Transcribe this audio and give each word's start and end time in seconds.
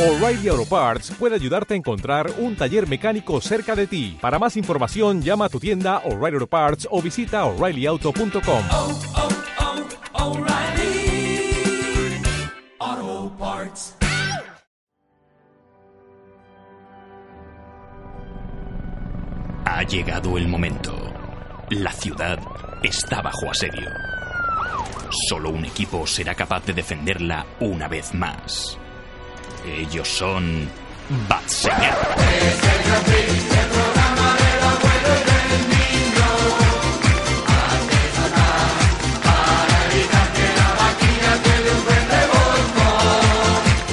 O'Reilly 0.00 0.48
Auto 0.48 0.64
Parts 0.64 1.10
puede 1.18 1.34
ayudarte 1.34 1.74
a 1.74 1.76
encontrar 1.76 2.32
un 2.38 2.56
taller 2.56 2.88
mecánico 2.88 3.38
cerca 3.42 3.76
de 3.76 3.86
ti. 3.86 4.16
Para 4.18 4.38
más 4.38 4.56
información, 4.56 5.20
llama 5.20 5.44
a 5.44 5.48
tu 5.50 5.60
tienda 5.60 5.98
O'Reilly 6.06 6.36
Auto 6.36 6.46
Parts 6.46 6.88
o 6.90 7.02
visita 7.02 7.44
oreillyauto.com. 7.44 8.64
oh, 8.72 8.98
oh, 12.80 13.32
Parts. 13.38 13.94
Ha 19.66 19.82
llegado 19.82 20.38
el 20.38 20.48
momento. 20.48 20.96
La 21.68 21.92
ciudad 21.92 22.38
está 22.82 23.20
bajo 23.20 23.50
asedio. 23.50 23.90
Solo 25.28 25.50
un 25.50 25.66
equipo 25.66 26.06
será 26.06 26.34
capaz 26.34 26.64
de 26.64 26.72
defenderla 26.72 27.44
una 27.60 27.86
vez 27.86 28.14
más. 28.14 28.79
Ellos 29.66 30.08
son 30.08 30.68
Bat 31.28 31.46
Señal. 31.46 31.98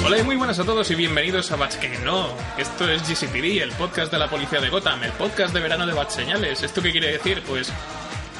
Hola 0.04 0.18
y 0.18 0.22
muy 0.22 0.36
buenas 0.36 0.58
a 0.58 0.64
todos 0.64 0.90
y 0.90 0.94
bienvenidos 0.94 1.52
a 1.52 1.56
Batch 1.56 1.76
que 1.76 1.98
no. 1.98 2.28
Esto 2.56 2.90
es 2.90 3.02
GCPD, 3.02 3.62
el 3.62 3.72
podcast 3.72 4.10
de 4.10 4.18
la 4.18 4.30
policía 4.30 4.60
de 4.60 4.70
Gotham, 4.70 5.02
el 5.04 5.12
podcast 5.12 5.52
de 5.52 5.60
verano 5.60 5.86
de 5.86 5.92
Batch 5.92 6.10
Señales. 6.10 6.62
¿Esto 6.62 6.80
qué 6.80 6.92
quiere 6.92 7.12
decir? 7.12 7.42
Pues 7.46 7.70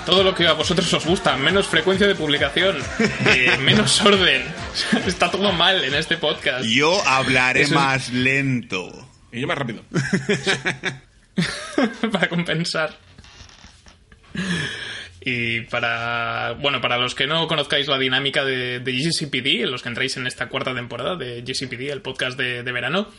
todo 0.09 0.25
lo 0.25 0.35
que 0.35 0.47
a 0.49 0.55
vosotros 0.55 0.91
os 0.95 1.05
gusta, 1.05 1.37
menos 1.37 1.67
frecuencia 1.67 2.07
de 2.07 2.15
publicación, 2.15 2.79
eh, 3.27 3.55
menos 3.61 4.01
orden. 4.01 4.43
Está 5.07 5.31
todo 5.31 5.53
mal 5.53 5.85
en 5.85 5.93
este 5.95 6.17
podcast. 6.17 6.65
Yo 6.65 7.07
hablaré 7.07 7.61
Eso 7.61 7.75
es- 7.75 7.77
más 7.77 8.09
lento. 8.11 8.91
Y 9.31 9.43
yo 9.43 9.47
más 9.47 9.59
rápido. 9.59 9.83
para 12.11 12.29
compensar. 12.31 12.97
Y 15.21 15.61
para, 15.63 16.53
bueno, 16.59 16.81
para 16.81 16.97
los 16.97 17.15
que 17.15 17.27
no 17.27 17.47
conozcáis 17.47 17.87
la 17.87 17.99
dinámica 17.99 18.47
de, 18.47 18.81
de 18.81 18.93
GCPD, 18.93 19.67
los 19.69 19.83
que 19.83 19.91
entráis 19.91 20.17
en 20.17 20.27
esta 20.27 20.49
cuarta 20.49 20.75
temporada 20.75 21.17
de 21.17 21.43
GCPD, 21.43 21.91
el 21.91 22.01
podcast 22.01 22.39
de, 22.39 22.63
de 22.63 22.73
verano, 22.73 23.11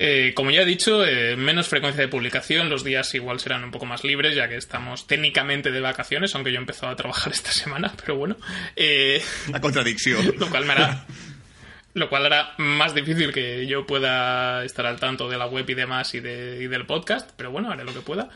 eh, 0.00 0.32
como 0.34 0.50
ya 0.50 0.62
he 0.62 0.64
dicho, 0.64 1.04
eh, 1.04 1.36
menos 1.36 1.68
frecuencia 1.68 2.00
de 2.02 2.08
publicación, 2.08 2.70
los 2.70 2.84
días 2.84 3.12
igual 3.14 3.40
serán 3.40 3.64
un 3.64 3.70
poco 3.72 3.84
más 3.86 4.04
libres, 4.04 4.34
ya 4.36 4.48
que 4.48 4.56
estamos 4.56 5.06
técnicamente 5.06 5.70
de 5.72 5.80
vacaciones, 5.80 6.34
aunque 6.34 6.50
yo 6.52 6.56
he 6.58 6.60
empezado 6.60 6.92
a 6.92 6.96
trabajar 6.96 7.32
esta 7.34 7.50
semana, 7.52 7.92
pero 8.00 8.16
bueno. 8.16 8.36
Eh, 8.76 9.22
La 9.50 9.60
contradicción. 9.60 10.34
lo 10.38 10.48
cual 10.48 10.64
me 10.66 10.72
hará 10.72 11.04
lo 11.94 12.08
cual 12.08 12.26
hará 12.26 12.52
más 12.58 12.94
difícil 12.94 13.32
que 13.32 13.66
yo 13.66 13.84
pueda 13.86 14.64
estar 14.64 14.86
al 14.86 15.00
tanto 15.00 15.28
de 15.28 15.36
la 15.36 15.46
web 15.46 15.68
y 15.68 15.74
demás 15.74 16.14
y, 16.14 16.20
de- 16.20 16.58
y 16.62 16.68
del 16.68 16.86
podcast, 16.86 17.30
pero 17.36 17.50
bueno, 17.50 17.72
haré 17.72 17.84
lo 17.84 17.92
que 17.92 18.00
pueda. 18.00 18.28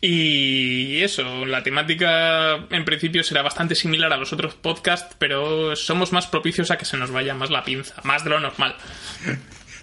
Y 0.00 1.02
eso, 1.02 1.44
la 1.44 1.62
temática 1.64 2.54
en 2.70 2.84
principio 2.84 3.22
será 3.24 3.42
bastante 3.42 3.74
similar 3.74 4.12
a 4.12 4.16
los 4.16 4.32
otros 4.32 4.54
podcasts, 4.54 5.16
pero 5.18 5.74
somos 5.74 6.12
más 6.12 6.26
propicios 6.28 6.70
a 6.70 6.78
que 6.78 6.84
se 6.84 6.96
nos 6.96 7.10
vaya 7.10 7.34
más 7.34 7.50
la 7.50 7.64
pinza, 7.64 8.00
más 8.04 8.22
de 8.24 8.30
lo 8.30 8.38
normal. 8.40 8.76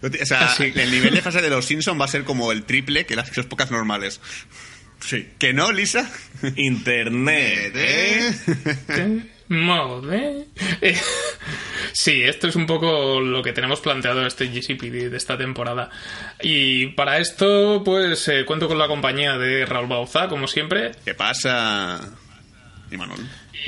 O 0.01 0.25
sea, 0.25 0.45
Así. 0.47 0.71
el 0.75 0.91
nivel 0.91 1.13
de 1.13 1.21
fase 1.21 1.41
de 1.41 1.49
los 1.49 1.65
Simpsons 1.65 1.99
va 1.99 2.05
a 2.05 2.09
ser 2.09 2.23
como 2.23 2.51
el 2.51 2.63
triple 2.63 3.05
que 3.05 3.15
las 3.15 3.29
sus 3.29 3.45
pocas 3.45 3.71
normales. 3.71 4.19
Sí. 4.99 5.27
¿Que 5.39 5.53
no, 5.53 5.71
Lisa? 5.71 6.09
Internet. 6.55 7.73
¿Eh? 7.75 9.21
Mode. 9.47 10.47
Eh, 10.81 10.97
sí, 11.93 12.23
esto 12.23 12.47
es 12.47 12.55
un 12.55 12.65
poco 12.65 13.19
lo 13.21 13.43
que 13.43 13.53
tenemos 13.53 13.79
planteado 13.81 14.25
este 14.25 14.47
GCPD 14.47 15.09
de 15.11 15.17
esta 15.17 15.37
temporada. 15.37 15.89
Y 16.41 16.87
para 16.87 17.19
esto, 17.19 17.81
pues 17.85 18.27
eh, 18.27 18.45
cuento 18.45 18.67
con 18.67 18.77
la 18.79 18.87
compañía 18.87 19.37
de 19.37 19.65
Raúl 19.65 19.87
Bauza, 19.87 20.27
como 20.27 20.47
siempre. 20.47 20.91
¿Qué 21.03 21.13
pasa? 21.13 22.01
Y 22.91 22.97
Manuel. 22.97 23.21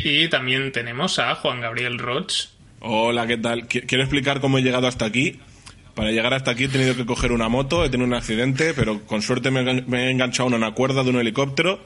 Y 0.03 0.27
también 0.29 0.71
tenemos 0.71 1.19
a 1.19 1.35
Juan 1.35 1.61
Gabriel 1.61 1.99
Roch. 1.99 2.47
Hola, 2.79 3.25
¿qué 3.27 3.37
tal? 3.37 3.67
Qui- 3.67 3.85
Quiero 3.87 4.03
explicar 4.03 4.39
cómo 4.41 4.57
he 4.57 4.61
llegado 4.61 4.87
hasta 4.87 5.05
aquí. 5.05 5.39
Para 5.97 6.11
llegar 6.11 6.33
hasta 6.33 6.51
aquí 6.51 6.65
he 6.65 6.69
tenido 6.69 6.95
que 6.95 7.05
coger 7.05 7.31
una 7.33 7.49
moto, 7.49 7.83
he 7.83 7.89
tenido 7.89 8.07
un 8.07 8.13
accidente, 8.13 8.73
pero 8.73 9.01
con 9.05 9.21
suerte 9.21 9.51
me, 9.51 9.59
he 9.59 9.63
engan- 9.63 9.85
me 9.87 10.05
he 10.07 10.11
enganchado 10.11 10.47
a 10.47 10.55
una 10.55 10.71
cuerda 10.71 11.03
de 11.03 11.09
un 11.09 11.17
helicóptero 11.17 11.81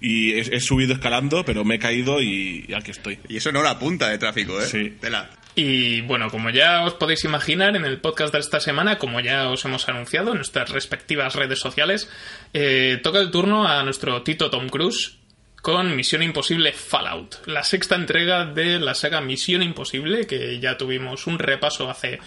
y 0.00 0.32
he, 0.32 0.38
he 0.56 0.60
subido 0.60 0.94
escalando, 0.94 1.44
pero 1.44 1.64
me 1.64 1.74
he 1.74 1.78
caído 1.78 2.22
y, 2.22 2.64
y 2.68 2.72
aquí 2.74 2.92
estoy. 2.92 3.18
Y 3.28 3.36
eso 3.38 3.52
no 3.52 3.62
la 3.62 3.78
punta 3.78 4.08
de 4.08 4.16
tráfico, 4.18 4.58
¿eh? 4.62 4.64
Sí. 4.64 4.96
Tela. 5.00 5.28
Y 5.56 6.02
bueno, 6.02 6.30
como 6.30 6.50
ya 6.50 6.84
os 6.84 6.94
podéis 6.94 7.24
imaginar, 7.24 7.74
en 7.74 7.84
el 7.84 8.00
podcast 8.00 8.32
de 8.32 8.38
esta 8.38 8.60
semana, 8.60 8.96
como 8.96 9.18
ya 9.18 9.48
os 9.50 9.64
hemos 9.64 9.88
anunciado 9.88 10.30
en 10.30 10.36
nuestras 10.36 10.70
respectivas 10.70 11.34
redes 11.34 11.58
sociales, 11.58 12.08
eh, 12.54 13.00
toca 13.02 13.18
el 13.18 13.32
turno 13.32 13.66
a 13.66 13.82
nuestro 13.82 14.22
Tito 14.22 14.50
Tom 14.50 14.68
Cruise 14.68 15.16
con 15.60 15.96
Misión 15.96 16.22
Imposible 16.22 16.72
Fallout, 16.72 17.44
la 17.46 17.64
sexta 17.64 17.96
entrega 17.96 18.44
de 18.44 18.78
la 18.78 18.94
saga 18.94 19.20
Misión 19.20 19.64
Imposible, 19.64 20.28
que 20.28 20.60
ya 20.60 20.78
tuvimos 20.78 21.26
un 21.26 21.40
repaso 21.40 21.90
hace 21.90 22.20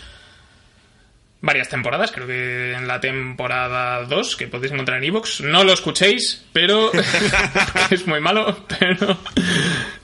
varias 1.41 1.69
temporadas, 1.69 2.12
creo 2.12 2.28
que 2.28 2.74
en 2.74 2.88
la 2.88 3.00
temporada 3.00 4.03
2, 4.06 4.35
que 4.35 4.47
podéis 4.47 4.72
encontrar 4.74 5.00
en 5.00 5.06
Evox. 5.06 5.41
No 5.41 5.63
lo 5.63 5.74
escuchéis, 5.74 6.46
pero 6.53 6.91
es 7.90 8.06
muy 8.07 8.19
malo, 8.19 8.66
pero, 8.79 9.18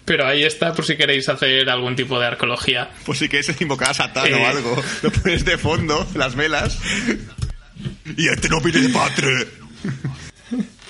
pero 0.04 0.26
ahí 0.28 0.44
está 0.44 0.74
por 0.74 0.84
si 0.86 0.98
queréis 0.98 1.30
hacer 1.30 1.70
algún 1.70 1.96
tipo 1.96 2.20
de 2.20 2.28
arqueología. 2.28 2.90
Pues 3.06 3.20
si 3.20 3.30
quieres 3.30 3.60
invocar 3.62 3.92
a 3.92 3.94
Satán 3.94 4.28
Eh. 4.28 4.34
o 4.34 4.48
algo, 4.48 4.84
lo 5.04 5.12
pones 5.12 5.46
de 5.46 5.58
fondo, 5.58 6.08
las 6.16 6.36
velas. 6.36 6.80
Y 8.18 8.28
este 8.30 8.50
no 8.50 8.60
viene 8.62 8.82
de 8.82 8.90
padre. 8.90 9.48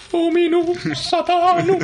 Fuminum 0.10 0.74
Satanum. 0.96 1.80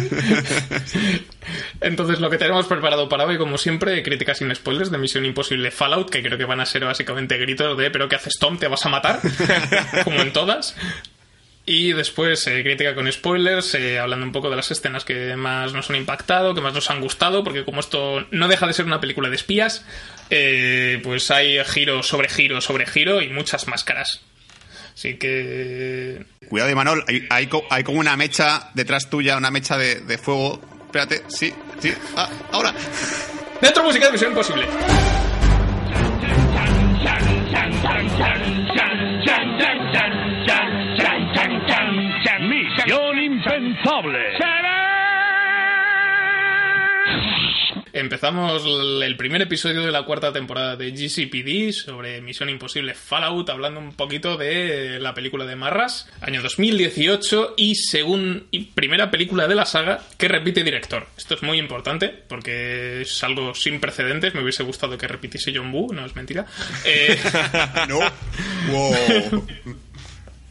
Entonces, 1.82 2.20
lo 2.20 2.30
que 2.30 2.38
tenemos 2.38 2.68
preparado 2.68 3.10
para 3.10 3.26
hoy, 3.26 3.38
como 3.38 3.58
siempre, 3.58 4.02
críticas 4.04 4.38
sin 4.38 4.54
spoilers 4.56 4.92
de 4.92 4.98
Misión 4.98 5.26
Imposible 5.26 5.72
Fallout, 5.72 6.10
que 6.10 6.22
creo 6.22 6.38
que 6.38 6.46
van 6.46 6.60
a 6.60 6.66
ser 6.66 6.86
básicamente 6.86 7.38
gritos 7.38 7.78
de 7.78 7.92
¿pero 7.92 8.08
qué 8.08 8.16
haces 8.16 8.38
Tom? 8.40 8.58
¿Te 8.58 8.68
vas 8.68 8.86
a 8.86 8.90
matar? 8.90 9.20
como 10.04 10.22
en 10.22 10.32
todas. 10.34 10.76
Y 11.66 11.94
después, 11.94 12.46
eh, 12.48 12.62
crítica 12.62 12.94
con 12.94 13.10
spoilers, 13.10 13.76
eh, 13.76 13.98
hablando 13.98 14.26
un 14.26 14.34
poco 14.34 14.50
de 14.50 14.58
las 14.58 14.70
escenas 14.70 15.06
que 15.06 15.38
más 15.38 15.72
nos 15.72 15.90
han 15.90 15.96
impactado, 15.96 16.54
que 16.54 16.60
más 16.60 16.74
nos 16.74 16.90
han 16.90 17.00
gustado, 17.00 17.44
porque 17.44 17.64
como 17.64 17.80
esto 17.80 18.26
no 18.32 18.50
deja 18.50 18.68
de 18.68 18.74
ser 18.74 18.86
una 18.86 19.00
película 19.00 19.30
de 19.30 19.38
espías, 19.38 19.86
eh, 20.30 21.00
pues 21.04 21.32
hay 21.32 21.64
giro 21.64 22.04
sobre 22.04 22.28
giro 22.28 22.60
sobre 22.60 22.86
giro 22.86 23.22
y 23.22 23.30
muchas 23.30 23.68
máscaras. 23.68 24.22
Así 25.04 25.16
que 25.18 26.24
Cuidado, 26.48 26.72
Imanol, 26.72 27.04
hay, 27.10 27.28
hay, 27.30 27.48
co- 27.48 27.66
hay 27.70 27.84
como 27.84 28.00
una 28.00 28.16
mecha 28.16 28.70
detrás 28.74 29.10
tuya, 29.10 29.36
una 29.36 29.52
mecha 29.52 29.78
de, 29.78 29.96
de 30.00 30.18
fuego. 30.18 30.62
Espérate, 30.86 31.24
sí, 31.28 31.54
sí. 31.80 31.94
Ah, 32.16 32.30
ahora. 32.54 32.74
Dentro 33.62 33.84
música 33.84 34.06
de 34.06 34.12
Misión 34.14 34.32
Imposible. 34.32 34.66
Misión 42.40 43.20
impensable. 43.20 44.20
Empezamos 48.04 48.64
el 49.02 49.16
primer 49.16 49.42
episodio 49.44 49.86
de 49.86 49.90
la 49.90 50.04
cuarta 50.04 50.34
temporada 50.34 50.76
de 50.76 50.92
GCPD 50.92 51.72
sobre 51.72 52.20
Misión 52.20 52.50
Imposible 52.50 52.96
Fallout, 52.96 53.50
hablando 53.50 53.80
un 53.80 53.94
poquito 53.94 54.36
de 54.36 55.00
la 55.00 55.14
película 55.14 55.46
de 55.46 55.56
Marras, 55.56 56.10
año 56.20 56.42
2018 56.42 57.54
y 57.56 57.76
según 57.76 58.48
y 58.52 58.66
primera 58.66 59.10
película 59.10 59.48
de 59.48 59.56
la 59.56 59.66
saga 59.66 60.02
que 60.18 60.28
repite 60.28 60.66
director. 60.66 61.08
Esto 61.18 61.36
es 61.36 61.44
muy 61.44 61.60
importante 61.60 62.10
porque 62.10 63.04
es 63.04 63.24
algo 63.24 63.56
sin 63.56 63.80
precedentes. 63.80 64.36
Me 64.36 64.42
hubiese 64.42 64.64
gustado 64.64 64.98
que 64.98 65.08
repitiese 65.08 65.54
John 65.56 65.74
Woo, 65.74 65.94
no 65.94 66.06
es 66.06 66.14
mentira. 66.14 66.46
Eh, 66.84 67.18
No. 67.88 68.00
Wow. 68.70 69.46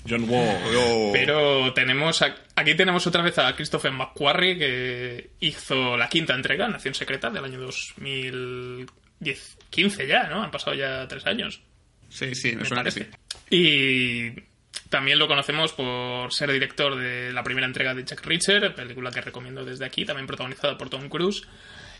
John 0.08 0.28
Woo. 0.28 0.44
Wow. 0.72 1.12
Pero 1.12 1.72
tenemos 1.74 2.22
a- 2.22 2.34
aquí 2.56 2.74
tenemos 2.74 3.06
otra 3.06 3.22
vez 3.22 3.38
a 3.38 3.54
Christopher 3.54 3.92
McQuarrie 3.92 4.58
que 4.58 5.30
hizo 5.40 5.96
la 5.96 6.08
quinta 6.08 6.34
entrega, 6.34 6.68
Nación 6.68 6.94
Secreta, 6.94 7.30
del 7.30 7.44
año 7.44 7.60
2015 7.60 10.06
ya, 10.06 10.24
¿no? 10.28 10.42
Han 10.42 10.50
pasado 10.50 10.74
ya 10.76 11.06
tres 11.08 11.26
años, 11.26 11.60
Sí, 12.08 12.34
sí, 12.34 12.52
me 12.52 12.62
me 12.62 12.64
suena 12.66 12.84
que 12.84 12.90
sí. 12.90 13.00
parece. 13.00 13.18
Y 13.50 14.30
también 14.90 15.18
lo 15.18 15.28
conocemos 15.28 15.72
por 15.72 16.32
ser 16.32 16.52
director 16.52 16.96
de 16.96 17.32
la 17.32 17.42
primera 17.42 17.66
entrega 17.66 17.94
de 17.94 18.04
Jack 18.04 18.24
Reacher, 18.26 18.74
película 18.74 19.10
que 19.10 19.20
recomiendo 19.20 19.64
desde 19.64 19.84
aquí, 19.86 20.04
también 20.04 20.26
protagonizada 20.26 20.76
por 20.76 20.90
Tom 20.90 21.08
Cruise. 21.08 21.42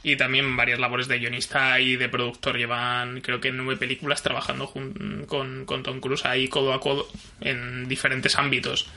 Y 0.05 0.17
también 0.17 0.57
varias 0.57 0.81
labores 0.81 1.07
de 1.09 1.19
guionista 1.19 1.79
y 1.81 1.97
de 1.97 2.09
productor. 2.09 2.57
Llevan, 2.59 3.21
creo 3.21 3.41
que, 3.41 3.53
nueve 3.53 3.77
películas 3.79 4.23
trabajando 4.23 4.67
jun- 4.67 5.27
con, 5.27 5.65
con 5.65 5.83
Tom 5.83 6.01
Cruise 6.01 6.25
ahí 6.25 6.49
codo 6.49 6.73
a 6.73 6.81
codo 6.81 7.07
en 7.41 7.87
diferentes 7.89 8.37
ámbitos. 8.37 8.89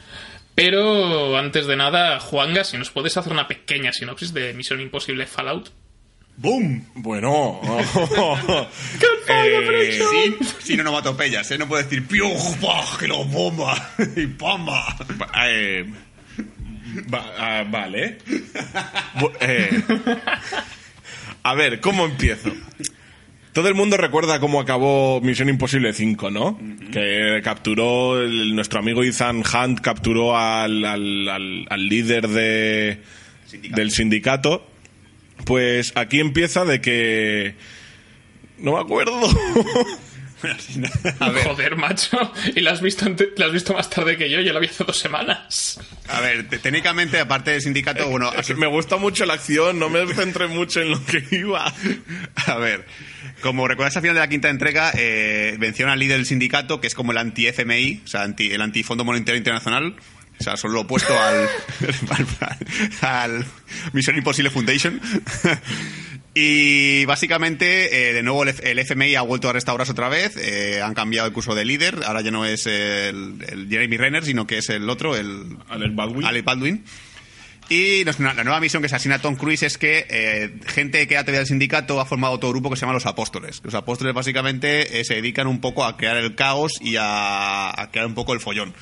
Pero 0.56 1.38
antes 1.38 1.68
de 1.68 1.76
nada, 1.76 2.20
Juanga, 2.20 2.64
si 2.64 2.78
nos 2.78 2.90
puedes 2.90 3.16
hacer 3.18 3.34
una 3.34 3.48
pequeña 3.48 3.92
sinopsis 3.92 4.34
de 4.34 4.54
Misión 4.54 4.82
Imposible 4.82 5.26
Fallout. 5.28 5.70
¡Boom! 6.38 6.88
Bueno. 6.96 7.62
Eh, 9.28 10.00
sin, 10.12 10.38
sin 10.62 10.80
onomatopeyas, 10.82 11.50
¿eh? 11.52 11.58
No 11.58 11.68
puedo 11.68 11.82
decir 11.84 12.06
¡Piu! 12.08 12.28
¡Que 13.00 13.08
lo 13.08 13.26
bomba! 13.26 13.94
¡Y 14.16 14.28
pamba! 14.28 14.96
Eh, 15.48 15.84
va- 17.12 17.34
ah, 17.38 17.64
vale. 17.68 18.20
Bu- 19.16 19.34
eh, 19.42 19.84
a 21.46 21.54
ver, 21.54 21.80
¿cómo 21.80 22.06
empiezo? 22.06 22.52
Todo 23.54 23.68
el 23.70 23.74
mundo 23.76 23.96
recuerda 23.98 24.40
cómo 24.40 24.60
acabó 24.60 25.22
Misión 25.22 25.48
Imposible 25.48 25.94
5, 25.94 26.30
¿no? 26.32 26.60
Que 26.92 27.40
capturó, 27.44 28.22
el- 28.22 28.54
nuestro 28.56 28.80
amigo 28.80 29.02
Ethan 29.04 29.38
Hunt 29.38 29.80
capturó 29.80 30.36
al, 30.38 30.84
al- 30.84 31.30
al- 31.30 31.66
al 31.70 31.88
líder 31.88 32.28
de, 32.28 33.00
Sindicato. 33.46 33.76
del 33.82 33.92
sindicato. 33.92 34.68
Pues 35.46 35.94
aquí 35.96 36.20
empieza 36.20 36.66
de 36.66 36.82
que... 36.82 37.56
No 38.58 38.74
me 38.74 38.80
acuerdo. 38.80 39.20
A 41.20 41.30
ver, 41.30 41.44
Joder, 41.46 41.76
macho. 41.76 42.18
Y 42.56 42.62
la 42.62 42.72
has, 42.72 42.82
visto 42.82 43.06
la 43.38 43.46
has 43.46 43.52
visto 43.52 43.74
más 43.74 43.90
tarde 43.90 44.18
que 44.18 44.30
yo. 44.30 44.42
Yo 44.42 44.54
la 44.54 44.60
vi 44.60 44.68
hace 44.68 44.84
dos 44.84 44.98
semanas. 44.98 45.80
a 46.10 46.20
ver, 46.22 46.48
te- 46.48 46.60
técnicamente, 46.60 47.20
aparte 47.20 47.52
del 47.52 47.62
sindicato, 47.62 48.08
bueno, 48.10 48.32
Es 48.34 48.48
que 48.48 48.56
me 48.56 48.68
gusta 48.68 48.98
mucho 48.98 49.26
la 49.26 49.34
acción, 49.36 49.80
no 49.80 49.90
me 49.90 50.06
centré 50.14 50.48
mucho 50.48 50.82
en 50.82 50.92
lo 50.92 51.04
que 51.06 51.24
iba. 51.32 51.74
A 52.48 52.56
ver, 52.58 52.86
como 53.42 53.68
recuerdas 53.68 53.96
al 53.96 54.02
final 54.02 54.16
de 54.16 54.22
la 54.22 54.28
quinta 54.30 54.50
entrega, 54.50 54.92
eh, 54.96 55.56
venció 55.60 55.90
al 55.90 55.98
líder 56.00 56.18
del 56.18 56.26
sindicato, 56.26 56.80
que 56.82 56.88
es 56.88 56.96
como 56.96 57.12
el 57.12 57.18
anti-FMI, 57.18 58.02
o 58.04 58.08
sea, 58.08 58.24
anti- 58.24 58.52
el 58.52 58.62
anti-Fondo 58.62 59.04
Monetario 59.04 59.38
Internacional. 59.38 59.96
O 60.40 60.44
sea, 60.44 60.58
son 60.58 60.74
lo 60.74 60.82
opuesto 60.82 61.18
al, 61.20 61.48
al, 63.02 63.10
al 63.36 63.46
Misión 63.94 64.18
Imposible 64.18 64.50
Foundation. 64.50 65.00
Y 66.38 67.06
básicamente, 67.06 68.10
eh, 68.10 68.14
de 68.14 68.22
nuevo, 68.22 68.44
el, 68.44 68.54
el 68.62 68.80
FMI 68.80 69.16
ha 69.16 69.22
vuelto 69.22 69.48
a 69.50 69.54
restaurarse 69.54 69.94
otra 69.94 70.10
vez. 70.10 70.36
eh, 70.36 70.82
han 70.82 70.94
cambiado 70.94 71.28
el 71.28 71.34
curso 71.34 71.56
de 71.56 71.64
líder. 71.64 72.02
Ahora 72.06 72.20
ya 72.20 72.32
no 72.32 72.44
es 72.46 72.68
el, 72.68 73.38
el 73.48 73.68
Jeremy 73.70 73.96
Renner, 73.96 74.26
sino 74.26 74.46
que 74.46 74.58
es 74.58 74.68
el 74.70 74.90
otro, 74.90 75.16
el 75.16 75.58
Alex 75.70 75.96
Baldwin. 75.96 76.26
Alec 76.28 76.44
Baldwin. 76.44 76.84
Y 77.70 78.04
nos- 78.06 78.20
la 78.20 78.34
nueva 78.44 78.60
misión 78.60 78.84
que 78.84 78.90
se 78.90 78.98
asigna 78.98 79.16
a 79.16 79.20
Tom 79.20 79.38
Cruise 79.38 79.64
es 79.64 79.78
que 79.78 80.06
eh, 80.10 80.60
gente 80.68 81.08
que 81.08 81.14
era 81.14 81.24
todavía 81.24 81.40
del 81.40 81.48
sindicato 81.48 82.02
ha 82.02 82.06
formado 82.06 82.34
otro 82.34 82.50
grupo 82.50 82.70
que 82.70 82.76
se 82.76 82.82
llama 82.82 82.94
Los 82.94 83.06
Apóstoles. 83.06 83.62
Los 83.64 83.74
Apóstoles 83.74 84.14
básicamente 84.14 85.00
eh, 85.00 85.06
se 85.06 85.16
dedican 85.16 85.48
un 85.48 85.62
poco 85.62 85.86
a 85.86 85.96
crear 85.96 86.18
el 86.18 86.36
caos 86.36 86.74
y 86.82 86.98
a, 86.98 87.70
a 87.82 87.92
crear 87.92 88.08
un 88.08 88.14
poco 88.14 88.34
el 88.34 88.42
follón. 88.42 88.74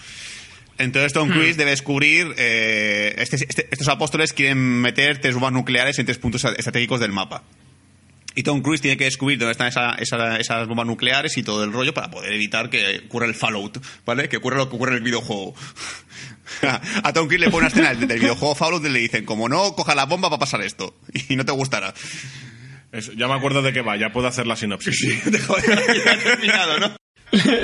Entonces 0.77 1.13
Tom 1.13 1.29
Cruise 1.29 1.55
debe 1.57 1.71
descubrir... 1.71 2.33
eh, 2.37 3.13
este- 3.17 3.35
este- 3.37 3.67
estos 3.71 3.87
apóstoles 3.87 4.33
quieren 4.33 4.57
meter 4.81 5.19
tres 5.21 5.35
bombas 5.35 5.53
nucleares 5.53 5.99
en 5.99 6.05
tres 6.05 6.17
puntos 6.17 6.43
estratégicos 6.43 6.99
del 6.99 7.11
mapa. 7.11 7.43
Y 8.35 8.41
Tom 8.41 8.61
Cruise 8.63 8.81
tiene 8.81 8.97
que 8.97 9.03
descubrir 9.03 9.37
dónde 9.37 9.51
están 9.51 9.67
esa- 9.67 9.93
esa- 9.99 10.37
esas 10.37 10.67
bombas 10.67 10.87
nucleares 10.87 11.37
y 11.37 11.43
todo 11.43 11.63
el 11.63 11.71
rollo 11.71 11.93
para 11.93 12.09
poder 12.09 12.33
evitar 12.33 12.69
que 12.71 13.03
ocurra 13.05 13.27
el 13.27 13.35
Fallout, 13.35 13.77
¿vale? 14.05 14.27
Que 14.27 14.37
ocurra 14.37 14.57
lo 14.57 14.69
que 14.69 14.75
ocurre 14.75 14.91
en 14.93 14.97
el 14.97 15.03
videojuego. 15.03 15.53
A 17.03 17.13
Tom 17.13 17.27
Cruise 17.27 17.39
le 17.41 17.49
pone 17.51 17.59
una 17.59 17.67
escena 17.67 17.93
del, 17.93 18.19
videojuego 18.19 18.55
Fallout 18.55 18.83
y 18.85 18.89
le 18.89 18.99
dicen, 18.99 19.25
como 19.25 19.47
no 19.49 19.75
coja 19.75 19.93
la 19.95 20.05
bomba 20.05 20.29
va 20.29 20.37
a 20.37 20.39
pasar 20.39 20.61
esto. 20.61 20.95
Y 21.29 21.35
no 21.35 21.45
te 21.45 21.51
gustará. 21.51 21.93
Eso, 22.91 23.11
ya 23.13 23.27
me 23.27 23.33
acuerdo 23.35 23.61
de 23.61 23.73
que 23.73 23.81
va, 23.81 23.95
ya 23.97 24.11
puedo 24.11 24.27
hacer 24.27 24.47
la 24.47 24.55
sinopsis. 24.55 24.99
Ya 25.25 26.13
he 26.13 26.17
terminado, 26.17 26.79
¿no? 26.79 26.95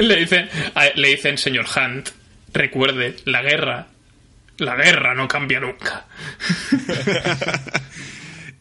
le, 0.01 0.15
dicen, 0.17 0.47
le 0.95 1.07
dicen, 1.09 1.37
señor 1.37 1.65
Hunt, 1.75 2.09
recuerde, 2.53 3.15
la 3.25 3.41
guerra. 3.41 3.87
La 4.57 4.75
guerra 4.75 5.15
no 5.15 5.27
cambia 5.27 5.59
nunca. 5.59 6.05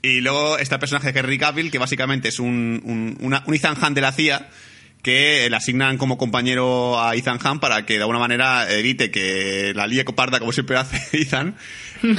Y 0.00 0.20
luego 0.20 0.58
está 0.58 0.76
el 0.76 0.80
personaje 0.80 1.12
de 1.12 1.18
Henry 1.20 1.38
Cavill, 1.38 1.70
que 1.72 1.78
básicamente 1.78 2.28
es 2.28 2.38
un, 2.38 2.80
un, 2.84 3.16
una- 3.20 3.42
un 3.46 3.54
Ethan 3.54 3.76
Hunt 3.82 3.96
de 3.96 4.00
la 4.00 4.12
CIA, 4.12 4.48
que 5.02 5.48
le 5.50 5.56
asignan 5.56 5.98
como 5.98 6.16
compañero 6.16 7.00
a 7.00 7.16
Ethan 7.16 7.38
Hunt 7.44 7.60
para 7.60 7.84
que 7.84 7.94
de 7.94 8.00
alguna 8.02 8.20
manera 8.20 8.70
evite 8.72 9.10
que 9.10 9.72
la 9.74 9.88
líe 9.88 10.04
coparda, 10.04 10.38
como 10.38 10.52
siempre 10.52 10.76
hace 10.76 11.00
Ethan. 11.20 11.56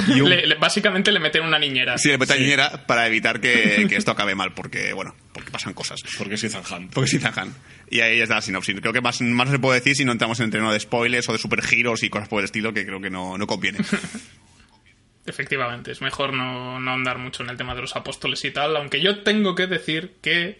Y 0.08 0.20
un, 0.20 0.28
Le- 0.28 0.46
le- 0.46 0.54
básicamente 0.56 1.10
le 1.10 1.20
meten 1.20 1.42
una 1.42 1.58
niñera. 1.58 1.96
sí, 1.96 2.10
le 2.10 2.18
mete 2.18 2.34
a 2.34 2.36
niñera 2.36 2.86
para 2.86 3.06
evitar 3.06 3.40
que, 3.40 3.86
que 3.88 3.96
esto 3.96 4.10
acabe 4.10 4.34
mal, 4.34 4.52
porque, 4.52 4.92
bueno, 4.92 5.14
porque 5.50 5.58
pasan 5.58 5.74
cosas. 5.74 6.00
Porque 6.18 6.34
Ethan 6.34 6.62
Hunt. 6.70 6.92
Porque 6.94 7.16
Ethan 7.16 7.32
Hunt. 7.48 7.56
Y 7.90 8.00
ahí 8.00 8.20
está 8.20 8.36
la 8.36 8.42
sinopsis. 8.42 8.80
Creo 8.80 8.92
que 8.92 9.00
más, 9.00 9.20
más 9.20 9.46
no 9.46 9.52
se 9.52 9.58
puede 9.58 9.80
decir 9.80 9.96
si 9.96 10.04
no 10.04 10.12
entramos 10.12 10.38
en 10.40 10.46
el 10.46 10.50
terreno 10.50 10.72
de 10.72 10.80
spoilers 10.80 11.28
o 11.28 11.32
de 11.32 11.38
supergiros 11.38 12.02
y 12.02 12.08
cosas 12.10 12.28
por 12.28 12.40
el 12.40 12.44
estilo, 12.44 12.72
que 12.72 12.86
creo 12.86 13.00
que 13.00 13.10
no, 13.10 13.36
no 13.36 13.46
conviene. 13.46 13.78
Efectivamente, 15.26 15.92
es 15.92 16.00
mejor 16.00 16.32
no, 16.32 16.80
no 16.80 16.92
andar 16.92 17.18
mucho 17.18 17.42
en 17.42 17.50
el 17.50 17.56
tema 17.56 17.74
de 17.74 17.82
los 17.82 17.94
apóstoles 17.94 18.42
y 18.44 18.50
tal, 18.52 18.74
aunque 18.76 19.00
yo 19.00 19.22
tengo 19.22 19.54
que 19.54 19.66
decir 19.66 20.14
que 20.22 20.58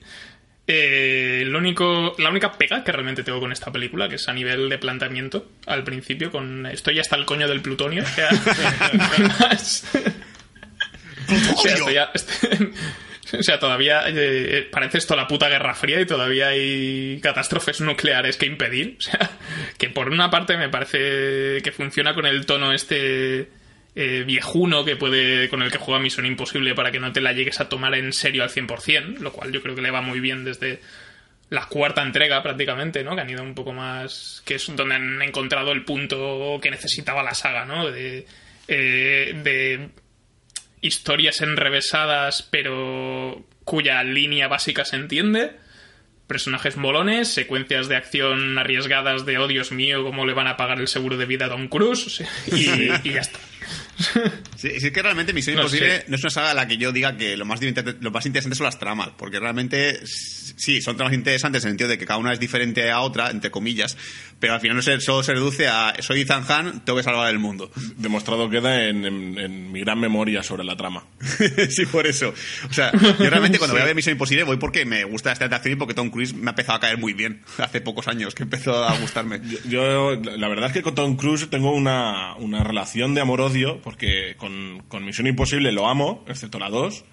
eh, 0.66 1.44
lo 1.46 1.58
único, 1.58 2.14
la 2.18 2.28
única 2.30 2.52
pega 2.52 2.84
que 2.84 2.92
realmente 2.92 3.24
tengo 3.24 3.40
con 3.40 3.50
esta 3.52 3.72
película, 3.72 4.08
que 4.08 4.16
es 4.16 4.28
a 4.28 4.32
nivel 4.34 4.68
de 4.68 4.78
planteamiento, 4.78 5.50
al 5.66 5.82
principio, 5.82 6.30
con 6.30 6.66
estoy 6.66 7.00
hasta 7.00 7.16
el 7.16 7.24
coño 7.24 7.48
del 7.48 7.62
plutonio, 7.62 8.04
o 8.04 8.06
sea, 8.06 8.28
más- 9.40 9.84
o 11.56 11.62
sea, 11.62 11.74
estoy 11.74 11.94
ya- 11.94 12.10
estoy- 12.14 12.72
o 13.38 13.42
sea, 13.42 13.58
todavía 13.58 14.02
eh, 14.06 14.68
parece 14.70 14.98
esto 14.98 15.16
la 15.16 15.26
puta 15.26 15.48
Guerra 15.48 15.74
Fría 15.74 16.00
y 16.00 16.06
todavía 16.06 16.48
hay 16.48 17.20
catástrofes 17.22 17.80
nucleares 17.80 18.36
que 18.36 18.46
impedir. 18.46 18.96
O 19.00 19.02
sea, 19.02 19.30
que 19.78 19.88
por 19.88 20.10
una 20.10 20.30
parte 20.30 20.56
me 20.56 20.68
parece 20.68 21.62
que 21.62 21.72
funciona 21.72 22.14
con 22.14 22.26
el 22.26 22.44
tono 22.46 22.72
este 22.72 23.48
eh, 23.96 24.24
viejuno 24.26 24.84
que 24.84 24.96
puede 24.96 25.48
con 25.48 25.62
el 25.62 25.70
que 25.70 25.78
juega 25.78 26.00
Misión 26.00 26.26
Imposible 26.26 26.74
para 26.74 26.92
que 26.92 27.00
no 27.00 27.12
te 27.12 27.20
la 27.20 27.32
llegues 27.32 27.60
a 27.60 27.68
tomar 27.68 27.94
en 27.94 28.12
serio 28.12 28.42
al 28.42 28.50
100%, 28.50 29.18
lo 29.18 29.32
cual 29.32 29.52
yo 29.52 29.62
creo 29.62 29.74
que 29.74 29.82
le 29.82 29.90
va 29.90 30.00
muy 30.00 30.20
bien 30.20 30.44
desde 30.44 30.80
la 31.50 31.66
cuarta 31.66 32.02
entrega 32.02 32.42
prácticamente, 32.42 33.02
¿no? 33.02 33.14
Que 33.16 33.22
han 33.22 33.30
ido 33.30 33.42
un 33.42 33.54
poco 33.54 33.72
más... 33.72 34.42
que 34.44 34.54
es 34.54 34.74
donde 34.74 34.94
han 34.94 35.20
encontrado 35.20 35.72
el 35.72 35.84
punto 35.84 36.58
que 36.62 36.70
necesitaba 36.70 37.24
la 37.24 37.34
saga, 37.34 37.64
¿no? 37.64 37.90
De, 37.90 38.24
eh, 38.68 39.32
de 39.42 39.88
historias 40.80 41.40
enrevesadas, 41.40 42.46
pero 42.48 43.09
cuya 43.70 44.02
línea 44.02 44.48
básica 44.48 44.84
se 44.84 44.96
entiende. 44.96 45.52
Personajes 46.26 46.76
molones, 46.76 47.28
secuencias 47.28 47.86
de 47.86 47.94
acción 47.94 48.58
arriesgadas 48.58 49.24
de, 49.26 49.38
oh 49.38 49.46
Dios 49.46 49.70
mío, 49.70 50.02
cómo 50.02 50.26
le 50.26 50.34
van 50.34 50.48
a 50.48 50.56
pagar 50.56 50.80
el 50.80 50.88
seguro 50.88 51.16
de 51.16 51.26
vida 51.26 51.44
a 51.44 51.48
Don 51.48 51.68
Cruz, 51.68 52.20
y, 52.48 52.68
y 53.08 53.12
ya 53.12 53.20
está. 53.20 53.38
Sí, 54.56 54.68
sí, 54.80 54.86
es 54.86 54.92
que 54.92 55.02
realmente 55.02 55.32
Misión 55.32 55.56
No 55.56 55.62
Imposible 55.62 55.98
sé. 56.00 56.04
no 56.08 56.16
es 56.16 56.22
una 56.22 56.30
saga 56.30 56.50
a 56.50 56.54
la 56.54 56.66
que 56.66 56.76
yo 56.76 56.92
diga 56.92 57.16
que 57.16 57.36
lo 57.36 57.44
más, 57.44 57.60
lo 58.00 58.10
más 58.10 58.26
interesante 58.26 58.56
son 58.56 58.64
las 58.64 58.78
tramas, 58.78 59.10
porque 59.16 59.38
realmente 59.40 60.00
sí, 60.04 60.80
son 60.82 60.96
tramas 60.96 61.14
interesantes 61.14 61.64
en 61.64 61.68
el 61.68 61.72
sentido 61.72 61.88
de 61.90 61.98
que 61.98 62.06
cada 62.06 62.18
una 62.18 62.32
es 62.32 62.40
diferente 62.40 62.90
a 62.90 63.00
otra, 63.00 63.30
entre 63.30 63.50
comillas, 63.50 63.96
pero 64.38 64.54
al 64.54 64.60
final 64.60 64.76
no 64.76 64.82
se, 64.82 65.00
solo 65.00 65.22
se 65.22 65.32
reduce 65.34 65.68
a 65.68 65.94
soy 66.00 66.22
Ethan 66.22 66.44
Hunt, 66.48 66.84
tengo 66.84 66.96
que 66.96 67.02
salvar 67.02 67.30
el 67.30 67.38
mundo. 67.38 67.70
Demostrado 67.96 68.48
queda 68.50 68.86
en, 68.88 69.04
en- 69.04 69.38
en 69.38 69.72
mi 69.72 69.80
gran 69.80 69.98
memoria 70.00 70.42
sobre 70.42 70.64
la 70.64 70.76
trama. 70.76 71.04
sí, 71.70 71.86
por 71.86 72.06
eso. 72.06 72.32
O 72.68 72.72
sea, 72.72 72.92
yo 72.92 73.30
realmente 73.30 73.58
cuando 73.58 73.74
voy 73.74 73.82
a 73.82 73.86
ver 73.86 73.94
Misión 73.94 74.12
Imposible 74.12 74.44
voy 74.44 74.56
porque 74.56 74.84
me 74.84 75.04
gusta 75.04 75.32
esta 75.32 75.44
acción 75.46 75.74
y 75.74 75.76
porque 75.76 75.94
Tom 75.94 76.10
Cruise 76.10 76.32
me 76.34 76.48
ha 76.48 76.50
empezado 76.50 76.76
a 76.76 76.80
caer 76.80 76.98
muy 76.98 77.12
bien 77.12 77.42
hace 77.58 77.80
pocos 77.80 78.08
años 78.08 78.34
que 78.34 78.42
empezó 78.42 78.84
a 78.84 78.96
gustarme. 78.98 79.40
Yo, 79.68 80.14
la 80.16 80.48
verdad 80.48 80.66
es 80.68 80.72
que 80.72 80.82
con 80.82 80.94
Tom 80.94 81.16
Cruise 81.16 81.48
tengo 81.50 81.72
una, 81.72 82.34
una 82.36 82.64
relación 82.64 83.14
de 83.14 83.20
amor-odio, 83.20 83.80
porque 83.90 84.36
con, 84.36 84.84
con 84.86 85.04
Misión 85.04 85.26
Imposible 85.26 85.72
lo 85.72 85.88
amo, 85.88 86.24
excepto 86.28 86.60
la 86.60 86.70
2, 86.70 87.04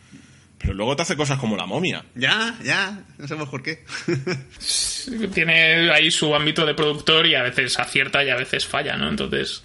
pero 0.60 0.76
luego 0.76 0.96
te 0.96 1.02
hace 1.02 1.16
cosas 1.16 1.40
como 1.40 1.58
la 1.58 1.66
momia. 1.66 2.06
Ya, 2.14 2.56
ya, 2.64 3.04
no 3.18 3.28
sabemos 3.28 3.50
por 3.50 3.64
qué. 3.64 3.84
tiene 5.34 5.92
ahí 5.92 6.12
su 6.12 6.36
ámbito 6.36 6.68
de 6.68 6.76
productor 6.76 7.26
y 7.26 7.34
a 7.34 7.42
veces 7.42 7.80
acierta 7.80 8.24
y 8.24 8.30
a 8.30 8.36
veces 8.36 8.68
falla, 8.68 8.96
¿no? 8.96 9.10
Entonces, 9.10 9.64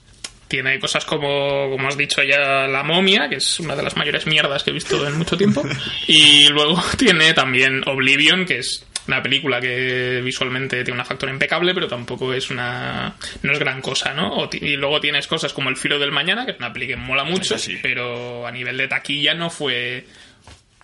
tiene 0.49 0.81
cosas 0.81 1.05
como, 1.05 1.69
como 1.71 1.87
has 1.87 1.99
dicho 1.99 2.23
ya, 2.23 2.67
La 2.67 2.83
momia, 2.83 3.29
que 3.29 3.37
es 3.37 3.61
una 3.61 3.77
de 3.77 3.83
las 3.83 3.95
mayores 3.95 4.27
mierdas 4.27 4.63
que 4.63 4.71
he 4.71 4.75
visto 4.75 5.07
en 5.07 5.19
mucho 5.19 5.37
tiempo. 5.37 5.63
Y 6.09 6.49
luego 6.49 6.83
tiene 6.97 7.35
también 7.35 7.87
Oblivion, 7.87 8.47
que 8.47 8.61
es 8.61 8.87
una 9.09 9.23
película 9.23 9.61
que 9.61 10.21
visualmente 10.25 10.85
tiene 10.85 10.95
una 10.95 11.05
factura 11.05 11.33
impecable, 11.33 11.75
pero 11.75 11.89
tampoco 11.89 12.33
es 12.33 12.51
una. 12.51 13.15
no 13.43 13.53
es 13.53 13.59
gran 13.59 13.81
cosa, 13.83 14.15
¿no? 14.15 14.33
O 14.37 14.51
y 14.53 14.77
luego 14.77 15.01
tienes 15.01 15.27
cosas 15.27 15.53
como 15.53 15.69
El 15.71 15.77
filo 15.77 15.99
del 15.99 16.13
mañana, 16.13 16.45
que 16.45 16.53
es 16.53 16.59
una 16.59 16.73
peli 16.73 16.87
que 16.87 16.97
mola 16.97 17.25
mucho, 17.25 17.57
pero 17.83 18.47
a 18.47 18.51
nivel 18.53 18.77
de 18.77 18.89
taquilla 18.89 19.35
no 19.35 19.51
fue. 19.51 20.07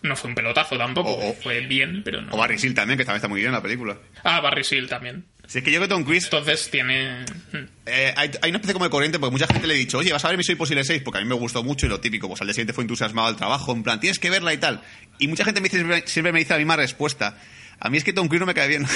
No 0.01 0.15
fue 0.15 0.29
un 0.31 0.37
pelotazo 0.37 0.79
tampoco, 0.79 1.11
O- 1.17 1.35
fue 1.35 1.61
bien, 1.61 2.03
pero 2.05 2.23
no. 2.23 2.33
O 2.33 2.37
Barry 2.37 2.57
Seal 2.57 2.73
también, 2.73 2.97
que 2.99 3.05
también 3.05 3.17
está 3.17 3.27
muy 3.27 3.41
bien 3.41 3.49
en 3.49 3.55
la 3.55 3.63
película. 3.63 3.99
Ah, 4.23 4.41
Barry 4.41 4.63
Seal 4.63 4.87
también. 4.89 5.25
Si 5.49 5.59
es 5.59 5.65
que 5.65 5.73
yo 5.73 5.81
que 5.81 5.89
Tom 5.89 6.05
Cruise 6.05 6.25
Entonces 6.25 6.71
tiene. 6.71 7.25
hmm. 7.53 7.57
Eh, 7.87 8.13
hay, 8.17 8.31
hay 8.43 8.51
una 8.51 8.59
especie 8.59 8.75
como 8.75 8.85
de 8.85 8.91
corriente 8.93 9.19
porque 9.19 9.33
mucha 9.33 9.47
gente 9.49 9.67
le 9.67 9.75
ha 9.75 9.77
dicho, 9.77 9.99
oye, 9.99 10.13
vas 10.13 10.25
a 10.25 10.29
ver 10.29 10.37
Misión 10.37 10.55
Imposible 10.55 10.85
6 10.85 11.03
porque 11.05 11.19
a 11.19 11.21
mí 11.23 11.27
me 11.27 11.35
gustó 11.35 11.65
mucho 11.65 11.87
y 11.87 11.89
lo 11.89 11.99
típico, 11.99 12.29
pues 12.29 12.41
al 12.41 12.47
día 12.47 12.55
siguiente 12.55 12.75
fue 12.75 12.85
entusiasmado 12.85 13.27
al 13.27 13.35
trabajo, 13.37 13.73
en 13.73 13.83
plan, 13.83 13.99
tienes 13.99 14.21
que 14.21 14.31
verla 14.31 14.53
y 14.53 14.59
tal. 14.59 14.83
Y 15.19 15.27
mucha 15.27 15.45
gente 15.45 15.61
me 15.61 15.69
dice, 15.69 16.03
siempre 16.07 16.33
me 16.33 16.39
dice 16.41 16.53
la 16.53 16.59
misma 16.59 16.77
respuesta. 16.77 17.37
A 17.81 17.91
mí 17.91 17.99
es 17.99 18.05
que 18.05 18.13
Tom 18.13 18.29
Cruise 18.29 18.41
no 18.41 18.47
me 18.47 18.55
cae 18.55 18.69
bien. 18.69 18.87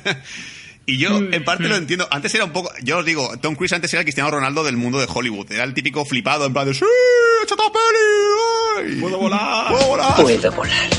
y 0.86 0.98
yo, 0.98 1.16
en 1.18 1.44
parte, 1.44 1.68
lo 1.68 1.76
entiendo. 1.76 2.06
Antes 2.10 2.34
era 2.34 2.44
un 2.44 2.52
poco, 2.52 2.70
yo 2.82 2.98
os 2.98 3.04
digo, 3.04 3.38
Tom 3.38 3.54
Cruise 3.54 3.72
antes 3.72 3.92
era 3.92 4.00
el 4.00 4.04
Cristiano 4.04 4.30
Ronaldo 4.30 4.64
del 4.64 4.76
mundo 4.76 4.98
de 4.98 5.06
Hollywood. 5.12 5.50
Era 5.50 5.64
el 5.64 5.74
típico 5.74 6.04
flipado, 6.04 6.44
en 6.44 6.52
plan 6.52 6.66
de, 6.66 6.74
¡Sí! 6.74 6.84
¡Échate 7.42 7.62
a 7.62 7.72
peli! 7.72 8.92
¡Ay! 8.94 9.00
¡Puedo 9.00 9.18
volar! 9.18 9.68
¡Puedo 9.72 9.86
volar! 9.86 10.16
Puedo 10.16 10.52
volar. 10.52 10.90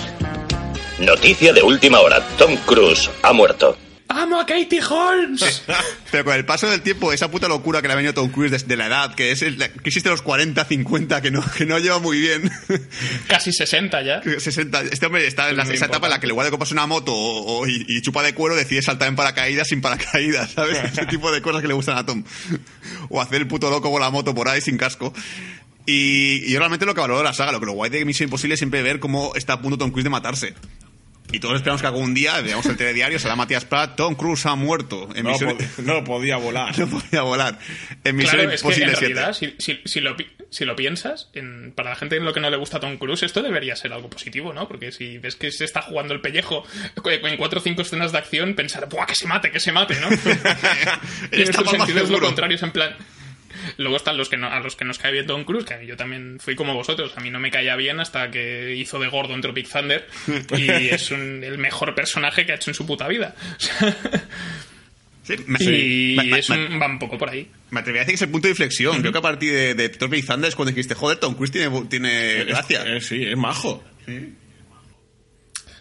Noticia 0.99 1.53
de 1.53 1.61
última 1.61 1.99
hora. 1.99 2.25
Tom 2.37 2.55
Cruise 2.65 3.09
ha 3.21 3.33
muerto. 3.33 3.77
¡Amo 4.23 4.39
a 4.39 4.45
Katie 4.45 4.81
Holmes! 4.81 5.63
Pero 6.11 6.23
con 6.25 6.33
el 6.35 6.45
paso 6.45 6.69
del 6.69 6.81
tiempo, 6.81 7.11
esa 7.13 7.29
puta 7.29 7.47
locura 7.47 7.81
que 7.81 7.87
le 7.87 7.93
ha 7.93 7.95
venido 7.97 8.11
a 8.11 8.15
Tom 8.15 8.29
Cruise 8.29 8.51
desde 8.51 8.75
la 8.77 8.87
edad, 8.87 9.15
que 9.15 9.31
es 9.31 9.41
el- 9.41 9.57
crisis 9.81 10.03
de 10.03 10.09
los 10.11 10.21
40, 10.21 10.63
50, 10.65 11.21
que 11.21 11.31
no, 11.31 11.43
que 11.57 11.65
no 11.65 11.77
lleva 11.79 11.99
muy 11.99 12.19
bien. 12.19 12.49
Casi 13.27 13.51
60 13.51 14.01
ya. 14.01 14.21
60, 14.23 14.81
este 14.91 15.05
hombre 15.05 15.27
está 15.27 15.49
en 15.49 15.57
la, 15.57 15.65
muy 15.65 15.75
esa 15.75 15.85
etapa 15.85 16.07
en 16.07 16.11
la 16.11 16.19
que 16.19 16.27
le 16.27 16.33
igual 16.33 16.45
de 16.45 16.51
comprarse 16.51 16.73
una 16.73 16.87
moto 16.87 17.13
o, 17.13 17.59
o- 17.61 17.67
y, 17.67 17.85
y 17.87 18.01
chupa 18.01 18.23
de 18.23 18.33
cuero, 18.33 18.55
decide 18.55 18.81
saltar 18.81 19.07
en 19.07 19.15
paracaídas 19.15 19.67
sin 19.67 19.81
paracaídas, 19.81 20.51
¿sabes? 20.51 20.77
Ese 20.83 21.05
tipo 21.05 21.31
de 21.31 21.41
cosas 21.41 21.61
que 21.61 21.67
le 21.67 21.73
gustan 21.73 21.97
a 21.97 22.05
Tom. 22.05 22.23
O 23.09 23.21
hacer 23.21 23.41
el 23.41 23.47
puto 23.47 23.69
loco 23.69 23.91
con 23.91 24.01
la 24.01 24.09
moto 24.09 24.33
por 24.33 24.47
ahí 24.47 24.61
sin 24.61 24.77
casco. 24.77 25.13
Y, 25.85 26.43
y 26.45 26.51
yo 26.53 26.59
realmente 26.59 26.85
lo 26.85 26.95
que 26.95 27.01
valoro 27.01 27.17
de 27.19 27.25
la 27.25 27.33
saga, 27.33 27.51
lo 27.51 27.59
que 27.59 27.65
lo 27.65 27.73
guay 27.73 27.89
de 27.89 28.05
Misión 28.05 28.27
Imposible 28.27 28.53
es 28.53 28.59
siempre 28.59 28.81
ver 28.81 28.99
cómo 29.01 29.33
está 29.35 29.53
a 29.53 29.61
punto 29.61 29.77
Tom 29.77 29.91
Cruise 29.91 30.05
de 30.05 30.09
matarse. 30.09 30.53
Y 31.33 31.39
todos 31.39 31.55
esperamos 31.55 31.81
que 31.81 31.87
algún 31.87 32.13
día 32.13 32.39
veamos 32.41 32.65
el 32.67 32.77
telediario, 32.77 33.19
será 33.19 33.35
Matías 33.35 33.65
Prat, 33.65 33.95
Tom 33.97 34.15
Cruise 34.15 34.45
ha 34.45 34.55
muerto. 34.55 35.09
En 35.15 35.23
No, 35.25 35.31
Misión- 35.31 35.57
pod- 35.57 35.77
no 35.83 36.03
podía 36.03 36.37
volar. 36.37 36.77
no 36.79 36.87
podía 36.87 37.23
volar. 37.23 37.57
En 38.03 38.15
Misión 38.15 38.35
Claro, 38.35 38.51
es 38.51 38.61
que 38.61 38.67
en 38.67 38.73
Imposible 38.73 38.95
7. 38.95 39.13
realidad, 39.13 39.33
si, 39.33 39.55
si- 39.59 39.81
si 39.83 39.99
lo, 39.99 40.15
pi- 40.15 40.27
si 40.51 40.63
lo 40.65 40.75
piensas, 40.75 41.29
en- 41.33 41.73
para 41.75 41.89
la 41.89 41.95
gente 41.95 42.15
en 42.17 42.23
lo 42.25 42.33
que 42.33 42.39
no 42.39 42.49
le 42.49 42.57
gusta 42.57 42.77
a 42.77 42.79
Tom 42.79 42.97
Cruise, 42.97 43.23
esto 43.23 43.41
debería 43.41 43.75
ser 43.75 43.91
algo 43.93 44.09
positivo, 44.09 44.53
¿no? 44.53 44.67
Porque 44.67 44.91
si 44.91 45.17
ves 45.17 45.35
que 45.35 45.51
se 45.51 45.65
está 45.65 45.81
jugando 45.81 46.13
el 46.13 46.21
pellejo 46.21 46.63
en 47.03 47.37
cuatro 47.37 47.59
o 47.59 47.63
cinco 47.63 47.81
escenas 47.81 48.11
de 48.11 48.19
acción, 48.19 48.53
pensar, 48.53 48.87
¡buah, 48.87 49.05
que 49.07 49.15
se 49.15 49.27
mate, 49.27 49.49
que 49.51 49.59
se 49.59 49.71
mate, 49.71 49.95
¿no? 49.99 50.09
y 51.31 51.41
en 51.41 51.49
estos 51.49 51.69
sentidos 51.69 52.09
lo 52.09 52.19
contrario, 52.19 52.55
es 52.55 52.63
en 52.63 52.71
plan... 52.71 52.95
Luego 53.77 53.97
están 53.97 54.17
los 54.17 54.29
que 54.29 54.37
no, 54.37 54.47
a 54.47 54.59
los 54.59 54.75
que 54.75 54.85
nos 54.85 54.97
cae 54.99 55.11
bien 55.11 55.25
Tom 55.27 55.43
Cruise, 55.43 55.65
que 55.65 55.85
yo 55.85 55.95
también 55.97 56.37
fui 56.39 56.55
como 56.55 56.73
vosotros. 56.73 57.13
A 57.17 57.21
mí 57.21 57.29
no 57.29 57.39
me 57.39 57.51
caía 57.51 57.75
bien 57.75 57.99
hasta 57.99 58.29
que 58.31 58.75
hizo 58.75 58.99
de 58.99 59.07
gordo 59.07 59.33
en 59.33 59.41
Tropic 59.41 59.67
Thunder 59.69 60.07
y 60.57 60.89
es 60.89 61.11
un- 61.11 61.43
el 61.43 61.57
mejor 61.57 61.95
personaje 61.95 62.45
que 62.45 62.51
ha 62.51 62.55
hecho 62.55 62.71
en 62.71 62.75
su 62.75 62.85
puta 62.85 63.07
vida. 63.07 63.35
Sí, 65.25 65.35
me- 65.47 65.57
y 65.63 66.15
me- 66.17 66.23
me- 66.25 66.39
es 66.39 66.49
me- 66.49 66.65
un- 66.65 66.81
va 66.81 66.85
un 66.87 66.99
poco 66.99 67.17
por 67.17 67.29
ahí. 67.29 67.49
Me 67.71 67.79
atrevería 67.79 68.01
a 68.01 68.05
decir 68.05 68.11
que 68.11 68.15
es 68.15 68.21
el 68.23 68.29
punto 68.29 68.47
de 68.47 68.51
inflexión. 68.51 68.99
Creo 68.99 69.13
que 69.13 69.19
a 69.19 69.21
partir 69.21 69.53
de, 69.53 69.73
de 69.73 69.87
Torpe 69.87 70.21
Thunder 70.21 70.49
es 70.49 70.55
cuando 70.55 70.71
dijiste, 70.71 70.95
joder, 70.95 71.17
Tom 71.17 71.35
Cruise 71.35 71.49
tiene, 71.51 71.85
tiene 71.89 72.43
gracia. 72.43 72.83
Sí, 72.99 73.23
es 73.23 73.37
majo. 73.37 73.81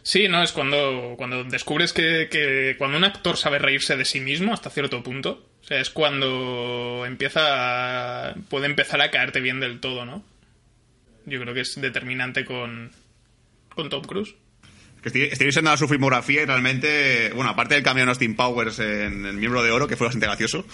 Sí, 0.04 0.28
no, 0.28 0.42
es 0.44 0.52
cuando, 0.52 1.14
cuando 1.16 1.42
descubres 1.42 1.92
que, 1.92 2.28
que 2.30 2.76
cuando 2.78 2.96
un 2.98 3.04
actor 3.04 3.36
sabe 3.36 3.58
reírse 3.58 3.96
de 3.96 4.04
sí 4.04 4.20
mismo 4.20 4.52
hasta 4.54 4.70
cierto 4.70 5.02
punto, 5.02 5.48
o 5.62 5.64
sea, 5.64 5.80
es 5.80 5.90
cuando 5.90 7.04
empieza 7.06 8.34
puede 8.48 8.66
empezar 8.66 9.00
a 9.00 9.10
caerte 9.10 9.40
bien 9.40 9.60
del 9.60 9.80
todo, 9.80 10.04
¿no? 10.04 10.24
Yo 11.24 11.40
creo 11.40 11.54
que 11.54 11.60
es 11.60 11.80
determinante 11.80 12.44
con, 12.44 12.90
con 13.74 13.88
Tom 13.88 14.02
Cruise. 14.02 14.34
Estoy, 15.04 15.22
estoy 15.22 15.48
viendo 15.48 15.76
su 15.76 15.88
filmografía 15.88 16.42
y 16.42 16.44
realmente, 16.46 17.32
bueno, 17.34 17.50
aparte 17.50 17.74
del 17.74 17.82
cambio 17.82 18.04
de 18.04 18.10
Austin 18.10 18.36
Powers 18.36 18.78
en 18.78 19.26
El 19.26 19.36
Miembro 19.36 19.62
de 19.62 19.70
Oro, 19.70 19.88
que 19.88 19.96
fue 19.96 20.06
bastante 20.06 20.26
gracioso. 20.26 20.64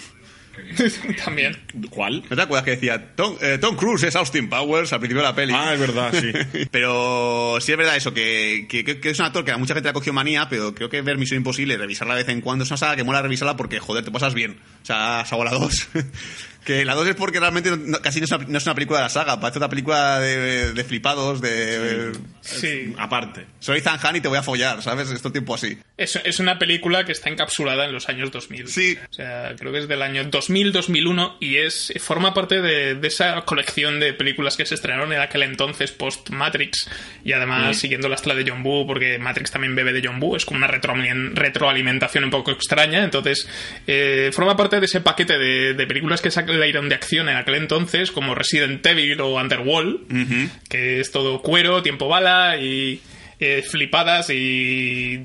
También. 1.24 1.56
¿Cuál? 1.90 2.22
¿No 2.28 2.36
te 2.36 2.42
acuerdas 2.42 2.64
que 2.64 2.70
decía 2.72 3.14
Tom, 3.14 3.36
eh, 3.40 3.58
Tom 3.60 3.76
Cruise 3.76 4.02
es 4.04 4.16
Austin 4.16 4.48
Powers 4.48 4.92
al 4.92 5.00
principio 5.00 5.22
de 5.22 5.28
la 5.28 5.34
peli? 5.34 5.52
Ah, 5.56 5.72
es 5.74 5.80
verdad, 5.80 6.12
sí. 6.12 6.66
pero 6.70 7.58
sí 7.60 7.72
es 7.72 7.78
verdad 7.78 7.96
eso, 7.96 8.12
que, 8.14 8.66
que, 8.68 8.84
que- 8.84 9.10
es 9.10 9.18
un 9.18 9.26
actor 9.26 9.44
que 9.44 9.52
a 9.52 9.56
mucha 9.58 9.74
gente 9.74 9.86
le 9.86 9.90
ha 9.90 9.94
cogido 9.94 10.12
manía, 10.12 10.48
pero 10.48 10.74
creo 10.74 10.88
que 10.90 11.00
ver 11.02 11.18
Misión 11.18 11.38
Imposible, 11.38 11.76
revisarla 11.76 12.14
de 12.14 12.22
vez 12.24 12.32
en 12.32 12.40
cuando, 12.40 12.64
es 12.64 12.70
una 12.70 12.76
saga 12.78 12.96
que 12.96 13.04
mola 13.04 13.22
revisarla 13.22 13.56
porque, 13.56 13.78
joder, 13.80 14.04
te 14.04 14.10
pasas 14.10 14.34
bien. 14.34 14.58
O 14.82 14.86
sea, 14.86 15.24
salvo 15.26 15.44
la 15.44 15.52
2. 15.52 15.88
que 16.68 16.84
la 16.84 16.94
2 16.94 17.08
es 17.08 17.14
porque 17.14 17.40
realmente 17.40 17.70
no- 17.76 18.00
casi 18.02 18.20
no 18.20 18.26
es, 18.26 18.30
una, 18.32 18.44
no 18.46 18.58
es 18.58 18.64
una 18.66 18.74
película 18.74 18.98
de 18.98 19.04
la 19.04 19.08
saga, 19.08 19.40
parece 19.40 19.58
una 19.58 19.70
película 19.70 20.20
de, 20.20 20.72
de 20.74 20.84
flipados, 20.84 21.40
de... 21.40 22.12
Sí. 22.42 22.94
Aparte. 22.98 23.46
Soy 23.58 23.80
Hunt 23.84 24.16
y 24.16 24.20
te 24.20 24.28
voy 24.28 24.36
a 24.38 24.42
follar, 24.42 24.82
¿sabes? 24.82 25.10
Esto 25.10 25.32
tiempo 25.32 25.54
así. 25.54 25.78
Es, 25.96 26.16
es 26.24 26.40
una 26.40 26.58
película 26.58 27.04
que 27.04 27.12
está 27.12 27.30
encapsulada 27.30 27.84
en 27.86 27.92
los 27.92 28.08
años 28.08 28.30
2000. 28.30 28.68
Sí. 28.68 28.96
O 29.10 29.12
sea, 29.12 29.54
creo 29.58 29.72
que 29.72 29.78
es 29.78 29.88
del 29.88 30.02
año 30.02 30.24
2000-2001 30.24 31.36
y 31.40 31.56
es 31.56 31.92
forma 32.00 32.34
parte 32.34 32.60
de, 32.60 32.94
de 32.94 33.08
esa 33.08 33.42
colección 33.42 33.98
de 34.00 34.12
películas 34.12 34.56
que 34.56 34.66
se 34.66 34.74
estrenaron 34.74 35.12
en 35.12 35.20
aquel 35.20 35.42
entonces 35.42 35.92
post-Matrix 35.92 36.88
y 37.24 37.32
además 37.32 37.76
siguiendo 37.76 38.08
la 38.08 38.14
estela 38.16 38.34
de 38.34 38.48
John 38.48 38.62
Woo 38.64 38.86
porque 38.86 39.18
Matrix 39.18 39.50
también 39.50 39.74
bebe 39.74 39.92
de 39.92 40.06
John 40.06 40.22
Woo, 40.22 40.36
es 40.36 40.44
como 40.44 40.58
una 40.58 40.68
retroaliment- 40.68 41.34
retroalimentación 41.34 42.24
un 42.24 42.30
poco 42.30 42.50
extraña, 42.50 43.02
entonces 43.04 43.48
eh, 43.86 44.30
forma 44.32 44.56
parte 44.56 44.80
de 44.80 44.86
ese 44.86 45.00
paquete 45.00 45.38
de, 45.38 45.74
de 45.74 45.86
películas 45.86 46.20
que 46.20 46.30
salieron 46.58 46.88
de 46.88 46.94
acción 46.94 47.28
en 47.28 47.36
aquel 47.36 47.56
entonces 47.56 48.10
como 48.10 48.34
Resident 48.34 48.84
Evil 48.84 49.20
o 49.20 49.34
Underworld, 49.34 50.50
que 50.68 51.00
es 51.00 51.10
todo 51.10 51.40
cuero, 51.42 51.82
tiempo 51.82 52.08
bala 52.08 52.56
y 52.56 53.00
eh, 53.40 53.62
flipadas 53.62 54.30
y 54.30 55.16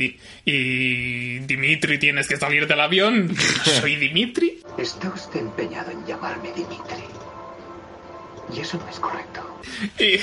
Dimitri 1.45 1.97
tienes 1.97 2.27
que 2.27 2.37
salir 2.37 2.67
del 2.67 2.79
avión. 2.79 3.35
Soy 3.81 3.95
Dimitri. 3.95 4.61
Está 4.77 5.09
usted 5.09 5.39
empeñado 5.39 5.91
en 5.91 6.05
llamarme 6.05 6.51
Dimitri. 6.53 7.03
Y 8.55 8.59
eso 8.59 8.77
no 8.77 8.89
es 8.89 8.99
correcto. 8.99 9.61
Y 9.99 10.19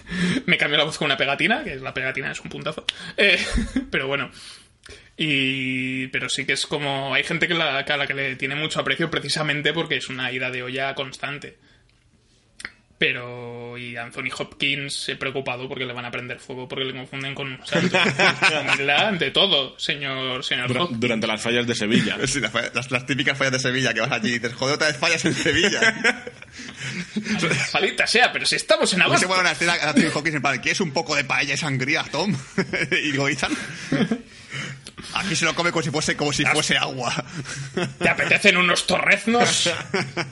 me 0.46 0.56
cambió 0.56 0.78
la 0.78 0.84
voz 0.84 0.96
con 0.96 1.06
una 1.06 1.16
pegatina, 1.16 1.62
que 1.64 1.74
es 1.74 1.82
la 1.82 1.92
pegatina 1.92 2.30
es 2.30 2.40
un 2.40 2.48
puntazo. 2.48 2.84
Eh, 3.16 3.38
pero 3.90 4.06
bueno. 4.06 4.30
Y 5.16 6.08
pero 6.08 6.28
sí 6.28 6.44
que 6.44 6.54
es 6.54 6.66
como 6.66 7.14
hay 7.14 7.22
gente 7.24 7.46
que 7.46 7.54
la, 7.54 7.84
que 7.84 7.92
a 7.92 7.96
la 7.96 8.06
que 8.06 8.14
le 8.14 8.36
tiene 8.36 8.56
mucho 8.56 8.80
aprecio 8.80 9.10
precisamente 9.10 9.72
porque 9.72 9.96
es 9.96 10.08
una 10.08 10.32
ida 10.32 10.50
de 10.50 10.62
olla 10.64 10.94
constante. 10.94 11.56
Pero 12.96 13.76
y 13.76 13.96
Anthony 13.96 14.30
Hopkins 14.38 14.94
se 14.94 15.16
preocupado 15.16 15.68
porque 15.68 15.84
le 15.84 15.92
van 15.92 16.04
a 16.04 16.10
prender 16.12 16.38
fuego 16.38 16.68
porque 16.68 16.84
le 16.84 16.92
confunden 16.94 17.34
con 17.34 17.52
un 17.52 17.66
santo. 17.66 17.98
Humildad 18.60 19.08
ante 19.08 19.30
todo, 19.32 19.76
señor 19.78 20.44
señor 20.44 20.70
Hopkins. 20.78 21.00
durante 21.00 21.26
las 21.26 21.42
fallas 21.42 21.66
de 21.66 21.74
Sevilla. 21.74 22.16
Sí, 22.26 22.40
las, 22.40 22.52
falla- 22.52 22.70
las- 22.72 22.90
las 22.92 23.04
típicas 23.04 23.36
fallas 23.36 23.52
de 23.54 23.58
Sevilla 23.58 23.92
que 23.92 24.00
vas 24.00 24.12
allí 24.12 24.28
y 24.30 24.32
dices, 24.38 24.54
joder, 24.54 24.76
otra 24.76 24.86
vez 24.88 24.96
fallas 24.96 25.24
en 25.24 25.34
Sevilla. 25.34 25.80
Salita 27.70 28.06
sea, 28.06 28.32
pero 28.32 28.46
si 28.46 28.56
estamos 28.56 28.92
en 28.94 29.02
agosto. 29.02 29.26
pone 29.28 29.40
una 29.40 29.52
escena 29.52 29.74
a 29.74 29.90
Anthony 29.90 30.10
Hopkins 30.14 30.36
en 30.36 30.42
plan, 30.42 30.58
¿quieres 30.60 30.80
un 30.80 30.92
poco 30.92 31.14
de 31.16 31.24
paella 31.24 31.54
y 31.54 31.56
sangría, 31.56 32.04
Tom? 32.04 32.34
y 33.04 33.12
aquí 35.12 35.36
se 35.36 35.44
lo 35.44 35.54
come 35.54 35.70
como 35.70 35.82
si 35.82 35.90
fuese, 35.90 36.16
como 36.16 36.32
si 36.32 36.44
fuese 36.46 36.76
agua. 36.78 37.12
¿Te 37.98 38.08
apetecen 38.08 38.56
unos 38.56 38.86
torreznos? 38.86 39.70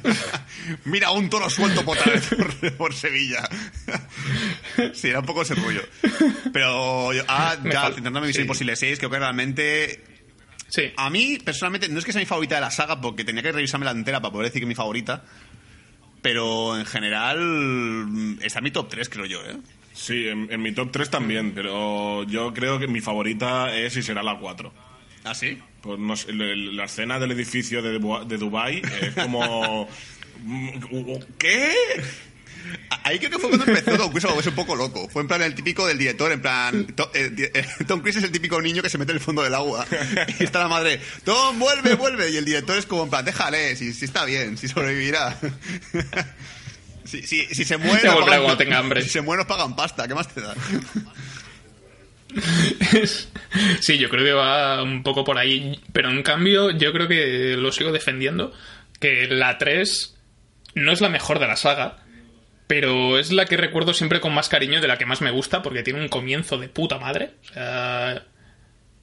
Mira, 0.85 1.11
un 1.11 1.29
toro 1.29 1.51
suelto 1.51 1.85
por, 1.85 1.99
por, 1.99 2.73
por 2.77 2.95
Sevilla. 2.95 3.49
sí, 4.95 5.09
era 5.09 5.21
un 5.21 5.27
poco 5.27 5.43
ese 5.43 5.55
rollo. 5.55 5.83
Pero 6.53 7.13
yo- 7.13 7.25
ah, 7.29 7.57
ya, 7.65 7.89
intentando 7.89 8.21
Misión 8.21 8.35
sí. 8.35 8.41
Imposible 8.43 8.77
6, 8.77 8.99
creo 8.99 9.11
que 9.11 9.19
realmente 9.19 10.05
Sí. 10.69 10.91
A 10.97 11.11
mí, 11.11 11.39
personalmente, 11.45 11.87
no 11.91 11.99
es 11.99 12.05
que 12.07 12.13
sea 12.13 12.21
mi 12.21 12.25
favorita 12.27 12.55
de 12.55 12.63
la 12.63 12.71
saga, 12.71 12.99
porque 12.99 13.25
tenía 13.25 13.43
que 13.43 13.53
revisarme 13.53 13.85
la 13.85 13.91
entera 13.91 14.23
para 14.23 14.33
poder 14.33 14.47
decir 14.47 14.61
que 14.61 14.65
es 14.65 14.69
mi 14.69 14.75
favorita. 14.75 15.23
Pero 16.23 16.79
en 16.79 16.87
general, 16.87 18.39
está 18.41 18.61
en 18.61 18.65
mi 18.65 18.71
top 18.71 18.89
3, 18.89 19.09
creo 19.11 19.27
yo, 19.27 19.45
¿eh? 19.45 19.59
Sí, 19.95 20.29
en, 20.29 20.49
en 20.51 20.63
mi 20.63 20.73
top 20.73 20.91
3 20.91 21.11
también, 21.11 21.53
pero 21.55 22.25
yo 22.25 22.53
creo 22.55 22.79
que 22.79 22.87
mi 22.89 23.01
favorita 23.01 23.75
es 23.77 23.97
y 23.97 24.03
será 24.03 24.23
la 24.23 24.39
4. 24.39 24.73
¿Ah, 25.25 25.35
sí? 25.35 25.59
Pues 25.81 25.99
no 25.99 26.17
sé, 26.17 26.33
la 26.33 26.85
escena 26.85 27.19
del 27.19 27.33
edificio 27.33 27.83
de, 27.83 28.01
Dubai- 28.01 28.25
de 28.27 28.37
Dubai 28.39 28.83
es 29.01 29.15
como... 29.15 29.89
¿Qué? 31.39 31.73
Ahí 33.05 33.19
creo 33.19 33.31
que 33.33 33.39
fue 33.39 33.49
cuando 33.51 33.67
empezó 33.67 33.97
Tom 33.97 34.11
Cruise 34.11 34.25
a 34.25 34.29
volverse 34.29 34.51
un 34.51 34.55
poco 34.55 34.77
loco. 34.77 35.09
Fue 35.09 35.23
en 35.23 35.29
plan 35.29 35.43
el 35.43 35.55
típico 35.55 35.87
del 35.87 35.99
director, 35.99 36.31
en 36.33 36.41
plan... 36.41 36.87
To- 36.87 37.11
eh, 37.15 37.33
eh, 37.55 37.65
Tom 37.87 38.01
Cruise 38.01 38.17
es 38.17 38.25
el 38.25 38.31
típico 38.33 38.61
niño 38.63 38.83
que 38.83 38.89
se 38.91 38.99
mete 38.99 39.13
en 39.13 39.17
el 39.19 39.23
fondo 39.23 39.43
del 39.43 39.55
agua. 39.55 39.87
Y 40.41 40.45
está 40.45 40.61
la 40.61 40.69
madre, 40.69 41.01
Tom, 41.25 41.59
vuelve, 41.59 41.95
vuelve. 41.95 42.31
Y 42.31 42.37
el 42.37 42.45
director 42.45 42.77
es 42.79 42.87
como 42.87 43.05
en 43.05 43.11
plan, 43.11 43.25
déjale, 43.25 43.77
si, 43.77 43.93
si 43.93 44.05
está 44.05 44.25
bien, 44.25 44.57
si 44.57 44.69
sobrevivirá. 44.69 45.39
Si, 47.05 47.23
si, 47.23 47.47
si 47.47 47.65
se 47.65 47.77
muere... 47.79 48.09
Volverá 48.09 48.25
pagan- 48.27 48.43
cuando 48.43 48.57
tenga 48.59 48.79
hambre. 48.79 49.03
Si 49.05 49.09
se 49.09 49.21
muere 49.23 49.43
nos 49.43 49.49
pagan 49.49 49.75
pasta, 49.77 50.07
¿qué 50.09 50.15
más 50.15 50.29
te 50.29 50.41
da? 50.41 50.55
Sí, 53.81 53.99
yo 53.99 54.09
creo 54.09 54.25
que 54.25 54.33
va 54.33 54.83
un 54.83 55.03
poco 55.03 55.25
por 55.25 55.39
ahí. 55.39 55.79
Pero 55.93 56.11
en 56.11 56.23
cambio, 56.23 56.71
yo 56.71 56.93
creo 56.93 57.09
que 57.09 57.57
lo 57.59 57.73
sigo 57.73 57.93
defendiendo. 57.93 58.53
Que 59.01 59.27
la 59.29 59.59
3 59.59 60.17
no 60.75 60.93
es 60.93 61.01
la 61.01 61.09
mejor 61.11 61.39
de 61.39 61.47
la 61.47 61.57
saga. 61.57 61.99
Pero 62.67 63.19
es 63.19 63.33
la 63.33 63.45
que 63.45 63.57
recuerdo 63.59 63.93
siempre 63.93 64.21
con 64.21 64.33
más 64.33 64.49
cariño 64.49 64.81
de 64.81 64.89
la 64.89 64.97
que 64.97 65.05
más 65.07 65.21
me 65.21 65.31
gusta. 65.31 65.61
Porque 65.63 65.83
tiene 65.83 66.01
un 66.01 66.09
comienzo 66.09 66.57
de 66.59 66.69
puta 66.69 66.99
madre. 66.99 67.33
O 67.51 67.53
sea. 67.53 68.25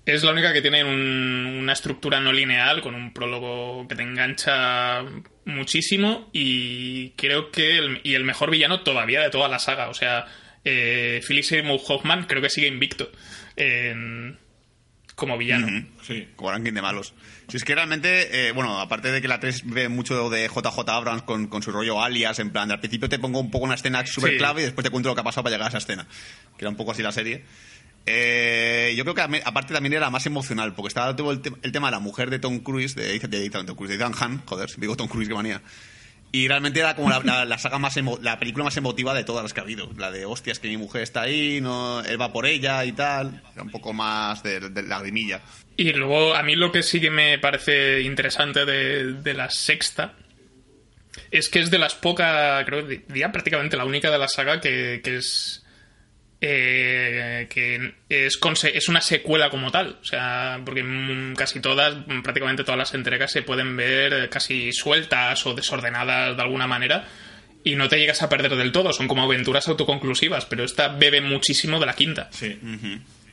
Es 0.05 0.23
la 0.23 0.31
única 0.31 0.51
que 0.53 0.61
tiene 0.61 0.83
un- 0.83 1.57
una 1.59 1.73
estructura 1.73 2.19
no 2.19 2.31
lineal, 2.33 2.81
con 2.81 2.95
un 2.95 3.13
prólogo 3.13 3.87
que 3.87 3.95
te 3.95 4.01
engancha 4.03 5.03
muchísimo. 5.45 6.29
Y 6.33 7.11
creo 7.11 7.51
que 7.51 7.77
el, 7.77 8.01
y 8.03 8.15
el 8.15 8.23
mejor 8.23 8.49
villano 8.49 8.81
todavía 8.81 9.21
de 9.21 9.29
toda 9.29 9.47
la 9.49 9.59
saga. 9.59 9.89
O 9.89 9.93
sea, 9.93 10.25
eh, 10.65 11.21
Philip 11.27 11.43
Seymour 11.43 11.79
Hoffman 11.87 12.25
creo 12.25 12.41
que 12.41 12.49
sigue 12.49 12.67
invicto 12.67 13.11
en- 13.55 14.37
como 15.15 15.37
villano. 15.37 15.85
Sí. 16.01 16.29
como 16.37 16.49
ranking 16.51 16.71
de 16.73 16.81
malos. 16.81 17.13
Si 17.49 17.57
es 17.57 17.63
que 17.65 17.75
realmente, 17.75 18.47
eh, 18.47 18.51
bueno, 18.53 18.79
aparte 18.79 19.11
de 19.11 19.21
que 19.21 19.27
la 19.27 19.39
3 19.39 19.63
ve 19.65 19.89
mucho 19.89 20.29
de 20.29 20.47
JJ 20.47 20.89
Abrams 20.93 21.23
con, 21.23 21.47
con 21.47 21.61
su 21.61 21.71
rollo 21.71 22.01
alias, 22.01 22.39
en 22.39 22.51
plan, 22.51 22.67
de 22.69 22.75
al 22.75 22.79
principio 22.79 23.09
te 23.09 23.19
pongo 23.19 23.39
un 23.39 23.51
poco 23.51 23.65
una 23.65 23.75
escena 23.75 24.05
súper 24.07 24.31
Sí. 24.31 24.37
clave 24.37 24.61
y 24.61 24.63
después 24.65 24.83
te 24.85 24.89
cuento 24.91 25.09
lo 25.09 25.15
que 25.15 25.21
ha 25.21 25.23
pasado 25.25 25.43
para 25.43 25.55
llegar 25.55 25.65
a 25.67 25.69
esa 25.69 25.77
escena. 25.79 26.07
Que 26.57 26.63
era 26.63 26.69
un 26.69 26.77
poco 26.77 26.91
así 26.93 27.03
la 27.03 27.11
serie. 27.11 27.43
Eh, 28.05 28.93
yo 28.97 29.03
creo 29.03 29.13
que 29.15 29.41
aparte 29.45 29.73
también 29.73 29.93
era 29.93 30.09
más 30.09 30.25
emocional, 30.25 30.73
porque 30.73 30.87
estaba 30.87 31.15
todo 31.15 31.31
el, 31.31 31.41
te- 31.41 31.51
el 31.61 31.71
tema 31.71 31.87
de 31.87 31.91
la 31.91 31.99
mujer 31.99 32.29
de 32.29 32.39
Tom 32.39 32.59
Cruise, 32.59 32.95
de, 32.95 33.19
de, 33.19 33.49
Tom 33.49 33.75
Cruise, 33.75 33.89
de 33.89 33.95
Ethan 33.95 34.13
Hunt, 34.19 34.45
joder, 34.45 34.69
digo 34.77 34.95
Tom 34.95 35.07
Cruise, 35.07 35.27
qué 35.27 35.35
manía. 35.35 35.61
Y 36.31 36.47
realmente 36.47 36.79
era 36.79 36.95
como 36.95 37.09
la, 37.09 37.57
saga 37.57 37.79
más 37.79 37.97
emo- 37.97 38.19
la 38.21 38.37
película 38.37 38.63
más 38.63 38.77
emotiva 38.77 39.15
de 39.15 39.23
todas 39.23 39.41
las 39.43 39.51
que 39.53 39.61
ha 39.61 39.63
habido. 39.63 39.89
La 39.97 40.11
de 40.11 40.25
hostias 40.25 40.59
que 40.59 40.67
mi 40.67 40.77
mujer 40.77 41.01
está 41.01 41.21
ahí, 41.21 41.59
no, 41.59 42.01
él 42.03 42.21
va 42.21 42.31
por 42.31 42.45
ella 42.45 42.85
y 42.85 42.91
tal. 42.91 43.41
Era 43.53 43.63
un 43.63 43.71
poco 43.71 43.93
más 43.93 44.43
de, 44.43 44.59
de 44.69 44.83
lagrimilla. 44.83 45.41
Y 45.75 45.91
luego, 45.93 46.35
a 46.35 46.43
mí 46.43 46.55
lo 46.55 46.71
que 46.71 46.83
sí 46.83 47.01
que 47.01 47.09
me 47.09 47.39
parece 47.39 48.01
interesante 48.01 48.63
de, 48.65 49.33
la 49.33 49.49
sexta 49.49 50.13
es 51.31 51.49
que 51.49 51.59
es 51.61 51.71
de 51.71 51.79
las 51.79 51.95
pocas, 51.95 52.63
creo 52.65 52.87
que 52.87 52.99
prácticamente 53.31 53.75
la 53.75 53.85
única 53.85 54.11
de 54.11 54.17
la 54.19 54.27
saga 54.27 54.61
que 54.61 55.01
es. 55.03 55.63
Eh, 56.41 57.47
que 57.49 57.93
es, 58.09 58.39
es 58.73 58.89
una 58.89 59.01
secuela 59.01 59.49
como 59.49 59.71
tal. 59.71 59.97
O 60.01 60.05
sea, 60.05 60.59
porque 60.63 60.83
mm, 60.83 61.35
casi 61.35 61.59
todas, 61.59 61.95
mm, 62.07 62.21
prácticamente 62.21 62.63
todas 62.63 62.77
las 62.77 62.93
entregas 62.93 63.31
se 63.31 63.41
pueden 63.41 63.75
ver 63.75 64.13
eh, 64.13 64.29
casi 64.29 64.71
sueltas 64.73 65.45
o 65.45 65.53
desordenadas 65.53 66.35
de 66.35 66.41
alguna 66.41 66.67
manera. 66.67 67.05
Y 67.63 67.75
no 67.75 67.89
te 67.89 67.97
llegas 67.99 68.21
a 68.21 68.29
perder 68.29 68.55
del 68.55 68.71
todo, 68.71 68.93
son 68.93 69.07
como 69.09 69.23
aventuras 69.23 69.67
autoconclusivas, 69.67 70.45
pero 70.45 70.63
esta 70.63 70.87
bebe 70.87 71.19
muchísimo 71.19 71.77
de 71.79 71.85
la 71.85 71.93
quinta. 71.93 72.29
Sí. 72.31 72.57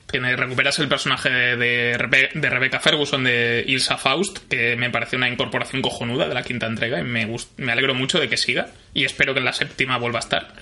Recuperas 0.09 0.79
el 0.81 0.89
personaje 0.89 1.31
de, 1.31 1.57
de, 1.57 1.99
Rebe- 1.99 2.33
de 2.33 2.51
Rebecca 2.51 2.81
Ferguson 2.81 3.23
de 3.25 3.65
Ilsa 3.67 3.97
Faust, 3.99 4.39
que 4.49 4.75
me 4.77 4.91
parece 4.91 5.17
una 5.17 5.29
incorporación 5.29 5.81
cojonuda 5.83 6.29
de 6.29 6.35
la 6.35 6.43
quinta 6.43 6.67
entrega 6.67 7.01
y 7.01 7.05
me, 7.05 7.27
me 7.57 7.73
alegro 7.73 7.95
mucho 7.95 8.19
de 8.19 8.29
que 8.29 8.37
siga 8.37 8.69
y 8.95 9.05
espero 9.05 9.33
que 9.33 9.39
en 9.41 9.45
la 9.45 9.53
séptima 9.53 9.97
vuelva 9.99 10.19
a 10.19 10.23
estar. 10.23 10.55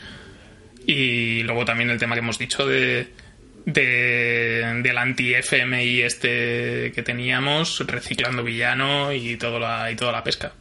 Y 0.86 1.42
luego 1.42 1.64
también 1.64 1.90
el 1.90 1.98
tema 1.98 2.14
que 2.14 2.20
hemos 2.20 2.38
dicho 2.38 2.66
de, 2.66 3.08
de- 3.66 4.80
del 4.82 4.98
anti-FMI 4.98 6.02
este 6.02 6.92
que 6.94 7.02
teníamos, 7.02 7.80
reciclando 7.86 8.42
villano 8.44 9.12
y, 9.12 9.36
todo 9.36 9.58
la, 9.58 9.90
y 9.90 9.96
toda 9.96 10.12
la 10.12 10.22
pesca. 10.24 10.52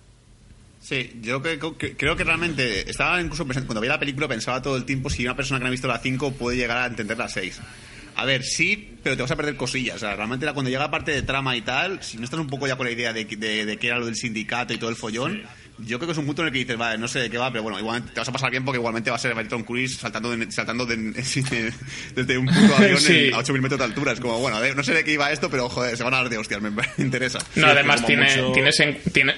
Sí, 0.81 1.11
yo 1.21 1.41
que- 1.41 1.59
que- 1.77 1.95
creo 1.95 2.15
que 2.15 2.23
realmente 2.23 2.89
estaba 2.89 3.21
incluso 3.21 3.45
pensando, 3.45 3.67
cuando 3.67 3.81
veía 3.81 3.93
la 3.93 3.99
película 3.99 4.27
pensaba 4.27 4.61
todo 4.61 4.75
el 4.75 4.85
tiempo 4.85 5.09
si 5.09 5.23
una 5.23 5.35
persona 5.35 5.59
que 5.59 5.63
no 5.63 5.67
ha 5.67 5.71
visto 5.71 5.87
la 5.87 5.99
5 5.99 6.33
puede 6.33 6.57
llegar 6.57 6.77
a 6.77 6.85
entender 6.85 7.17
la 7.17 7.29
6. 7.29 7.61
A 8.15 8.25
ver, 8.25 8.43
sí, 8.43 8.91
pero 9.01 9.15
te 9.15 9.23
vas 9.23 9.31
a 9.31 9.35
perder 9.35 9.55
cosillas. 9.55 9.95
O 9.95 9.99
sea, 9.99 10.15
realmente 10.15 10.45
cuando 10.53 10.69
llega 10.69 10.83
la 10.83 10.91
parte 10.91 11.11
de 11.11 11.23
trama 11.23 11.55
y 11.57 11.61
tal, 11.61 12.03
si 12.03 12.17
no 12.17 12.25
estás 12.25 12.39
un 12.39 12.47
poco 12.47 12.67
ya 12.67 12.75
con 12.75 12.85
la 12.85 12.91
idea 12.91 13.11
de, 13.11 13.25
de, 13.25 13.65
de 13.65 13.77
qué 13.77 13.87
era 13.87 13.97
lo 13.97 14.05
del 14.05 14.15
sindicato 14.15 14.71
y 14.73 14.77
todo 14.77 14.89
el 14.91 14.95
follón, 14.95 15.41
yo 15.85 15.97
creo 15.99 16.07
que 16.07 16.11
es 16.13 16.17
un 16.17 16.25
punto 16.25 16.41
en 16.41 16.47
el 16.47 16.53
que 16.53 16.59
dices, 16.59 16.77
vale, 16.77 16.97
no 16.97 17.07
sé 17.07 17.19
de 17.19 17.29
qué 17.29 17.37
va, 17.37 17.51
pero 17.51 17.63
bueno, 17.63 17.79
igualmente 17.79 18.13
te 18.13 18.19
vas 18.19 18.27
a 18.29 18.31
pasar 18.31 18.51
bien 18.51 18.63
porque 18.65 18.77
igualmente 18.79 19.09
va 19.09 19.15
a 19.15 19.19
ser 19.19 19.47
Tom 19.47 19.63
Cruise 19.63 19.95
saltando, 19.97 20.35
de- 20.35 20.51
saltando 20.51 20.85
de- 20.85 21.13
sí, 21.23 21.41
de- 21.41 21.73
desde 22.15 22.37
un 22.37 22.45
puto 22.47 22.75
avión 22.75 22.97
Sí. 22.99 23.27
en- 23.27 23.33
a 23.33 23.37
8.000 23.39 23.61
metros 23.61 23.79
de 23.79 23.85
altura. 23.85 24.11
Es 24.13 24.19
como, 24.19 24.39
bueno, 24.39 24.59
no 24.75 24.83
sé 24.83 24.93
de 24.93 25.03
qué 25.03 25.13
iba 25.13 25.31
esto, 25.31 25.49
pero 25.49 25.69
joder, 25.69 25.95
se 25.97 26.03
van 26.03 26.13
a 26.13 26.17
dar 26.17 26.29
de 26.29 26.37
hostias, 26.37 26.61
me, 26.61 26.69
me 26.71 26.83
interesa. 26.97 27.39
No, 27.55 27.65
Sí, 27.65 27.69
además 27.69 28.05
tiene, 28.05 28.23
mucho- 28.29 28.51
tiene, 28.53 28.69
sen- 28.71 28.97
tiene- 29.11 29.35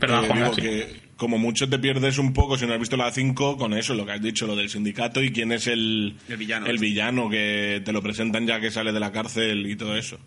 Perdón, 0.00 0.24
Eh, 0.24 0.26
Juan, 0.28 0.38
digo 0.38 0.54
sí. 0.54 0.60
que 0.62 1.04
como 1.16 1.38
mucho 1.38 1.68
te 1.68 1.78
pierdes 1.78 2.18
un 2.18 2.32
poco 2.32 2.58
si 2.58 2.66
no 2.66 2.72
has 2.74 2.80
visto 2.80 2.96
la 2.96 3.10
5 3.12 3.56
con 3.56 3.72
eso, 3.74 3.94
lo 3.94 4.04
que 4.04 4.12
has 4.12 4.22
dicho, 4.22 4.46
lo 4.46 4.56
del 4.56 4.68
sindicato 4.68 5.22
y 5.22 5.30
quién 5.30 5.52
es 5.52 5.66
el, 5.68 6.16
El 6.28 6.36
villano. 6.36 6.66
el 6.66 6.78
villano 6.78 7.30
que 7.30 7.80
te 7.84 7.92
lo 7.92 8.02
presentan 8.02 8.46
ya 8.46 8.60
que 8.60 8.70
sale 8.70 8.92
de 8.92 8.98
la 9.00 9.12
cárcel 9.12 9.66
y 9.70 9.76
todo 9.76 9.96
eso. 9.96 10.18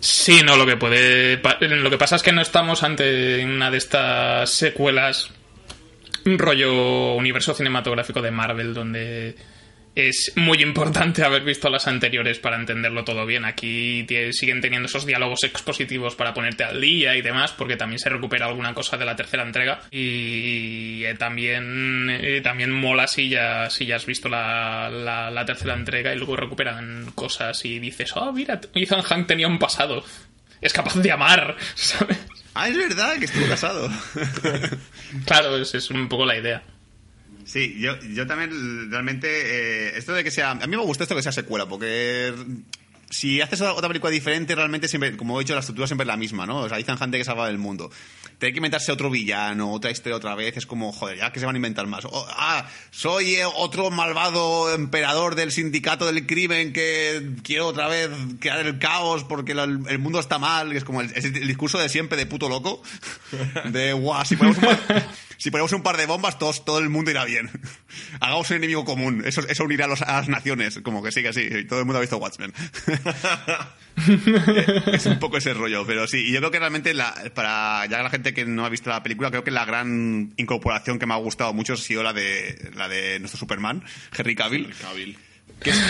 Sí, 0.00 0.40
no, 0.44 0.56
lo 0.56 0.66
que 0.66 0.76
puede. 0.76 1.40
Lo 1.60 1.90
que 1.90 1.98
pasa 1.98 2.16
es 2.16 2.22
que 2.22 2.32
no 2.32 2.40
estamos 2.40 2.82
ante 2.82 3.44
una 3.44 3.70
de 3.70 3.78
estas 3.78 4.50
secuelas 4.50 5.30
un 6.26 6.38
rollo 6.38 7.14
universo 7.14 7.54
cinematográfico 7.54 8.20
de 8.20 8.30
Marvel 8.30 8.74
donde 8.74 9.36
es 10.08 10.32
muy 10.36 10.62
importante 10.62 11.24
haber 11.24 11.42
visto 11.42 11.68
las 11.68 11.86
anteriores 11.86 12.38
para 12.38 12.56
entenderlo 12.56 13.04
todo 13.04 13.26
bien. 13.26 13.44
Aquí 13.44 14.06
siguen 14.32 14.60
teniendo 14.60 14.86
esos 14.86 15.06
diálogos 15.06 15.44
expositivos 15.44 16.14
para 16.14 16.34
ponerte 16.34 16.64
al 16.64 16.80
día 16.80 17.16
y 17.16 17.22
demás, 17.22 17.52
porque 17.52 17.76
también 17.76 17.98
se 17.98 18.08
recupera 18.08 18.46
alguna 18.46 18.74
cosa 18.74 18.96
de 18.96 19.04
la 19.04 19.16
tercera 19.16 19.42
entrega. 19.42 19.80
Y 19.90 21.04
eh, 21.04 21.14
también, 21.18 22.08
eh, 22.10 22.40
también 22.42 22.70
mola 22.70 23.06
si 23.06 23.28
ya, 23.28 23.68
si 23.70 23.86
ya 23.86 23.96
has 23.96 24.06
visto 24.06 24.28
la, 24.28 24.90
la, 24.90 25.30
la 25.30 25.44
tercera 25.44 25.74
entrega 25.74 26.14
y 26.14 26.16
luego 26.16 26.36
recuperan 26.36 27.12
cosas 27.14 27.64
y 27.64 27.78
dices, 27.78 28.12
oh, 28.16 28.32
mira, 28.32 28.60
Ethan 28.74 29.02
Hunt 29.08 29.26
tenía 29.26 29.48
un 29.48 29.58
pasado. 29.58 30.04
Es 30.60 30.72
capaz 30.72 30.96
de 30.96 31.10
amar, 31.10 31.56
¿sabes? 31.74 32.18
Ah, 32.54 32.68
es 32.68 32.76
verdad 32.76 33.18
que 33.18 33.26
estuvo 33.26 33.46
casado. 33.46 33.90
Claro, 35.26 35.56
es, 35.56 35.74
es 35.74 35.90
un 35.90 36.08
poco 36.08 36.24
la 36.24 36.36
idea. 36.36 36.62
Sí, 37.44 37.76
yo, 37.80 37.98
yo 38.00 38.26
también 38.26 38.90
realmente 38.90 39.28
eh, 39.28 39.92
esto 39.98 40.12
de 40.12 40.22
que 40.24 40.30
sea 40.30 40.50
a 40.52 40.54
mí 40.54 40.76
me 40.76 40.82
gusta 40.82 41.04
esto 41.04 41.16
que 41.16 41.22
sea 41.22 41.32
secuela 41.32 41.66
porque 41.66 42.32
si 43.08 43.40
haces 43.40 43.60
otra 43.62 43.88
película 43.88 44.10
diferente 44.12 44.54
realmente 44.54 44.86
siempre 44.86 45.16
como 45.16 45.40
he 45.40 45.42
dicho 45.44 45.54
la 45.54 45.60
estructura 45.60 45.86
siempre 45.88 46.04
es 46.04 46.08
la 46.08 46.16
misma, 46.16 46.46
¿no? 46.46 46.58
O 46.60 46.68
sea, 46.68 46.78
Ethan 46.78 46.96
Hunt 47.00 47.12
que 47.12 47.24
salva 47.24 47.48
del 47.48 47.58
mundo. 47.58 47.90
Tener 48.38 48.52
que 48.54 48.58
inventarse 48.58 48.92
otro 48.92 49.10
villano, 49.10 49.72
otra 49.72 49.90
historia 49.90 50.16
otra 50.16 50.34
vez 50.36 50.56
es 50.56 50.64
como 50.64 50.92
joder, 50.92 51.18
ya 51.18 51.32
que 51.32 51.40
se 51.40 51.46
van 51.46 51.56
a 51.56 51.58
inventar 51.58 51.86
más. 51.88 52.04
O- 52.04 52.26
ah, 52.30 52.66
soy 52.90 53.36
otro 53.56 53.90
malvado 53.90 54.72
emperador 54.72 55.34
del 55.34 55.50
sindicato 55.50 56.06
del 56.10 56.24
crimen 56.26 56.72
que 56.72 57.32
quiero 57.42 57.66
otra 57.66 57.88
vez 57.88 58.08
crear 58.38 58.64
el 58.64 58.78
caos 58.78 59.24
porque 59.24 59.54
la- 59.54 59.64
el 59.64 59.98
mundo 59.98 60.20
está 60.20 60.38
mal, 60.38 60.70
que 60.70 60.78
es 60.78 60.84
como 60.84 61.00
el, 61.00 61.10
el 61.14 61.48
discurso 61.48 61.78
de 61.78 61.88
siempre 61.88 62.16
de 62.16 62.26
puto 62.26 62.48
loco 62.48 62.80
de 63.72 63.92
guau, 63.92 64.24
si 64.24 64.36
par, 64.36 64.54
si 65.40 65.50
ponemos 65.50 65.72
un 65.72 65.82
par 65.82 65.96
de 65.96 66.04
bombas, 66.06 66.38
todos, 66.38 66.64
todo 66.66 66.78
el 66.78 66.90
mundo 66.90 67.10
irá 67.10 67.24
bien. 67.24 67.50
Hagamos 68.20 68.50
un 68.50 68.56
enemigo 68.58 68.84
común. 68.84 69.22
Eso, 69.24 69.40
eso 69.48 69.64
unirá 69.64 69.86
a, 69.86 69.88
los- 69.88 70.02
a 70.02 70.12
las 70.18 70.28
naciones. 70.28 70.80
Como 70.82 71.02
que 71.02 71.10
sí, 71.12 71.22
que 71.22 71.32
sí. 71.32 71.48
Todo 71.66 71.78
el 71.80 71.86
mundo 71.86 71.96
ha 71.98 72.02
visto 72.02 72.18
Watchmen. 72.18 72.52
es 74.92 75.06
un 75.06 75.18
poco 75.18 75.36
ese 75.38 75.54
rollo, 75.54 75.86
pero 75.86 76.06
sí. 76.06 76.18
Y 76.28 76.32
yo 76.32 76.38
creo 76.40 76.50
que 76.50 76.58
realmente, 76.58 76.94
la, 76.94 77.14
para 77.34 77.86
ya 77.86 78.02
la 78.02 78.10
gente 78.10 78.34
que 78.34 78.44
no 78.44 78.64
ha 78.64 78.68
visto 78.68 78.90
la 78.90 79.02
película, 79.02 79.30
creo 79.30 79.44
que 79.44 79.50
la 79.50 79.64
gran 79.64 80.32
incorporación 80.36 80.98
que 80.98 81.06
me 81.06 81.14
ha 81.14 81.18
gustado 81.18 81.52
mucho 81.52 81.74
ha 81.74 81.76
sido 81.76 82.02
la 82.02 82.12
de, 82.12 82.70
la 82.74 82.88
de 82.88 83.18
nuestro 83.18 83.38
Superman, 83.38 83.82
Henry 84.16 84.34
Cavill. 84.34 84.72
Cavill. 84.80 85.18
Que 85.62 85.70
es, 85.70 85.82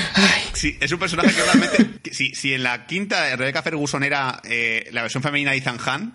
sí, 0.54 0.76
es 0.80 0.90
un 0.90 0.98
personaje 0.98 1.32
que 1.32 1.42
realmente. 1.42 2.00
que 2.02 2.12
si, 2.14 2.34
si 2.34 2.52
en 2.54 2.64
la 2.64 2.86
quinta 2.86 3.36
Rebecca 3.36 3.62
Ferguson 3.62 4.02
era 4.02 4.40
eh, 4.44 4.88
la 4.92 5.02
versión 5.02 5.22
femenina 5.22 5.52
de 5.52 5.58
Ethan 5.58 5.78
Hunt, 5.78 6.14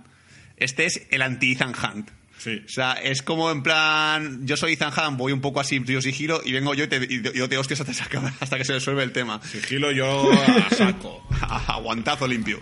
este 0.58 0.86
es 0.86 1.04
el 1.10 1.22
anti-Ethan 1.22 1.74
Hunt. 1.74 2.10
Sí. 2.46 2.62
O 2.64 2.70
sea, 2.70 2.94
es 2.94 3.24
como 3.24 3.50
en 3.50 3.64
plan, 3.64 4.46
yo 4.46 4.56
soy 4.56 4.74
Ethan 4.74 4.94
Hunt, 4.96 5.18
voy 5.18 5.32
un 5.34 5.42
poco 5.42 5.60
así 5.60 5.80
río 5.80 6.00
sigilo 6.00 6.42
y 6.46 6.52
vengo 6.52 6.76
yo 6.76 6.84
y, 6.84 6.88
te, 6.88 6.98
y 7.10 7.22
yo 7.36 7.50
te 7.50 7.58
hostias 7.58 7.82
hasta, 7.82 7.92
hasta 8.40 8.58
que 8.58 8.64
se 8.64 8.74
resuelve 8.74 9.02
el 9.02 9.12
tema. 9.12 9.42
Sigilo 9.44 9.92
yo 9.92 10.32
a 10.32 10.70
saco. 10.70 11.28
Aguantazo 11.68 12.28
limpio. 12.28 12.60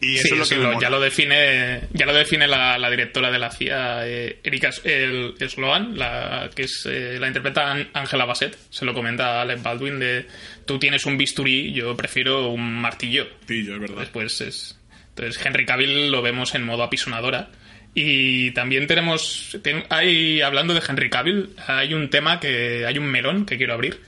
Y 0.00 0.16
eso 0.16 0.28
Sí, 0.28 0.32
es 0.32 0.38
lo 0.38 0.48
que 0.48 0.56
lo- 0.56 0.80
ya 0.80 0.90
lo 0.90 0.98
define, 1.00 1.82
ya 1.92 2.04
lo 2.06 2.14
define 2.14 2.48
la, 2.48 2.78
la 2.78 2.90
directora 2.90 3.30
de 3.30 3.38
la 3.38 3.50
CIA, 3.52 4.08
eh, 4.08 4.40
Erika 4.42 4.70
el, 4.82 5.34
Sloan, 5.48 5.96
la, 5.98 6.50
que 6.52 6.62
es 6.62 6.84
eh, 6.86 7.18
la 7.20 7.28
interpreta 7.28 7.70
An- 7.70 7.90
Angela 7.92 8.24
Bassett. 8.24 8.56
Se 8.70 8.84
lo 8.86 8.92
comenta 8.94 9.38
a 9.38 9.42
Alec 9.42 9.62
Baldwin 9.62 9.98
de 10.00 10.26
tú 10.66 10.78
tienes 10.80 11.04
un 11.06 11.16
bisturí, 11.16 11.72
yo 11.72 11.94
prefiero 11.96 12.48
un 12.48 12.80
martillo. 12.80 13.28
Pillo, 13.46 13.74
es 13.74 13.80
verdad. 13.80 13.98
Después 14.00 14.40
es. 14.40 14.78
Entonces 15.10 15.44
Henry 15.46 15.66
Cavill 15.66 16.10
lo 16.10 16.22
vemos 16.22 16.54
en 16.54 16.64
modo 16.64 16.82
apisonadora. 16.82 17.50
Y 17.94 18.52
también 18.52 18.86
tenemos. 18.86 19.58
ten- 19.62 19.84
hay, 19.90 20.40
hablando 20.42 20.74
de 20.74 20.82
Henry 20.86 21.10
Cavill, 21.10 21.50
hay 21.66 21.94
un 21.94 22.08
tema 22.10 22.38
que. 22.40 22.86
hay 22.86 22.98
un 22.98 23.06
melón 23.06 23.46
que 23.46 23.56
quiero 23.56 23.74
abrir. 23.74 24.00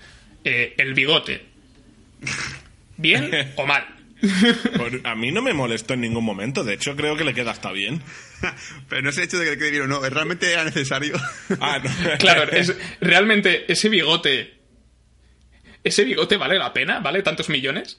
Eh, 0.45 0.75
el 0.79 0.95
bigote. 0.95 1.45
¿Bien 2.97 3.31
o 3.57 3.66
mal? 3.66 3.87
Pues 4.77 4.95
a 5.03 5.16
mí 5.16 5.33
no 5.33 5.42
me 5.42 5.53
molestó 5.53 5.95
en 5.95 6.03
ningún 6.03 6.25
momento. 6.25 6.62
De 6.62 6.75
hecho, 6.75 6.95
creo 6.95 7.16
que 7.16 7.25
le 7.25 7.35
queda 7.35 7.51
hasta 7.51 7.73
bien. 7.73 8.01
Pero 8.88 9.03
no 9.03 9.11
es 9.11 9.18
el 9.18 9.25
hecho 9.25 9.38
de 9.38 9.45
que 9.47 9.51
le 9.53 9.59
quede 9.59 9.71
bien 9.73 9.83
o 9.83 9.87
no, 9.88 10.01
realmente 10.09 10.53
era 10.53 10.64
necesario. 10.64 11.14
Ah, 11.61 11.81
no. 11.83 11.90
Claro, 12.18 12.51
es, 12.51 12.75
realmente 13.01 13.71
ese 13.71 13.88
bigote. 13.88 14.55
¿Ese 15.85 16.05
bigote 16.05 16.37
vale 16.37 16.57
la 16.59 16.73
pena? 16.73 17.01
¿Vale 17.01 17.23
tantos 17.23 17.49
millones? 17.49 17.99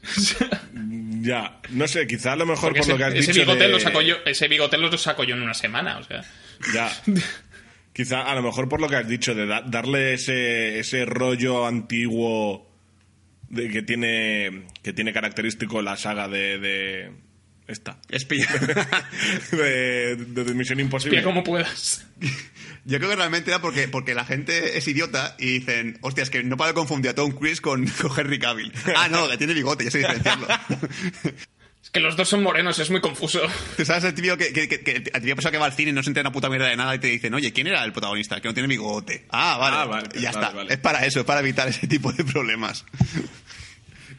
Ya, 1.24 1.62
no 1.70 1.88
sé, 1.88 2.06
quizá 2.06 2.34
a 2.34 2.36
lo 2.36 2.46
mejor 2.46 2.74
Porque 2.74 2.80
por 2.80 2.84
ese, 2.84 2.92
lo 2.92 2.98
que 2.98 3.04
has 3.06 3.14
ese 3.14 3.32
dicho 3.32 3.56
de- 3.56 3.68
lo 3.70 3.80
saco 3.80 4.02
yo, 4.02 4.18
ese 4.26 4.50
bigote 4.50 4.78
lo 4.78 4.98
saco 4.98 5.24
yo 5.24 5.36
en 5.36 5.42
una 5.42 5.54
semana, 5.54 5.98
o 5.98 6.04
sea. 6.04 6.22
Ya. 6.74 6.92
Quizá 7.94 8.24
a 8.24 8.36
lo 8.36 8.42
mejor 8.42 8.68
por 8.68 8.82
lo 8.82 8.90
que 8.90 8.98
has 8.98 9.08
dicho 9.08 9.34
de 9.34 9.46
da- 9.46 9.62
darle 9.62 10.14
ese, 10.16 10.80
ese 10.80 11.06
rollo 11.06 11.66
antiguo 11.66 12.70
de 13.48 13.70
que 13.70 13.84
tiene 13.84 14.64
que 14.82 14.92
tiene 14.92 15.14
característico 15.14 15.82
la 15.82 15.96
saga 15.96 16.28
de, 16.28 16.58
de 16.60 17.12
esta 17.68 18.00
Espía. 18.10 18.48
de, 19.52 20.16
de, 20.18 20.54
Misión 20.56 20.80
Imposible. 20.82 21.20
Pilla 21.20 21.24
como 21.24 21.44
puedas. 21.44 22.06
Yo 22.86 22.98
creo 22.98 23.10
que 23.12 23.16
realmente 23.16 23.50
era 23.50 23.62
porque, 23.62 23.88
porque 23.88 24.14
la 24.14 24.26
gente 24.26 24.78
es 24.78 24.88
idiota 24.88 25.36
y 25.40 25.60
dicen, 25.60 25.98
hostia, 26.02 26.24
es 26.24 26.30
que 26.30 26.44
no 26.44 26.58
puedo 26.58 26.74
confundir 26.74 27.12
a 27.12 27.16
Tom 27.16 27.32
Cruise 27.32 27.62
con, 27.62 27.88
con 28.02 28.20
Henry 28.20 28.40
Cavill. 28.40 28.74
Ah, 28.96 29.08
no, 29.10 29.30
que 29.30 29.38
tiene 29.38 29.54
bigote, 29.54 29.86
ya 29.86 29.92
sé 29.92 30.00
diferenciarlo. 30.00 30.48
Es 31.84 31.90
que 31.90 32.00
los 32.00 32.16
dos 32.16 32.30
son 32.30 32.42
morenos, 32.42 32.80
es 32.80 32.90
muy 32.90 33.02
confuso. 33.02 33.42
Tú 33.78 33.84
sabes 33.84 34.06
el 34.06 34.14
tío 34.14 34.38
que, 34.38 34.54
que, 34.54 34.70
que, 34.70 34.82
que 34.82 35.12
el 35.14 35.22
persona 35.36 35.52
que 35.52 35.58
va 35.58 35.66
al 35.66 35.74
cine 35.74 35.90
y 35.90 35.94
no 35.94 36.02
se 36.02 36.10
entera 36.10 36.30
una 36.30 36.32
puta 36.32 36.48
mierda 36.48 36.68
de 36.68 36.78
nada 36.78 36.96
y 36.96 37.00
te 37.00 37.08
dicen, 37.08 37.34
oye, 37.34 37.52
¿quién 37.52 37.68
era 37.68 37.84
el 37.84 37.92
protagonista? 37.92 38.40
Que 38.40 38.48
no 38.48 38.54
tiene 38.54 38.70
bigote. 38.70 39.26
Ah, 39.30 39.58
vale. 39.60 39.76
Ah, 39.76 39.86
vale, 39.86 40.10
ya 40.14 40.32
vale, 40.32 40.46
está. 40.46 40.56
vale. 40.56 40.74
Es 40.74 40.80
para 40.80 41.06
eso, 41.06 41.20
es 41.20 41.26
para 41.26 41.42
evitar 41.42 41.68
ese 41.68 41.86
tipo 41.88 42.14
de 42.14 42.24
problemas. 42.24 42.86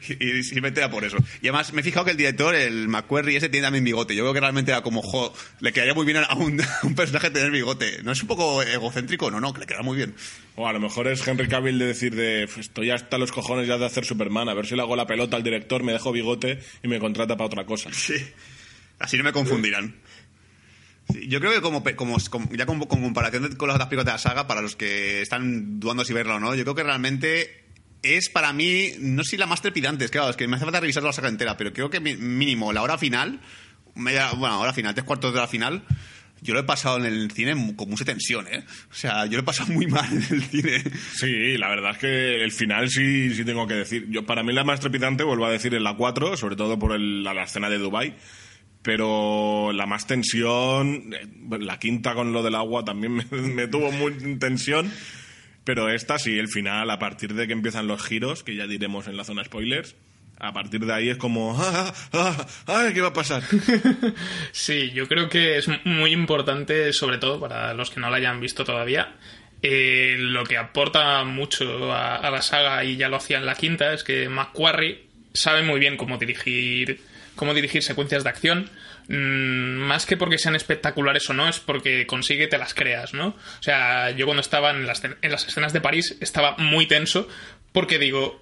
Y, 0.19 0.43
simplemente 0.43 0.79
era 0.79 0.89
por 0.89 1.03
eso. 1.03 1.17
Y 1.41 1.47
además 1.47 1.73
me 1.73 1.81
he 1.81 1.83
fijado 1.83 2.05
que 2.05 2.11
el 2.11 2.17
director, 2.17 2.53
el 2.55 2.87
McQuarrie 2.87 3.37
ese, 3.37 3.49
tiene 3.49 3.65
también 3.65 3.83
bigote. 3.83 4.15
Yo 4.15 4.23
creo 4.23 4.33
que 4.33 4.39
realmente 4.39 4.71
era 4.71 4.81
como, 4.81 5.01
jo, 5.01 5.33
le 5.59 5.71
quedaría 5.73 5.93
muy 5.93 6.05
bien 6.05 6.17
a 6.17 6.33
un, 6.35 6.61
a 6.61 6.79
un 6.83 6.95
personaje 6.95 7.29
tener 7.29 7.51
bigote. 7.51 8.01
¿No 8.03 8.11
es 8.11 8.21
un 8.21 8.27
poco 8.27 8.61
egocéntrico? 8.63 9.31
No, 9.31 9.39
no, 9.39 9.53
que 9.53 9.61
le 9.61 9.65
queda 9.65 9.81
muy 9.81 9.97
bien. 9.97 10.15
O 10.55 10.67
a 10.67 10.73
lo 10.73 10.79
mejor 10.79 11.07
es 11.07 11.27
Henry 11.27 11.47
Cavill 11.47 11.77
de 11.79 11.85
decir 11.87 12.15
de 12.15 12.45
"Pues 12.47 12.67
estoy 12.67 12.89
hasta 12.91 13.17
los 13.17 13.31
cojones 13.31 13.67
ya 13.67 13.77
de 13.77 13.85
hacer 13.85 14.05
Superman, 14.05 14.47
a 14.49 14.53
ver 14.53 14.65
si 14.65 14.75
le 14.75 14.81
hago 14.81 14.95
la 14.95 15.05
pelota 15.07 15.35
al 15.35 15.43
director, 15.43 15.83
me 15.83 15.91
dejo 15.91 16.11
bigote 16.11 16.59
y 16.83 16.87
me 16.87 16.99
contrata 16.99 17.35
para 17.35 17.47
otra 17.47 17.65
cosa. 17.65 17.89
Sí. 17.93 18.15
Así 18.99 19.17
no 19.17 19.23
me 19.25 19.33
confundirán. 19.33 19.95
Sí, 21.11 21.27
yo 21.27 21.39
creo 21.39 21.51
que 21.53 21.61
como, 21.61 21.83
como, 21.95 22.17
como- 22.29 22.49
ya 22.53 22.65
con, 22.65 22.79
con 22.79 23.01
comparación 23.01 23.55
con 23.57 23.67
las 23.67 23.75
otras 23.75 23.89
películas 23.89 24.05
de 24.05 24.11
la 24.13 24.17
saga, 24.17 24.47
para 24.47 24.61
los 24.61 24.75
que 24.75 25.21
están 25.21 25.79
dudando 25.79 26.05
si 26.05 26.13
verla 26.13 26.35
o 26.35 26.39
no, 26.39 26.55
yo 26.55 26.63
creo 26.63 26.75
que 26.75 26.83
realmente 26.83 27.64
es 28.05 28.29
para 28.29 28.53
mí, 28.53 28.91
no 28.99 29.23
sé 29.23 29.31
si 29.31 29.37
la 29.37 29.45
más 29.47 29.61
trepidante, 29.61 30.05
es 30.05 30.11
claro, 30.11 30.29
es 30.29 30.35
que 30.35 30.47
me 30.47 30.55
hace 30.55 30.65
falta 30.65 30.79
revisar 30.79 31.03
la 31.03 31.11
saga 31.13 31.29
entera, 31.29 31.57
pero 31.57 31.73
creo 31.73 31.89
que 31.89 31.99
mínimo 31.99 32.71
la 32.73 32.81
hora 32.83 32.97
final, 32.97 33.39
media, 33.95 34.31
bueno, 34.33 34.59
hora 34.61 34.73
final, 34.73 34.93
tres 34.93 35.05
cuartos 35.05 35.33
de 35.33 35.39
la 35.39 35.47
final, 35.47 35.83
yo 36.41 36.53
lo 36.53 36.59
he 36.59 36.63
pasado 36.63 36.97
en 36.97 37.05
el 37.05 37.31
cine 37.31 37.75
con 37.75 37.89
mucha 37.89 38.05
tensión, 38.05 38.45
¿eh? 38.47 38.63
O 38.91 38.93
sea, 38.93 39.25
yo 39.25 39.33
lo 39.37 39.39
he 39.39 39.43
pasado 39.43 39.71
muy 39.73 39.87
mal 39.87 40.05
en 40.11 40.23
el 40.35 40.43
cine. 40.43 40.83
Sí, 41.15 41.57
la 41.57 41.69
verdad 41.69 41.91
es 41.91 41.97
que 41.97 42.43
el 42.43 42.51
final 42.51 42.89
sí, 42.89 43.33
sí 43.33 43.43
tengo 43.45 43.65
que 43.65 43.73
decir. 43.75 44.05
Yo, 44.09 44.25
para 44.25 44.43
mí 44.43 44.53
la 44.53 44.63
más 44.63 44.79
trepidante, 44.79 45.23
vuelvo 45.23 45.45
a 45.45 45.51
decir, 45.51 45.73
es 45.73 45.81
la 45.81 45.95
4, 45.95 46.37
sobre 46.37 46.55
todo 46.55 46.77
por 46.77 46.93
el- 46.93 47.23
la, 47.23 47.33
la 47.33 47.43
escena 47.45 47.69
de 47.69 47.79
Dubai 47.79 48.15
Pero 48.83 49.71
la 49.73 49.87
más 49.87 50.05
tensión, 50.05 51.11
eh, 51.13 51.27
la 51.59 51.79
quinta 51.79 52.13
con 52.13 52.31
lo 52.33 52.43
del 52.43 52.53
agua 52.53 52.85
también 52.85 53.13
me, 53.31 53.41
me 53.41 53.67
tuvo 53.67 53.91
muy 53.91 54.13
tensión. 54.37 54.91
Pero 55.65 55.89
esta 55.89 56.17
sí, 56.19 56.37
el 56.39 56.47
final, 56.47 56.89
a 56.89 56.99
partir 56.99 57.33
de 57.33 57.47
que 57.47 57.53
empiezan 57.53 57.87
los 57.87 58.01
giros, 58.03 58.43
que 58.43 58.55
ya 58.55 58.67
diremos 58.67 59.07
en 59.07 59.17
la 59.17 59.23
zona 59.25 59.43
spoilers, 59.43 59.95
a 60.37 60.53
partir 60.53 60.85
de 60.85 60.93
ahí 60.93 61.09
es 61.09 61.17
como, 61.17 61.55
¡ah, 61.59 61.93
ah, 62.13 62.47
ah, 62.67 62.89
¿qué 62.93 63.01
va 63.01 63.09
a 63.09 63.13
pasar? 63.13 63.43
Sí, 64.51 64.91
yo 64.93 65.07
creo 65.07 65.29
que 65.29 65.57
es 65.57 65.67
muy 65.85 66.11
importante, 66.11 66.93
sobre 66.93 67.17
todo 67.17 67.39
para 67.39 67.73
los 67.73 67.89
que 67.89 67.99
no 67.99 68.09
la 68.09 68.17
hayan 68.17 68.39
visto 68.39 68.63
todavía. 68.63 69.15
eh, 69.61 70.15
lo 70.19 70.43
que 70.43 70.57
aporta 70.57 71.23
mucho 71.23 71.91
a, 71.91 72.17
a 72.17 72.29
la 72.29 72.41
saga, 72.41 72.83
y 72.83 72.97
ya 72.97 73.09
lo 73.09 73.15
hacía 73.17 73.37
en 73.37 73.45
la 73.45 73.55
quinta, 73.55 73.93
es 73.93 74.03
que 74.03 74.29
McQuarrie 74.29 75.05
sabe 75.33 75.63
muy 75.63 75.79
bien 75.79 75.97
cómo 75.97 76.17
dirigir, 76.19 77.01
cómo 77.35 77.53
dirigir 77.53 77.81
secuencias 77.81 78.23
de 78.23 78.29
acción. 78.29 78.69
Mm, 79.07 79.77
más 79.77 80.05
que 80.05 80.17
porque 80.17 80.37
sean 80.37 80.55
espectaculares 80.55 81.29
o 81.29 81.33
no, 81.33 81.47
es 81.47 81.59
porque 81.59 82.07
consigue 82.07 82.45
que 82.45 82.47
te 82.47 82.57
las 82.57 82.73
creas, 82.73 83.13
¿no? 83.13 83.27
O 83.27 83.63
sea, 83.63 84.11
yo 84.11 84.25
cuando 84.25 84.41
estaba 84.41 84.71
en 84.71 84.87
las, 84.87 85.03
en 85.03 85.31
las 85.31 85.47
escenas 85.47 85.73
de 85.73 85.81
París 85.81 86.17
estaba 86.21 86.55
muy 86.57 86.87
tenso 86.87 87.27
porque 87.71 87.99
digo, 87.99 88.41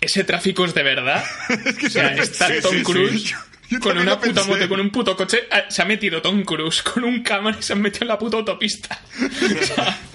¿ese 0.00 0.24
tráfico 0.24 0.64
es 0.64 0.74
de 0.74 0.82
verdad? 0.82 1.24
o 1.86 1.88
sea, 1.88 2.14
está 2.14 2.48
Tom. 2.60 2.82
Cruise 2.82 3.34
con 3.78 3.96
una 3.98 4.18
puta 4.18 4.32
pensé. 4.34 4.50
moto, 4.50 4.68
con 4.68 4.80
un 4.80 4.90
puto 4.90 5.16
coche. 5.16 5.46
ah, 5.50 5.64
Se 5.68 5.82
ha 5.82 5.84
metido 5.84 6.20
Tom 6.22 6.42
Cruise 6.44 6.82
con 6.94 7.04
un 7.04 7.22
cámara 7.22 7.56
y 7.60 7.62
se 7.62 7.72
ha 7.74 7.76
metido 7.76 8.04
en 8.04 8.08
la 8.08 8.18
puta 8.18 8.38
autopista. 8.38 9.00
O 9.22 9.64
sea, 9.64 9.98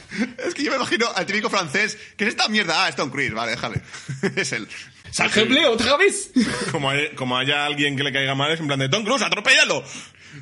Es 0.48 0.54
que 0.54 0.64
yo 0.64 0.72
me 0.72 0.78
imagino 0.78 1.08
al 1.14 1.26
típico 1.26 1.50
francés, 1.50 1.98
¿qué 2.16 2.24
es 2.26 2.30
esta 2.32 2.48
mierda? 2.48 2.86
Ah, 2.86 2.90
es 2.90 2.96
Tom 2.96 3.10
Cruise, 3.10 3.34
vale, 3.34 3.52
déjale. 3.52 3.82
es 4.36 4.52
él. 4.54 4.68
¡Sargeble 5.12 5.66
otra 5.68 5.96
vez! 5.98 6.32
Como, 6.72 6.90
hay- 6.90 7.10
como 7.16 7.38
haya 7.38 7.66
alguien 7.66 7.96
que 7.96 8.04
le 8.04 8.12
caiga 8.12 8.36
mal, 8.36 8.52
es 8.52 8.60
en 8.60 8.68
plan 8.68 8.80
de 8.80 8.90
Tom 8.90 9.04
Cruise, 9.06 9.22
atropéllalo. 9.22 9.84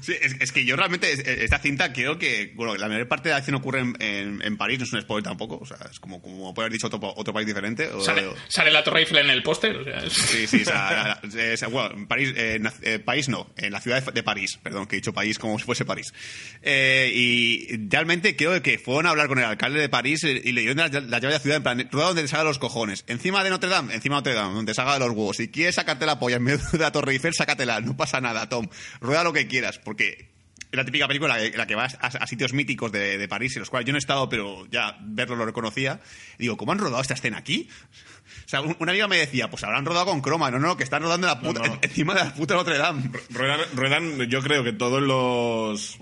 Sí, 0.01 0.13
es, 0.21 0.35
es 0.39 0.51
que 0.51 0.65
yo 0.65 0.75
realmente, 0.75 1.11
es- 1.11 1.19
esta 1.19 1.59
cinta 1.59 1.93
creo 1.93 2.17
que, 2.17 2.51
bueno, 2.55 2.75
la 2.75 2.87
mayor 2.87 3.07
parte 3.07 3.29
de 3.29 3.33
la 3.33 3.37
acción 3.37 3.55
ocurre 3.55 3.79
en, 3.81 3.95
en- 4.01 4.41
en 4.41 4.57
París, 4.57 4.79
no 4.79 4.85
es 4.85 4.93
un 4.93 5.01
spoiler 5.01 5.23
tampoco, 5.23 5.57
o 5.61 5.65
sea, 5.65 5.77
es 5.91 5.99
como, 5.99 6.21
como 6.21 6.53
puede 6.53 6.65
haber 6.67 6.73
dicho 6.73 6.87
otro, 6.87 6.99
otro 7.15 7.33
país 7.33 7.47
diferente. 7.47 7.87
o- 7.87 8.01
Sale, 8.01 8.27
sale 8.47 8.71
la 8.71 8.83
Torre 8.83 9.01
Eiffel 9.01 9.17
en 9.19 9.29
el 9.29 9.43
póster. 9.43 9.75
O 9.77 9.83
sea, 9.83 9.99
es- 10.03 10.13
Sí, 10.13 10.47
sí, 10.47 10.61
o 10.61 10.65
sea, 10.65 11.19
es- 11.35 11.63
bueno, 11.71 11.95
en 11.95 12.07
París, 12.07 12.33
eh, 12.35 12.59
eh, 12.83 12.99
país 12.99 13.29
no, 13.29 13.51
en 13.57 13.71
la 13.71 13.79
ciudad 13.81 14.03
de, 14.03 14.11
de 14.11 14.23
París, 14.23 14.59
perdón, 14.61 14.85
que 14.87 14.95
he 14.95 14.99
dicho 14.99 15.13
país 15.13 15.37
como 15.39 15.57
si 15.59 15.65
fuese 15.65 15.85
París. 15.85 16.13
Eh, 16.61 17.11
y 17.13 17.87
realmente 17.89 18.35
creo 18.35 18.61
que 18.61 18.77
fueron 18.79 19.05
a 19.07 19.09
hablar 19.11 19.27
con 19.27 19.39
el 19.39 19.45
alcalde 19.45 19.79
de 19.79 19.89
París 19.89 20.23
y 20.23 20.51
le 20.51 20.61
dieron 20.61 20.77
la, 20.77 20.87
la 20.87 21.19
llave 21.19 21.27
de 21.27 21.33
la 21.33 21.39
ciudad 21.39 21.57
en 21.57 21.63
plan, 21.63 21.89
rueda 21.91 22.07
donde 22.07 22.21
te 22.23 22.27
salga 22.27 22.43
los 22.45 22.59
cojones. 22.59 23.03
Encima 23.07 23.43
de 23.43 23.49
Notre 23.49 23.69
Dame, 23.69 23.93
encima 23.93 24.15
de 24.15 24.19
Notre 24.21 24.33
Dame, 24.33 24.53
donde 24.55 24.73
salga 24.73 24.93
de 24.93 24.99
los 24.99 25.09
huevos. 25.09 25.37
Si 25.37 25.49
quieres 25.49 25.75
sacarte 25.75 26.05
la 26.05 26.19
polla 26.19 26.37
en 26.37 26.43
medio 26.43 26.59
de 26.71 26.77
la 26.79 26.91
Torre 26.91 27.13
Eiffel, 27.13 27.33
sácatela, 27.33 27.81
no 27.81 27.95
pasa 27.97 28.21
nada, 28.21 28.47
Tom. 28.49 28.67
Rueda 29.01 29.23
lo 29.23 29.33
que 29.33 29.47
quieras, 29.47 29.79
porque 29.83 30.31
es 30.71 30.77
la 30.77 30.85
típica 30.85 31.07
película 31.07 31.39
en 31.43 31.55
la 31.57 31.67
que 31.67 31.75
vas 31.75 31.95
a, 32.01 32.07
a 32.07 32.25
sitios 32.27 32.51
míticos 32.53 32.91
de, 32.91 33.17
de 33.19 33.27
París, 33.27 33.55
en 33.55 33.59
los 33.59 33.69
cuales 33.69 33.85
yo 33.85 33.91
no 33.93 33.97
he 33.97 33.99
estado, 33.99 34.27
pero 34.29 34.65
ya 34.71 34.97
verlo 35.01 35.35
lo 35.35 35.45
reconocía. 35.45 35.99
Digo, 36.39 36.57
¿cómo 36.57 36.71
han 36.71 36.79
rodado 36.79 37.01
esta 37.01 37.13
escena 37.13 37.37
aquí? 37.37 37.69
O 38.45 38.49
sea, 38.49 38.61
un- 38.61 38.75
una 38.79 38.91
amiga 38.91 39.07
me 39.07 39.17
decía, 39.17 39.49
pues 39.51 39.63
habrán 39.63 39.85
rodado 39.85 40.07
con 40.07 40.21
croma. 40.21 40.49
No, 40.49 40.57
no, 40.57 40.75
que 40.75 40.83
están 40.83 41.03
rodando 41.03 41.27
en 41.27 41.33
la 41.33 41.39
puta, 41.39 41.59
No, 41.61 41.67
no. 41.75 41.79
encima 41.81 42.15
de 42.15 42.23
la 42.23 42.33
puta 42.33 42.55
Notre 42.55 42.77
Dame. 42.79 43.11
Ruedan, 43.29 43.59
ruedan, 43.75 44.29
yo 44.29 44.41
creo 44.41 44.63
que 44.63 44.73
todos 44.73 45.01
los, 45.03 45.99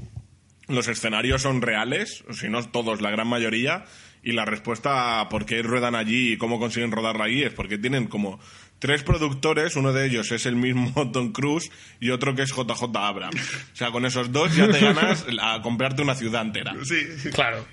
los 0.67 0.87
escenarios 0.87 1.41
son 1.41 1.61
reales, 1.61 2.23
si 2.31 2.47
no 2.47 2.63
todos, 2.69 3.01
la 3.01 3.09
gran 3.11 3.27
mayoría, 3.27 3.83
y 4.23 4.31
la 4.33 4.45
respuesta 4.45 5.19
a 5.19 5.27
por 5.29 5.45
qué 5.45 5.63
ruedan 5.63 5.95
allí 5.95 6.33
y 6.33 6.37
cómo 6.37 6.59
consiguen 6.59 6.91
rodarla 6.91 7.25
allí 7.25 7.43
es 7.43 7.51
porque 7.53 7.77
tienen 7.77 8.07
como 8.07 8.39
tres 8.81 9.03
productores, 9.03 9.77
uno 9.77 9.93
de 9.93 10.05
ellos 10.07 10.29
es 10.33 10.45
el 10.45 10.57
mismo 10.57 11.09
Tom 11.13 11.31
Cruise 11.31 11.71
y 12.01 12.09
otro 12.09 12.35
que 12.35 12.41
es 12.41 12.49
JJ 12.49 12.83
Abrams. 12.97 13.53
O 13.73 13.75
sea, 13.77 13.91
con 13.91 14.05
esos 14.05 14.33
dos 14.33 14.53
ya 14.53 14.67
te 14.69 14.79
ganas 14.81 15.25
a 15.41 15.61
comprarte 15.61 16.01
una 16.01 16.15
ciudad 16.15 16.41
entera. 16.41 16.73
Sí. 16.83 17.29
Claro. 17.33 17.65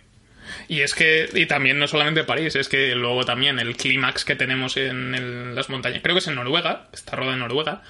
Y 0.69 0.81
es 0.81 0.95
que, 0.95 1.29
y 1.35 1.47
también 1.47 1.79
no 1.79 1.87
solamente 1.89 2.25
París, 2.25 2.55
es 2.57 2.69
que 2.69 2.95
luego 2.95 3.25
también 3.25 3.59
el 3.59 3.77
clímax 3.77 4.25
que 4.25 4.37
tenemos 4.37 4.77
en 4.77 5.15
el- 5.15 5.55
las 5.55 5.69
montañas, 5.69 6.01
creo 6.03 6.15
que 6.15 6.21
es 6.21 6.29
en 6.29 6.37
Noruega, 6.37 6.89
está 6.93 7.17
rodada 7.17 7.35
en 7.35 7.41
Noruega, 7.41 7.83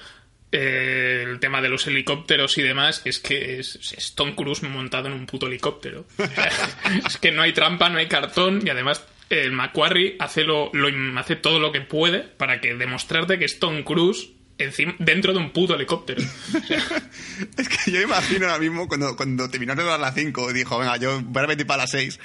eh, 0.51 1.23
el 1.27 1.39
tema 1.39 1.61
de 1.61 1.69
los 1.69 1.85
helicópteros 1.87 2.57
y 2.57 2.63
demás, 2.63 3.01
es 3.05 3.19
que 3.19 3.59
es, 3.59 3.93
es 3.95 4.15
Tom 4.15 4.33
Cruise 4.35 4.63
montado 4.63 5.07
en 5.07 5.13
un 5.13 5.25
puto 5.25 5.45
helicóptero. 5.47 6.05
Es 7.07 7.17
que 7.17 7.31
no 7.31 7.43
hay 7.43 7.53
trampa, 7.53 7.89
no 7.89 7.99
hay 7.99 8.07
cartón, 8.07 8.61
y 8.65 8.69
además 8.69 9.05
el 9.29 9.51
Macquarie 9.51 10.15
hace, 10.19 10.43
lo, 10.43 10.71
lo- 10.73 11.19
hace 11.19 11.35
todo 11.35 11.59
lo 11.59 11.71
que 11.71 11.81
puede 11.81 12.19
para 12.19 12.59
que 12.61 12.75
demostrarte 12.75 13.37
que 13.39 13.45
es 13.45 13.59
Tom 13.59 13.83
Cruise 13.83 14.29
encima, 14.57 14.95
dentro 14.99 15.31
de 15.33 15.39
un 15.39 15.51
puto 15.51 15.75
helicóptero. 15.75 16.21
Es 17.57 17.69
que 17.69 17.91
yo 17.91 18.01
imagino 18.01 18.47
ahora 18.47 18.59
mismo 18.59 18.87
cuando, 18.87 19.15
cuando 19.15 19.49
terminaron 19.49 19.85
dar 19.85 19.99
las 19.99 20.13
5 20.15 20.51
dijo, 20.51 20.77
venga, 20.79 20.97
yo 20.97 21.21
voy 21.21 21.39
a 21.39 21.41
repetir 21.43 21.65
para 21.65 21.83
las 21.83 21.91
6 21.91 22.19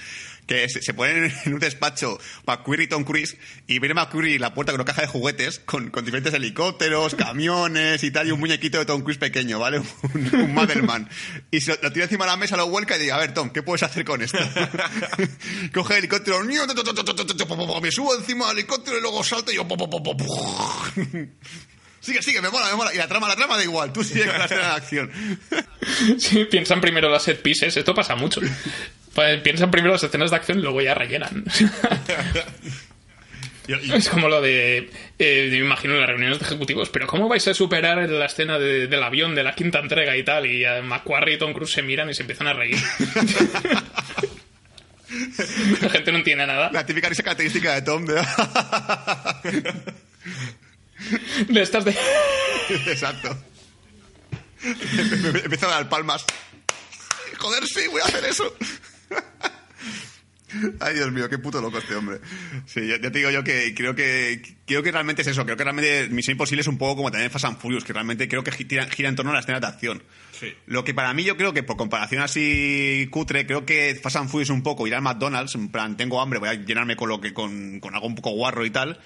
que 0.47 0.69
se, 0.69 0.83
se 0.83 0.95
ponen 0.95 1.33
en 1.45 1.55
un 1.55 1.61
despacho 1.61 2.19
McQuarrie 2.47 2.87
y 2.87 2.89
Tom 2.89 3.05
Cruise 3.05 3.37
y 3.67 3.79
viene 3.79 3.95
McQuarrie 3.95 4.39
la 4.39 4.55
puerta 4.55 4.73
con 4.73 4.81
una 4.81 4.87
caja 4.87 5.03
de 5.03 5.09
juguetes 5.09 5.61
con, 5.61 5.91
con 5.91 6.05
diferentes 6.05 6.33
helicópteros, 6.35 7.15
camiones 7.17 8.03
y 8.03 8.11
tal 8.11 8.29
y 8.29 8.31
un 8.31 8.41
muñequito 8.41 8.79
de 8.79 8.87
Tom 8.87 9.03
Cruise 9.03 9.19
pequeño, 9.19 9.59
¿vale? 9.59 9.79
Un, 10.15 10.35
un 10.35 10.55
Madelman. 10.55 11.09
Y 11.51 11.61
se 11.61 11.79
lo, 11.83 11.93
tira 11.93 12.05
encima 12.05 12.25
de 12.25 12.31
la 12.31 12.37
mesa, 12.37 12.57
lo 12.57 12.69
vuelca 12.69 12.97
y 12.97 13.01
dice, 13.01 13.13
a 13.13 13.19
ver 13.19 13.35
Tom, 13.35 13.51
¿qué 13.51 13.63
puedes 13.63 13.83
hacer 13.83 14.05
con 14.05 14.23
esto? 14.23 14.39
Coge 15.75 15.95
el 15.95 15.99
helicóptero, 16.01 16.43
me 16.45 17.91
subo 17.91 18.15
encima 18.15 18.49
del 18.49 18.59
helicóptero 18.59 18.99
y 18.99 19.01
luego 19.01 19.25
salto 19.25 19.53
y 19.53 19.57
yo... 19.57 19.67
Sigue, 22.01 22.23
sigue, 22.23 22.43
me 22.43 22.51
mola, 22.51 22.69
me 22.69 22.77
mola. 22.77 22.93
Y 22.93 22.99
la 22.99 23.09
trama, 23.09 23.29
la 23.29 23.35
trama 23.35 23.57
da 23.57 23.65
igual. 23.65 23.91
Tú 23.91 24.05
sigue 24.05 24.27
con 24.27 24.39
la 24.39 24.45
escena 24.45 24.61
de 24.61 24.75
acción. 24.75 25.11
Sí, 26.19 26.45
piensan 26.45 26.81
primero 26.83 27.09
las 27.09 27.23
set 27.23 27.41
pieces, 27.41 27.75
esto 27.75 27.95
pasa 27.95 28.15
mucho. 28.15 28.43
Pues 29.15 29.41
piensan 29.43 29.71
primero 29.71 29.93
las 29.93 30.03
escenas 30.03 30.31
de 30.31 30.37
acción 30.37 30.59
y 30.59 30.63
luego 30.63 30.81
ya 30.83 30.95
rellenan. 30.95 31.45
Es 33.67 34.11
como 34.11 34.29
lo 34.29 34.43
de. 34.43 34.91
eh, 35.19 35.49
me 35.51 35.57
imagino 35.57 35.95
en 35.95 36.01
las 36.01 36.09
reuniones 36.11 36.39
de 36.39 36.45
ejecutivos, 36.45 36.91
pero 36.91 37.07
¿cómo 37.07 37.31
vais 37.31 37.49
a 37.49 37.55
superar 37.55 37.97
la 38.11 38.27
escena 38.27 38.59
de- 38.59 38.89
del 38.89 39.03
avión 39.03 39.35
de 39.35 39.43
la 39.43 39.55
quinta 39.55 39.79
entrega 39.79 40.15
y 40.19 40.23
tal? 40.23 40.45
Y 40.45 40.67
a 40.67 40.83
Macquarie 40.83 41.37
y 41.37 41.39
Tom 41.39 41.55
Cruise 41.55 41.73
se 41.73 41.81
miran 41.81 42.11
y 42.11 42.15
se 42.15 42.25
empiezan 42.25 42.47
a 42.49 42.53
reír. 42.53 42.77
la 45.81 45.89
gente 45.89 46.13
no 46.13 46.19
entiende 46.19 46.47
nada. 46.47 46.71
La 46.73 46.85
típica 46.85 47.09
risa 47.09 47.23
característica 47.23 47.75
de 47.75 47.81
Tom. 47.83 48.05
De... 48.05 48.21
De 51.49 51.63
estas 51.63 51.87
de. 51.87 51.97
Exacto. 52.87 53.35
Empieza 54.63 55.69
a 55.69 55.71
dar 55.71 55.89
palmas. 55.89 56.23
Joder, 57.39 57.67
sí, 57.67 57.89
voy 57.91 58.03
a 58.03 58.05
hacer 58.05 58.27
eso. 58.27 58.55
Ay, 60.81 60.95
Dios 60.95 61.11
mío, 61.13 61.29
qué 61.29 61.39
puto 61.39 61.61
loco 61.61 61.79
este 61.79 61.95
hombre. 61.95 62.21
Sí, 62.67 62.87
ya, 62.87 63.01
ya 63.01 63.11
te 63.11 63.19
digo 63.19 63.31
yo 63.31 63.43
que 63.43 63.75
creo 63.75 63.95
que 63.95 64.41
creo 64.67 64.83
que 64.83 64.93
realmente 64.93 65.23
es 65.23 65.29
eso. 65.29 65.45
Creo 65.45 65.57
que 65.57 65.65
realmente 65.65 66.09
Misión 66.11 66.35
Imposible 66.35 66.61
es 66.61 66.69
un 66.69 66.79
poco 66.79 66.97
como 66.97 67.11
también 67.11 67.31
Fast 67.31 67.47
and 67.47 67.59
Furious, 67.59 67.85
que 67.85 67.93
realmente 67.93 68.29
creo 68.29 68.45
que 68.45 68.53
gira, 68.53 68.87
gira 68.87 69.09
en 69.09 69.17
torno 69.17 69.33
a 69.33 69.35
las 69.35 69.45
escenas 69.45 69.61
de 69.61 69.67
acción. 69.67 70.03
Sí. 70.39 70.53
Lo 70.67 70.85
que 70.85 70.95
para 70.95 71.13
mí 71.15 71.25
yo 71.25 71.37
creo 71.37 71.53
que 71.53 71.63
por 71.63 71.77
comparación 71.77 72.23
así 72.23 73.09
cutre, 73.11 73.47
creo 73.47 73.67
que 73.67 73.99
Fast 74.01 74.17
and 74.17 74.31
Furious 74.31 74.51
un 74.51 74.63
poco 74.63 74.87
ir 74.87 74.95
al 74.95 75.03
McDonald's, 75.03 75.55
en 75.55 75.69
plan, 75.69 75.97
tengo 75.97 76.21
hambre, 76.21 76.39
voy 76.39 76.49
a 76.49 76.55
llenarme 76.55 76.97
con 76.97 77.09
lo 77.09 77.21
que 77.21 77.35
con, 77.35 77.81
con 77.81 77.95
algo 77.95 78.07
un 78.07 78.15
poco 78.15 78.31
guarro 78.31 78.65
y 78.65 78.71
tal. 78.71 79.01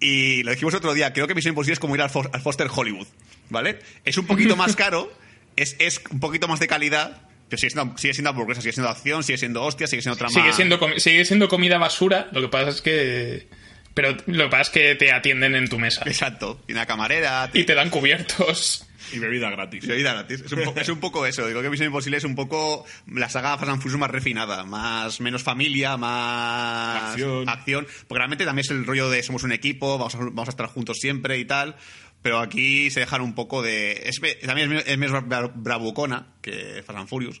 Y 0.00 0.42
lo 0.44 0.50
dijimos 0.52 0.74
otro 0.74 0.94
día, 0.94 1.12
creo 1.12 1.26
que 1.26 1.34
Misión 1.34 1.52
Imposible 1.52 1.74
es 1.74 1.80
como 1.80 1.94
ir 1.94 2.02
al 2.02 2.10
Foster 2.10 2.68
Hollywood, 2.74 3.06
¿vale? 3.50 3.80
Es 4.04 4.16
un 4.16 4.26
poquito 4.26 4.56
más 4.56 4.74
caro, 4.76 5.12
es, 5.56 5.76
es 5.78 6.00
un 6.10 6.20
poquito 6.20 6.48
más 6.48 6.58
de 6.58 6.66
calidad, 6.66 7.29
pero 7.50 7.58
sigue 7.58 7.70
siendo, 7.70 7.98
sigue 7.98 8.14
siendo 8.14 8.30
hamburguesa, 8.30 8.62
sigue 8.62 8.72
siendo 8.72 8.88
acción, 8.90 9.22
sigue 9.24 9.36
siendo 9.38 9.62
hostia, 9.62 9.86
sigue 9.86 10.00
siendo 10.00 10.16
trama... 10.16 10.32
Sigue 10.32 10.52
siendo, 10.54 10.78
sigue 10.98 11.24
siendo 11.26 11.48
comida 11.48 11.76
basura, 11.76 12.28
lo 12.32 12.40
que 12.40 12.48
pasa 12.48 12.70
es 12.70 12.80
que. 12.80 13.48
Pero 13.92 14.16
lo 14.26 14.44
que 14.44 14.48
pasa 14.50 14.62
es 14.62 14.70
que 14.70 14.94
te 14.94 15.12
atienden 15.12 15.56
en 15.56 15.68
tu 15.68 15.78
mesa. 15.78 16.02
Exacto. 16.06 16.62
Y 16.68 16.72
una 16.72 16.86
camarera. 16.86 17.50
Y 17.52 17.64
te 17.64 17.74
dan 17.74 17.90
cubiertos. 17.90 18.86
Y 19.12 19.18
bebida 19.18 19.50
gratis. 19.50 19.84
Bebida 19.84 20.12
gratis. 20.12 20.42
Es 20.46 20.52
un, 20.52 20.62
po- 20.62 20.74
es 20.80 20.88
un 20.88 21.00
poco 21.00 21.26
eso. 21.26 21.44
Digo 21.48 21.60
que 21.60 21.68
Misión 21.68 21.86
Imposible 21.88 22.18
es 22.18 22.22
un 22.24 22.36
poco 22.36 22.84
la 23.08 23.28
saga 23.28 23.58
Fast 23.58 23.68
and 23.68 23.82
Furious 23.82 23.98
más 23.98 24.10
refinada. 24.10 24.62
Más, 24.64 25.20
menos 25.20 25.42
familia, 25.42 25.96
más 25.96 27.10
Acción. 27.10 27.48
acción. 27.48 27.86
Porque 28.06 28.18
realmente 28.18 28.44
también 28.44 28.64
es 28.64 28.70
el 28.70 28.86
rollo 28.86 29.10
de 29.10 29.22
somos 29.24 29.42
un 29.42 29.50
equipo, 29.52 29.98
vamos 29.98 30.14
a, 30.14 30.18
vamos 30.18 30.48
a 30.48 30.50
estar 30.50 30.66
juntos 30.66 30.98
siempre 31.00 31.38
y 31.38 31.44
tal. 31.44 31.74
Pero 32.22 32.38
aquí 32.38 32.90
se 32.90 33.00
dejan 33.00 33.22
un 33.22 33.34
poco 33.34 33.62
de. 33.62 33.92
Es, 34.04 34.20
también 34.44 34.72
es, 34.72 34.86
es 34.86 34.98
menos 34.98 35.22
bra- 35.24 35.50
bravucona 35.54 36.34
que 36.42 36.82
Fast 36.84 36.98
and 36.98 37.08
Furious. 37.08 37.40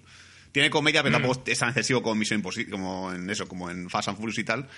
Tiene 0.52 0.70
comedia, 0.70 1.02
pero 1.02 1.16
tampoco 1.18 1.42
es 1.46 1.58
tan 1.58 1.68
excesivo 1.68 2.02
como 2.02 2.14
Misión 2.16 2.38
Imposible, 2.40 2.70
como 2.72 3.12
en 3.12 3.28
eso, 3.30 3.46
como 3.46 3.70
en 3.70 3.88
Fast 3.90 4.08
and 4.08 4.16
Furious 4.18 4.38
y 4.38 4.44
tal. 4.44 4.68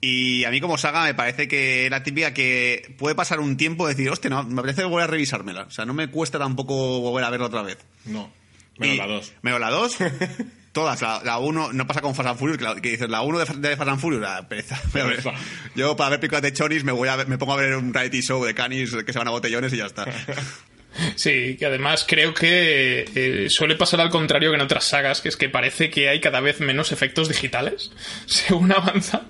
Y 0.00 0.44
a 0.44 0.50
mí 0.50 0.60
como 0.62 0.78
saga 0.78 1.04
me 1.04 1.12
parece 1.14 1.46
que 1.46 1.88
la 1.90 2.02
típica 2.02 2.32
que 2.32 2.94
puede 2.96 3.14
pasar 3.14 3.38
un 3.40 3.56
tiempo 3.58 3.86
y 3.86 3.90
decir, 3.92 4.08
hostia, 4.08 4.30
no, 4.30 4.44
me 4.44 4.60
apetece 4.60 4.84
volver 4.84 5.04
a 5.04 5.06
revisármela. 5.08 5.64
O 5.64 5.70
sea, 5.70 5.84
no 5.84 5.92
me 5.92 6.08
cuesta 6.08 6.38
tampoco 6.38 7.00
volver 7.00 7.24
a 7.24 7.30
verla 7.30 7.46
otra 7.46 7.62
vez. 7.62 7.78
No. 8.06 8.32
Menos 8.78 8.96
la 8.96 9.06
2. 9.06 9.32
Menos 9.42 9.60
la 9.60 9.70
2. 9.70 9.96
Todas, 10.72 11.02
la 11.02 11.38
1, 11.38 11.72
no 11.72 11.86
pasa 11.86 12.00
con 12.00 12.14
Fast 12.14 12.28
and 12.28 12.38
Furious, 12.38 12.58
que, 12.58 12.64
la- 12.64 12.74
dices, 12.74 13.08
la 13.10 13.22
1 13.22 13.38
de, 13.40 13.68
de 13.68 13.76
Fast 13.76 13.90
and 13.90 14.00
Furious, 14.00 14.22
la 14.22 14.48
pereza. 14.48 14.80
Pereza. 14.92 15.32
Yo 15.74 15.96
para 15.96 16.10
ver 16.10 16.20
películas 16.20 16.42
de 16.42 16.52
chonis 16.52 16.84
me, 16.84 16.92
voy 16.92 17.08
a 17.08 17.16
me 17.24 17.38
pongo 17.38 17.54
a 17.54 17.56
ver 17.56 17.74
un 17.74 17.92
reality 17.92 18.20
show 18.22 18.44
de 18.44 18.54
canis 18.54 18.94
que 19.04 19.12
se 19.12 19.18
van 19.18 19.26
a 19.28 19.32
botellones 19.32 19.72
y 19.72 19.78
ya 19.78 19.86
está. 19.86 20.06
Sí, 21.14 21.56
que 21.56 21.66
además 21.66 22.04
creo 22.06 22.34
que 22.34 23.04
eh, 23.14 23.46
suele 23.48 23.76
pasar 23.76 24.00
al 24.00 24.10
contrario 24.10 24.50
que 24.50 24.56
en 24.56 24.60
otras 24.62 24.82
sagas, 24.82 25.20
que 25.20 25.28
es 25.28 25.36
que 25.36 25.48
parece 25.48 25.88
que 25.88 26.08
hay 26.08 26.20
cada 26.20 26.40
vez 26.40 26.58
menos 26.60 26.90
efectos 26.90 27.28
digitales 27.28 27.92
según 28.26 28.72
avanza. 28.72 29.22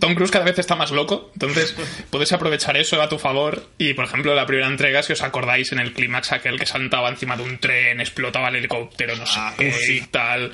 Tom 0.00 0.14
Cruise 0.14 0.30
cada 0.30 0.44
vez 0.44 0.58
está 0.58 0.74
más 0.76 0.90
loco, 0.90 1.30
entonces 1.34 1.74
puedes 2.10 2.32
aprovechar 2.32 2.76
eso 2.76 3.00
a 3.02 3.08
tu 3.08 3.18
favor. 3.18 3.66
Y 3.78 3.94
por 3.94 4.04
ejemplo, 4.06 4.34
la 4.34 4.46
primera 4.46 4.68
entrega, 4.68 5.02
si 5.02 5.12
os 5.12 5.22
acordáis, 5.22 5.72
en 5.72 5.78
el 5.80 5.92
clímax 5.92 6.32
aquel 6.32 6.58
que 6.58 6.66
saltaba 6.66 7.08
encima 7.08 7.36
de 7.36 7.42
un 7.42 7.58
tren, 7.58 8.00
explotaba 8.00 8.48
el 8.48 8.56
helicóptero, 8.56 9.16
no 9.16 9.26
sé 9.26 9.38
Ah, 9.38 9.54
qué 9.58 9.72
sí. 9.72 9.96
y 9.98 10.00
tal. 10.06 10.52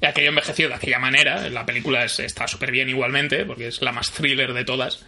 Y 0.00 0.06
aquello 0.06 0.28
envejeció 0.28 0.68
de 0.68 0.74
aquella 0.74 0.98
manera. 1.00 1.48
La 1.50 1.66
película 1.66 2.04
es- 2.04 2.20
está 2.20 2.46
súper 2.46 2.70
bien 2.70 2.88
igualmente, 2.88 3.44
porque 3.44 3.66
es 3.68 3.82
la 3.82 3.90
más 3.92 4.10
thriller 4.12 4.52
de 4.52 4.64
todas 4.64 5.04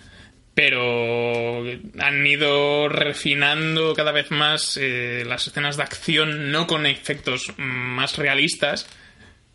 pero 0.52 1.64
han 2.00 2.26
ido 2.26 2.88
refinando 2.88 3.94
cada 3.94 4.12
vez 4.12 4.30
más 4.30 4.76
eh, 4.80 5.22
las 5.26 5.46
escenas 5.46 5.76
de 5.76 5.84
acción, 5.84 6.50
no 6.50 6.66
con 6.66 6.86
efectos 6.86 7.52
más 7.56 8.18
realistas, 8.18 8.86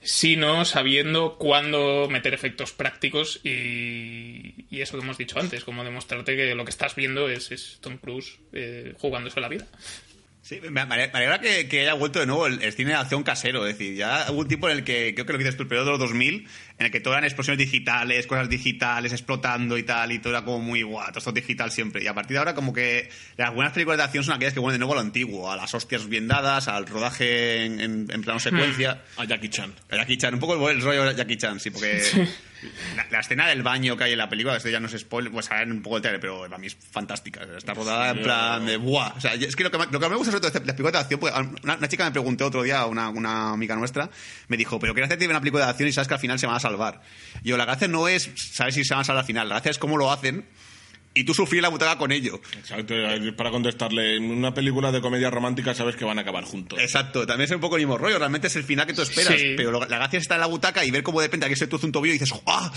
sino 0.05 0.65
sabiendo 0.65 1.37
cuándo 1.37 2.07
meter 2.09 2.35
efectos 2.35 2.71
prácticos 2.71 3.39
y, 3.43 4.65
y 4.69 4.81
eso 4.81 4.97
que 4.97 5.03
hemos 5.03 5.17
dicho 5.17 5.39
antes, 5.39 5.63
como 5.63 5.83
demostrarte 5.83 6.35
que 6.35 6.53
lo 6.53 6.63
que 6.63 6.69
estás 6.69 6.95
viendo 6.95 7.27
es, 7.27 7.51
es 7.51 7.79
Tom 7.81 7.97
Cruise 7.97 8.37
eh, 8.53 8.93
jugándose 8.99 9.41
la 9.41 9.49
vida. 9.49 9.65
Sí, 10.47 10.59
me, 10.61 10.69
me 10.69 10.81
ale- 10.81 11.07
me 11.11 11.17
alegra 11.17 11.39
que, 11.39 11.67
que 11.67 11.81
haya 11.81 11.95
vuelto 11.95 12.19
de 12.19 12.27
nuevo 12.27 12.45
el, 12.45 12.61
el 12.61 12.71
cine 12.71 12.91
de 12.91 12.97
acción 12.97 13.23
casero. 13.23 13.65
Es 13.65 13.75
decir, 13.79 13.95
ya 13.95 14.27
hubo 14.29 14.41
un 14.41 14.47
tiempo 14.47 14.69
en 14.69 14.77
el 14.77 14.83
que, 14.83 15.13
creo 15.15 15.25
que 15.25 15.33
lo 15.33 15.39
dices 15.39 15.57
tú, 15.57 15.63
el 15.63 15.69
periodo 15.69 15.85
de 15.85 15.91
los 15.93 15.99
2000, 16.01 16.47
en 16.77 16.85
el 16.85 16.91
que 16.91 16.99
todo 16.99 17.15
eran 17.15 17.23
explosiones 17.23 17.57
digitales, 17.57 18.27
cosas 18.27 18.47
digitales, 18.47 19.11
explotando 19.11 19.75
y 19.75 19.81
tal, 19.81 20.11
y 20.11 20.19
todo 20.19 20.33
era 20.33 20.45
como 20.45 20.59
muy 20.59 20.83
guau, 20.83 21.07
todo 21.07 21.17
esto 21.17 21.31
digital 21.31 21.71
siempre. 21.71 22.03
Y 22.03 22.07
a 22.07 22.13
partir 22.13 22.33
de 22.35 22.37
ahora, 22.39 22.53
como 22.53 22.73
que 22.73 23.09
las 23.37 23.55
buenas 23.55 23.73
películas 23.73 23.97
de 23.97 24.03
acción 24.03 24.23
son 24.23 24.35
aquellas 24.35 24.53
que 24.53 24.59
vuelven 24.59 24.75
de 24.79 24.85
nuevo 24.85 24.93
a 24.93 24.97
lo 24.97 25.01
antiguo, 25.07 25.51
a 25.51 25.55
las 25.55 25.73
hostias 25.73 26.07
bien 26.07 26.27
dadas, 26.27 26.67
al 26.67 26.85
rodaje 26.85 27.65
en, 27.65 27.79
en, 27.79 28.05
en 28.11 28.21
plano 28.21 28.39
secuencia. 28.39 29.01
A 29.17 29.25
Jackie 29.25 29.49
Chan. 29.49 29.73
A 29.89 29.95
Jackie 29.95 30.17
Chan, 30.17 30.35
un 30.35 30.39
poco 30.39 30.69
el, 30.69 30.77
el 30.77 30.83
rollo 30.83 31.05
de 31.05 31.15
Jackie 31.15 31.37
Chan, 31.37 31.59
sí, 31.59 31.71
porque 31.71 32.03
la, 32.95 33.05
la 33.09 33.19
escena 33.19 33.47
del 33.47 33.63
baño 33.63 33.95
que 33.97 34.03
hay 34.05 34.11
en 34.13 34.17
la 34.17 34.29
película, 34.29 34.55
esto 34.57 34.69
ya 34.69 34.79
no 34.79 34.87
es 34.87 34.99
spoiler, 34.99 35.31
pues 35.31 35.45
sale 35.47 35.71
un 35.71 35.81
poco 35.81 35.97
el 35.97 36.01
trailer, 36.01 36.19
pero 36.21 36.41
para 36.41 36.57
mí 36.57 36.67
es 36.67 36.75
fantástica. 36.91 37.41
Está 37.57 37.73
rodada 37.73 38.11
en 38.11 38.21
plan 38.23 38.65
de 38.65 38.77
¡buah! 38.77 39.13
O 39.17 39.21
sea, 39.21 39.33
es 39.33 39.55
que 39.55 39.63
lo 39.63 39.71
que, 39.71 39.77
me- 39.77 39.87
lo 39.87 39.99
que 39.99 40.09
me 40.09 40.15
gusta 40.15 40.31
sobre 40.31 40.41
todo 40.49 40.51
de 40.59 40.65
las 40.65 40.75
películas 40.75 40.93
de 40.93 40.99
acción, 40.99 41.19
pues, 41.19 41.33
una, 41.63 41.75
una 41.75 41.87
chica 41.87 42.05
me 42.05 42.11
preguntó 42.11 42.45
otro 42.47 42.63
día, 42.63 42.85
una, 42.85 43.09
una 43.09 43.51
amiga 43.51 43.75
nuestra, 43.75 44.09
me 44.47 44.57
dijo, 44.57 44.79
pero 44.79 44.93
¿qué 44.93 45.05
tiene 45.07 45.27
una 45.31 45.39
película 45.41 45.65
de 45.65 45.71
acción 45.71 45.89
y 45.89 45.91
sabes 45.91 46.07
que 46.07 46.13
al 46.15 46.19
final 46.19 46.39
se 46.39 46.47
van 46.47 46.55
a 46.55 46.59
salvar? 46.59 47.01
Y 47.43 47.49
yo, 47.49 47.57
la 47.57 47.65
gracia 47.65 47.87
no 47.87 48.07
es 48.07 48.29
saber 48.35 48.73
si 48.73 48.83
se 48.83 48.93
van 48.93 49.01
a 49.01 49.03
salvar 49.03 49.21
al 49.23 49.27
final, 49.27 49.47
la 49.49 49.55
gracia 49.55 49.71
es 49.71 49.77
cómo 49.79 49.97
lo 49.97 50.11
hacen 50.11 50.45
y 51.15 51.23
tú 51.23 51.33
sufrir 51.33 51.63
la 51.63 51.69
butaca 51.69 51.97
con 51.97 52.11
ello. 52.11 52.39
Exacto, 52.57 52.93
es 52.93 53.33
para 53.33 53.49
contestarle, 53.49 54.17
en 54.17 54.25
una 54.29 54.53
película 54.53 54.91
de 54.91 55.01
comedia 55.01 55.31
romántica 55.31 55.73
sabes 55.73 55.95
que 55.95 56.05
van 56.05 56.19
a 56.19 56.21
acabar 56.21 56.43
juntos. 56.43 56.77
Exacto, 56.79 57.25
también 57.25 57.45
es 57.49 57.55
un 57.55 57.61
poco 57.61 57.77
el 57.77 57.81
mismo 57.81 57.97
rollo, 57.97 58.19
realmente 58.19 58.47
es 58.47 58.55
el 58.57 58.63
final 58.63 58.85
que 58.85 58.93
tú 58.93 59.01
esperas, 59.01 59.39
Sí. 59.39 59.53
pero 59.57 59.71
la 59.79 59.85
gracia 59.87 60.19
está 60.19 60.35
en 60.35 60.41
la 60.41 60.47
butaca 60.47 60.85
y 60.85 60.91
ver 60.91 61.01
cómo 61.01 61.21
de 61.21 61.27
repente 61.27 61.47
aquí 61.47 61.55
se 61.55 61.65
tuzo 61.67 61.87
un 61.87 61.91
tobillo 61.91 62.13
y 62.13 62.19
dices, 62.19 62.37
¡ah! 62.45 62.71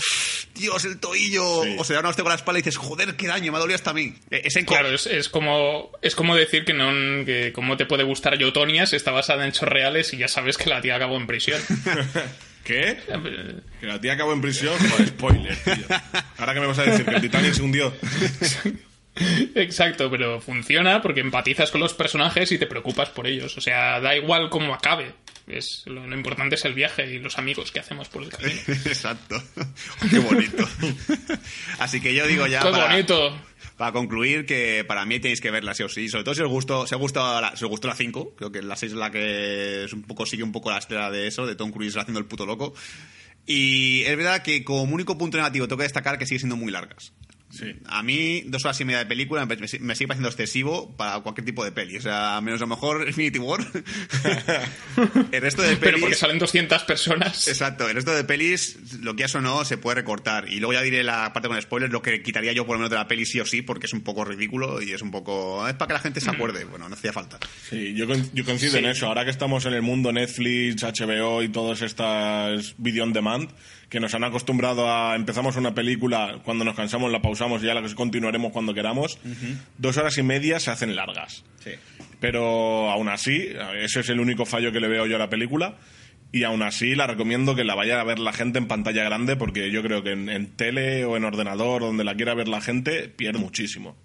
¡Dios, 0.55 0.85
el 0.85 0.99
tobillo! 0.99 1.63
Sí. 1.63 1.75
O 1.77 1.83
se 1.83 1.93
da 1.93 1.99
una 1.99 2.09
hostia 2.09 2.23
con 2.23 2.29
la 2.31 2.35
espalda 2.37 2.59
y 2.59 2.61
dices, 2.63 2.77
joder, 2.77 3.15
qué 3.15 3.27
daño, 3.27 3.51
me 3.51 3.57
ha 3.57 3.61
dolido 3.61 3.75
hasta 3.75 3.91
a 3.91 3.93
mí. 3.93 4.13
Eh, 4.31 4.41
Ese 4.45 4.61
enco- 4.61 4.69
Claro, 4.69 4.89
es, 4.89 5.05
es 5.05 5.29
como 5.29 5.91
es 6.01 6.15
como 6.15 6.35
decir 6.35 6.63
que 6.65 6.73
no 6.73 6.89
que 7.25 7.51
cómo 7.53 7.75
te 7.77 7.85
puede 7.85 8.03
gustar 8.03 8.37
Yotonia 8.37 8.85
si 8.85 8.95
está 8.95 9.11
basada 9.11 9.43
en 9.43 9.49
hechos 9.49 9.67
reales 9.67 10.13
y 10.13 10.17
ya 10.17 10.27
sabes 10.27 10.57
que 10.57 10.69
la 10.69 10.81
tía 10.81 10.95
acabó 10.95 11.17
en 11.17 11.27
prisión. 11.27 11.59
¿Qué? 12.69 12.99
Que 13.79 13.87
la 13.87 13.99
tía 13.99 14.13
acabó 14.13 14.31
en 14.31 14.41
prisión. 14.41 14.77
Joder, 14.77 15.07
spoiler, 15.07 15.57
tío. 15.57 15.85
Ahora 16.37 16.53
que 16.53 16.59
me 16.59 16.67
vas 16.67 16.77
a 16.77 16.83
decir 16.83 17.03
que 17.03 17.15
el 17.15 17.21
Titanic 17.21 17.53
se 17.53 17.63
hundió. 17.63 17.91
Exacto, 19.55 20.09
pero 20.09 20.39
funciona 20.39 21.01
porque 21.01 21.21
empatizas 21.21 21.71
con 21.71 21.81
los 21.81 21.93
personajes 21.93 22.51
y 22.51 22.57
te 22.57 22.67
preocupas 22.67 23.09
por 23.09 23.27
ellos. 23.27 23.57
O 23.57 23.61
sea, 23.61 23.99
da 23.99 24.15
igual 24.15 24.49
cómo 24.49 24.73
acabe. 24.73 25.13
Es, 25.47 25.83
lo, 25.87 26.05
lo 26.05 26.15
importante 26.15 26.55
es 26.55 26.65
el 26.65 26.73
viaje 26.73 27.11
y 27.11 27.19
los 27.19 27.37
amigos 27.37 27.71
que 27.71 27.79
hacemos 27.79 28.07
por 28.07 28.23
el 28.23 28.29
camino. 28.29 28.59
Exacto. 28.67 29.41
Qué 30.09 30.19
bonito. 30.19 30.67
Así 31.79 31.99
que 31.99 32.13
yo 32.13 32.27
digo 32.27 32.47
ya. 32.47 32.61
¡Qué 32.61 32.69
para, 32.69 32.87
bonito! 32.87 33.35
para 33.75 33.91
concluir 33.91 34.45
que 34.45 34.83
para 34.85 35.05
mí 35.05 35.19
tenéis 35.19 35.41
que 35.41 35.51
verla 35.51 35.73
sí 35.73 35.83
o 35.83 35.89
sí. 35.89 36.07
Sobre 36.07 36.23
todo 36.23 36.35
si 36.35 36.41
os 36.41 36.49
gustó, 36.49 36.85
si 36.85 36.95
os 36.95 37.01
gustó 37.01 37.41
la, 37.41 37.55
si 37.55 37.65
os 37.65 37.69
gustó 37.69 37.87
la 37.87 37.95
5. 37.95 38.35
Creo 38.35 38.51
que 38.51 38.61
la 38.61 38.75
6 38.75 38.91
es 38.91 38.97
la 38.97 39.09
que 39.09 39.85
es 39.85 39.93
un 39.93 40.03
poco, 40.03 40.25
sigue 40.25 40.43
un 40.43 40.51
poco 40.51 40.69
la 40.69 40.77
estela 40.77 41.09
de 41.09 41.27
eso, 41.27 41.47
de 41.47 41.55
Tom 41.55 41.71
Cruise 41.71 41.97
haciendo 41.97 42.19
el 42.19 42.25
puto 42.25 42.45
loco. 42.45 42.73
Y 43.45 44.03
es 44.03 44.15
verdad 44.15 44.43
que 44.43 44.63
como 44.63 44.93
único 44.93 45.17
punto 45.17 45.37
negativo 45.37 45.67
tengo 45.67 45.77
que 45.77 45.83
destacar 45.83 46.19
que 46.19 46.27
sigue 46.27 46.39
siendo 46.39 46.57
muy 46.57 46.71
largas. 46.71 47.13
Sí. 47.51 47.75
A 47.85 48.03
mí, 48.03 48.43
dos 48.45 48.63
horas 48.65 48.79
y 48.79 48.85
media 48.85 48.99
de 48.99 49.05
película 49.07 49.45
me, 49.45 49.55
me 49.55 49.67
sigue 49.67 49.79
pareciendo 50.07 50.27
excesivo 50.29 50.95
para 50.95 51.19
cualquier 51.21 51.45
tipo 51.45 51.63
de 51.63 51.71
peli. 51.71 51.97
O 51.97 52.01
sea, 52.01 52.39
menos 52.41 52.61
a 52.61 52.65
lo 52.65 52.67
mejor 52.67 53.03
Infinity 53.07 53.39
War. 53.39 53.59
el 55.31 55.41
resto 55.41 55.61
de 55.61 55.69
pelis... 55.69 55.79
Pero 55.79 55.99
porque 55.99 56.15
salen 56.15 56.39
200 56.39 56.83
personas. 56.83 57.47
Exacto, 57.47 57.87
el 57.87 57.95
resto 57.95 58.11
de 58.13 58.23
pelis, 58.23 58.99
lo 59.01 59.15
que 59.15 59.25
o 59.33 59.41
no, 59.41 59.63
se 59.65 59.77
puede 59.77 59.95
recortar. 59.95 60.47
Y 60.51 60.59
luego 60.59 60.73
ya 60.73 60.81
diré 60.81 61.03
la 61.03 61.31
parte 61.33 61.47
con 61.49 61.61
spoilers, 61.61 61.91
lo 61.91 62.01
que 62.01 62.21
quitaría 62.23 62.51
yo 62.53 62.65
por 62.65 62.75
lo 62.75 62.79
menos 62.79 62.89
de 62.89 62.95
la 62.95 63.07
peli 63.07 63.25
sí 63.25 63.39
o 63.39 63.45
sí, 63.45 63.61
porque 63.61 63.85
es 63.85 63.93
un 63.93 64.01
poco 64.01 64.25
ridículo 64.25 64.81
y 64.81 64.91
es 64.91 65.01
un 65.01 65.11
poco... 65.11 65.67
Es 65.67 65.73
para 65.75 65.87
que 65.87 65.93
la 65.93 65.99
gente 65.99 66.21
se 66.21 66.29
acuerde. 66.29 66.65
Bueno, 66.65 66.89
no 66.89 66.95
hacía 66.95 67.13
falta. 67.13 67.39
Sí, 67.69 67.93
yo, 67.95 68.07
con- 68.07 68.31
yo 68.33 68.45
coincido 68.45 68.77
en 68.77 68.85
eso. 68.85 69.07
Ahora 69.07 69.23
que 69.25 69.31
estamos 69.31 69.65
en 69.65 69.73
el 69.73 69.81
mundo 69.81 70.11
Netflix, 70.11 70.83
HBO 70.83 71.43
y 71.43 71.49
todas 71.49 71.81
estas 71.81 72.75
video 72.77 73.03
on 73.03 73.13
demand, 73.13 73.49
que 73.89 73.99
nos 73.99 74.13
han 74.13 74.23
acostumbrado 74.23 74.91
a 74.91 75.15
empezamos 75.15 75.55
una 75.55 75.73
película, 75.73 76.41
cuando 76.43 76.63
nos 76.63 76.75
cansamos 76.75 77.11
la 77.11 77.21
pausamos 77.39 77.61
ya 77.61 77.73
la 77.73 77.81
continuaremos 77.95 78.51
cuando 78.51 78.73
queramos, 78.73 79.17
dos 79.77 79.97
horas 79.97 80.17
y 80.17 80.23
media 80.23 80.59
se 80.59 80.71
hacen 80.71 80.95
largas. 80.95 81.45
Sí. 81.63 81.71
Pero 82.19 82.89
aún 82.89 83.07
así, 83.07 83.47
ese 83.77 84.01
es 84.01 84.09
el 84.09 84.19
único 84.19 84.45
fallo 84.45 84.71
que 84.73 84.81
le 84.81 84.89
veo 84.89 85.05
yo 85.05 85.15
a 85.15 85.19
la 85.19 85.29
película. 85.29 85.77
Y 86.31 86.43
aún 86.43 86.61
así 86.61 86.93
la 86.93 87.07
recomiendo 87.07 87.55
que 87.55 87.63
la 87.63 87.73
vaya 87.73 87.99
a 87.99 88.03
ver 88.03 88.19
la 88.19 88.33
gente 88.33 88.59
en 88.59 88.67
pantalla 88.67 89.03
grande 89.03 89.35
porque 89.35 89.71
yo 89.71 89.81
creo 89.81 90.03
que 90.03 90.11
en, 90.11 90.29
en 90.29 90.47
tele 90.47 91.03
o 91.05 91.17
en 91.17 91.23
ordenador, 91.23 91.81
donde 91.81 92.03
la 92.03 92.13
quiera 92.13 92.35
ver 92.35 92.47
la 92.47 92.61
gente, 92.61 93.07
pierde 93.09 93.39
muchísimo. 93.39 93.97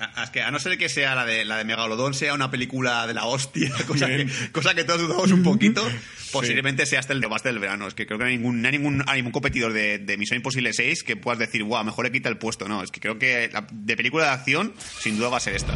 A, 0.00 0.24
es 0.24 0.30
que 0.30 0.42
a 0.42 0.50
no 0.50 0.58
ser 0.58 0.78
que 0.78 0.88
sea 0.88 1.14
la 1.14 1.24
de, 1.26 1.44
la 1.44 1.56
de 1.58 1.64
Megalodón, 1.64 2.14
sea 2.14 2.32
una 2.34 2.50
película 2.50 3.06
de 3.06 3.14
la 3.14 3.26
hostia, 3.26 3.70
cosa, 3.86 4.06
que, 4.06 4.26
cosa 4.52 4.74
que 4.74 4.84
todos 4.84 5.00
dudamos 5.02 5.30
un 5.30 5.42
poquito, 5.42 5.86
posiblemente 6.32 6.86
sea 6.86 7.00
hasta 7.00 7.12
el 7.12 7.20
debate 7.20 7.48
del 7.48 7.58
verano. 7.58 7.86
Es 7.86 7.94
que 7.94 8.06
creo 8.06 8.18
que 8.18 8.24
no 8.24 8.30
hay 8.30 8.36
ningún, 8.38 8.62
no 8.62 8.68
hay 8.68 8.72
ningún, 8.78 9.04
hay 9.06 9.18
ningún 9.18 9.32
competidor 9.32 9.72
de, 9.72 9.98
de 9.98 10.16
Misión 10.16 10.36
Imposible 10.36 10.72
6 10.72 11.02
que 11.02 11.16
puedas 11.16 11.38
decir, 11.38 11.62
wow, 11.64 11.84
mejor 11.84 12.04
le 12.06 12.12
quita 12.12 12.28
el 12.28 12.38
puesto. 12.38 12.66
No, 12.68 12.82
es 12.82 12.90
que 12.90 13.00
creo 13.00 13.18
que 13.18 13.50
la- 13.52 13.66
de 13.70 13.96
película 13.96 14.24
de 14.24 14.30
acción, 14.30 14.72
sin 15.00 15.16
duda 15.18 15.28
va 15.28 15.36
a 15.36 15.40
ser 15.40 15.54
esta. 15.54 15.74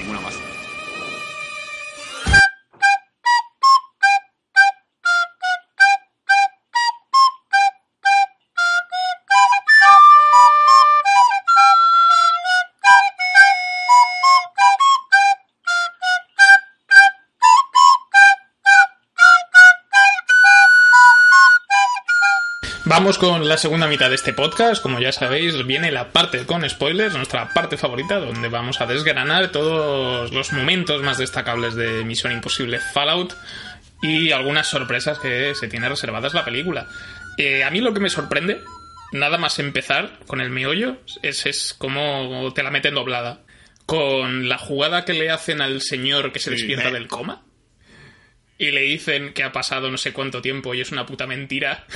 Ninguna 0.00 0.20
más. 0.20 0.34
Vamos 22.98 23.18
con 23.18 23.46
la 23.46 23.58
segunda 23.58 23.88
mitad 23.88 24.08
de 24.08 24.14
este 24.14 24.32
podcast. 24.32 24.80
Como 24.82 24.98
ya 25.00 25.12
sabéis, 25.12 25.66
viene 25.66 25.92
la 25.92 26.12
parte 26.12 26.46
con 26.46 26.66
spoilers, 26.66 27.14
nuestra 27.14 27.52
parte 27.52 27.76
favorita, 27.76 28.18
donde 28.18 28.48
vamos 28.48 28.80
a 28.80 28.86
desgranar 28.86 29.52
todos 29.52 30.32
los 30.32 30.50
momentos 30.54 31.02
más 31.02 31.18
destacables 31.18 31.74
de 31.74 32.04
Misión 32.04 32.32
Imposible 32.32 32.80
Fallout 32.80 33.34
y 34.00 34.32
algunas 34.32 34.68
sorpresas 34.68 35.18
que 35.18 35.54
se 35.54 35.68
tiene 35.68 35.90
reservadas 35.90 36.32
la 36.32 36.46
película. 36.46 36.86
Eh, 37.36 37.64
a 37.64 37.70
mí 37.70 37.82
lo 37.82 37.92
que 37.92 38.00
me 38.00 38.08
sorprende 38.08 38.62
nada 39.12 39.36
más 39.36 39.58
empezar 39.58 40.18
con 40.26 40.40
el 40.40 40.48
meollo, 40.48 40.96
es, 41.22 41.44
es 41.44 41.74
como 41.76 42.50
te 42.54 42.62
la 42.62 42.70
meten 42.70 42.94
doblada. 42.94 43.40
Con 43.84 44.48
la 44.48 44.56
jugada 44.56 45.04
que 45.04 45.12
le 45.12 45.30
hacen 45.30 45.60
al 45.60 45.82
señor 45.82 46.32
que 46.32 46.38
se 46.38 46.46
Sí. 46.50 46.56
despierta 46.56 46.90
del 46.90 47.08
coma 47.08 47.42
y 48.58 48.70
le 48.70 48.80
dicen 48.82 49.32
que 49.34 49.42
ha 49.42 49.52
pasado 49.52 49.90
no 49.90 49.98
sé 49.98 50.12
cuánto 50.12 50.40
tiempo 50.40 50.74
y 50.74 50.80
es 50.80 50.90
una 50.90 51.04
puta 51.04 51.26
mentira. 51.26 51.86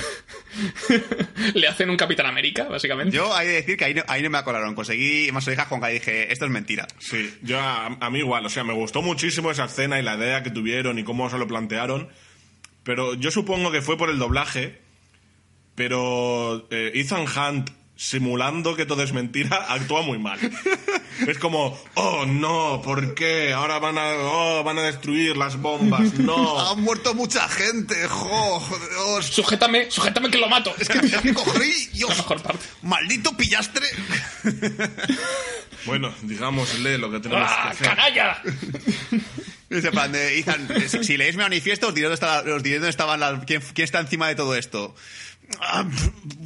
le 1.55 1.67
hacen 1.67 1.89
un 1.89 1.97
Capitán 1.97 2.27
América, 2.27 2.65
básicamente. 2.65 3.15
Yo 3.15 3.33
hay 3.33 3.47
que 3.47 3.53
decir 3.53 3.77
que 3.77 3.85
ahí 3.85 3.93
no, 3.93 4.03
ahí 4.07 4.21
no 4.21 4.29
me 4.29 4.37
acolaron. 4.37 4.75
Conseguí 4.75 5.31
más 5.31 5.47
orejas 5.47 5.67
con 5.67 5.81
que 5.81 5.89
dije, 5.89 6.31
esto 6.31 6.45
es 6.45 6.51
mentira. 6.51 6.87
Sí, 6.99 7.33
yo 7.41 7.59
a, 7.59 7.87
a 7.87 8.09
mí 8.09 8.19
igual, 8.19 8.45
o 8.45 8.49
sea, 8.49 8.63
me 8.63 8.73
gustó 8.73 9.01
muchísimo 9.01 9.49
esa 9.49 9.65
escena 9.65 9.99
y 9.99 10.03
la 10.03 10.15
idea 10.15 10.43
que 10.43 10.51
tuvieron 10.51 10.99
y 10.99 11.03
cómo 11.03 11.29
se 11.29 11.37
lo 11.37 11.47
plantearon, 11.47 12.09
pero 12.83 13.15
yo 13.15 13.31
supongo 13.31 13.71
que 13.71 13.81
fue 13.81 13.97
por 13.97 14.09
el 14.09 14.19
doblaje, 14.19 14.79
pero 15.75 16.67
eh, 16.69 16.91
Ethan 16.93 17.25
Hunt 17.25 17.71
simulando 18.01 18.75
que 18.75 18.87
todo 18.87 19.03
es 19.03 19.13
mentira 19.13 19.57
actúa 19.69 20.01
muy 20.01 20.17
mal. 20.17 20.39
Es 21.27 21.37
como, 21.37 21.79
oh 21.93 22.25
no, 22.25 22.81
¿por 22.83 23.13
qué? 23.13 23.53
Ahora 23.53 23.77
van 23.77 23.97
a, 23.99 24.13
oh, 24.15 24.63
van 24.63 24.79
a 24.79 24.81
destruir 24.81 25.37
las 25.37 25.57
bombas, 25.61 26.15
no. 26.15 26.59
Ha 26.71 26.73
muerto 26.73 27.13
mucha 27.13 27.47
gente, 27.47 28.07
jo, 28.07 28.59
Dios. 28.89 29.27
Sujétame, 29.27 29.91
sujétame 29.91 30.31
que 30.31 30.39
lo 30.39 30.49
mato. 30.49 30.73
Es 30.79 30.89
que 30.89 30.99
mira 31.03 31.21
que 31.21 31.31
la 31.31 31.43
Dios. 31.93 32.17
mejor 32.17 32.41
parte. 32.41 32.65
Maldito 32.81 33.37
pillastre. 33.37 33.85
Bueno, 35.85 36.13
digámosle 36.23 36.97
lo 36.97 37.11
que 37.11 37.19
tenemos 37.19 37.47
que 37.47 37.53
¡Ah, 37.55 37.69
hacer. 37.69 37.87
canalla! 37.87 38.41
Dice, 39.69 39.87
en 39.87 39.93
plan 39.93 40.11
de, 40.11 40.37
Ethan, 40.39 40.67
si, 40.87 41.03
si 41.03 41.17
leéis 41.17 41.35
mi 41.37 41.43
manifiesto, 41.43 41.87
os 41.87 41.93
diré 41.93 42.07
dónde, 42.07 42.15
está- 42.15 42.41
os 42.41 42.61
diré 42.63 42.75
dónde 42.77 42.89
estaban 42.89 43.19
las, 43.19 43.45
quién, 43.45 43.61
quién 43.73 43.85
está 43.85 43.99
encima 43.99 44.27
de 44.27 44.35
todo 44.35 44.55
esto. 44.55 44.93
Ah, 45.59 45.85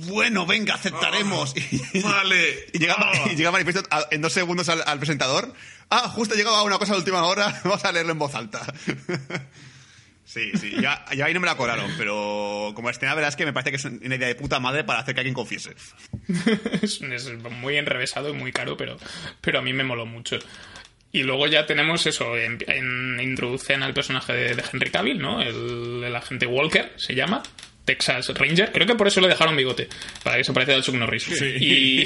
bueno, 0.08 0.46
venga, 0.46 0.76
aceptaremos. 0.76 1.54
Y- 1.56 2.00
Vale. 2.02 2.68
Y 2.74 2.80
llega, 2.80 2.96
Ah. 2.98 3.12
y 3.32 3.36
llega 3.36 3.50
el 3.50 3.54
manifiesto 3.54 3.84
a- 3.92 4.08
en 4.12 4.22
dos 4.22 4.34
segundos 4.34 4.70
al, 4.70 4.84
al 4.86 4.98
presentador. 5.00 5.54
Ah, 5.90 6.10
justo 6.10 6.34
ha 6.34 6.38
llegado 6.38 6.56
a 6.56 6.64
una 6.64 6.78
cosa 6.80 6.94
de 6.94 7.00
última 7.00 7.24
hora. 7.24 7.62
Vamos 7.64 7.84
a 7.86 7.92
leerlo 7.92 8.12
en 8.14 8.20
voz 8.20 8.34
alta. 8.36 8.66
Sí, 10.28 10.52
sí, 10.60 10.74
ya, 10.82 11.06
ya 11.16 11.26
ahí 11.26 11.34
no 11.36 11.40
me 11.40 11.46
la 11.46 11.56
colaron, 11.56 11.90
pero 12.00 12.72
como 12.76 12.90
escena, 12.90 13.12
la 13.12 13.16
verdad 13.16 13.30
es 13.30 13.36
que 13.36 13.46
me 13.46 13.54
parece 13.54 13.70
que 13.70 13.78
es 13.78 13.86
una 13.86 14.16
idea 14.16 14.28
de 14.28 14.34
puta 14.36 14.60
madre 14.60 14.84
para 14.84 15.00
hacer 15.00 15.14
que 15.14 15.22
alguien 15.22 15.36
confiese. 15.36 15.76
es, 16.82 17.00
es 17.02 17.32
muy 17.52 17.78
enrevesado 17.78 18.30
y 18.30 18.34
muy 18.34 18.52
caro, 18.52 18.76
pero, 18.76 18.98
pero 19.40 19.60
a 19.60 19.62
mí 19.62 19.72
me 19.72 19.84
moló 19.84 20.06
mucho. 20.08 20.38
Y 21.12 21.22
luego 21.24 21.46
ya 21.48 21.66
tenemos 21.68 22.06
eso, 22.08 22.36
en, 22.38 22.58
en- 22.68 23.20
introducen 23.22 23.84
al 23.84 23.94
personaje 23.94 24.34
de, 24.34 24.56
de 24.56 24.64
Henry 24.74 24.90
Cavill, 24.90 25.20
¿no? 25.20 25.42
El, 25.42 26.04
el 26.04 26.16
agente 26.16 26.48
Walker, 26.48 26.92
se 26.98 27.14
llama. 27.14 27.44
Texas 27.86 28.28
Ranger. 28.38 28.72
Creo 28.72 28.86
que 28.88 28.96
por 28.96 29.08
eso 29.08 29.22
le 29.22 29.28
dejaron 29.30 29.56
bigote, 29.56 29.88
para 30.24 30.38
que 30.38 30.44
se 30.44 30.52
parezca 30.54 30.76
al 30.76 30.84
Chuck 30.84 30.96
Norris. 30.96 31.28
Y, 31.42 32.04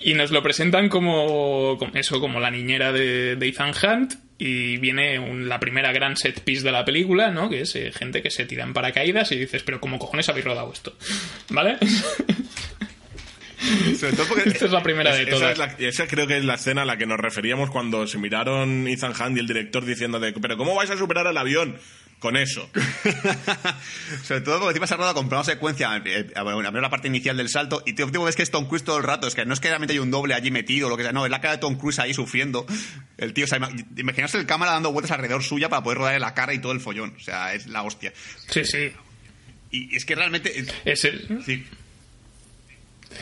y 0.00 0.14
nos 0.14 0.30
lo 0.30 0.42
presentan 0.42 0.88
como, 0.88 1.76
como 1.78 1.92
eso, 1.94 2.20
como 2.20 2.38
la 2.38 2.50
niñera 2.50 2.92
de, 2.92 3.36
de 3.36 3.48
Ethan 3.48 3.72
Hunt. 3.82 4.14
Y 4.40 4.76
viene 4.76 5.18
un- 5.18 5.48
la 5.48 5.58
primera 5.58 5.90
gran 5.92 6.16
set 6.16 6.42
piece 6.44 6.62
de 6.62 6.70
la 6.70 6.84
película, 6.84 7.32
¿no? 7.32 7.50
Que 7.50 7.62
es 7.62 7.74
eh, 7.74 7.90
gente 7.90 8.22
que 8.22 8.30
se 8.30 8.44
tira 8.44 8.62
en 8.62 8.72
paracaídas 8.72 9.32
y 9.32 9.36
dices, 9.36 9.64
pero 9.64 9.80
¿cómo 9.80 9.98
cojones 9.98 10.28
habéis 10.28 10.44
rodado 10.44 10.72
esto? 10.72 10.96
¿Vale? 11.48 11.76
Sobre 13.98 14.12
todo 14.14 14.26
porque 14.28 14.48
Esta 14.50 14.66
es 14.66 14.70
la 14.72 14.82
primera 14.82 15.14
de 15.14 15.22
Esa, 15.22 15.30
todas. 15.30 15.52
es 15.52 15.58
la- 15.58 15.74
esa 15.78 16.06
creo 16.06 16.26
que 16.26 16.36
es 16.38 16.44
la 16.44 16.54
escena 16.54 16.82
a 16.82 16.84
la 16.84 16.96
que 16.96 17.06
nos 17.06 17.18
referíamos 17.18 17.70
cuando 17.70 18.06
se 18.06 18.18
miraron 18.18 18.86
Ethan 18.88 19.12
Hunt 19.12 19.36
y 19.36 19.40
el 19.40 19.46
director 19.46 19.84
diciendo 19.84 20.20
de, 20.20 20.32
pero 20.32 20.56
¿cómo 20.56 20.74
vais 20.74 20.90
a 20.90 20.96
superar 20.96 21.26
el 21.26 21.36
avión 21.36 21.76
con 22.20 22.36
eso? 22.36 22.68
Sobre 24.24 24.40
todo 24.42 24.58
porque 24.58 24.70
encima 24.70 24.86
se 24.86 24.94
ha 24.94 24.96
rodado 24.96 25.14
con 25.14 25.28
plano 25.28 25.44
secuencia, 25.44 26.00
eh, 26.04 26.26
a 26.34 26.42
ver 26.44 26.82
la 26.82 26.90
parte 26.90 27.08
inicial 27.08 27.36
del 27.36 27.48
salto, 27.48 27.82
y 27.86 27.92
tú 27.94 28.10
ves 28.24 28.36
que 28.36 28.42
es 28.42 28.50
Tom 28.50 28.66
Cruise 28.66 28.84
todo 28.84 28.98
el 28.98 29.04
rato, 29.04 29.26
es 29.26 29.34
que 29.34 29.44
no 29.44 29.54
es 29.54 29.60
que 29.60 29.68
realmente 29.68 29.92
hay 29.92 29.98
un 29.98 30.10
doble 30.10 30.34
allí 30.34 30.50
metido 30.50 30.86
o 30.86 30.90
lo 30.90 30.96
que 30.96 31.02
sea, 31.04 31.12
no, 31.12 31.24
es 31.24 31.30
la 31.30 31.40
cara 31.40 31.54
de 31.54 31.58
Tom 31.60 31.76
Cruise 31.76 31.98
ahí 31.98 32.14
sufriendo. 32.14 32.66
El 33.16 33.32
tío, 33.34 33.44
o 33.44 33.48
sea, 33.48 33.58
ima- 33.58 33.70
imaginarse 33.96 34.38
el 34.38 34.46
cámara 34.46 34.72
dando 34.72 34.92
vueltas 34.92 35.12
alrededor 35.12 35.42
suya 35.42 35.68
para 35.68 35.82
poder 35.82 35.98
rodarle 35.98 36.20
la 36.20 36.34
cara 36.34 36.54
y 36.54 36.58
todo 36.60 36.72
el 36.72 36.80
follón, 36.80 37.14
o 37.16 37.20
sea, 37.20 37.54
es 37.54 37.66
la 37.66 37.82
hostia. 37.82 38.12
Sí, 38.48 38.64
sí. 38.64 38.92
Y 39.70 39.94
es 39.94 40.04
que 40.04 40.14
realmente... 40.14 40.64
Ese- 40.84 41.18
Sí, 41.44 41.66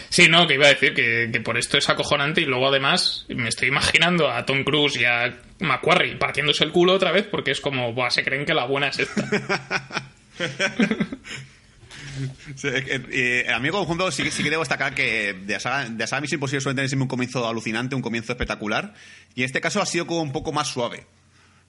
Sí, 0.08 0.28
no, 0.28 0.46
que 0.46 0.54
iba 0.54 0.66
a 0.66 0.70
decir 0.70 0.94
que, 0.94 1.28
que 1.32 1.40
por 1.40 1.56
esto 1.56 1.78
es 1.78 1.88
acojonante 1.88 2.40
y 2.40 2.44
luego 2.44 2.68
además 2.68 3.24
me 3.28 3.48
estoy 3.48 3.68
imaginando 3.68 4.30
a 4.30 4.44
Tom 4.44 4.64
Cruise 4.64 4.96
y 4.96 5.04
a 5.04 5.38
Macquarie 5.60 6.16
partiéndose 6.16 6.64
el 6.64 6.72
culo 6.72 6.94
otra 6.94 7.12
vez 7.12 7.26
porque 7.30 7.52
es 7.52 7.60
como, 7.60 7.92
se 8.10 8.24
creen 8.24 8.44
que 8.44 8.54
la 8.54 8.66
buena 8.66 8.88
es 8.88 8.98
esta. 9.00 10.10
Sí, 12.54 12.68
eh, 12.68 13.44
eh, 13.46 13.52
a 13.52 13.60
conjunto 13.70 14.10
sí, 14.10 14.22
que- 14.22 14.50
debo 14.50 14.62
destacar 14.62 14.94
que 14.94 15.34
de 15.34 15.52
la 15.52 15.60
saga, 15.60 15.84
de 15.88 15.98
la 15.98 16.06
saga 16.06 16.22
Misión 16.22 16.38
Imposible 16.38 16.60
suele 16.62 16.74
tener 16.76 16.88
siempre 16.88 17.02
un 17.04 17.08
comienzo 17.08 17.46
alucinante, 17.46 17.94
un 17.94 18.00
comienzo 18.02 18.32
espectacular, 18.32 18.94
y 19.34 19.42
en 19.42 19.46
este 19.46 19.60
caso 19.60 19.82
ha 19.82 19.86
sido 19.86 20.06
como 20.06 20.22
un 20.22 20.32
poco 20.32 20.50
más 20.52 20.68
suave. 20.68 21.04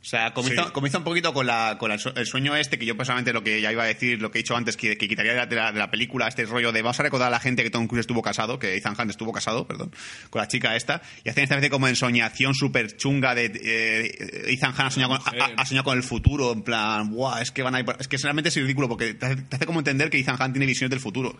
O 0.07 0.09
sea, 0.09 0.33
comienza, 0.33 0.63
Sí. 0.63 0.71
comienza 0.71 0.99
un 0.99 1.03
poquito 1.03 1.33
con, 1.33 1.45
la, 1.47 1.75
con 1.77 1.91
el, 1.91 1.99
sue- 1.99 2.13
el 2.15 2.25
sueño 2.25 2.55
este, 2.55 2.79
que 2.79 2.85
yo 2.85 2.95
personalmente 2.95 3.33
lo 3.33 3.43
que 3.43 3.59
ya 3.59 3.73
iba 3.73 3.83
a 3.83 3.87
decir, 3.87 4.21
lo 4.21 4.31
que 4.31 4.39
he 4.39 4.41
dicho 4.41 4.55
antes, 4.55 4.77
que, 4.77 4.97
que 4.97 5.05
quitaría 5.09 5.33
de 5.33 5.37
la, 5.39 5.45
de 5.47 5.55
la- 5.57 5.71
de 5.73 5.79
la 5.79 5.91
película 5.91 6.29
este 6.29 6.45
rollo 6.45 6.71
de 6.71 6.81
vamos 6.81 6.97
a 7.01 7.03
recordar 7.03 7.27
a 7.27 7.31
la 7.31 7.41
gente 7.41 7.61
que 7.61 7.69
Tom 7.69 7.87
Cruise 7.87 7.99
estuvo 8.03 8.21
casado, 8.21 8.57
que 8.57 8.77
Ethan 8.77 8.95
Hunt 8.97 9.09
estuvo 9.09 9.33
casado, 9.33 9.67
perdón, 9.67 9.91
con 10.29 10.39
la 10.41 10.47
chica 10.47 10.77
esta, 10.77 11.01
y 11.25 11.29
hacen 11.29 11.43
esta 11.43 11.55
especie 11.55 11.69
como 11.69 11.89
ensoñación 11.89 12.55
súper 12.55 12.95
chunga 12.95 13.35
de 13.35 13.51
eh, 13.61 14.45
Ethan 14.53 14.69
Hunt 14.71 14.79
ha 14.79 14.91
soñado, 14.91 15.19
con, 15.19 15.41
ha- 15.41 15.43
ha- 15.43 15.51
ha 15.57 15.65
soñado 15.65 15.83
con 15.83 15.97
el 15.97 16.03
futuro, 16.03 16.53
en 16.53 16.61
plan, 16.61 17.09
Buah, 17.11 17.41
es 17.41 17.51
que 17.51 17.61
van 17.63 17.75
a 17.75 17.79
ir 17.79 17.85
por-". 17.85 17.97
Es 17.99 18.07
que 18.07 18.15
realmente 18.15 18.47
es 18.47 18.55
ridículo, 18.55 18.87
porque 18.87 19.13
te 19.13 19.25
hace, 19.25 19.35
te 19.41 19.57
hace 19.57 19.65
como 19.65 19.79
entender 19.81 20.09
que 20.09 20.17
Ethan 20.19 20.41
Hunt 20.41 20.53
tiene 20.53 20.67
visiones 20.67 20.91
del 20.91 21.01
futuro. 21.01 21.35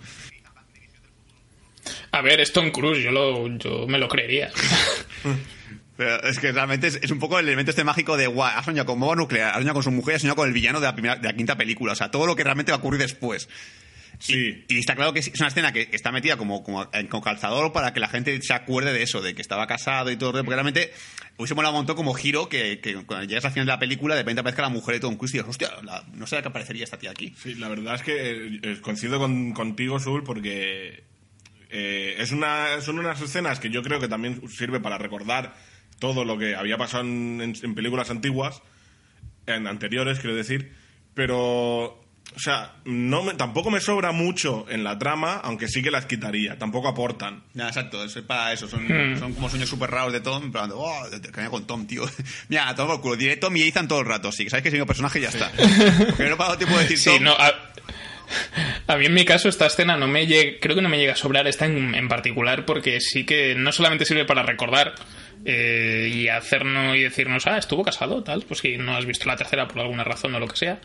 A 2.11 2.21
ver, 2.21 2.41
es 2.41 2.51
Tom 2.51 2.69
Cruise, 2.71 3.01
yo, 3.01 3.11
lo, 3.11 3.47
yo 3.59 3.87
me 3.87 3.97
lo 3.97 4.09
creería. 4.09 4.51
Pero 5.97 6.23
es 6.23 6.39
que 6.39 6.51
realmente 6.51 6.87
es, 6.87 6.99
es 7.01 7.09
un 7.11 7.17
poco 7.19 7.39
el 7.39 7.47
elemento 7.47 7.71
este 7.71 7.83
mágico 7.83 8.15
de 8.17 8.27
guau, 8.27 8.55
ha 8.55 8.63
soñado 8.63 8.85
con 8.85 8.99
bomba 8.99 9.15
nuclear, 9.15 9.49
ha 9.51 9.55
soñado 9.55 9.73
con 9.73 9.83
su 9.83 9.91
mujer, 9.91 10.15
ha 10.15 10.19
soñado 10.19 10.35
con 10.35 10.47
el 10.47 10.53
villano 10.53 10.79
de 10.79 10.85
la, 10.85 10.93
primera, 10.93 11.15
de 11.15 11.27
la 11.27 11.33
quinta 11.35 11.57
película. 11.57 11.93
O 11.93 11.95
sea, 11.95 12.11
todo 12.11 12.25
lo 12.27 12.35
que 12.35 12.43
realmente 12.43 12.71
va 12.71 12.75
a 12.75 12.79
ocurrir 12.79 13.01
después. 13.01 13.49
Sí. 14.19 14.65
Y 14.67 14.79
está 14.79 14.95
claro 14.95 15.13
que 15.13 15.19
es 15.19 15.31
una 15.39 15.47
escena 15.49 15.71
que 15.71 15.89
está 15.91 16.11
metida 16.11 16.37
como, 16.37 16.63
como 16.63 16.87
en- 16.91 17.07
con 17.07 17.21
calzador 17.21 17.71
para 17.71 17.93
que 17.93 17.99
la 17.99 18.07
gente 18.07 18.39
se 18.41 18.53
acuerde 18.53 18.91
de 18.93 19.03
eso, 19.03 19.21
de 19.21 19.35
que 19.35 19.41
estaba 19.41 19.67
casado 19.67 20.09
y 20.11 20.17
todo. 20.17 20.31
Porque 20.43 20.55
realmente 20.55 20.91
hubiese 21.37 21.53
molado 21.53 21.73
un 21.73 21.79
montón 21.81 21.95
como 21.95 22.13
giro 22.15 22.49
que, 22.49 22.79
que 22.79 22.95
cuando 23.05 23.25
llegas 23.27 23.45
al 23.45 23.51
final 23.51 23.67
de 23.67 23.73
la 23.73 23.79
película 23.79 24.15
de 24.15 24.21
repente 24.21 24.41
aparezca 24.41 24.63
la 24.63 24.69
mujer 24.69 24.95
de 24.95 25.01
Tom 25.01 25.17
Cruise 25.17 25.33
y 25.35 25.37
dices, 25.37 25.49
hostia, 25.49 25.69
la- 25.83 26.03
no 26.13 26.25
sé 26.25 26.41
qué 26.41 26.47
aparecería 26.47 26.83
esta 26.83 26.97
tía 26.97 27.11
aquí. 27.11 27.35
Sí, 27.41 27.53
la 27.55 27.67
verdad 27.69 27.93
es 27.95 28.01
que 28.01 28.59
eh, 28.63 28.77
coincido 28.81 29.19
con- 29.19 29.51
contigo, 29.53 29.99
Sul, 29.99 30.23
porque 30.23 31.03
eh, 31.69 32.15
es 32.17 32.31
una, 32.31 32.81
son 32.81 32.97
unas 32.97 33.21
escenas 33.21 33.59
que 33.59 33.69
yo 33.69 33.83
creo 33.83 33.99
que 33.99 34.07
también 34.07 34.41
sirve 34.49 34.79
para 34.79 34.97
recordar 34.97 35.53
todo 35.99 36.25
lo 36.25 36.37
que 36.37 36.55
había 36.55 36.77
pasado 36.77 37.03
en, 37.03 37.41
en- 37.41 37.55
en 37.61 37.75
películas 37.75 38.09
antiguas, 38.09 38.61
en 39.45 39.65
anteriores, 39.67 40.19
quiero 40.19 40.35
decir, 40.35 40.73
pero, 41.13 41.85
o 42.35 42.39
sea, 42.39 42.75
no 42.85 43.23
me- 43.23 43.33
tampoco 43.33 43.71
me 43.71 43.79
sobra 43.81 44.11
mucho 44.11 44.65
en 44.69 44.83
la 44.83 44.99
trama, 44.99 45.35
aunque 45.43 45.67
sí 45.67 45.81
que 45.81 45.89
las 45.89 46.05
quitaría, 46.05 46.57
tampoco 46.59 46.87
aportan. 46.89 47.43
Ya, 47.53 47.67
exacto, 47.67 48.03
es 48.03 48.13
para 48.21 48.53
eso. 48.53 48.67
Son, 48.67 48.83
Hmm. 48.85 49.17
son 49.17 49.33
como 49.33 49.49
sueños 49.49 49.69
súper 49.69 49.89
raros 49.89 50.13
de 50.13 50.19
Tom. 50.19 50.43
En 50.43 50.51
plan, 50.51 50.69
oh, 50.73 50.93
te 51.21 51.31
caía 51.31 51.49
con 51.49 51.65
Tom, 51.65 51.87
tío. 51.87 52.03
Mira, 52.49 52.75
todo 52.75 52.87
por 52.87 53.01
culo. 53.01 53.15
Diré 53.15 53.37
Tom 53.37 53.55
y 53.57 53.63
Ethan 53.63 53.87
todo 53.87 54.01
el 54.01 54.05
rato. 54.05 54.31
Sí, 54.31 54.43
que 54.43 54.49
sabes 54.51 54.61
que 54.63 54.69
es 54.69 54.73
el 54.73 54.79
mismo 54.79 54.87
personaje 54.87 55.19
y 55.19 55.21
ya 55.23 55.29
está. 55.29 55.51
Porque 56.09 56.29
no 56.29 56.37
para 56.37 56.57
tiempo 56.57 56.75
de 56.77 56.83
decir 56.83 56.99
Sí, 56.99 57.09
Tom. 57.09 57.23
no, 57.23 57.31
a, 57.33 57.51
a 58.87 58.97
mí 58.97 59.05
en 59.05 59.13
mi 59.13 59.25
caso 59.25 59.49
esta 59.49 59.65
escena 59.65 59.97
no 59.97 60.07
me 60.07 60.27
llega, 60.27 60.59
creo 60.61 60.75
que 60.75 60.81
no 60.81 60.89
me 60.89 60.97
llega 60.97 61.13
a 61.13 61.17
sobrar 61.17 61.47
esta 61.47 61.65
en, 61.65 61.93
en 61.93 62.07
particular 62.07 62.65
porque 62.65 63.01
sí 63.01 63.25
que 63.25 63.53
no 63.55 63.71
solamente 63.71 64.05
sirve 64.05 64.25
para 64.25 64.43
recordar 64.43 64.95
eh, 65.45 66.09
y 66.13 66.27
hacernos 66.29 66.95
y 66.95 67.01
decirnos, 67.01 67.47
ah, 67.47 67.57
estuvo 67.57 67.83
casado, 67.83 68.23
tal, 68.23 68.43
pues 68.43 68.61
si 68.61 68.77
no 68.77 68.95
has 68.95 69.05
visto 69.05 69.27
la 69.27 69.35
tercera 69.35 69.67
por 69.67 69.81
alguna 69.81 70.03
razón 70.03 70.33
o 70.35 70.39
lo 70.39 70.47
que 70.47 70.57
sea. 70.57 70.79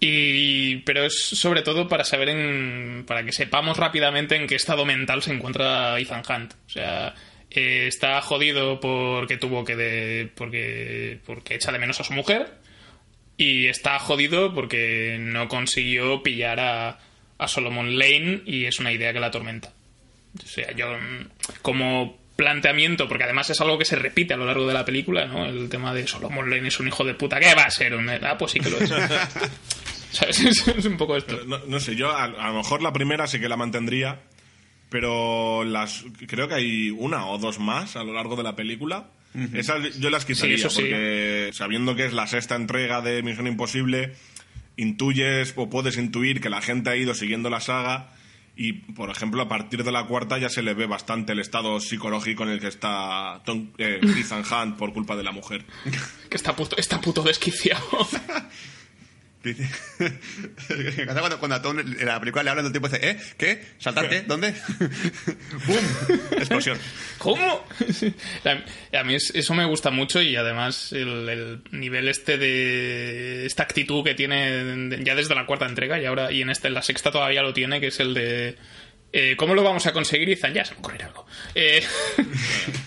Y, 0.00 0.78
pero 0.78 1.04
es 1.04 1.18
sobre 1.18 1.62
todo 1.62 1.86
para 1.88 2.04
saber 2.04 2.30
en, 2.30 3.04
para 3.06 3.24
que 3.24 3.32
sepamos 3.32 3.76
rápidamente 3.76 4.36
en 4.36 4.46
qué 4.46 4.54
estado 4.54 4.86
mental 4.86 5.22
se 5.22 5.32
encuentra 5.32 5.98
Ethan 5.98 6.22
Hunt. 6.26 6.54
O 6.66 6.70
sea, 6.70 7.14
eh, 7.50 7.86
está 7.86 8.20
jodido 8.22 8.80
porque 8.80 9.36
tuvo 9.36 9.64
que 9.64 9.76
de, 9.76 10.30
porque, 10.34 11.18
porque 11.26 11.56
echa 11.56 11.72
de 11.72 11.78
menos 11.78 12.00
a 12.00 12.04
su 12.04 12.14
mujer 12.14 12.54
y 13.36 13.66
está 13.66 13.98
jodido 13.98 14.54
porque 14.54 15.18
no 15.20 15.48
consiguió 15.48 16.22
pillar 16.22 16.60
a, 16.60 16.98
a 17.40 17.48
Solomon 17.48 17.98
Lane 17.98 18.42
y 18.46 18.66
es 18.66 18.78
una 18.80 18.92
idea 18.92 19.12
que 19.12 19.20
la 19.20 19.28
atormenta. 19.28 19.72
O 20.42 20.46
sea, 20.46 20.72
yo 20.72 20.92
mm, 20.92 21.28
como 21.62 22.18
planteamiento, 22.36 23.08
porque 23.08 23.24
además 23.24 23.50
es 23.50 23.60
algo 23.60 23.78
que 23.78 23.84
se 23.84 23.96
repite 23.96 24.34
a 24.34 24.36
lo 24.36 24.46
largo 24.46 24.66
de 24.66 24.74
la 24.74 24.84
película, 24.84 25.26
¿no? 25.26 25.44
El 25.44 25.68
tema 25.68 25.92
de 25.92 26.06
Solomon 26.06 26.48
Lane 26.48 26.68
es 26.68 26.80
un 26.80 26.88
hijo 26.88 27.04
de 27.04 27.14
puta. 27.14 27.38
¿Qué 27.40 27.54
va 27.54 27.64
a 27.64 27.70
ser? 27.70 27.94
Un... 27.94 28.08
Ah, 28.08 28.38
pues 28.38 28.52
sí 28.52 28.60
que 28.60 28.70
lo 28.70 28.78
es. 28.78 28.90
¿Sabes? 30.12 30.40
Es, 30.76 30.84
un 30.86 30.96
poco 30.96 31.16
esto. 31.16 31.44
No, 31.46 31.58
no 31.66 31.80
sé, 31.80 31.94
yo 31.96 32.10
a, 32.10 32.24
a 32.24 32.48
lo 32.48 32.54
mejor 32.54 32.82
la 32.82 32.92
primera 32.92 33.26
sí 33.26 33.38
que 33.38 33.48
la 33.48 33.56
mantendría, 33.56 34.20
pero 34.90 35.64
las 35.64 36.04
creo 36.26 36.48
que 36.48 36.54
hay 36.54 36.90
una 36.90 37.26
o 37.26 37.38
dos 37.38 37.58
más 37.58 37.96
a 37.96 38.04
lo 38.04 38.12
largo 38.12 38.36
de 38.36 38.42
la 38.42 38.56
película. 38.56 39.10
Esas 39.54 39.98
yo 40.00 40.10
las 40.10 40.24
quitaría, 40.24 40.56
Sí, 40.56 40.60
eso 40.62 40.70
sí. 40.70 40.80
porque 40.82 41.50
sabiendo 41.52 41.94
que 41.94 42.06
es 42.06 42.12
la 42.12 42.26
sexta 42.26 42.56
entrega 42.56 43.00
de 43.00 43.22
Misión 43.22 43.46
Imposible, 43.46 44.14
intuyes 44.80 45.52
o 45.56 45.68
puedes 45.68 45.96
intuir 45.96 46.40
que 46.40 46.50
la 46.50 46.60
gente 46.60 46.90
ha 46.90 46.96
ido 46.96 47.14
siguiendo 47.14 47.50
la 47.50 47.60
saga 47.60 48.10
Y, 48.56 48.74
por 48.74 49.08
ejemplo, 49.08 49.40
a 49.40 49.48
partir 49.48 49.84
de 49.84 49.90
la 49.90 50.06
cuarta 50.06 50.36
ya 50.36 50.50
se 50.50 50.62
le 50.62 50.74
ve 50.74 50.86
bastante 50.86 51.32
el 51.32 51.38
estado 51.38 51.80
psicológico 51.80 52.42
en 52.42 52.50
el 52.50 52.60
que 52.60 52.68
está 52.68 53.40
Tom, 53.44 53.70
eh, 53.78 54.00
Ethan 54.02 54.44
Hunt 54.44 54.76
por 54.76 54.92
culpa 54.92 55.16
de 55.16 55.22
la 55.22 55.32
mujer. 55.32 55.64
Que 56.28 56.36
está 56.36 56.54
puto, 56.54 56.76
está 56.76 57.00
puto 57.00 57.22
desquiciado. 57.22 57.82
Cuando, 61.06 61.38
cuando 61.38 61.56
a 61.56 61.62
Tom 61.62 61.78
en 61.80 62.04
la 62.06 62.20
película 62.20 62.42
le 62.42 62.50
hablan 62.50 62.64
todo 62.64 62.68
el 62.68 62.72
tiempo 62.72 62.88
dice, 62.88 63.10
¿eh? 63.10 63.16
¿Qué? 63.38 63.64
¿Saltarte? 63.78 64.22
¿Dónde? 64.22 64.52
¡Bum! 65.66 65.76
Explosión. 66.32 66.78
¿Cómo? 67.18 67.64
A, 68.92 68.98
a 69.00 69.04
mí 69.04 69.14
es- 69.14 69.32
eso 69.34 69.54
me 69.54 69.64
gusta 69.64 69.90
mucho 69.90 70.20
y 70.20 70.36
además 70.36 70.92
el, 70.92 71.28
el 71.28 71.62
nivel 71.70 72.08
este 72.08 72.36
de 72.38 73.46
esta 73.46 73.62
actitud 73.62 74.04
que 74.04 74.14
tiene 74.14 74.98
ya 75.02 75.14
desde 75.14 75.34
la 75.34 75.46
cuarta 75.46 75.66
entrega 75.66 75.98
y 76.00 76.04
ahora 76.04 76.30
y 76.32 76.42
en 76.42 76.50
este 76.50 76.68
en 76.68 76.74
la 76.74 76.82
sexta 76.82 77.10
todavía 77.10 77.42
lo 77.42 77.52
tiene 77.54 77.80
que 77.80 77.88
es 77.88 78.00
el 78.00 78.14
de 78.14 78.56
eh, 79.12 79.34
¿cómo 79.36 79.54
lo 79.54 79.62
vamos 79.64 79.86
a 79.86 79.92
conseguir? 79.92 80.28
Y 80.28 80.34
dicen, 80.34 80.54
ya 80.54 80.64
se 80.64 80.72
me 80.74 80.78
ocurrirá 80.80 81.06
algo. 81.06 81.26
Eh, 81.54 81.82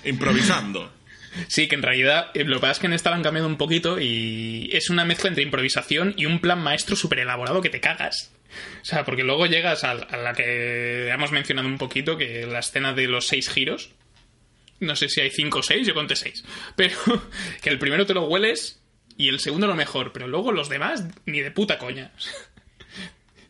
Improvisando. 0.06 0.94
Sí, 1.48 1.68
que 1.68 1.76
en 1.76 1.82
realidad 1.82 2.32
eh, 2.34 2.44
lo 2.44 2.58
que 2.58 2.62
pasa 2.62 2.72
es 2.74 2.80
que 2.80 2.88
en 2.88 2.94
esta 2.94 3.10
la 3.10 3.16
han 3.16 3.24
cambiado 3.24 3.48
un 3.48 3.58
poquito 3.58 4.00
y 4.00 4.70
es 4.74 4.90
una 4.90 5.06
mezcla 5.06 5.30
entre 5.30 5.44
improvisación 5.44 6.14
y 6.18 6.26
un 6.26 6.40
plan 6.40 6.62
maestro 6.62 6.96
súper 6.96 7.20
elaborado 7.20 7.62
que 7.62 7.70
te 7.70 7.80
cagas. 7.80 8.32
O 8.82 8.86
sea, 8.86 9.04
porque 9.04 9.24
luego 9.24 9.46
llegas 9.48 9.84
a, 9.84 9.92
a 9.92 10.18
la 10.18 10.34
que 10.34 11.10
hemos 11.10 11.32
mencionado 11.32 11.68
un 11.68 11.78
poquito, 11.78 12.18
que 12.18 12.46
la 12.46 12.60
escena 12.60 12.94
de 12.94 13.08
los 13.08 13.28
seis 13.28 13.50
giros. 13.50 13.92
No 14.80 14.96
sé 14.96 15.10
si 15.10 15.22
hay 15.22 15.32
cinco 15.32 15.60
o 15.60 15.64
seis, 15.64 15.88
yo 15.88 15.94
conté 15.94 16.16
seis. 16.16 16.44
Pero 16.76 16.98
que 17.62 17.70
el 17.70 17.80
primero 17.80 18.06
te 18.06 18.14
lo 18.14 18.26
hueles 18.26 18.82
y 19.18 19.30
el 19.30 19.40
segundo 19.40 19.68
lo 19.68 19.76
mejor, 19.76 20.12
pero 20.12 20.28
luego 20.28 20.52
los 20.52 20.70
demás 20.70 21.04
ni 21.26 21.42
de 21.42 21.52
puta 21.52 21.78
coña. 21.78 22.12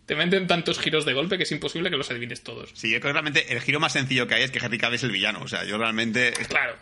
Te 0.06 0.16
meten 0.16 0.48
tantos 0.48 0.80
giros 0.80 1.06
de 1.06 1.14
golpe 1.14 1.38
que 1.38 1.44
es 1.44 1.52
imposible 1.54 1.90
que 1.90 1.96
los 1.96 2.12
adivines 2.12 2.44
todos. 2.44 2.72
Sí, 2.74 2.92
yo 2.92 3.00
creo 3.00 3.10
que 3.10 3.14
realmente 3.14 3.54
el 3.54 3.62
giro 3.62 3.80
más 3.80 3.94
sencillo 3.94 4.28
que 4.28 4.36
hay 4.36 4.44
es 4.44 4.52
que 4.52 4.60
Henry 4.60 4.78
Cavill 4.78 4.96
es 4.96 5.04
el 5.04 5.12
villano. 5.12 5.40
O 5.42 5.48
sea, 5.48 5.64
yo 5.64 5.78
realmente... 5.78 6.34
Claro. 6.50 6.76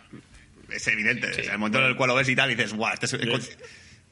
Es 0.74 0.88
evidente. 0.88 1.34
Sí. 1.34 1.42
O 1.42 1.44
sea, 1.44 1.54
el 1.54 1.60
momento 1.60 1.80
en 1.80 1.86
el 1.86 1.96
cual 1.96 2.10
lo 2.10 2.16
ves 2.16 2.30
y 2.30 2.36
tal, 2.36 2.52
y 2.52 2.56
dices, 2.56 2.74
guau, 2.74 2.94
este 2.94 3.06
es... 3.06 3.58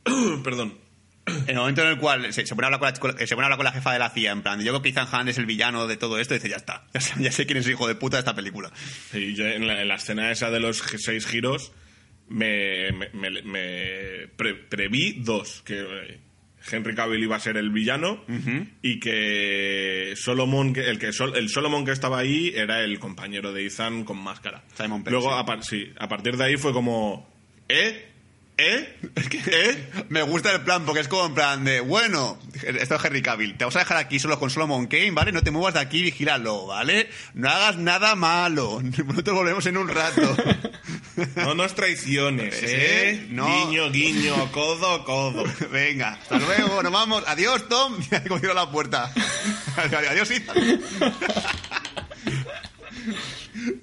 Perdón. 0.44 0.78
En 1.26 1.50
el 1.50 1.56
momento 1.58 1.84
en 1.84 1.90
el 1.90 1.98
cual 2.00 2.34
se, 2.34 2.44
se 2.48 2.56
pone 2.56 2.66
a 2.66 2.74
hablar 2.74 2.98
con 3.00 3.12
la, 3.16 3.28
se 3.28 3.36
pone 3.36 3.44
a 3.44 3.46
hablar 3.48 3.58
con 3.58 3.66
la 3.66 3.72
jefa 3.72 3.94
de 3.94 4.00
la 4.00 4.10
CIA, 4.10 4.32
en 4.32 4.42
plan, 4.42 4.60
yo 4.62 4.72
creo 4.72 4.82
que 4.82 4.90
Ethan 4.90 5.08
Hunt 5.14 5.30
es 5.30 5.38
el 5.38 5.46
villano 5.46 5.86
de 5.86 5.96
todo 5.96 6.18
esto, 6.20 6.34
y 6.34 6.38
dice, 6.38 6.50
ya 6.50 6.56
está, 6.56 6.88
ya, 6.94 7.02
sé- 7.02 7.14
ya 7.22 7.32
sé 7.32 7.46
quién 7.46 7.58
es 7.60 7.66
el 7.68 7.74
hijo 7.74 7.88
de 7.88 7.94
puta 7.94 8.18
de 8.18 8.22
esta 8.22 8.34
película. 8.36 8.72
Sí, 9.12 9.36
yo 9.36 9.46
en 9.46 9.68
la, 9.68 9.80
en 9.80 9.88
la 9.90 9.96
escena 9.96 10.32
esa 10.32 10.50
de 10.50 10.60
los 10.60 10.80
seis 10.98 11.28
giros 11.28 11.72
me, 12.30 12.92
me, 12.94 13.10
me- 13.14 13.42
me 13.44 14.28
pre- 14.38 14.56
preví 14.56 15.18
dos. 15.20 15.62
Que 15.66 15.80
eh, 15.82 16.20
Henry 16.72 16.96
Cavill 16.96 17.24
iba 17.24 17.36
a 17.36 17.40
ser 17.40 17.58
el 17.58 17.70
villano 17.70 18.24
y 18.82 19.00
que 19.00 20.14
Solomon, 20.16 20.74
que- 20.74 20.90
el, 20.90 21.00
que 21.00 21.12
Sol- 21.14 21.36
el 21.36 21.50
Solomon 21.50 21.86
que 21.86 21.92
estaba 21.92 22.20
ahí 22.20 22.52
era 22.56 22.84
el 22.84 23.00
compañero 23.00 23.54
de 23.54 23.66
Ethan 23.66 24.04
con 24.04 24.18
máscara. 24.18 24.64
Simon 24.76 25.04
Luego, 25.08 25.34
a, 25.34 25.46
par- 25.46 25.64
sí, 25.64 25.92
a 25.98 26.08
partir 26.08 26.38
de 26.38 26.44
ahí 26.44 26.58
fue 26.58 26.74
como... 26.74 27.30
¿Eh? 27.68 28.09
¿Eh? 28.60 28.94
¿Eh? 29.48 29.90
Me 30.10 30.22
gusta 30.22 30.52
el 30.52 30.62
plan, 30.62 30.86
porque 30.86 31.00
es 31.00 31.08
como 31.08 31.28
en 31.28 31.34
plan 31.34 31.64
de, 31.64 31.80
bueno, 31.80 32.38
esto 32.62 32.96
es 32.96 33.06
Henry 33.06 33.22
Cavill, 33.22 33.58
te 33.58 33.64
vamos 33.64 33.78
a 33.78 33.80
dejar 33.80 33.98
aquí 33.98 34.20
solo 34.20 34.38
con 34.38 34.50
Solomon 34.50 34.88
Kane, 34.88 35.12
¿vale? 35.12 35.32
No 35.32 35.42
te 35.42 35.52
muevas 35.52 35.76
de 35.76 35.80
aquí, 35.80 36.02
vigílalo, 36.02 36.68
¿vale? 36.68 37.10
No 37.34 37.50
hagas 37.50 37.78
nada 37.78 38.16
malo, 38.16 38.82
nosotros 39.08 39.36
volvemos 39.36 39.66
en 39.66 39.78
un 39.78 39.88
rato. 39.88 40.36
No 41.36 41.54
nos 41.54 41.76
traiciones, 41.76 42.64
¿eh? 42.64 43.28
no. 43.30 43.46
Guiño, 43.46 43.92
guiño, 43.92 44.52
codo, 44.54 45.04
codo. 45.04 45.44
Venga, 45.72 46.14
hasta 46.14 46.40
luego, 46.40 46.82
nos 46.82 46.94
vamos. 46.94 47.24
Adiós, 47.28 47.68
Tom. 47.68 47.98
He 48.10 48.30
cogido 48.30 48.54
la 48.54 48.72
puerta. 48.72 49.12
Adiós, 49.76 50.32
Ethan. 50.32 50.80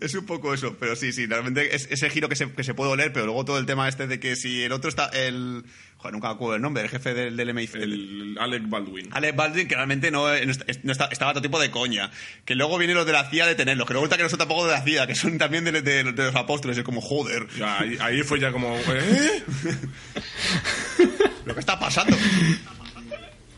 Es 0.01 0.15
un 0.15 0.27
poco 0.27 0.55
eso, 0.55 0.77
pero 0.79 0.97
sí, 0.97 1.13
sí, 1.13 1.27
realmente 1.27 1.75
es 1.75 1.89
ese 1.91 2.09
giro 2.11 2.29
que 2.29 2.37
se, 2.37 2.51
que 2.53 2.65
se 2.65 2.75
puede 2.75 2.91
oler, 2.91 3.13
pero 3.13 3.27
luego 3.27 3.45
todo 3.45 3.59
el 3.59 3.67
tema 3.67 3.89
este 3.89 4.07
de 4.07 4.21
que 4.21 4.37
si 4.37 4.63
el 4.63 4.73
otro 4.73 4.89
está, 4.89 5.07
el... 5.09 5.65
Joder, 5.99 6.13
nunca 6.13 6.29
me 6.29 6.35
acuerdo 6.35 6.57
el 6.57 6.63
nombre, 6.63 6.83
el 6.83 6.91
jefe 6.91 7.15
del, 7.15 7.37
del 7.37 7.49
MI5. 7.55 7.75
El 7.81 8.37
Alec 8.39 8.69
Baldwin. 8.69 9.09
Alec 9.13 9.35
Baldwin, 9.35 9.67
que 9.67 9.75
realmente 9.75 10.11
no, 10.11 10.27
no 10.29 10.33
está- 10.53 10.67
no 10.83 10.93
está- 10.93 11.07
estaba 11.11 11.33
todo 11.33 11.43
tipo 11.43 11.59
de 11.59 11.71
coña. 11.71 12.11
Que 12.45 12.55
luego 12.55 12.77
vienen 12.79 12.97
los 12.97 13.07
de 13.07 13.13
la 13.13 13.29
CIA 13.31 13.45
a 13.45 13.47
detenerlos, 13.49 13.87
que 13.87 13.95
luego 13.95 14.05
resulta 14.05 14.19
que 14.19 14.23
no 14.25 14.29
son 14.29 14.39
tampoco 14.39 14.67
de 14.67 14.73
la 14.73 14.83
CIA, 14.83 15.07
que 15.07 15.15
son 15.15 15.39
también 15.39 15.65
de, 15.65 15.73
de- 15.73 15.83
de 16.05 16.13
los 16.13 16.35
apóstoles. 16.37 16.77
Es 16.77 16.85
como, 16.85 17.01
joder, 17.01 17.47
Ya, 17.59 17.79
ahí, 17.81 17.97
ahí 18.01 18.23
fue 18.23 18.39
ya 18.39 18.53
como... 18.53 18.77
¿eh? 18.77 19.43
¿lo 21.47 21.55
que 21.55 21.61
está 21.61 21.79
pasando? 21.79 22.17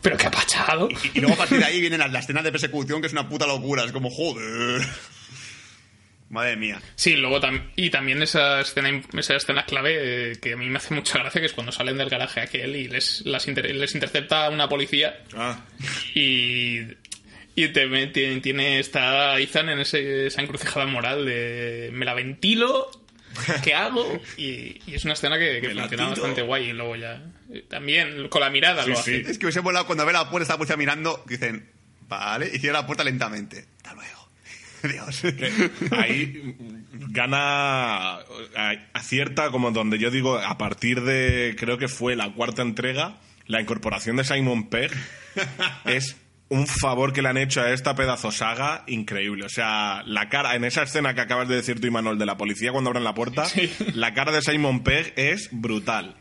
¿Pero 0.01 0.15
qué 0.17 0.27
ha 0.27 0.31
pasado? 0.31 0.87
Y, 0.89 1.17
y 1.17 1.19
luego 1.21 1.35
a 1.35 1.37
partir 1.39 1.57
de 1.59 1.65
ahí 1.65 1.81
vienen 1.81 1.99
las, 1.99 2.11
las 2.11 2.23
escenas 2.23 2.43
de 2.45 2.51
persecución, 2.51 3.01
que 3.01 3.07
es 3.07 3.13
una 3.13 3.27
puta 3.27 3.45
locura. 3.47 3.83
Es 3.83 3.91
como, 3.91 4.09
joder. 4.09 4.81
Madre 6.29 6.55
mía. 6.57 6.79
Sí, 6.95 7.15
luego 7.15 7.39
tam- 7.41 7.71
y 7.75 7.89
también 7.89 8.21
esa 8.21 8.61
escena 8.61 9.01
esa 9.17 9.35
escena 9.35 9.65
clave 9.65 10.31
eh, 10.33 10.35
que 10.39 10.53
a 10.53 10.57
mí 10.57 10.67
me 10.69 10.77
hace 10.77 10.93
mucha 10.93 11.17
gracia 11.19 11.41
que 11.41 11.47
es 11.47 11.53
cuando 11.53 11.71
salen 11.71 11.97
del 11.97 12.09
garaje 12.09 12.41
aquel 12.41 12.75
y 12.75 12.87
les 12.87 13.25
las 13.25 13.47
inter- 13.47 13.73
les 13.75 13.95
intercepta 13.95 14.47
una 14.49 14.69
policía 14.69 15.23
Ah, 15.35 15.59
y 16.13 16.81
y 17.55 17.67
te, 17.69 17.87
tiene, 18.07 18.39
tiene 18.41 18.79
está 18.79 19.37
Ethan 19.39 19.69
en 19.69 19.79
ese- 19.79 20.27
esa 20.27 20.41
encrucijada 20.41 20.85
moral 20.85 21.25
de 21.25 21.89
me 21.93 22.05
la 22.05 22.13
ventilo 22.13 22.89
¿qué 23.63 23.73
hago? 23.73 24.21
Y, 24.37 24.79
y 24.85 24.93
es 24.95 25.03
una 25.05 25.13
escena 25.13 25.37
que, 25.39 25.59
que 25.61 25.69
funciona 25.69 25.87
tiro. 25.89 26.09
bastante 26.09 26.41
guay 26.43 26.69
y 26.69 26.73
luego 26.73 26.95
ya 26.95 27.21
eh, 27.53 27.65
también 27.67 28.27
con 28.29 28.41
la 28.41 28.49
mirada 28.49 28.83
Sí, 28.83 28.89
lo 28.91 28.95
sí. 28.97 29.01
hace 29.15 29.31
Es 29.31 29.37
que 29.39 29.45
hubiese 29.47 29.59
volado 29.61 29.85
cuando 29.87 30.05
ve 30.05 30.13
la 30.13 30.29
puerta, 30.29 30.43
está 30.43 30.53
la 30.53 30.57
policía 30.57 30.77
mirando, 30.77 31.23
dicen, 31.27 31.69
vale, 32.07 32.49
y 32.53 32.59
cierra 32.59 32.79
la 32.81 32.85
puerta 32.87 33.03
lentamente. 33.03 33.65
Hasta 33.77 33.93
luego. 33.95 34.18
Dios. 34.91 35.23
ahí 35.91 36.55
gana, 37.09 38.15
a- 38.15 38.21
acierta 38.93 39.51
como 39.51 39.71
donde 39.71 39.97
yo 39.99 40.11
digo, 40.11 40.37
a 40.37 40.57
partir 40.57 41.01
de, 41.01 41.55
creo 41.57 41.77
que 41.77 41.87
fue 41.87 42.15
la 42.15 42.31
cuarta 42.33 42.61
entrega, 42.61 43.17
la 43.47 43.61
incorporación 43.61 44.15
de 44.17 44.23
Simon 44.23 44.69
Pegg 44.69 44.91
es 45.85 46.17
un 46.49 46.65
favor 46.65 47.13
que 47.13 47.21
le 47.21 47.29
han 47.29 47.37
hecho 47.37 47.61
a 47.61 47.71
esta 47.71 47.93
pedazo 47.95 48.31
saga 48.31 48.83
increíble. 48.87 49.45
O 49.45 49.49
sea, 49.49 50.01
la 50.07 50.29
cara, 50.29 50.55
en 50.55 50.63
esa 50.63 50.81
escena 50.83 51.13
que 51.13 51.21
acabas 51.21 51.47
de 51.47 51.55
decir 51.55 51.79
tú, 51.79 51.85
Imanol, 51.87 52.17
de 52.17 52.25
la 52.25 52.37
policía 52.37 52.71
cuando 52.71 52.89
abren 52.89 53.03
la 53.03 53.13
puerta, 53.13 53.45
Sí. 53.45 53.71
la 53.93 54.13
cara 54.15 54.31
de 54.31 54.41
Simon 54.41 54.81
Pegg 54.83 55.13
es 55.15 55.49
brutal. 55.51 56.15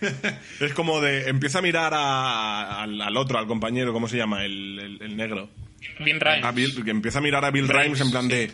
es 0.60 0.72
como 0.74 1.00
de, 1.00 1.28
empieza 1.28 1.58
a 1.58 1.62
mirar 1.62 1.92
a- 1.94 2.82
al, 2.82 3.00
al 3.00 3.16
otro, 3.16 3.38
al 3.38 3.46
compañero, 3.46 3.92
¿cómo 3.92 4.06
se 4.06 4.16
llama? 4.16 4.44
El, 4.44 4.78
el- 4.78 5.02
el 5.02 5.16
negro. 5.16 5.50
Bien 6.00 6.20
Ryan 6.20 6.44
A 6.44 6.52
Bill- 6.52 6.84
que 6.84 6.90
empieza 6.90 7.18
a 7.18 7.22
mirar 7.22 7.44
a 7.44 7.50
Bill 7.50 7.68
Rimes 7.68 8.00
en 8.00 8.10
plan 8.10 8.28
de, 8.28 8.50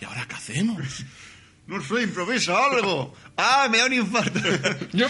¿y 0.00 0.04
ahora 0.04 0.26
qué 0.28 0.34
hacemos? 0.34 1.04
No 1.66 1.80
sé, 1.84 2.02
improvisa 2.02 2.64
algo. 2.66 3.14
Ah, 3.36 3.68
me 3.70 3.78
da 3.78 3.86
un 3.86 3.92
infarto. 3.92 4.40
yo 4.92 5.06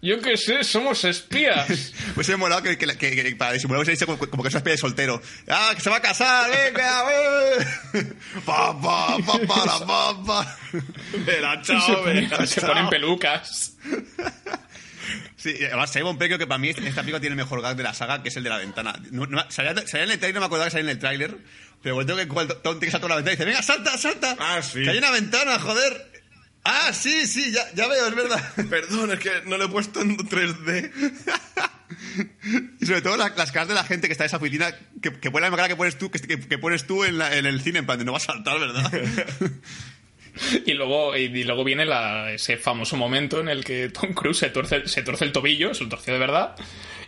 yo 0.00 0.20
qué 0.22 0.36
sé 0.38 0.62
somos 0.64 1.04
espías 1.04 1.92
Pues 2.14 2.26
he 2.30 2.36
molado 2.36 2.62
que, 2.62 2.78
que, 2.78 2.86
que- 2.96 3.14
que 3.22 3.36
para 3.36 3.52
disimular 3.52 3.84
se 3.84 3.90
dice 3.90 4.06
como, 4.06 4.16
como 4.16 4.42
que 4.42 4.48
es 4.48 4.54
una 4.54 4.60
especie 4.60 4.76
de 4.76 4.78
soltero. 4.78 5.20
Ah, 5.48 5.72
que 5.74 5.80
se 5.82 5.90
va 5.90 5.96
a 5.96 6.00
casar, 6.00 6.48
venga, 6.50 7.02
eh. 7.12 8.12
Pa, 8.46 8.80
pa, 8.80 9.18
pa, 9.18 9.38
para, 9.46 9.78
pa, 9.86 10.24
pa. 10.24 10.56
Verá, 11.26 11.62
se, 11.62 11.72
chao, 11.74 12.02
ponen, 12.02 12.30
verá, 12.30 12.46
se 12.46 12.60
chao. 12.62 12.70
ponen 12.70 12.88
pelucas 12.88 13.76
Sí, 15.38 15.54
además 15.64 15.90
Simon 15.92 16.18
Pegg 16.18 16.28
creo 16.28 16.38
que 16.38 16.46
para 16.46 16.58
mí 16.58 16.68
esta 16.68 16.82
película 17.00 17.20
tiene 17.20 17.34
el 17.34 17.36
mejor 17.36 17.62
gag 17.62 17.76
de 17.76 17.82
la 17.84 17.94
saga, 17.94 18.22
que 18.22 18.28
es 18.28 18.36
el 18.36 18.42
de 18.42 18.50
la 18.50 18.58
ventana. 18.58 19.00
No, 19.12 19.24
no, 19.26 19.50
salía, 19.50 19.72
salía 19.86 20.04
en 20.04 20.10
el 20.10 20.18
trailer, 20.18 20.34
no 20.34 20.40
me 20.40 20.46
acordaba 20.46 20.66
que 20.66 20.72
salía 20.72 20.90
en 20.90 20.96
el 20.96 20.98
trailer, 20.98 21.38
pero 21.82 22.04
tengo 22.04 22.18
que 22.18 22.54
Tom 22.56 22.80
saltar 22.80 23.00
por 23.00 23.10
la 23.10 23.16
ventana 23.16 23.32
y 23.32 23.36
dice, 23.36 23.44
venga, 23.44 23.62
salta, 23.62 23.96
salta. 23.96 24.36
Ah, 24.38 24.60
sí. 24.62 24.82
Que 24.82 24.90
hay 24.90 24.98
una 24.98 25.12
ventana, 25.12 25.58
joder. 25.60 26.12
Ah, 26.64 26.92
sí, 26.92 27.26
sí, 27.26 27.52
ya, 27.52 27.62
ya 27.74 27.86
veo, 27.86 28.08
es 28.08 28.14
verdad. 28.14 28.52
Perdón, 28.68 29.12
es 29.12 29.20
que 29.20 29.30
no 29.46 29.56
lo 29.56 29.64
he 29.66 29.68
puesto 29.68 30.00
en 30.02 30.16
3D. 30.18 30.90
Y 32.80 32.84
sobre 32.86 33.00
todo 33.00 33.16
las, 33.16 33.34
las 33.36 33.50
caras 33.50 33.68
de 33.68 33.74
la 33.74 33.82
gente 33.84 34.08
que 34.08 34.12
está 34.12 34.24
en 34.24 34.26
esa 34.26 34.36
oficina, 34.36 34.74
que, 35.00 35.10
que 35.18 35.30
pone 35.30 35.42
la 35.42 35.48
misma 35.48 35.56
cara 35.56 35.68
que 35.68 35.76
pones 35.76 35.96
tú, 35.96 36.10
que, 36.10 36.18
que- 36.18 36.38
que 36.38 36.58
pones 36.58 36.86
tú 36.86 37.02
en, 37.04 37.16
la- 37.16 37.34
en 37.34 37.46
el 37.46 37.62
cine, 37.62 37.78
en 37.78 37.86
plan 37.86 37.98
de 37.98 38.04
no 38.04 38.12
va 38.12 38.18
a 38.18 38.20
saltar, 38.20 38.58
¿verdad? 38.60 38.92
Y 40.66 40.72
luego, 40.74 41.16
y, 41.16 41.22
y 41.24 41.44
luego 41.44 41.64
viene 41.64 41.84
la- 41.84 42.32
ese 42.32 42.56
famoso 42.56 42.96
momento 42.96 43.40
en 43.40 43.48
el 43.48 43.64
que 43.64 43.88
Tom 43.90 44.12
Cruise 44.14 44.38
se 44.38 44.50
tuerce, 44.50 44.86
se 44.88 45.02
torce 45.02 45.24
el 45.24 45.32
tobillo, 45.32 45.74
se 45.74 45.84
lo 45.84 45.90
torció 45.90 46.12
de 46.12 46.18
verdad, 46.20 46.54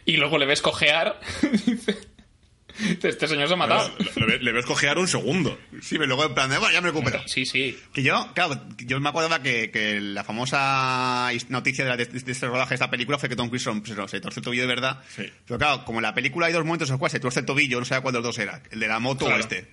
y 0.05 0.17
luego 0.17 0.39
le 0.39 0.47
ves 0.47 0.63
cojear. 0.63 1.21
y 1.65 1.73
dice, 1.73 3.09
este 3.09 3.29
señor 3.29 3.47
se 3.49 3.55
ha 3.55 3.57
matado. 3.57 3.93
le, 4.17 4.27
le- 4.27 4.39
le 4.43 4.53
ves 4.53 4.65
cojear 4.65 4.97
un 4.99 5.07
segundo. 5.09 5.59
Sí, 5.83 5.97
pero 5.97 6.07
luego 6.07 6.25
en 6.25 6.35
plan 6.35 6.49
de, 6.51 6.59
bueno, 6.59 6.73
ya 6.73 6.81
me 6.81 6.89
recupero. 6.89 7.21
Sí, 7.27 7.45
sí. 7.45 7.79
Que 7.93 8.03
yo, 8.03 8.31
claro, 8.35 8.61
yo 8.79 8.99
me 9.01 9.09
acordaba 9.11 9.43
que, 9.43 9.71
que 9.71 10.01
la 10.01 10.25
famosa 10.25 11.31
noticia 11.49 11.85
de, 11.85 11.91
la- 11.91 11.97
de- 11.97 12.07
de 12.07 12.33
este 12.33 12.47
rodaje 12.47 12.71
de 12.71 12.75
esta 12.77 12.91
película 12.91 13.19
fue 13.19 13.29
que 13.29 13.37
Tom 13.37 13.49
Cruise 13.49 13.65
se, 13.65 14.21
torce 14.21 14.41
el 14.41 14.45
tobillo 14.45 14.63
de 14.63 14.69
verdad. 14.69 15.01
Sí. 15.15 15.25
Pero 15.47 15.59
claro, 15.59 15.85
como 15.85 15.99
en 15.99 16.05
la 16.05 16.15
película 16.15 16.47
hay 16.47 16.53
dos 16.53 16.65
momentos 16.65 16.89
en 16.89 16.95
los 16.95 16.99
cuales 16.99 17.13
se 17.13 17.21
tuerce 17.21 17.41
el 17.41 17.47
tobillo, 17.47 17.79
no 17.81 17.85
sabía 17.85 18.03
cuál 18.03 18.13
de 18.15 18.19
los 18.21 18.25
dos 18.29 18.39
era. 18.39 18.63
El 18.71 18.81
de 18.81 18.89
la 18.89 18.99
moto 18.99 19.27
Claro. 19.27 19.37
o 19.37 19.41
este. 19.41 19.69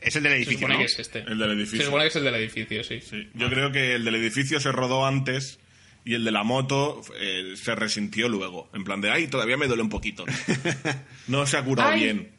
Es 0.00 0.16
el 0.16 0.22
del 0.22 0.32
Se 0.32 0.36
edificio, 0.38 0.58
supone 0.60 0.74
¿no? 0.74 0.80
que 0.80 0.86
es 0.86 0.98
este. 0.98 1.18
El 1.20 1.38
del 1.38 1.50
edificio. 1.52 1.78
Se 1.80 1.84
supone 1.86 2.04
que 2.04 2.08
es 2.08 2.16
el 2.16 2.24
del 2.24 2.34
edificio, 2.36 2.84
sí. 2.84 3.00
Sí, 3.00 3.28
Yo 3.34 3.48
creo 3.50 3.70
que 3.72 3.94
el 3.94 4.04
del 4.04 4.14
edificio 4.14 4.58
se 4.60 4.72
rodó 4.72 5.06
antes 5.06 5.58
y 6.04 6.14
el 6.14 6.24
de 6.24 6.30
la 6.30 6.42
moto 6.42 7.02
eh, 7.18 7.54
se 7.56 7.74
resintió 7.74 8.28
luego. 8.28 8.70
En 8.74 8.84
plan 8.84 9.00
de, 9.00 9.10
ay, 9.10 9.26
todavía 9.28 9.56
me 9.56 9.66
duele 9.66 9.82
un 9.82 9.90
poquito. 9.90 10.24
No 11.28 11.46
se 11.46 11.56
ha 11.58 11.62
curado 11.64 11.90
Ay. 11.90 12.00
bien. 12.02 12.30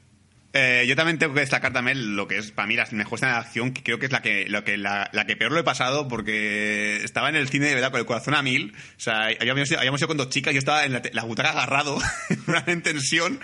Eh, 0.53 0.83
yo 0.85 0.97
también 0.97 1.17
tengo 1.17 1.33
que 1.33 1.39
destacar 1.39 1.71
también 1.71 2.17
lo 2.17 2.27
que 2.27 2.37
es 2.37 2.51
para 2.51 2.67
mí 2.67 2.75
la 2.75 2.85
mejor 2.91 3.17
escena 3.17 3.33
de 3.33 3.37
acción, 3.39 3.71
que 3.71 3.83
creo 3.83 3.99
que 3.99 4.07
es 4.07 4.11
la 4.11 4.21
que, 4.21 4.49
lo 4.49 4.65
que 4.65 4.77
la, 4.77 5.09
la 5.13 5.25
que 5.25 5.37
peor 5.37 5.53
lo 5.53 5.59
he 5.59 5.63
pasado 5.63 6.09
porque 6.09 6.97
estaba 7.03 7.29
en 7.29 7.37
el 7.37 7.47
cine 7.47 7.67
de 7.67 7.75
verdad 7.75 7.91
con 7.91 8.01
el 8.01 8.05
corazón 8.05 8.33
a 8.33 8.41
mil. 8.41 8.73
O 8.73 8.99
sea, 8.99 9.27
habíamos, 9.39 9.71
habíamos 9.71 10.01
ido 10.01 10.07
con 10.09 10.17
dos 10.17 10.29
chicas, 10.29 10.53
yo 10.53 10.59
estaba 10.59 10.83
en 10.83 10.93
la, 10.93 11.01
la 11.13 11.23
butaca 11.23 11.51
agarrado, 11.51 11.97
en 12.67 12.81
tensión, 12.81 13.39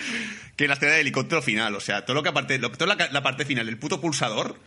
que 0.57 0.65
en 0.65 0.69
la 0.69 0.73
escena 0.73 0.93
del 0.93 1.01
helicóptero 1.01 1.41
final. 1.41 1.75
O 1.75 1.79
sea, 1.79 2.03
todo 2.03 2.15
lo 2.15 2.23
que 2.23 2.29
aparte, 2.29 2.57
lo, 2.59 2.71
toda 2.71 2.95
la, 2.95 3.09
la 3.09 3.23
parte 3.23 3.45
final, 3.45 3.69
el 3.69 3.77
puto 3.77 4.01
pulsador. 4.01 4.59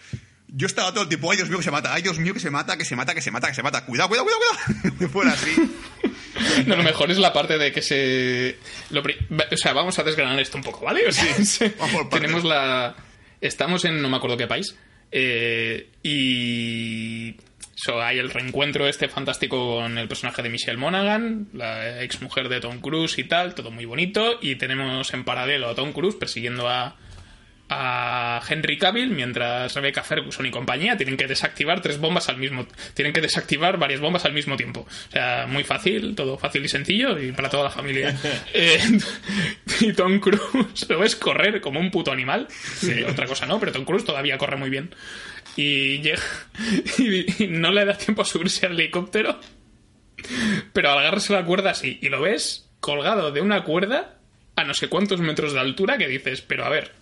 Yo 0.52 0.66
estaba 0.66 0.90
todo 0.92 1.02
el 1.02 1.08
tiempo, 1.08 1.30
ay 1.30 1.36
Dios 1.36 1.48
mío 1.48 1.58
que 1.58 1.64
se 1.64 1.70
mata, 1.70 1.92
ay 1.94 2.02
Dios 2.02 2.18
mío 2.18 2.34
que 2.34 2.40
se 2.40 2.50
mata, 2.50 2.76
que 2.76 2.84
se 2.84 2.96
mata, 2.96 3.14
que 3.14 3.22
se 3.22 3.30
mata, 3.30 3.48
que 3.48 3.54
se 3.54 3.62
mata. 3.62 3.84
Cuidado, 3.86 4.08
cuidado, 4.08 4.26
cuidado, 4.26 4.90
cuidado. 4.90 5.08
Fuera 5.12 5.32
así. 5.32 5.54
No, 6.66 6.76
lo 6.76 6.82
mejor 6.82 7.10
es 7.10 7.18
la 7.18 7.32
parte 7.32 7.58
de 7.58 7.70
que 7.72 7.82
se. 7.82 8.56
lo 8.90 9.02
pri- 9.02 9.16
o 9.52 9.56
sea, 9.56 9.72
vamos 9.72 9.98
a 9.98 10.02
desgranar 10.02 10.38
esto 10.40 10.56
un 10.56 10.64
poco, 10.64 10.84
¿vale? 10.84 11.02
O 11.08 11.12
sea, 11.12 11.34
se- 11.44 11.74
tenemos 12.10 12.44
la. 12.44 12.94
Estamos 13.40 13.84
en 13.84 14.00
no 14.02 14.08
me 14.08 14.16
acuerdo 14.16 14.36
qué 14.36 14.46
país. 14.46 14.74
eh, 15.12 15.88
y. 16.02 17.36
so, 17.74 18.00
hay 18.02 18.18
el 18.18 18.30
reencuentro 18.30 18.86
este 18.88 19.08
fantástico 19.08 19.76
con 19.76 19.98
el 19.98 20.08
personaje 20.08 20.42
de 20.42 20.48
Michelle 20.50 20.76
Monaghan, 20.78 21.48
la 21.54 22.02
ex 22.02 22.20
mujer 22.22 22.48
de 22.48 22.60
Tom 22.60 22.80
Cruise 22.80 23.18
y 23.18 23.24
tal, 23.24 23.54
todo 23.54 23.70
muy 23.70 23.84
bonito. 23.84 24.38
Y 24.42 24.56
tenemos 24.56 25.12
en 25.14 25.24
paralelo 25.24 25.68
a 25.68 25.74
Tom 25.74 25.92
Cruise 25.92 26.16
persiguiendo 26.16 26.68
a, 26.68 26.96
a 27.72 28.42
Henry 28.48 28.76
Cavill 28.76 29.10
mientras 29.10 29.72
Rebecca 29.74 30.02
Ferguson 30.02 30.44
y 30.44 30.50
compañía 30.50 30.96
tienen 30.96 31.16
que 31.16 31.28
desactivar 31.28 31.80
tres 31.80 31.98
bombas 31.98 32.28
al 32.28 32.36
mismo 32.36 32.66
tienen 32.94 33.12
que 33.12 33.20
desactivar 33.20 33.78
varias 33.78 34.00
bombas 34.00 34.24
al 34.24 34.32
mismo 34.32 34.56
tiempo. 34.56 34.80
O 34.80 35.10
sea 35.12 35.46
muy 35.48 35.62
fácil 35.62 36.16
todo 36.16 36.36
fácil 36.36 36.64
y 36.64 36.68
sencillo 36.68 37.18
y 37.18 37.30
para 37.32 37.48
toda 37.48 37.64
la 37.64 37.70
familia. 37.70 38.18
Eh, 38.52 38.80
y 39.80 39.92
Tom 39.92 40.18
Cruise 40.18 40.88
lo 40.88 40.98
ves 40.98 41.14
correr 41.14 41.60
como 41.60 41.78
un 41.78 41.90
puto 41.90 42.10
animal. 42.10 42.48
Sí, 42.50 43.02
otra 43.04 43.26
cosa 43.26 43.46
no 43.46 43.60
pero 43.60 43.70
Tom 43.70 43.84
Cruise 43.84 44.04
todavía 44.04 44.36
corre 44.38 44.56
muy 44.56 44.70
bien. 44.70 44.94
Y 45.56 46.00
llega 46.00 46.22
y, 46.98 47.44
y 47.44 47.46
no 47.48 47.70
le 47.70 47.84
da 47.84 47.94
tiempo 47.94 48.22
a 48.22 48.24
subirse 48.24 48.66
al 48.66 48.72
helicóptero 48.72 49.38
pero 50.72 50.90
al 50.90 50.98
agarrarse 50.98 51.32
la 51.32 51.44
cuerda 51.44 51.74
sí 51.74 51.98
y 52.02 52.08
lo 52.08 52.20
ves 52.20 52.68
colgado 52.80 53.30
de 53.30 53.40
una 53.40 53.64
cuerda 53.64 54.18
a 54.56 54.64
no 54.64 54.74
sé 54.74 54.88
cuántos 54.88 55.20
metros 55.20 55.52
de 55.52 55.60
altura 55.60 55.98
que 55.98 56.08
dices 56.08 56.42
pero 56.42 56.64
a 56.64 56.68
ver 56.68 56.92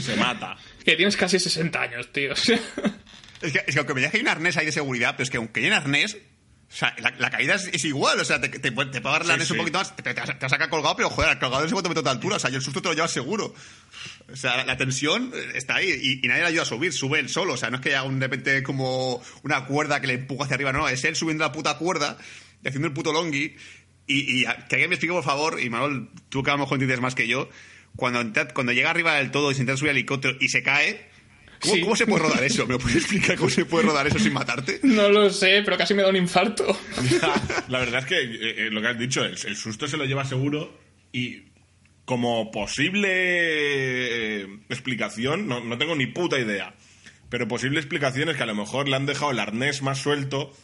Se 0.00 0.16
mata. 0.16 0.56
que 0.84 0.96
tienes 0.96 1.16
casi 1.16 1.38
60 1.38 1.80
años, 1.80 2.12
tío. 2.12 2.32
O 2.32 2.36
sea, 2.36 2.58
Es 3.42 3.52
que, 3.52 3.58
es 3.66 3.74
que 3.74 3.78
aunque 3.78 3.94
me 3.94 4.00
digas 4.00 4.12
que 4.12 4.18
hay 4.18 4.22
un 4.22 4.28
arnés 4.28 4.56
ahí 4.56 4.66
de 4.66 4.72
seguridad, 4.72 5.12
pero 5.16 5.24
es 5.24 5.30
que 5.30 5.36
aunque 5.36 5.60
hay 5.60 5.66
un 5.66 5.72
arnés, 5.74 6.16
o 6.72 6.76
sea, 6.76 6.94
la, 6.98 7.10
la 7.18 7.30
caída 7.30 7.54
es, 7.54 7.68
es 7.72 7.84
igual, 7.84 8.18
o 8.18 8.24
sea, 8.24 8.40
te, 8.40 8.48
te, 8.48 8.58
te 8.58 8.72
puede 8.72 8.90
dar 9.00 9.20
el 9.20 9.26
Sí, 9.26 9.32
arnés 9.32 9.50
un 9.50 9.56
sí. 9.56 9.60
poquito 9.60 9.78
más, 9.78 9.94
te, 9.94 10.02
te, 10.02 10.12
vas 10.12 10.26
te 10.26 10.32
vas 10.34 10.44
a 10.44 10.48
sacar 10.48 10.68
colgado, 10.70 10.96
pero 10.96 11.10
joder, 11.10 11.38
colgado 11.38 11.62
de 11.62 11.68
50 11.68 11.88
metros 11.88 12.04
de 12.04 12.10
altura, 12.10 12.36
o 12.36 12.38
sea, 12.38 12.50
y 12.50 12.54
el 12.54 12.62
susto 12.62 12.80
te 12.82 12.88
lo 12.88 12.94
llevas 12.94 13.12
seguro. 13.12 13.54
O 14.32 14.36
sea, 14.36 14.56
la, 14.56 14.64
la 14.64 14.76
tensión 14.76 15.30
eh, 15.34 15.52
está 15.54 15.76
ahí 15.76 15.90
y, 15.90 16.24
y 16.24 16.28
nadie 16.28 16.42
le 16.42 16.48
ayuda 16.48 16.62
a 16.62 16.66
subir, 16.66 16.92
sube 16.92 17.18
él 17.20 17.28
solo, 17.28 17.52
o 17.54 17.56
sea, 17.56 17.70
no 17.70 17.76
es 17.76 17.82
que 17.82 17.90
haya 17.90 18.02
un, 18.02 18.18
de 18.18 18.26
repente 18.26 18.62
como 18.62 19.22
una 19.42 19.66
cuerda 19.66 20.00
que 20.00 20.06
le 20.08 20.14
empuja 20.14 20.44
hacia 20.44 20.54
arriba, 20.54 20.72
no, 20.72 20.88
es 20.88 21.04
él 21.04 21.14
subiendo 21.14 21.44
la 21.44 21.52
puta 21.52 21.76
cuerda 21.78 22.16
y 22.62 22.68
haciendo 22.68 22.88
el 22.88 22.94
puto 22.94 23.12
longi. 23.12 23.54
Y, 24.06 24.40
y 24.40 24.44
que 24.44 24.74
alguien 24.76 24.90
me 24.90 24.96
explique, 24.96 25.14
por 25.14 25.24
favor, 25.24 25.60
y 25.62 25.70
Manuel, 25.70 26.08
tú 26.28 26.42
que 26.42 26.50
a 26.50 26.54
lo 26.54 26.58
mejor 26.60 26.74
entiendes 26.76 27.00
más 27.00 27.14
que 27.14 27.26
yo, 27.28 27.48
cuando, 27.96 28.24
cuando 28.54 28.72
llega 28.72 28.90
arriba 28.90 29.14
del 29.16 29.30
todo 29.30 29.50
y 29.50 29.54
se 29.54 29.60
intenta 29.62 29.78
subir 29.78 29.90
al 29.90 29.96
helicóptero 29.96 30.36
y 30.40 30.48
se 30.48 30.62
cae, 30.62 31.08
¿cómo, 31.60 31.74
Sí. 31.74 31.80
cómo 31.80 31.96
se 31.96 32.06
puede 32.06 32.22
rodar 32.24 32.42
eso? 32.44 32.66
¿Me 32.66 32.78
puedes 32.78 32.96
explicar 32.96 33.36
cómo 33.36 33.50
se 33.50 33.64
puede 33.64 33.86
rodar 33.86 34.06
eso 34.06 34.18
sin 34.18 34.32
matarte? 34.32 34.80
no 34.84 35.08
lo 35.08 35.30
sé, 35.30 35.62
pero 35.64 35.76
casi 35.76 35.94
me 35.94 36.02
da 36.02 36.08
un 36.08 36.16
infarto. 36.16 36.66
La 37.68 37.78
verdad 37.78 38.00
es 38.00 38.06
que 38.06 38.20
eh, 38.20 38.66
eh, 38.66 38.70
lo 38.70 38.80
que 38.80 38.88
has 38.88 38.98
dicho, 38.98 39.24
el, 39.24 39.32
el 39.46 39.56
susto 39.56 39.86
se 39.88 39.96
lo 39.96 40.04
lleva 40.04 40.24
seguro 40.24 40.78
y 41.12 41.44
como 42.04 42.50
posible 42.50 43.08
eh, 44.42 44.46
explicación, 44.68 45.46
no, 45.48 45.60
no 45.64 45.78
tengo 45.78 45.94
ni 45.96 46.06
puta 46.06 46.38
idea, 46.38 46.74
pero 47.30 47.48
posible 47.48 47.78
explicación 47.80 48.28
es 48.28 48.36
que 48.36 48.42
a 48.42 48.46
lo 48.46 48.54
mejor 48.54 48.88
le 48.88 48.96
han 48.96 49.06
dejado 49.06 49.30
el 49.30 49.38
arnés 49.40 49.80
más 49.82 49.98
suelto 49.98 50.54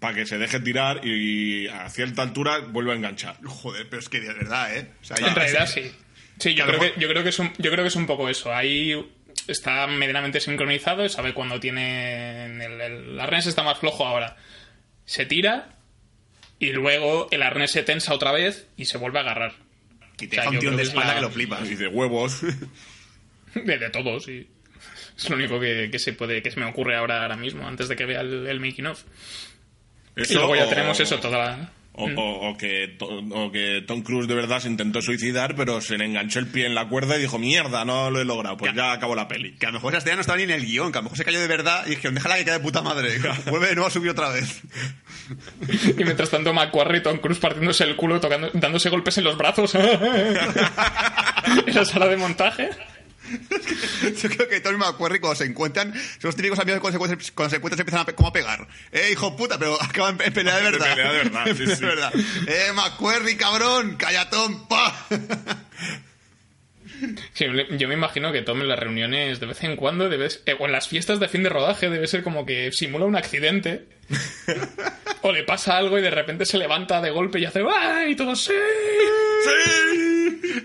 para 0.00 0.14
que 0.14 0.26
se 0.26 0.36
deje 0.36 0.60
tirar 0.60 1.06
y 1.06 1.68
a 1.68 1.88
cierta 1.88 2.20
altura 2.22 2.58
vuelva 2.58 2.92
a 2.92 2.96
enganchar. 2.96 3.38
Joder, 3.44 3.88
pero 3.88 4.00
es 4.00 4.08
que 4.10 4.20
de 4.20 4.32
verdad, 4.34 4.76
¿eh? 4.76 4.90
O 5.00 5.04
sea, 5.04 5.16
ya- 5.16 5.28
En 5.28 5.34
realidad 5.34 5.66
sí. 5.66 5.90
Sí, 6.38 6.54
yo 6.54 6.66
creo, 6.66 6.80
que, 6.80 6.94
yo, 7.00 7.08
creo 7.08 7.22
que 7.22 7.30
es 7.30 7.38
un, 7.38 7.52
yo 7.58 7.70
creo 7.70 7.82
que 7.84 7.88
es 7.88 7.96
un 7.96 8.06
poco 8.06 8.28
eso. 8.28 8.54
Ahí 8.54 8.92
está 9.48 9.86
medianamente 9.86 10.40
sincronizado 10.40 11.04
y 11.04 11.08
sabe 11.08 11.32
cuando 11.34 11.58
tiene... 11.60 12.46
El, 12.64 12.80
el 12.80 13.20
arnés 13.20 13.46
está 13.46 13.62
más 13.62 13.78
flojo 13.78 14.04
ahora. 14.06 14.36
Se 15.04 15.24
tira 15.26 15.70
y 16.58 16.72
luego 16.72 17.28
el 17.30 17.42
arnés 17.42 17.70
se 17.72 17.82
tensa 17.82 18.12
otra 18.14 18.32
vez 18.32 18.66
y 18.76 18.84
se 18.86 18.98
vuelve 18.98 19.18
a 19.18 19.22
agarrar. 19.22 19.52
Y 20.20 20.26
O 20.26 20.28
te 20.28 20.36
sea, 20.36 20.44
deja 20.44 20.50
un 20.50 20.58
creo 20.58 20.76
de 20.76 20.82
espalda 20.82 21.14
que 21.14 21.20
lo 21.20 21.30
flipas. 21.30 21.70
Y 21.70 21.74
de 21.74 21.88
huevos. 21.88 22.40
De, 23.54 23.78
de 23.78 23.88
todo, 23.88 24.20
sí. 24.20 24.46
Es 25.16 25.30
lo 25.30 25.36
único 25.36 25.58
que, 25.58 25.88
que 25.90 25.98
se 25.98 26.12
puede 26.12 26.42
que 26.42 26.50
se 26.50 26.60
me 26.60 26.66
ocurre 26.66 26.94
ahora, 26.96 27.22
ahora 27.22 27.36
mismo, 27.36 27.66
antes 27.66 27.88
de 27.88 27.96
que 27.96 28.04
vea 28.04 28.20
el, 28.20 28.46
el 28.46 28.60
making 28.60 28.86
of. 28.86 29.02
Eso 30.14 30.32
y 30.34 30.36
luego 30.36 30.54
ya 30.56 30.66
o- 30.66 30.68
tenemos 30.68 31.00
eso, 31.00 31.18
toda 31.18 31.38
la... 31.38 31.72
O, 31.98 32.04
o- 32.04 32.50
o 32.50 32.56
que, 32.58 32.96
o 33.00 33.50
que 33.50 33.82
Tom 33.86 34.02
Cruise 34.02 34.28
de 34.28 34.34
verdad 34.34 34.60
se 34.60 34.68
intentó 34.68 35.00
suicidar, 35.00 35.54
pero 35.56 35.80
se 35.80 35.96
le 35.96 36.04
enganchó 36.04 36.38
el 36.40 36.46
pie 36.46 36.66
en 36.66 36.74
la 36.74 36.88
cuerda 36.88 37.16
y 37.16 37.22
dijo, 37.22 37.38
mierda, 37.38 37.86
no 37.86 38.10
lo 38.10 38.20
he 38.20 38.24
logrado, 38.26 38.58
pues 38.58 38.74
ya 38.74 38.92
acabó 38.92 39.14
la 39.14 39.28
peli. 39.28 39.52
Que 39.56 39.64
a 39.64 39.70
lo 39.70 39.74
mejor 39.74 39.92
esa 39.94 39.98
escena 39.98 40.16
no 40.16 40.20
estaba 40.20 40.36
ni 40.36 40.42
en 40.44 40.50
el 40.50 40.66
guion, 40.66 40.92
que 40.92 40.98
a 40.98 41.00
lo 41.00 41.04
mejor 41.04 41.16
se 41.16 41.24
cayó 41.24 41.40
de 41.40 41.46
verdad 41.48 41.84
y 41.86 41.90
dijeron, 41.90 42.14
déjala 42.16 42.36
que 42.36 42.44
quede 42.44 42.54
de 42.54 42.60
puta 42.60 42.82
madre. 42.82 43.08
Vuelve 43.50 43.68
de 43.68 43.74
nuevo 43.76 43.88
a 43.88 43.90
subir 43.90 44.10
otra 44.10 44.28
vez. 44.28 44.60
Y 45.98 46.04
mientras 46.04 46.28
tanto 46.28 46.52
Macquarie 46.52 46.98
y 46.98 47.02
Tom 47.02 47.16
Cruise 47.18 47.38
partiéndose 47.40 47.84
el 47.84 47.96
culo, 47.96 48.20
tocando, 48.20 48.50
dándose 48.52 48.90
golpes 48.90 49.16
en 49.18 49.24
los 49.24 49.38
brazos. 49.38 49.74
en 49.76 51.74
la 51.74 51.84
sala 51.84 52.08
de 52.08 52.16
montaje. 52.18 52.68
Yo 54.22 54.28
creo 54.30 54.48
que 54.48 54.60
Tony 54.60 54.76
McQuarrie 54.76 55.20
cuando 55.20 55.36
se 55.36 55.44
encuentran, 55.44 55.92
son 55.94 56.02
los 56.22 56.36
típicos 56.36 56.58
amigos 56.58 56.78
que 56.78 56.98
cuando 56.98 57.16
se, 57.22 57.32
cuando 57.32 57.50
se 57.50 57.56
encuentran 57.56 57.76
se 57.78 57.82
empiezan 57.82 58.00
a, 58.00 58.06
pe- 58.06 58.14
como 58.14 58.28
a 58.28 58.32
pegar. 58.32 58.66
Eh, 58.92 59.10
hijo 59.12 59.36
puta, 59.36 59.58
pero 59.58 59.80
acaban 59.82 60.18
en 60.22 60.32
pelea 60.32 60.56
de 60.56 60.62
verdad. 60.62 60.90
pelea 60.94 61.12
de 61.12 61.18
verdad, 61.18 61.44
sí, 61.56 61.64
De 61.66 61.76
sí. 61.76 61.82
verdad. 61.84 62.12
Eh, 62.46 62.72
McQuarrie, 62.74 63.36
cabrón, 63.36 63.96
callatón, 63.96 64.66
pa. 64.68 65.06
Sí, 67.32 67.46
yo 67.78 67.88
me 67.88 67.94
imagino 67.94 68.32
que 68.32 68.42
Tom 68.42 68.60
en 68.60 68.68
las 68.68 68.78
reuniones 68.78 69.40
de 69.40 69.46
vez 69.46 69.62
en 69.64 69.76
cuando, 69.76 70.10
eh, 70.10 70.56
o 70.58 70.66
en 70.66 70.72
las 70.72 70.88
fiestas 70.88 71.20
de 71.20 71.28
fin 71.28 71.42
de 71.42 71.48
rodaje, 71.48 71.90
debe 71.90 72.06
ser 72.06 72.22
como 72.22 72.46
que 72.46 72.72
simula 72.72 73.04
un 73.04 73.16
accidente. 73.16 73.86
o 75.22 75.32
le 75.32 75.42
pasa 75.42 75.76
algo 75.76 75.98
y 75.98 76.02
de 76.02 76.10
repente 76.10 76.46
se 76.46 76.58
levanta 76.58 77.00
de 77.00 77.10
golpe 77.10 77.40
y 77.40 77.44
hace 77.44 77.62
¡ay! 77.68 78.12
Y 78.12 78.16
todo 78.16 78.36
sí. 78.36 78.52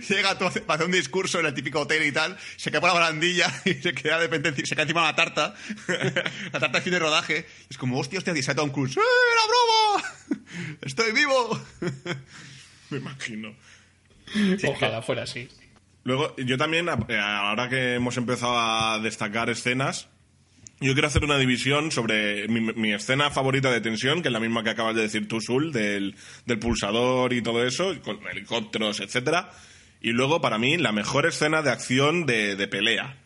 Llega 0.08 0.38
todo, 0.38 0.50
hacer 0.50 0.86
un 0.86 0.92
discurso 0.92 1.40
en 1.40 1.48
el 1.48 1.54
típico 1.54 1.82
hotel 1.82 2.04
y 2.06 2.12
tal, 2.12 2.38
se 2.56 2.72
cae 2.72 2.80
por 2.80 2.90
la 2.90 2.94
barandilla 2.94 3.52
y 3.66 3.74
se 3.74 3.94
queda 3.94 4.20
de 4.20 4.28
repente, 4.28 4.66
se 4.66 4.76
cae 4.76 4.84
encima 4.84 5.02
de 5.02 5.08
la 5.08 5.16
tarta, 5.16 5.56
la 6.52 6.60
tarta 6.60 6.78
de 6.78 6.82
fin 6.82 6.94
de 6.94 7.00
rodaje. 7.00 7.46
Es 7.70 7.78
como, 7.78 8.00
hostia, 8.00 8.20
hostia, 8.20 8.36
y 8.36 8.44
sale 8.44 8.56
Tom 8.56 8.72
Cruise, 8.72 8.98
¡eh, 8.98 9.02
la 9.02 9.48
broma! 9.48 10.78
¡Estoy 10.82 11.12
vivo! 11.12 11.62
Me 12.90 12.98
imagino. 12.98 13.56
Ojalá 14.68 15.02
fuera 15.02 15.24
así. 15.24 15.50
Luego, 16.04 16.36
yo 16.38 16.58
también, 16.58 16.88
eh, 17.08 17.18
ahora 17.20 17.70
que 17.70 17.96
hemos 17.96 18.18
empezado 18.18 18.58
a 18.58 19.00
destacar 19.00 19.50
escenas, 19.50 20.10
yo 20.80 20.94
quiero 20.94 21.08
hacer 21.08 21.24
una 21.24 21.38
división 21.38 21.92
sobre 21.92 22.48
mi, 22.48 22.60
mi 22.74 22.92
escena 22.92 23.30
favorita 23.30 23.72
de 23.72 23.82
tensión, 23.82 24.24
que 24.24 24.30
es 24.30 24.34
la 24.34 24.40
misma 24.40 24.64
que 24.64 24.72
acabas 24.72 24.96
de 24.96 25.04
decir 25.04 25.28
tú, 25.28 25.40
Sul, 25.40 25.72
del, 25.72 26.16
del 26.48 26.60
pulsador 26.60 27.34
y 27.34 27.44
todo 27.44 27.64
eso, 27.64 27.94
con 28.02 28.20
helicópteros, 28.28 29.00
etcétera. 29.00 29.52
Y 30.02 30.10
luego, 30.10 30.42
para 30.42 30.58
mí, 30.58 30.78
la 30.78 30.92
mejor 30.92 31.28
escena 31.28 31.62
de 31.62 31.70
acción 31.70 32.26
de, 32.26 32.56
de 32.56 32.68
pelea, 32.68 33.18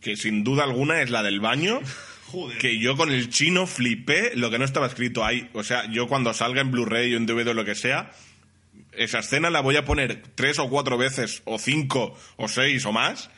que 0.00 0.16
sin 0.16 0.42
duda 0.42 0.64
alguna 0.64 1.02
es 1.02 1.10
la 1.10 1.22
del 1.22 1.40
baño. 1.40 1.80
Que 2.58 2.78
yo 2.78 2.96
con 2.96 3.12
el 3.12 3.28
chino 3.28 3.66
flipé 3.66 4.34
lo 4.36 4.50
que 4.50 4.58
no 4.58 4.64
estaba 4.64 4.86
escrito 4.86 5.22
ahí. 5.22 5.50
O 5.52 5.62
sea, 5.62 5.84
yo 5.90 6.08
cuando 6.08 6.32
salga 6.32 6.62
en 6.62 6.70
Blu-ray 6.70 7.12
o 7.12 7.18
en 7.18 7.26
DVD 7.26 7.48
o 7.48 7.52
lo 7.52 7.66
que 7.66 7.74
sea, 7.74 8.10
esa 8.92 9.20
escena 9.20 9.50
la 9.50 9.60
voy 9.60 9.76
a 9.76 9.84
poner 9.84 10.22
tres 10.34 10.58
o 10.58 10.68
cuatro 10.68 10.98
veces, 10.98 11.42
o 11.44 11.58
cinco, 11.58 12.14
o 12.36 12.48
seis, 12.48 12.84
o 12.86 12.92
más, 12.92 13.30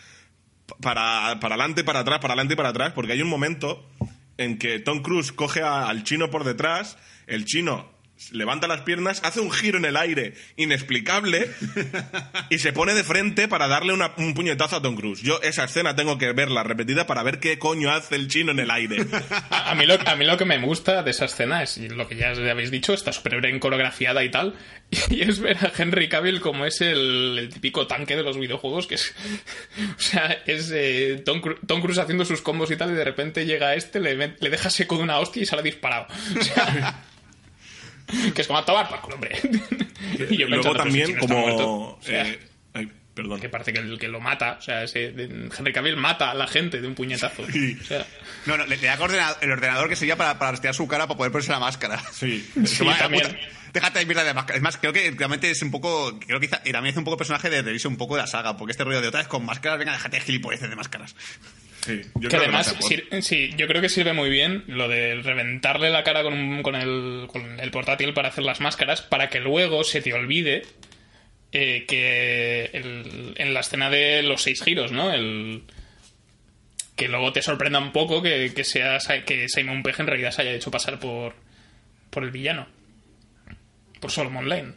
pa- 0.67 0.77
para, 0.81 1.41
para 1.41 1.55
adelante, 1.55 1.85
para 1.85 2.01
atrás, 2.01 2.19
para 2.21 2.35
adelante 2.35 2.57
para 2.57 2.71
atrás, 2.71 2.93
porque 2.95 3.13
hay 3.13 3.23
un 3.23 3.29
momento 3.29 3.89
en 4.37 4.59
que 4.59 4.81
Tom 4.81 5.01
Cruise 5.03 5.31
coge 5.33 5.63
al 5.63 6.03
chino 6.05 6.31
por 6.31 6.45
detrás, 6.45 6.99
el 7.27 7.45
chino 7.45 7.94
levanta 8.31 8.67
las 8.69 8.83
piernas, 8.83 9.21
hace 9.25 9.41
un 9.41 9.51
giro 9.51 9.77
en 9.79 9.85
el 9.85 9.97
aire 9.97 10.35
inexplicable 10.57 11.51
y 12.51 12.59
se 12.59 12.73
pone 12.73 12.95
de 12.95 13.05
frente 13.05 13.49
para 13.49 13.67
darle 13.69 13.93
una- 13.93 14.13
un 14.17 14.35
puñetazo 14.35 14.77
a 14.77 14.83
Tom 14.83 14.97
Cruise. 14.97 15.21
Yo 15.23 15.41
esa 15.43 15.65
escena 15.65 15.97
tengo 15.97 16.17
que 16.17 16.33
verla 16.33 16.63
repetida 16.63 17.07
para 17.07 17.23
ver 17.23 17.41
qué 17.41 17.59
coño 17.59 17.91
hace 17.91 18.15
el 18.15 18.29
chino 18.29 18.53
en 18.53 18.61
el 18.61 18.71
aire. 18.71 19.05
A, 19.51 19.73
a 19.73 19.75
mí 19.75 19.85
lo, 19.87 19.99
a 20.07 20.15
mí 20.17 20.25
lo 20.25 20.37
que 20.37 20.45
me 20.45 20.59
gusta 20.59 21.03
de 21.03 21.11
esa 21.11 21.25
escena 21.25 21.63
es 21.63 21.77
lo 21.79 22.09
que 22.09 22.17
ya 22.17 22.31
habéis 22.31 22.71
dicho, 22.71 22.95
está 22.95 23.13
súper 23.13 23.41
bien 23.41 23.59
coreografiada 23.59 24.23
y 24.25 24.31
tal, 24.31 24.55
y 25.11 25.23
es 25.23 25.41
ver 25.41 25.57
a 25.59 25.73
Henry 25.77 26.09
Cavill 26.09 26.41
como 26.41 26.65
es 26.67 26.81
el, 26.81 27.37
el 27.39 27.49
típico 27.49 27.87
tanque 27.87 28.17
de 28.17 28.23
los 28.23 28.39
videojuegos, 28.39 28.87
que 28.87 28.95
es... 28.95 29.15
O 29.97 30.01
sea, 30.01 30.43
es 30.47 30.71
eh, 30.73 31.23
Tom, 31.25 31.43
Tom 31.67 31.81
Cruise 31.81 31.99
haciendo 31.99 32.25
sus 32.25 32.41
combos 32.43 32.71
y 32.71 32.77
tal, 32.77 32.91
y 32.91 32.95
de 32.95 33.05
repente 33.05 33.45
llega 33.45 33.75
este, 33.75 33.99
le, 34.01 34.15
le 34.17 34.51
deja 34.51 34.71
seco 34.71 34.97
de 34.97 35.03
una 35.03 35.19
hostia 35.19 35.43
y 35.43 35.47
sale 35.47 35.63
disparado. 35.63 36.07
O 36.39 36.43
sea, 36.43 37.03
que 38.35 38.41
es 38.43 38.47
como 38.47 38.59
a 38.59 38.65
tomar 38.65 38.89
por 38.89 39.01
culo, 39.01 39.15
hombre. 39.17 39.39
Y 40.31 40.37
yo 40.37 40.47
Luego 40.49 40.75
también, 40.75 41.17
como... 41.17 41.99
eh, 42.07 42.39
ay, 42.75 42.91
Perdón. 43.15 43.41
Que 43.41 43.49
parece 43.49 43.73
que, 43.73 43.79
el, 43.79 43.99
que 43.99 44.09
lo 44.09 44.21
mata. 44.21 44.57
O 44.59 44.63
sea, 44.63 44.83
ese, 44.85 45.07
Henry 45.07 45.73
Cavill 45.73 45.97
mata 45.97 46.31
a 46.31 46.35
la 46.35 46.47
gente 46.47 46.81
de 46.81 46.87
un 46.89 46.95
puñetazo. 46.95 47.43
O 47.81 47.85
sea, 47.85 48.07
No, 48.47 48.57
no, 48.57 48.67
le, 48.67 48.77
le 48.77 48.87
da 48.87 48.95
el 49.41 49.51
ordenador 49.53 49.89
que 49.89 49.97
sería 49.97 50.17
para, 50.17 50.39
para 50.39 50.53
rastrear 50.53 50.75
su 50.75 50.87
cara 50.89 51.07
para 51.07 51.17
poder 51.17 51.33
ponerse 51.33 51.53
la 51.53 51.61
máscara. 51.61 52.03
Sí. 52.13 52.49
Sí, 52.67 52.79
Toma, 52.79 52.97
también. 52.99 53.27
puta, 53.27 53.39
Déjate 53.73 53.99
de 54.01 54.05
mierda 54.07 54.23
de 54.25 54.35
máscara. 54.35 54.57
Es 54.57 54.63
más, 54.63 54.77
creo 54.77 54.93
que 54.93 55.11
realmente 55.17 55.51
es 55.51 55.61
un 55.63 55.71
poco. 55.73 56.19
Creo 56.21 56.39
que 56.39 56.47
quizá- 56.49 56.63
y 56.65 56.71
también 56.73 56.93
es 56.93 56.99
un 56.99 57.05
poco 57.05 57.17
personaje 57.17 57.51
de 57.51 57.63
revisión 57.63 57.93
un 57.95 57.97
poco 57.99 58.15
de 58.17 58.21
la 58.23 58.27
saga. 58.29 58.57
Porque 58.57 58.71
este 58.73 58.85
rollo 58.85 59.01
de 59.01 59.09
otra 59.09 59.19
vez 59.21 59.29
con 59.29 59.45
máscaras, 59.45 59.79
venga, 59.79 59.93
déjate 59.93 60.17
de 60.19 60.23
gilipolleces 60.23 60.71
de 60.71 60.77
máscaras. 60.77 61.17
Sí, 61.85 62.01
yo 62.15 62.21
que 62.23 62.29
creo 62.29 62.43
además, 62.45 62.75
sir- 62.81 63.07
sí, 63.23 63.51
yo 63.59 63.67
creo 63.67 63.83
que 63.83 63.89
sirve 63.91 64.13
muy 64.15 64.31
bien 64.31 64.65
lo 64.69 64.89
de 64.89 65.17
reventarle 65.17 65.91
la 65.91 66.03
cara 66.03 66.23
con, 66.23 66.33
un- 66.33 66.63
con, 66.63 66.75
el, 66.77 67.27
con 67.29 67.61
el 67.61 67.71
portátil 67.71 68.15
para 68.15 68.29
hacer 68.29 68.43
las 68.45 68.61
máscaras, 68.61 69.03
para 69.03 69.29
que 69.29 69.41
luego 69.41 69.85
se 69.85 70.01
te 70.01 70.15
olvide 70.15 70.63
eh, 71.53 71.85
que 71.87 72.71
el- 72.73 73.35
en 73.37 73.53
la 73.55 73.61
escena 73.61 73.91
de 73.91 74.23
los 74.23 74.43
seis 74.43 74.63
giros, 74.63 74.93
¿no? 74.93 75.13
El, 75.13 75.63
que 76.97 77.09
luego 77.09 77.33
te 77.33 77.43
sorprenda 77.43 77.79
un 77.81 77.93
poco 77.93 78.23
que, 78.23 78.53
que, 78.55 78.65
sea, 78.65 78.99
que 79.27 79.49
Simon 79.49 79.83
Pegg 79.83 80.01
en 80.01 80.07
realidad 80.07 80.31
se 80.31 80.43
haya 80.43 80.53
hecho 80.53 80.71
pasar 80.71 80.99
por, 81.01 81.35
por 82.11 82.25
el 82.25 82.31
villano. 82.31 82.67
Por 84.01 84.11
Solomon 84.11 84.49
Lane. 84.49 84.73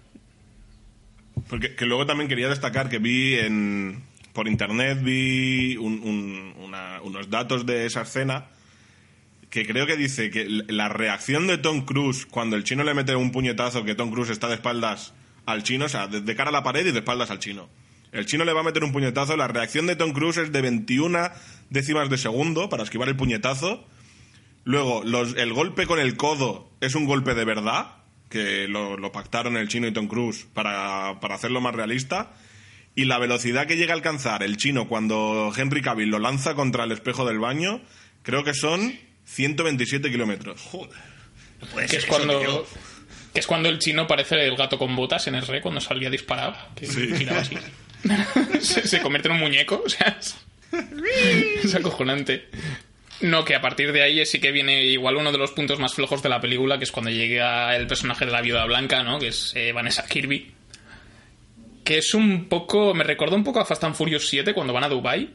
Porque 1.49 1.75
que 1.75 1.85
luego 1.85 2.05
también 2.05 2.27
quería 2.27 2.49
destacar 2.49 2.89
que 2.89 2.97
vi 2.99 3.35
en 3.35 4.03
por 4.37 4.47
internet 4.47 4.99
vi 5.01 5.75
un- 5.77 5.99
un- 6.03 6.53
una- 6.63 7.01
unos 7.01 7.27
datos 7.31 7.65
de 7.65 7.87
esa 7.87 8.03
escena 8.03 8.45
que 9.49 9.65
creo 9.65 9.87
que 9.87 9.97
dice 9.97 10.29
que 10.29 10.45
la 10.67 10.89
reacción 10.89 11.47
de 11.47 11.57
Tom 11.57 11.85
Cruise 11.85 12.27
cuando 12.27 12.55
el 12.55 12.63
chino 12.63 12.83
le 12.83 12.93
mete 12.93 13.15
un 13.15 13.31
puñetazo 13.31 13.83
que 13.83 13.95
Tom 13.95 14.11
Cruise 14.11 14.29
está 14.29 14.47
de 14.47 14.53
espaldas 14.53 15.15
al 15.47 15.63
chino, 15.63 15.85
o 15.85 15.89
sea, 15.89 16.05
de 16.07 16.35
cara 16.35 16.49
a 16.49 16.51
la 16.53 16.61
pared 16.61 16.85
y 16.85 16.91
de 16.91 16.99
espaldas 16.99 17.31
al 17.31 17.39
chino. 17.39 17.67
El 18.11 18.27
chino 18.27 18.45
le 18.45 18.53
va 18.53 18.59
a 18.59 18.63
meter 18.63 18.83
un 18.83 18.91
puñetazo, 18.91 19.35
la 19.37 19.47
reacción 19.47 19.87
de 19.87 19.95
Tom 19.95 20.11
Cruise 20.13 20.37
es 20.37 20.51
de 20.51 20.61
21 20.61 21.31
décimas 21.71 22.07
de 22.11 22.17
segundo 22.19 22.69
para 22.69 22.83
esquivar 22.83 23.07
el 23.09 23.15
puñetazo. 23.15 23.83
Luego, 24.65 25.01
los- 25.03 25.35
el 25.35 25.51
golpe 25.51 25.87
con 25.87 25.97
el 25.99 26.15
codo 26.15 26.69
es 26.79 26.93
un 26.93 27.05
golpe 27.05 27.33
de 27.33 27.43
verdad, 27.43 27.87
que 28.29 28.67
lo, 28.67 28.97
lo 28.97 29.11
pactaron 29.11 29.57
el 29.57 29.67
chino 29.67 29.87
y 29.87 29.93
Tom 29.93 30.07
Cruise 30.07 30.45
para, 30.53 31.19
para 31.21 31.33
hacerlo 31.35 31.59
más 31.59 31.73
realista. 31.73 32.33
Y 32.97 33.05
la 33.05 33.19
velocidad 33.19 33.67
que 33.67 33.77
llega 33.77 33.93
a 33.93 33.95
alcanzar 33.95 34.41
el 34.41 34.57
chino 34.57 34.87
cuando 34.87 35.53
Henry 35.55 35.83
Cavill 35.83 36.09
lo 36.09 36.17
lanza 36.17 36.55
contra 36.55 36.83
el 36.83 36.91
espejo 36.91 37.25
del 37.25 37.37
baño, 37.37 37.79
creo 38.23 38.43
que 38.43 38.55
son 38.55 38.97
127 39.25 40.09
kilómetros. 40.09 40.59
Puede 41.71 41.85
Que 41.85 41.91
ser 41.91 41.99
es 41.99 42.05
cuando. 42.07 42.39
tío. 42.39 42.65
Que 43.35 43.39
es 43.41 43.45
cuando 43.45 43.69
el 43.69 43.77
chino 43.77 44.07
parece 44.07 44.43
el 44.47 44.55
gato 44.55 44.79
con 44.79 44.95
botas 44.95 45.27
en 45.27 45.35
el 45.35 45.45
re 45.45 45.61
cuando 45.61 45.79
salía 45.79 46.09
disparado. 46.09 46.55
Que 46.75 46.87
giraba 46.87 47.41
así. 47.41 47.55
se, 48.61 48.87
se 48.87 48.99
convierte 49.01 49.27
en 49.29 49.35
un 49.35 49.41
muñeco. 49.41 49.83
O 49.85 49.89
sea, 49.89 50.17
es, 50.19 50.35
es 51.63 51.75
acojonante. 51.75 52.47
No, 53.21 53.45
que 53.45 53.53
a 53.53 53.61
partir 53.61 53.91
de 53.91 54.01
ahí 54.01 54.25
sí 54.25 54.39
que 54.39 54.51
viene 54.51 54.85
igual 54.85 55.17
uno 55.17 55.31
de 55.31 55.37
los 55.37 55.51
puntos 55.51 55.77
más 55.79 55.93
flojos 55.93 56.23
de 56.23 56.29
la 56.29 56.41
película, 56.41 56.79
que 56.79 56.85
es 56.85 56.91
cuando 56.91 57.11
llega 57.11 57.75
el 57.75 57.85
personaje 57.85 58.25
de 58.25 58.31
la 58.31 58.41
viuda 58.41 58.65
blanca, 58.65 59.03
¿no? 59.03 59.19
Que 59.19 59.27
es 59.27 59.53
eh, 59.55 59.71
Vanessa 59.71 60.03
Kirby. 60.07 60.53
Que 61.87 61.99
es 61.99 62.13
un 62.13 62.49
poco. 62.49 62.93
Me 62.93 63.05
recordó 63.05 63.37
un 63.37 63.45
poco 63.45 63.61
a 63.61 63.65
Fast 63.65 63.81
and 63.85 63.95
Furious 63.95 64.27
7 64.27 64.53
cuando 64.53 64.73
van 64.73 64.83
a 64.83 64.89
Dubai 64.89 65.33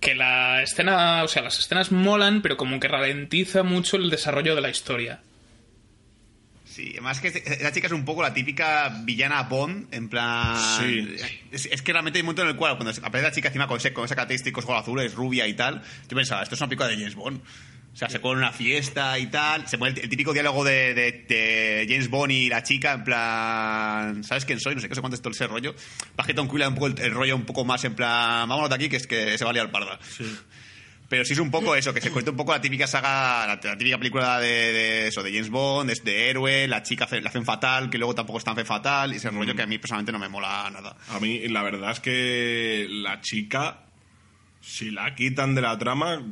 que 0.00 0.14
la 0.14 0.62
escena, 0.62 1.24
o 1.24 1.28
sea, 1.28 1.42
las 1.42 1.58
escenas 1.58 1.90
molan, 1.90 2.42
pero 2.42 2.56
como 2.56 2.78
que 2.78 2.86
ralentiza 2.86 3.64
mucho 3.64 3.96
el 3.96 4.08
desarrollo 4.08 4.54
de 4.54 4.60
la 4.60 4.70
historia. 4.70 5.20
Sí, 6.64 6.90
además 6.92 7.20
que 7.20 7.28
este- 7.28 7.58
la 7.62 7.72
chica 7.72 7.88
es 7.88 7.92
un 7.92 8.04
poco 8.04 8.22
la 8.22 8.32
típica 8.32 8.88
villana 9.02 9.42
Bond, 9.42 9.92
en 9.92 10.08
plan... 10.08 10.56
Sí. 10.78 11.16
Es, 11.50 11.66
es 11.66 11.82
que 11.82 11.92
realmente 11.92 12.18
hay 12.18 12.22
un 12.22 12.26
momento 12.26 12.42
en 12.42 12.48
el 12.48 12.56
cual, 12.56 12.76
cuando 12.78 12.98
aparece 13.02 13.28
la 13.28 13.34
chica 13.34 13.48
encima 13.48 13.66
con 13.66 13.76
ese, 13.78 13.92
con 13.92 14.04
esa 14.04 14.14
característica 14.14 14.60
ojos 14.60 14.80
azules, 14.80 15.12
rubia 15.12 15.46
y 15.48 15.54
tal, 15.54 15.82
yo 16.08 16.16
pensaba, 16.16 16.44
esto 16.44 16.54
es 16.54 16.60
una 16.60 16.68
película 16.68 16.88
de 16.88 16.94
James 16.96 17.16
Bond. 17.16 17.40
O 17.92 17.96
sea, 18.00 18.08
se 18.08 18.20
pone 18.20 18.38
una 18.38 18.52
fiesta 18.52 19.18
y 19.18 19.26
tal, 19.26 19.66
se 19.68 19.76
pone 19.76 19.90
el, 20.00 20.08
típico 20.08 20.32
diálogo 20.32 20.64
de, 20.64 20.94
de- 20.94 21.24
de 21.28 21.86
James 21.88 22.08
Bond 22.08 22.30
y 22.32 22.48
la 22.48 22.62
chica, 22.62 22.92
en 22.92 23.04
plan, 23.04 24.24
¿sabes 24.24 24.44
quién 24.44 24.60
soy? 24.60 24.74
No 24.74 24.80
sé 24.80 24.88
qué, 24.88 24.94
sé 24.94 25.00
cuánto 25.00 25.16
es 25.16 25.20
todo 25.22 25.32
ese 25.32 25.46
rollo. 25.46 25.74
Para 26.16 26.26
que 26.26 26.32
Tom 26.34 26.46
Cruise 26.48 26.66
un 26.68 26.74
poco 26.74 26.86
el, 26.86 26.98
el 27.00 27.10
rollo 27.12 27.34
un 27.36 27.44
poco 27.44 27.64
más 27.64 27.84
en 27.84 27.94
plan, 27.94 28.48
vámonos 28.48 28.68
de 28.70 28.76
aquí, 28.76 28.88
que 28.88 28.96
es 28.96 29.06
que 29.06 29.36
se 29.36 29.44
va 29.44 29.50
a 29.50 29.52
liar 29.52 29.70
parda. 29.70 29.98
Pero 31.08 31.24
sí 31.24 31.32
es 31.32 31.40
un 31.40 31.50
poco 31.50 31.74
eso, 31.74 31.92
que 31.92 32.00
se 32.00 32.12
cuenta 32.12 32.30
un 32.30 32.36
poco 32.36 32.52
la 32.52 32.60
típica 32.60 32.86
saga, 32.86 33.44
la, 33.44 33.60
la 33.62 33.76
típica 33.76 33.98
película 33.98 34.38
de, 34.38 34.46
de 34.72 35.08
eso, 35.08 35.24
de 35.24 35.32
James 35.32 35.50
Bond, 35.50 35.90
es 35.90 36.04
de 36.04 36.30
héroe, 36.30 36.68
la 36.68 36.84
chica 36.84 37.04
hace- 37.06 37.20
la 37.20 37.30
hacen 37.30 37.44
fatal, 37.44 37.90
que 37.90 37.98
luego 37.98 38.14
tampoco 38.14 38.38
es 38.38 38.44
tan 38.44 38.54
fe 38.54 38.64
fatal, 38.64 39.12
y 39.12 39.16
ese 39.16 39.28
rollo 39.30 39.56
que 39.56 39.62
a 39.62 39.66
mí 39.66 39.76
personalmente 39.78 40.12
no 40.12 40.20
me 40.20 40.28
mola 40.28 40.70
nada. 40.72 40.96
A 41.08 41.18
mí 41.18 41.48
la 41.48 41.64
verdad 41.64 41.90
es 41.90 41.98
que 42.00 42.86
la 42.88 43.20
chica, 43.20 43.80
si 44.60 44.92
la 44.92 45.12
quitan 45.16 45.56
de 45.56 45.62
la 45.62 45.76
trama, 45.76 46.22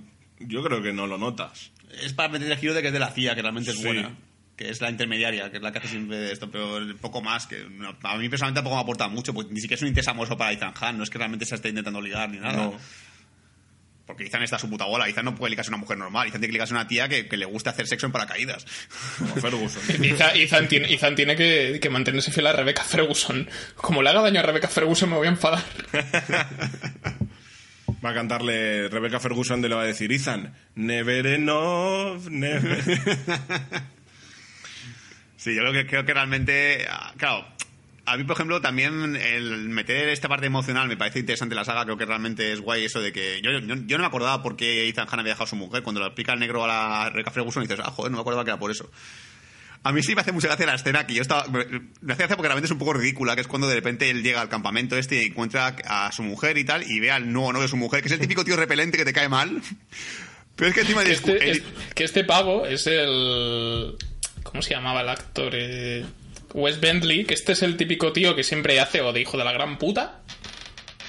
yo 0.41 0.63
creo 0.63 0.83
que 0.83 0.93
no 0.93 1.07
lo 1.07 1.19
notas. 1.19 1.71
Es 2.03 2.13
para 2.13 2.29
meter 2.29 2.51
el 2.51 2.59
giro 2.59 2.75
de 2.75 2.83
que 2.83 2.89
es 2.89 2.93
de 2.93 2.99
la 3.01 3.11
CIA, 3.11 3.35
que 3.35 3.43
realmente 3.43 3.71
es 3.71 3.79
Sí. 3.79 3.85
buena. 3.85 4.15
Que 4.57 4.71
es 4.71 4.81
la 4.81 4.91
intermediaria, 4.91 5.51
que 5.51 5.59
es 5.59 5.63
la 5.63 5.71
que 5.71 5.79
hace 5.79 5.89
siempre 5.89 6.33
esto, 6.33 6.51
pero 6.51 6.81
poco 7.01 7.23
más. 7.23 7.47
que 7.47 7.65
no- 7.71 7.97
A 8.03 8.17
mí 8.17 8.29
personalmente 8.29 8.59
tampoco 8.59 8.75
me 8.77 8.83
aporta 8.83 9.07
mucho, 9.09 9.33
porque 9.33 9.53
ni 9.55 9.61
siquiera 9.61 9.77
es 9.79 9.83
un 9.83 9.89
interés 9.89 10.09
amoroso 10.09 10.37
para 10.37 10.51
Ethan 10.53 10.75
Hunt, 10.81 10.99
no 10.99 11.05
es 11.05 11.11
que 11.11 11.19
realmente 11.19 11.45
se 11.47 11.55
esté 11.55 11.69
intentando 11.69 12.01
ligar 12.01 12.29
ni 12.29 12.39
nada. 12.39 12.57
No. 12.57 12.77
Porque 14.05 14.25
Ethan 14.25 14.43
está 14.43 14.57
a 14.57 14.59
su 14.59 14.69
puta 14.71 14.87
bola, 14.87 15.07
Ethan 15.09 15.27
no 15.27 15.35
puede 15.35 15.51
ligarse 15.51 15.69
a 15.71 15.73
una 15.75 15.77
mujer 15.83 15.99
normal, 15.99 16.27
Ethan 16.29 16.41
tiene 16.41 16.49
que 16.49 16.53
ligarse 16.55 16.73
a 16.75 16.79
una 16.79 16.89
tía 16.89 17.09
que, 17.09 17.29
que 17.29 17.37
le 17.37 17.45
gusta 17.45 17.71
hacer 17.71 17.87
sexo 17.87 18.07
en 18.07 18.13
paracaídas. 18.13 18.65
Como 19.19 19.35
Ferguson. 19.37 19.83
Ethan, 20.03 20.31
Ethan 20.35 20.67
tiene, 20.69 20.93
Ethan 20.93 21.15
tiene 21.15 21.37
que, 21.37 21.79
que 21.81 21.91
mantenerse 21.91 22.33
fiel 22.33 22.47
a 22.49 22.53
Rebecca 22.53 22.83
Ferguson. 22.85 23.49
Como 23.77 24.03
le 24.03 24.09
haga 24.11 24.23
daño 24.23 24.41
a 24.41 24.43
Rebecca 24.43 24.67
Ferguson 24.67 25.11
me 25.11 25.17
voy 25.17 25.27
a 25.27 25.31
enfadar. 25.31 25.63
Va 28.05 28.11
a 28.11 28.15
cantarle 28.15 28.89
Rebecca 28.89 29.19
Ferguson 29.21 29.61
y 29.61 29.69
le 29.69 29.75
va 29.75 29.83
a 29.83 29.87
decir, 29.87 30.13
Ethan, 30.13 30.55
never 30.75 31.27
enough, 31.27 32.29
never... 32.29 32.83
Sí, 35.39 35.55
yo 35.55 35.63
creo 35.63 35.73
que, 35.73 35.87
creo 35.87 36.05
que 36.05 36.13
realmente. 36.13 36.85
Claro, 37.17 37.47
a 38.07 38.17
mí, 38.17 38.25
por 38.25 38.35
ejemplo, 38.35 38.61
también 38.61 39.15
el 39.15 39.69
meter 39.69 40.09
esta 40.09 40.29
parte 40.29 40.47
emocional 40.47 40.89
me 40.89 40.97
parece 40.97 41.21
interesante 41.21 41.55
la 41.55 41.65
saga. 41.65 41.85
Creo 41.85 41.97
que 41.97 42.07
realmente 42.07 42.53
es 42.53 42.61
guay 42.61 42.85
eso 42.85 43.01
de 43.01 43.13
que. 43.13 43.41
Yo, 43.41 43.53
yo, 43.53 43.77
no 43.77 44.03
me 44.03 44.07
acordaba 44.07 44.43
por 44.43 44.57
qué 44.57 44.89
Ethan 44.89 45.07
Hunt 45.07 45.21
había 45.21 45.33
dejado 45.35 45.45
a 45.45 45.49
su 45.49 45.57
mujer. 45.57 45.85
Cuando 45.85 46.01
le 46.01 46.07
explica 46.07 46.33
el 46.33 46.41
negro 46.41 46.65
a 46.65 47.13
la 47.15 47.31
Ferguson, 47.31 47.63
dices, 47.63 47.79
ah, 47.85 47.91
joder, 47.91 48.11
no 48.11 48.17
me 48.17 48.23
acordaba 48.23 48.45
que 48.45 48.51
era 48.51 48.59
por 48.59 48.73
eso. 48.73 48.91
A 49.85 49.93
mí 49.93 50.03
sí 50.03 50.15
me 50.15 50.21
hace 50.23 50.33
mucha 50.33 50.49
gracia 50.49 50.67
la 50.67 50.75
escena 50.75 51.07
que 51.07 51.15
yo 51.15 51.23
estaba. 51.23 51.47
Me, 51.47 51.61
hace 51.61 51.71
gracia 52.03 52.37
porque 52.37 52.49
realmente 52.49 52.67
es 52.67 52.73
un 52.73 52.79
poco 52.79 52.93
ridícula, 52.95 53.35
que 53.35 53.41
es 53.43 53.47
cuando 53.49 53.69
de 53.69 53.75
repente 53.77 54.11
él 54.11 54.23
llega 54.23 54.41
al 54.41 54.49
campamento 54.49 54.97
este 54.99 55.23
y 55.23 55.27
encuentra 55.29 55.77
a 55.87 56.11
su 56.13 56.23
mujer 56.23 56.59
y 56.59 56.65
tal, 56.65 56.83
y 56.91 57.01
ve 57.01 57.11
al 57.11 57.33
nuevo 57.33 57.53
novio 57.53 57.63
de 57.63 57.69
su 57.69 57.77
mujer, 57.77 58.01
que 58.03 58.09
es 58.09 58.13
el 58.13 58.21
típico 58.21 58.45
tío 58.45 58.57
repelente 58.57 58.99
que 58.99 59.05
te 59.05 59.13
cae 59.13 59.29
mal. 59.29 59.63
Pero 60.57 60.69
es 60.71 60.75
que 60.75 60.81
encima 60.81 61.05
Que 61.05 61.13
este, 61.13 61.51
es- 61.51 61.63
que 61.95 62.05
este 62.05 62.25
pavo 62.25 62.67
es 62.67 62.87
el. 62.89 63.95
¿Cómo 64.43 64.61
se 64.63 64.75
llamaba 64.75 65.03
el 65.03 65.09
actor? 65.09 65.53
Eh, 65.55 66.05
Wes 66.55 66.81
Bentley, 66.81 67.25
que 67.25 67.35
este 67.35 67.53
es 67.53 67.63
el 67.63 67.77
típico 67.77 68.13
tío 68.13 68.35
que 68.35 68.43
siempre 68.43 68.81
hace 68.81 69.01
o 69.01 69.13
de 69.13 69.21
hijo 69.21 69.37
de 69.39 69.45
la 69.45 69.53
gran 69.53 69.79
puta 69.79 70.23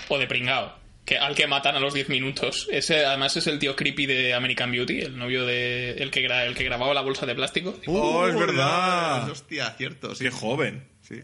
o 0.09 0.17
de 0.19 0.27
pringao. 0.27 0.77
Que, 1.09 1.17
al 1.17 1.33
que 1.33 1.47
matan 1.47 1.75
a 1.75 1.79
los 1.79 1.95
10 1.95 2.07
minutos. 2.09 2.67
Ese 2.71 3.03
además 3.03 3.35
es 3.35 3.47
el 3.47 3.57
tío 3.57 3.75
creepy 3.75 4.05
de 4.05 4.35
American 4.35 4.71
Beauty, 4.71 4.99
el 5.01 5.17
novio 5.17 5.43
de. 5.43 5.93
el 5.93 6.11
que, 6.11 6.21
gra- 6.23 6.45
el 6.45 6.53
que 6.53 6.63
grababa 6.63 6.93
la 6.93 7.01
bolsa 7.01 7.25
de 7.25 7.33
plástico. 7.33 7.75
Oh, 7.87 8.27
es 8.27 8.37
verdad. 8.37 9.27
Hostia, 9.27 9.71
cierto, 9.75 10.13
sí. 10.13 10.25
Qué 10.25 10.29
joven. 10.29 10.83
Sí. 11.01 11.19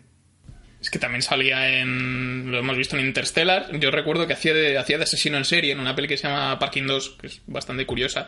Es 0.82 0.90
que 0.90 0.98
también 0.98 1.22
salía 1.22 1.80
en. 1.82 2.52
Lo 2.52 2.58
hemos 2.58 2.76
visto 2.78 2.98
en 2.98 3.06
Interstellar. 3.06 3.78
Yo 3.80 3.92
recuerdo 3.92 4.26
que 4.26 4.34
hacía 4.34 4.56
de, 4.56 4.76
hacía 4.80 4.98
de 4.98 5.04
asesino 5.04 5.38
en 5.38 5.46
serie 5.46 5.72
en 5.74 5.80
una 5.80 5.96
peli 5.96 6.08
que 6.08 6.18
se 6.18 6.28
llama 6.28 6.58
Parking 6.58 6.88
2, 6.88 7.18
que 7.22 7.28
es 7.28 7.42
bastante 7.46 7.86
curiosa. 7.86 8.28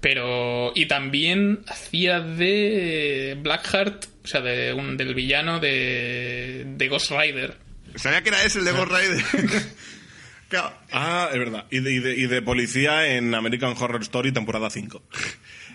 Pero. 0.00 0.70
Y 0.76 0.86
también 0.86 1.64
hacía 1.66 2.20
de. 2.20 3.36
Blackheart, 3.40 4.04
o 4.24 4.26
sea, 4.28 4.40
de 4.40 4.72
un, 4.72 4.96
del 4.96 5.14
villano 5.16 5.58
de. 5.58 6.62
de 6.64 6.88
Ghost 6.88 7.10
Rider. 7.10 7.54
Sabía 7.96 8.22
que 8.22 8.28
era 8.28 8.44
ese 8.44 8.58
el 8.60 8.66
de 8.66 8.72
Ghost 8.72 8.92
Rider. 9.32 9.62
Claro, 10.48 10.72
Ah, 10.92 11.28
es 11.32 11.38
verdad. 11.38 11.66
Y 11.70 11.80
de, 11.80 11.92
y 11.92 11.98
de- 11.98 12.14
y 12.16 12.26
de 12.26 12.40
policía 12.42 13.06
en 13.16 13.34
American 13.34 13.74
Horror 13.78 14.00
Story 14.02 14.32
temporada 14.32 14.70
5. 14.70 15.02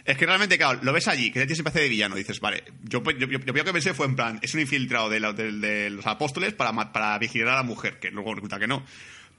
Es 0.06 0.18
que 0.18 0.26
realmente, 0.26 0.58
claro, 0.58 0.80
lo 0.82 0.94
ves 0.94 1.08
allí, 1.08 1.30
que 1.32 1.46
tío 1.46 1.56
siempre 1.56 1.70
hace 1.72 1.82
de 1.82 1.90
villano. 1.90 2.16
Dices, 2.16 2.40
vale, 2.40 2.64
yo, 2.84 3.04
yo, 3.04 3.12
yo, 3.12 3.28
yo 3.28 3.40
primero 3.40 3.66
que 3.66 3.74
pensé 3.74 3.94
fue 3.94 4.06
en 4.08 4.16
plan, 4.16 4.40
es 4.42 4.54
un 4.54 4.62
infiltrado 4.62 5.10
de, 5.10 5.20
la- 5.20 5.34
de- 5.34 5.90
los 5.92 6.08
apóstoles 6.08 6.54
para, 6.54 6.74
para 6.94 7.18
vigilar 7.20 7.50
a 7.50 7.56
la 7.58 7.64
mujer, 7.64 8.00
que 8.00 8.10
luego 8.12 8.34
resulta 8.34 8.58
que 8.60 8.68
no. 8.68 8.84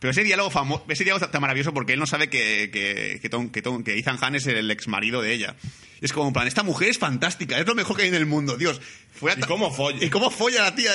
Pero 0.03 0.11
ese 0.11 0.25
diálogo 0.25 0.51
famoso, 0.51 0.85
ese 0.89 1.05
diálogo 1.05 1.25
tan 1.29 1.41
maravilloso 1.41 1.73
porque 1.73 1.93
él 1.93 2.01
no 2.01 2.09
sabe 2.09 2.29
que, 2.29 2.71
que, 2.73 3.21
que, 3.23 3.29
Tom- 3.29 3.51
que, 3.51 3.63
Tom- 3.63 3.85
que 3.85 3.97
Ethan 3.97 4.19
Hunt 4.21 4.35
es 4.35 4.49
el 4.49 4.69
ex 4.69 4.89
marido 4.89 5.23
de 5.23 5.33
ella. 5.33 5.55
Es 6.01 6.13
como 6.13 6.27
en 6.27 6.33
plan, 6.33 6.49
esta 6.49 6.65
mujer 6.65 6.89
es 6.89 6.99
fantástica, 6.99 7.57
es 7.57 7.65
lo 7.69 7.77
mejor 7.77 7.97
que 7.97 8.03
hay 8.03 8.09
en 8.09 8.17
el 8.17 8.27
mundo, 8.27 8.57
Dios. 8.57 8.81
Fue 9.15 9.31
a 9.31 9.37
¿Y 9.39 9.43
cómo 9.43 9.73
folla? 9.73 10.05
¿Y 10.05 10.11
cómo 10.11 10.29
folla 10.33 10.63
la 10.63 10.75
tía? 10.75 10.91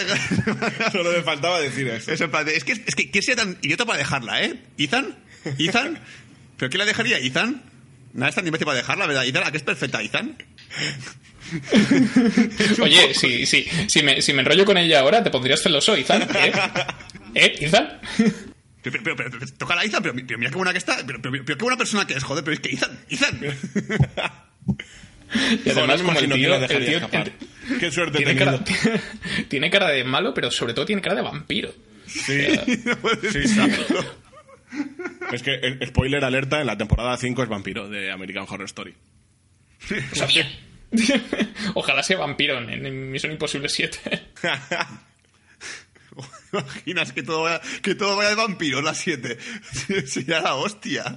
Solo 0.92 1.14
me 1.14 1.22
faltaba 1.24 1.62
decir 1.62 1.88
eso. 1.88 2.12
Es, 2.12 2.20
en 2.20 2.30
plan 2.30 2.46
es 2.50 2.66
que, 2.66 2.74
es 2.74 2.96
que 2.96 3.10
¿quién 3.10 3.24
sea 3.24 3.38
tan 3.38 3.58
idiota 3.62 3.86
para 3.86 3.98
dejarla, 3.98 4.44
eh? 4.44 4.60
¿Ethan? 4.78 5.18
¿Ethan? 5.58 6.00
¿Pero 6.58 6.70
qué 6.70 6.78
la 6.78 6.84
dejaría, 6.84 7.18
Ethan? 7.18 7.64
Nada 8.12 8.28
es 8.30 8.36
tan 8.36 8.46
imbécil 8.46 8.66
para 8.66 8.78
dejarla, 8.80 9.08
¿verdad? 9.08 9.26
¿Ethan? 9.26 9.44
¿A 9.46 9.52
qué 9.52 9.58
es 9.58 9.64
perfecta, 9.64 10.02
Ethan? 10.02 10.36
Oye, 12.82 13.14
si, 13.14 13.46
si, 13.46 13.66
si, 13.88 14.04
me, 14.04 14.22
si 14.22 14.34
me 14.34 14.42
enrollo 14.42 14.66
con 14.66 14.78
ella 14.78 15.00
ahora, 15.00 15.24
te 15.24 15.30
pondrías 15.30 15.62
celoso, 15.62 15.96
Ethan. 15.96 16.24
¿eh? 16.24 16.52
¿Eh, 17.36 17.56
Ethan? 17.62 18.00
Pero, 18.92 19.04
pero, 19.04 19.16
pero, 19.16 19.32
pero, 19.32 19.46
toca 19.58 19.76
la 19.76 19.84
Ethan, 19.84 20.02
pero, 20.04 20.16
pero 20.28 20.38
mira 20.40 20.50
qué 20.52 20.58
buena 20.58 20.72
que 20.72 20.78
está. 20.80 20.98
Pero, 21.06 21.22
pero, 21.22 21.44
pero 21.46 21.58
qué 21.58 21.64
buena 21.64 21.78
persona 21.78 22.06
que 22.08 22.14
es, 22.14 22.24
joder, 22.24 22.44
pero 22.44 22.54
es 22.56 22.60
que 22.62 22.70
Ethan, 22.74 23.00
Ethan. 23.10 23.40
Y 25.66 25.70
además, 25.70 26.02
como 26.02 26.18
el 26.18 26.32
tío, 26.32 26.56
el 26.56 26.68
tío 26.86 27.08
tiene- 27.10 27.34
Qué 27.82 27.92
suerte 27.92 28.18
tiene 28.20 28.36
cara, 28.38 28.64
tiene 29.50 29.70
cara 29.70 29.90
de 29.90 30.06
malo, 30.06 30.34
pero 30.34 30.50
sobre 30.52 30.74
todo 30.74 30.86
tiene 30.86 31.02
cara 31.02 31.16
de 31.16 31.22
vampiro. 31.22 31.74
Sí, 32.06 32.38
sí, 33.34 33.48
sí. 33.48 33.60
Es 35.34 35.44
que, 35.44 35.56
el- 35.56 35.86
spoiler 35.88 36.24
alerta, 36.24 36.62
en 36.62 36.68
la 36.68 36.78
temporada 36.78 37.18
5 37.18 37.44
es 37.44 37.50
vampiro 37.50 37.90
de 37.90 38.10
American 38.10 38.46
Horror 38.48 38.66
Story. 38.68 38.96
Sabía. 40.14 40.50
Ojalá 41.74 42.04
sea 42.04 42.18
vampiro 42.20 42.58
en, 42.60 42.86
en 42.86 43.12
Misión 43.12 43.34
Imposible 43.34 43.68
7. 43.68 44.00
Imaginas 46.54 47.14
que 47.14 47.24
todo 47.24 47.44
vaya, 47.44 47.62
que 47.82 47.96
todo 47.96 48.16
vaya 48.16 48.30
de 48.30 48.36
vampiros 48.36 48.84
las 48.84 48.98
7. 49.00 49.38
Sería 50.08 50.42
la 50.42 50.56
hostia. 50.56 51.16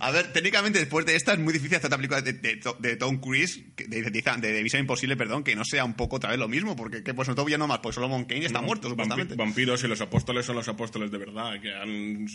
A 0.00 0.10
ver, 0.10 0.32
técnicamente 0.32 0.78
después 0.78 1.04
de 1.06 1.16
esta 1.16 1.32
es 1.32 1.38
muy 1.38 1.52
difícil 1.52 1.76
hacer 1.76 1.86
otra 1.86 1.98
película 1.98 2.20
de, 2.22 2.32
de- 2.34 2.60
de 2.78 2.96
Tom 2.96 3.18
Cruise, 3.20 3.60
de, 3.76 4.02
de, 4.02 4.10
de- 4.10 4.52
de 4.52 4.62
Misión 4.62 4.80
Imposible, 4.80 5.16
perdón, 5.16 5.44
que 5.44 5.56
no 5.56 5.64
sea 5.64 5.84
un 5.84 5.94
poco 5.94 6.16
otra 6.16 6.30
vez 6.30 6.38
lo 6.38 6.48
mismo, 6.48 6.76
porque 6.76 7.02
que, 7.02 7.14
pues 7.14 7.28
no 7.28 7.34
todo 7.34 7.48
no 7.58 7.66
más, 7.66 7.78
pues 7.80 7.94
Solomon 7.94 8.24
Kane 8.26 8.44
está 8.46 8.60
muerto, 8.60 8.88
Vampi- 8.88 8.92
supuestamente. 8.92 9.34
Vampiros 9.34 9.82
y 9.84 9.88
los 9.88 10.00
apóstoles 10.00 10.44
son 10.46 10.56
los 10.56 10.68
apóstoles 10.68 11.10
de 11.10 11.18
verdad, 11.18 11.60
que 11.60 11.72
han, 11.74 12.26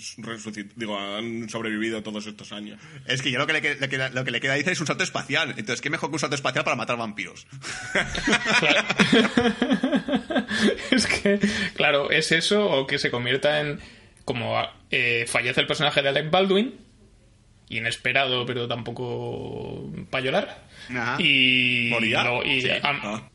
digo, 0.75 0.99
han 0.99 1.49
sobrevivido 1.49 2.01
todos 2.03 2.25
estos 2.27 2.51
años. 2.51 2.79
Es 3.05 3.21
que 3.21 3.31
ya 3.31 3.37
lo 3.37 3.47
que, 3.47 3.53
le, 3.53 3.61
que- 3.61 3.75
lo 3.75 3.89
que- 3.89 4.09
lo 4.09 4.23
que 4.25 4.31
le 4.31 4.39
queda 4.39 4.55
dice 4.55 4.71
es 4.71 4.79
un 4.81 4.87
salto 4.87 5.03
espacial. 5.03 5.49
Entonces, 5.57 5.81
¿qué 5.81 5.89
mejor 5.89 6.09
que 6.09 6.15
un 6.15 6.19
salto 6.19 6.35
espacial 6.35 6.63
para 6.63 6.75
matar 6.75 6.97
vampiros? 6.97 7.45
es 10.91 11.05
que, 11.07 11.39
claro, 11.75 12.02
es 12.11 12.31
eso 12.31 12.65
o 12.69 12.87
que 12.87 12.97
se 12.99 13.11
convierta 13.11 13.59
en. 13.61 13.79
Como 14.25 14.55
eh, 14.89 15.25
fallece 15.27 15.59
el 15.61 15.67
personaje 15.67 16.01
de 16.01 16.09
Alec 16.09 16.31
Baldwin, 16.31 16.75
inesperado, 17.69 18.45
pero 18.45 18.67
tampoco 18.67 19.91
para 20.09 20.23
llorar. 20.23 20.63
Y. 21.19 21.87
¿Moría? 21.91 22.23
lo- 22.23 22.43
y, 22.45 22.61
Sí. 22.61 22.69
Ah. 22.83 23.29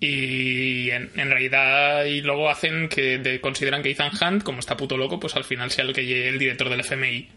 y 0.00 0.90
en, 0.90 1.10
en 1.16 1.28
realidad, 1.30 2.04
y 2.04 2.20
luego 2.22 2.48
hacen 2.50 2.88
que 2.88 3.18
de- 3.18 3.40
consideran 3.40 3.82
que 3.82 3.90
Ethan 3.90 4.12
Hunt, 4.20 4.42
como 4.42 4.60
está 4.60 4.76
puto 4.76 4.96
loco, 4.96 5.18
pues 5.20 5.34
al 5.36 5.44
final 5.44 5.70
sea 5.70 5.84
el 5.84 5.92
que 5.92 6.04
llegue 6.06 6.28
el 6.28 6.38
director 6.38 6.68
del 6.68 6.80
FMI. 6.80 7.28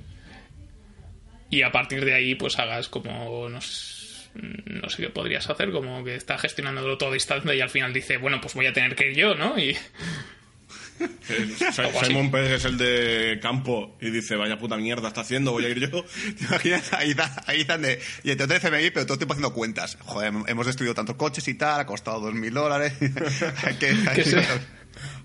Y 1.50 1.64
a 1.64 1.72
partir 1.72 2.06
de 2.06 2.14
ahí, 2.14 2.36
pues 2.36 2.58
hagas 2.60 2.88
como. 2.88 3.50
No 3.50 3.60
sé, 3.62 4.01
no 4.34 4.90
sé 4.90 5.04
qué 5.04 5.10
podrías 5.10 5.50
hacer, 5.50 5.72
como 5.72 6.04
que 6.04 6.16
está 6.16 6.38
gestionándolo 6.38 6.98
todo 6.98 7.12
a 7.12 7.14
distancia 7.14 7.54
y 7.54 7.62
al 7.62 7.70
final 7.70 7.94
dice, 7.94 8.18
bueno, 8.18 8.40
pues 8.42 8.54
voy 8.54 8.66
a 8.68 8.74
tener 8.74 8.96
que 8.96 9.12
ir 9.12 9.18
yo, 9.18 9.36
¿no? 9.36 9.58
Y. 9.60 9.70
Eh. 9.72 9.78
Simon 12.04 12.30
Pegg 12.32 12.52
es 12.52 12.66
el 12.66 12.78
de 12.78 13.40
campo 13.42 13.98
y 14.00 14.12
dice, 14.12 14.36
vaya 14.36 14.58
puta 14.58 14.78
mierda 14.78 15.08
está 15.08 15.22
haciendo, 15.22 15.52
voy 15.52 15.66
a 15.66 15.70
ir 15.70 15.80
yo. 15.90 16.04
¿Te 16.38 16.44
imaginas 16.46 16.94
a 16.94 17.04
Ethan, 17.04 17.32
a 17.48 17.54
Ethan 17.54 17.82
de. 17.82 18.00
Y 18.24 18.36
del 18.36 18.52
FMI, 18.52 18.92
pero 18.92 19.06
todo 19.06 19.14
el 19.16 19.20
tiempo 19.20 19.34
haciendo 19.34 19.54
cuentas. 19.54 19.98
Joder, 20.02 20.32
hemos 20.48 20.66
destruido 20.66 20.94
tantos 20.94 21.16
coches 21.16 21.48
y 21.48 21.56
tal, 21.56 21.80
ha 21.80 21.86
costado 21.86 22.20
dos 22.20 22.34
mil 22.34 22.54
dólares. 22.54 22.94
hay 23.64 23.76
que. 23.76 23.88
hay 23.88 24.16
Que 24.16 24.24
que- 24.24 24.30
sea- 24.30 24.60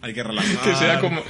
Hay 0.01 0.15
que 0.15 0.23
relajar. 0.23 0.63
que 0.65 0.75
sea 0.77 1.01
como 1.01 1.23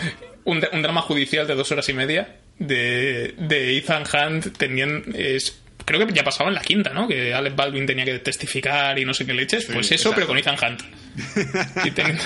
un, 0.45 0.62
un 0.72 0.83
drama 0.83 1.03
judicial 1.03 1.47
de 1.47 1.55
dos 1.55 1.72
horas 1.72 1.89
y 1.89 1.95
media 1.95 2.37
de, 2.59 3.35
de 3.39 3.77
Ethan 3.79 4.05
Hunt 4.05 4.57
teniendo 4.57 5.11
es 5.16 5.61
creo 5.87 6.07
que 6.07 6.12
ya 6.12 6.22
pasaba 6.24 6.51
en 6.51 6.55
la 6.57 6.61
quinta 6.61 6.93
no 6.93 7.09
que 7.09 7.32
Alec 7.32 7.57
Baldwin 7.57 7.87
tenía 7.87 8.05
que 8.05 8.18
testificar 8.18 8.99
y 8.99 9.05
no 9.07 9.14
sé 9.14 9.24
qué 9.24 9.32
leches 9.32 9.64
pues 9.72 9.91
eso 9.93 10.12
pero 10.14 10.26
con 10.26 10.37
Ethan 10.37 10.57
Hunt 10.62 10.82
y, 11.87 11.91
ten- 11.93 12.18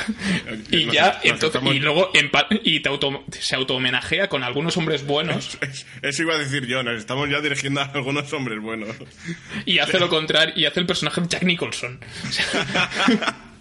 y 0.71 0.85
Los- 0.87 0.95
ya 0.95 1.21
entonces, 1.23 1.49
estamos- 1.49 1.75
y 1.75 1.79
luego 1.79 2.13
empa- 2.13 2.49
y 2.51 2.81
te 2.81 2.89
auto, 2.89 3.25
se 3.31 3.55
auto 3.55 3.75
homenajea 3.77 4.29
con 4.29 4.43
algunos 4.43 4.77
hombres 4.77 5.07
buenos 5.07 5.57
Es- 5.61 5.87
Eso 6.03 6.23
iba 6.23 6.35
a 6.35 6.39
decir 6.39 6.67
yo, 6.67 6.83
nos 6.83 6.99
estamos 6.99 7.29
ya 7.31 7.41
dirigiendo 7.41 7.81
a 7.83 7.85
algunos 7.85 8.33
hombres 8.33 8.59
buenos. 8.61 8.97
y 9.67 9.79
hace 9.79 10.01
lo 10.01 10.09
contrario 10.09 10.55
y 10.57 10.65
hace 10.65 10.81
el 10.81 10.87
personaje 10.87 11.21
de 11.21 11.29
Jack 11.29 11.43
Nicholson 11.45 12.01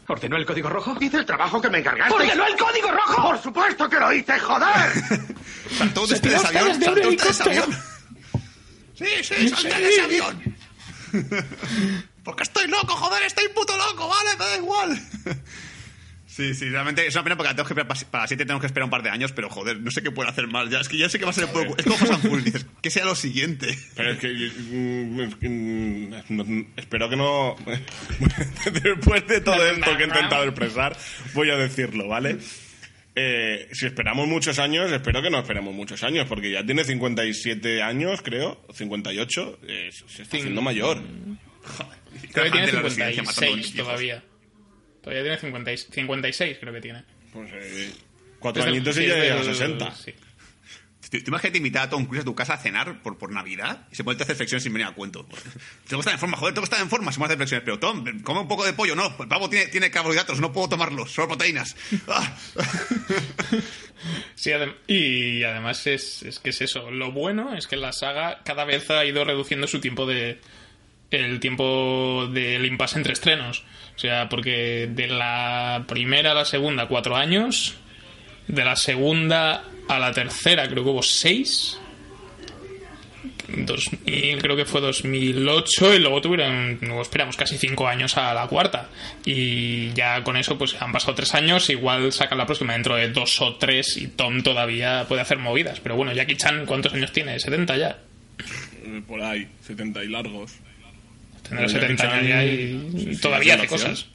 ¿Ordenó 0.08 0.38
el 0.38 0.46
código 0.46 0.70
rojo? 0.70 0.98
Hice 1.00 1.18
el 1.18 1.26
trabajo 1.26 1.62
que 1.62 1.70
me 1.70 1.78
encargaste. 1.80 2.12
¡Ordenó 2.16 2.48
el 2.48 2.56
código 2.56 2.90
rojo! 2.90 3.22
¡Por 3.30 3.44
supuesto 3.44 3.88
que 3.88 4.00
lo 4.00 4.12
hice, 4.12 4.40
joder! 4.40 4.68
Saltó 5.78 6.02
avión, 6.48 6.82
saltó 6.82 7.50
avión. 7.50 7.70
Sí, 9.00 9.06
sí, 9.24 9.50
salté 9.50 9.80
de 9.80 9.90
ese 9.90 10.02
avión. 10.02 10.56
Porque 12.24 12.44
estoy 12.44 12.68
loco, 12.68 12.94
joder, 12.96 13.24
estoy 13.24 13.48
puto 13.50 13.76
loco, 13.76 14.08
vale, 14.08 14.30
me 14.38 14.46
da 14.46 14.58
igual. 14.58 15.02
Sí, 16.32 16.54
sí, 16.54 16.70
realmente 16.70 17.06
es 17.06 17.14
una 17.16 17.24
pena 17.26 17.36
porque 17.36 17.54
tengo 17.54 17.66
que 17.68 17.74
esperar 17.74 17.88
pa- 17.88 18.10
para 18.12 18.24
las 18.24 18.30
7 18.30 18.46
tenemos 18.46 18.62
que 18.62 18.68
esperar 18.68 18.86
un 18.86 18.90
par 18.92 19.04
de 19.04 19.10
años, 19.10 19.34
pero 19.34 19.50
joder, 19.50 19.82
no 19.82 19.92
sé 19.92 20.02
qué 20.02 20.10
puede 20.12 20.30
hacer 20.30 20.48
mal. 20.48 20.70
Ya, 20.70 20.80
es 20.80 20.88
que 20.88 20.96
ya 20.98 21.10
sé 21.10 21.20
que 21.20 21.26
va 21.26 21.32
a 21.32 21.34
ser 21.34 21.46
el 21.46 21.50
poco. 21.50 21.76
Es 21.78 21.84
como 21.86 21.98
Furious, 22.20 22.46
dices, 22.46 22.66
que 22.82 22.90
sea 22.92 23.04
lo 23.04 23.16
siguiente. 23.16 23.78
Pero 23.96 24.12
es 24.12 24.20
que. 24.20 24.30
mm, 24.30 25.22
mm, 26.30 26.66
espero 26.78 27.10
que 27.10 27.18
no. 27.18 27.58
Después 28.72 29.28
de 29.28 29.42
todo 29.42 29.66
esto 29.66 29.98
que 29.98 30.04
he 30.04 30.08
intentado 30.08 30.44
expresar, 30.46 30.96
voy 31.34 31.50
a 31.50 31.58
decirlo, 31.58 32.08
¿vale? 32.08 32.38
Eh, 33.16 33.68
si 33.74 33.86
esperamos 33.88 34.28
muchos 34.28 34.60
años, 34.60 34.92
espero 34.92 35.22
que 35.22 35.30
no 35.30 35.40
esperemos 35.40 35.74
muchos 35.74 36.04
años, 36.04 36.26
porque 36.28 36.52
ya 36.52 36.64
tiene 36.66 36.84
57 36.84 37.82
años, 37.82 38.22
creo, 38.22 38.62
58, 38.74 39.60
eh, 39.68 39.90
se 40.08 40.22
está 40.24 40.38
haciendo 40.38 40.62
mayor. 40.62 41.02
creo 42.32 42.46
que 42.46 42.52
tiene 42.52 42.68
Trabajante 42.68 42.70
en 42.70 42.76
la 42.76 42.82
residencia 42.82 43.24
matando 43.24 43.42
56 43.42 43.56
niños. 43.74 43.86
todavía 43.88 44.24
todavía 45.02 45.24
tiene 45.24 45.38
50 45.38 45.74
y- 45.74 45.78
56 45.78 46.58
creo 46.60 46.74
que 46.74 46.82
tiene 46.82 47.04
Pues 47.34 47.52
eh, 47.54 47.92
cuatro 48.40 48.64
Desde- 48.64 48.76
añitos 48.76 48.98
y 48.98 49.02
sí, 49.02 49.08
ya 49.08 49.16
llega 49.16 49.36
a 49.36 49.40
el- 49.40 49.46
60. 49.46 49.96
sí. 49.96 50.14
¿Te, 51.10 51.22
te 51.22 51.30
imaginas 51.30 51.54
a 51.84 51.90
Tom 51.90 52.06
Cruise 52.06 52.22
a 52.22 52.26
tu 52.26 52.36
casa 52.36 52.54
a 52.54 52.58
cenar 52.58 53.02
por, 53.02 53.18
por 53.18 53.32
Navidad 53.32 53.88
y 53.92 53.96
se 53.96 54.04
a 54.04 54.12
hacer 54.12 54.36
flexiones 54.36 54.64
sin 54.64 54.74
venir 54.74 54.88
a 54.88 54.92
cuento? 54.92 55.24
Tengo 55.26 55.40
que 55.88 56.00
estar 56.00 56.14
en 56.14 56.20
forma, 56.20 56.38
joder, 56.38 56.54
tengo 56.54 56.64
que 56.64 56.72
estar 56.72 56.82
en 56.82 56.90
forma, 56.90 57.12
se 57.12 57.22
a 57.22 57.26
hacer 57.26 57.38
flexiones. 57.38 57.64
Pero 57.66 57.80
Tom, 57.80 58.04
come 58.22 58.42
un 58.42 58.48
poco 58.48 58.66
de 58.66 58.74
pollo, 58.74 58.96
no. 58.96 59.16
El 59.20 59.28
pavo 59.28 59.50
tiene, 59.50 59.68
tiene 59.68 59.90
carbohidratos, 59.90 60.40
no 60.40 60.54
puedo 60.54 60.70
tomarlos, 60.70 61.12
solo 61.12 61.28
proteínas. 61.30 61.76
Ah. 62.08 62.38
Sí, 64.36 64.52
adem- 64.52 64.76
y 64.88 65.44
además 65.44 65.86
es, 65.88 66.24
es 66.24 66.40
que 66.40 66.52
es 66.52 66.62
eso. 66.62 66.90
Lo 66.92 67.12
bueno 67.12 67.54
es 67.58 67.68
que 67.68 67.76
la 67.76 67.92
saga 67.92 68.40
cada 68.46 68.64
vez 68.64 68.90
ha 68.90 69.04
ido 69.06 69.26
reduciendo 69.26 69.68
su 69.68 69.80
tiempo 69.82 70.06
de. 70.06 70.40
El 71.12 71.40
tiempo 71.40 72.28
del 72.32 72.66
impasse 72.66 72.98
entre 72.98 73.14
estrenos. 73.14 73.66
O 73.96 74.00
sea, 74.00 74.30
porque 74.30 74.88
de 74.90 75.08
la 75.08 75.84
primera 75.88 76.32
a 76.32 76.36
la 76.36 76.46
segunda, 76.46 76.88
cuatro 76.88 77.16
años. 77.18 77.76
De 78.50 78.66
la 78.66 78.76
segunda 78.76 79.64
a 79.88 80.00
la 80.00 80.12
tercera, 80.12 80.68
creo 80.68 80.84
que 80.84 80.90
hubo 80.90 81.04
seis. 81.04 81.80
2000, 83.48 84.42
creo 84.42 84.56
que 84.56 84.66
fue 84.66 84.80
2008 84.80 85.96
y 85.96 86.00
luego 86.00 86.22
tuvieron, 86.22 86.78
luego 86.82 87.02
esperamos 87.02 87.36
casi 87.36 87.58
cinco 87.58 87.88
años 87.88 88.16
a 88.18 88.32
la 88.34 88.46
cuarta 88.48 88.90
y 89.26 89.92
ya 89.94 90.24
con 90.24 90.38
eso 90.38 90.56
pues 90.58 90.80
han 90.80 90.92
pasado 90.92 91.16
tres 91.16 91.34
años 91.34 91.68
igual 91.72 92.12
sacan 92.12 92.38
la 92.38 92.46
próxima 92.46 92.74
dentro 92.74 92.96
de 92.96 93.10
dos 93.10 93.42
o 93.42 93.56
tres 93.56 93.98
y 93.98 94.08
Tom 94.08 94.44
todavía 94.44 95.06
puede 95.08 95.22
hacer 95.24 95.40
movidas 95.40 95.80
pero 95.80 95.96
bueno 95.96 96.14
Jackie 96.14 96.38
Chan 96.38 96.66
¿cuántos 96.68 96.94
años 96.94 97.12
tiene? 97.12 97.40
70 97.40 97.78
ya 97.78 97.98
Eh, 98.86 99.02
Por 99.08 99.20
ahí, 99.22 99.48
70 99.66 100.04
y 100.04 100.08
largos. 100.10 100.52
tendrá 101.42 101.66
Pero 101.66 101.80
Jackie 101.80 101.98
70 101.98 102.14
años 102.14 102.28
ya 102.30 102.44
y, 102.46 102.48
sí, 102.50 103.10
y 103.10 103.16
sí, 103.16 103.22
todavía 103.22 103.56
hace 103.56 103.68
cosas 103.68 104.06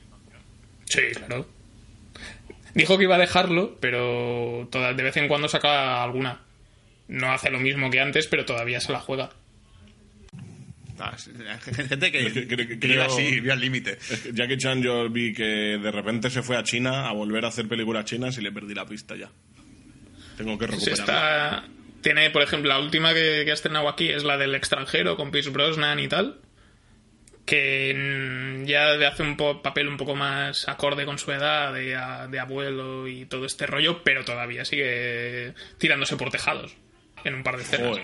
sí 0.85 1.01
claro 1.17 1.49
dijo 2.75 2.97
que 2.99 3.05
iba 3.05 3.17
a 3.17 3.19
dejarlo 3.19 3.77
pero 3.81 4.69
toda- 4.71 4.93
de 4.93 5.03
vez 5.03 5.17
en 5.17 5.29
cuando 5.29 5.49
saca 5.49 6.03
alguna 6.03 6.41
no 7.09 7.33
hace 7.33 7.51
lo 7.51 7.61
mismo 7.61 7.91
que 7.91 8.01
antes 8.01 8.27
pero 8.27 8.45
todavía 8.45 8.81
se 8.81 8.93
la 8.93 9.01
juega 9.01 9.31
Ah, 10.99 11.17
Gente 11.19 12.13
que, 12.13 12.47
que 12.47 12.79
creo- 12.79 13.03
así, 13.05 13.23
vive 13.33 13.51
al 13.53 13.59
límite. 13.61 13.99
Jackie 14.33 14.57
Chan 14.57 14.81
yo 14.81 15.09
vi 15.11 15.33
que 15.35 15.43
de 15.43 15.91
repente 15.91 16.31
se 16.31 16.41
fue 16.43 16.57
a 16.57 16.63
China 16.63 17.09
a 17.09 17.13
volver 17.13 17.45
a 17.45 17.49
hacer 17.49 17.67
películas 17.67 18.05
chinas 18.05 18.39
y 18.39 18.43
le 18.43 18.53
perdí 18.53 18.75
la 18.75 18.87
pista 18.87 19.17
ya. 19.17 19.29
Tengo 20.37 20.57
que 20.57 20.67
Se 20.67 20.73
recuperarla. 20.73 21.05
está... 21.05 21.65
Tiene, 22.01 22.31
por 22.31 22.43
ejemplo, 22.43 22.69
la 22.69 22.79
última 22.79 23.13
que, 23.13 23.43
que 23.45 23.51
ha 23.51 23.55
estrenado 23.55 23.89
aquí 23.89 24.09
es 24.09 24.23
la 24.23 24.37
del 24.39 24.55
extranjero 24.55 25.17
con 25.17 25.33
Pierce 25.33 25.51
Brosnan 25.51 25.99
y 25.99 26.07
tal. 26.07 26.39
Que 27.45 27.93
mm, 27.95 28.65
ya 28.65 28.93
hace 29.09 29.23
un 29.23 29.37
papel 29.37 29.89
un 29.89 29.97
poco 29.99 30.15
más 30.15 30.67
acorde 30.69 31.05
con 31.05 31.19
su 31.19 31.31
edad 31.33 31.75
de, 31.75 31.95
a- 31.95 32.27
de 32.27 32.39
abuelo 32.41 33.07
y 33.07 33.27
todo 33.27 33.45
este 33.45 33.67
rollo, 33.67 34.03
pero 34.03 34.25
todavía 34.25 34.65
sigue 34.65 35.53
tirándose 35.79 36.17
por 36.17 36.31
tejados 36.31 36.75
en 37.25 37.35
un 37.35 37.43
par 37.43 37.57
de 37.59 37.63
escenas. 37.65 37.99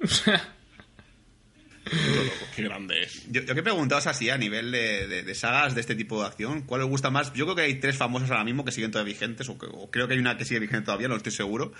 Qué 2.56 2.62
grande 2.64 3.02
es. 3.04 3.30
Yo, 3.30 3.42
yo 3.42 3.54
que 3.54 3.60
he 3.60 3.62
preguntado 3.62 4.00
es 4.00 4.08
así 4.08 4.28
a 4.28 4.36
nivel 4.38 4.72
de, 4.72 5.06
de- 5.06 5.22
de 5.22 5.34
sagas 5.36 5.74
de 5.76 5.80
este 5.80 5.94
tipo 5.94 6.20
de 6.20 6.26
acción, 6.26 6.62
¿cuál 6.62 6.82
os 6.82 6.88
gusta 6.88 7.10
más? 7.10 7.32
Yo 7.34 7.44
creo 7.44 7.54
que 7.54 7.62
hay 7.62 7.74
tres 7.76 7.96
famosas 7.96 8.30
ahora 8.30 8.42
mismo 8.42 8.64
que 8.64 8.72
siguen 8.72 8.90
todavía 8.90 9.12
vigentes, 9.14 9.48
o, 9.48 9.56
que- 9.56 9.66
o 9.70 9.88
creo 9.90 10.08
que 10.08 10.14
hay 10.14 10.20
una 10.20 10.36
que 10.36 10.44
sigue 10.44 10.58
vigente 10.58 10.86
todavía, 10.86 11.06
no 11.06 11.14
estoy 11.16 11.30
seguro, 11.32 11.72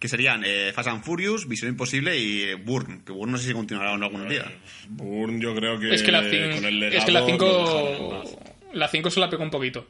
que 0.00 0.08
serían 0.08 0.42
eh, 0.44 0.72
Fast 0.74 0.88
and 0.88 1.02
Furious, 1.04 1.48
Visión 1.48 1.70
Imposible 1.70 2.16
y 2.18 2.42
eh, 2.42 2.54
Burn, 2.54 3.02
que 3.04 3.12
Burn 3.12 3.32
no 3.32 3.38
sé 3.38 3.48
si 3.48 3.52
continuará 3.52 3.92
o 3.92 3.98
no 3.98 4.06
algún 4.06 4.28
día. 4.28 4.44
Bourne 4.88 5.40
yo 5.40 5.54
creo 5.54 5.78
que 5.78 5.92
es 5.94 6.02
que 6.02 6.12
la 6.12 6.20
con 6.20 6.28
el 6.32 6.52
5 6.52 6.70
legado 6.70 6.98
es 6.98 7.04
que 7.04 7.12
la 7.12 7.20
lo 7.20 7.26
5 7.26 7.44
dejarán 7.46 8.02
en 8.02 8.10
paz. 8.10 8.36
la 8.72 8.88
5 8.88 9.10
se 9.10 9.20
la 9.20 9.30
pegó 9.30 9.42
un 9.42 9.50
poquito. 9.50 9.88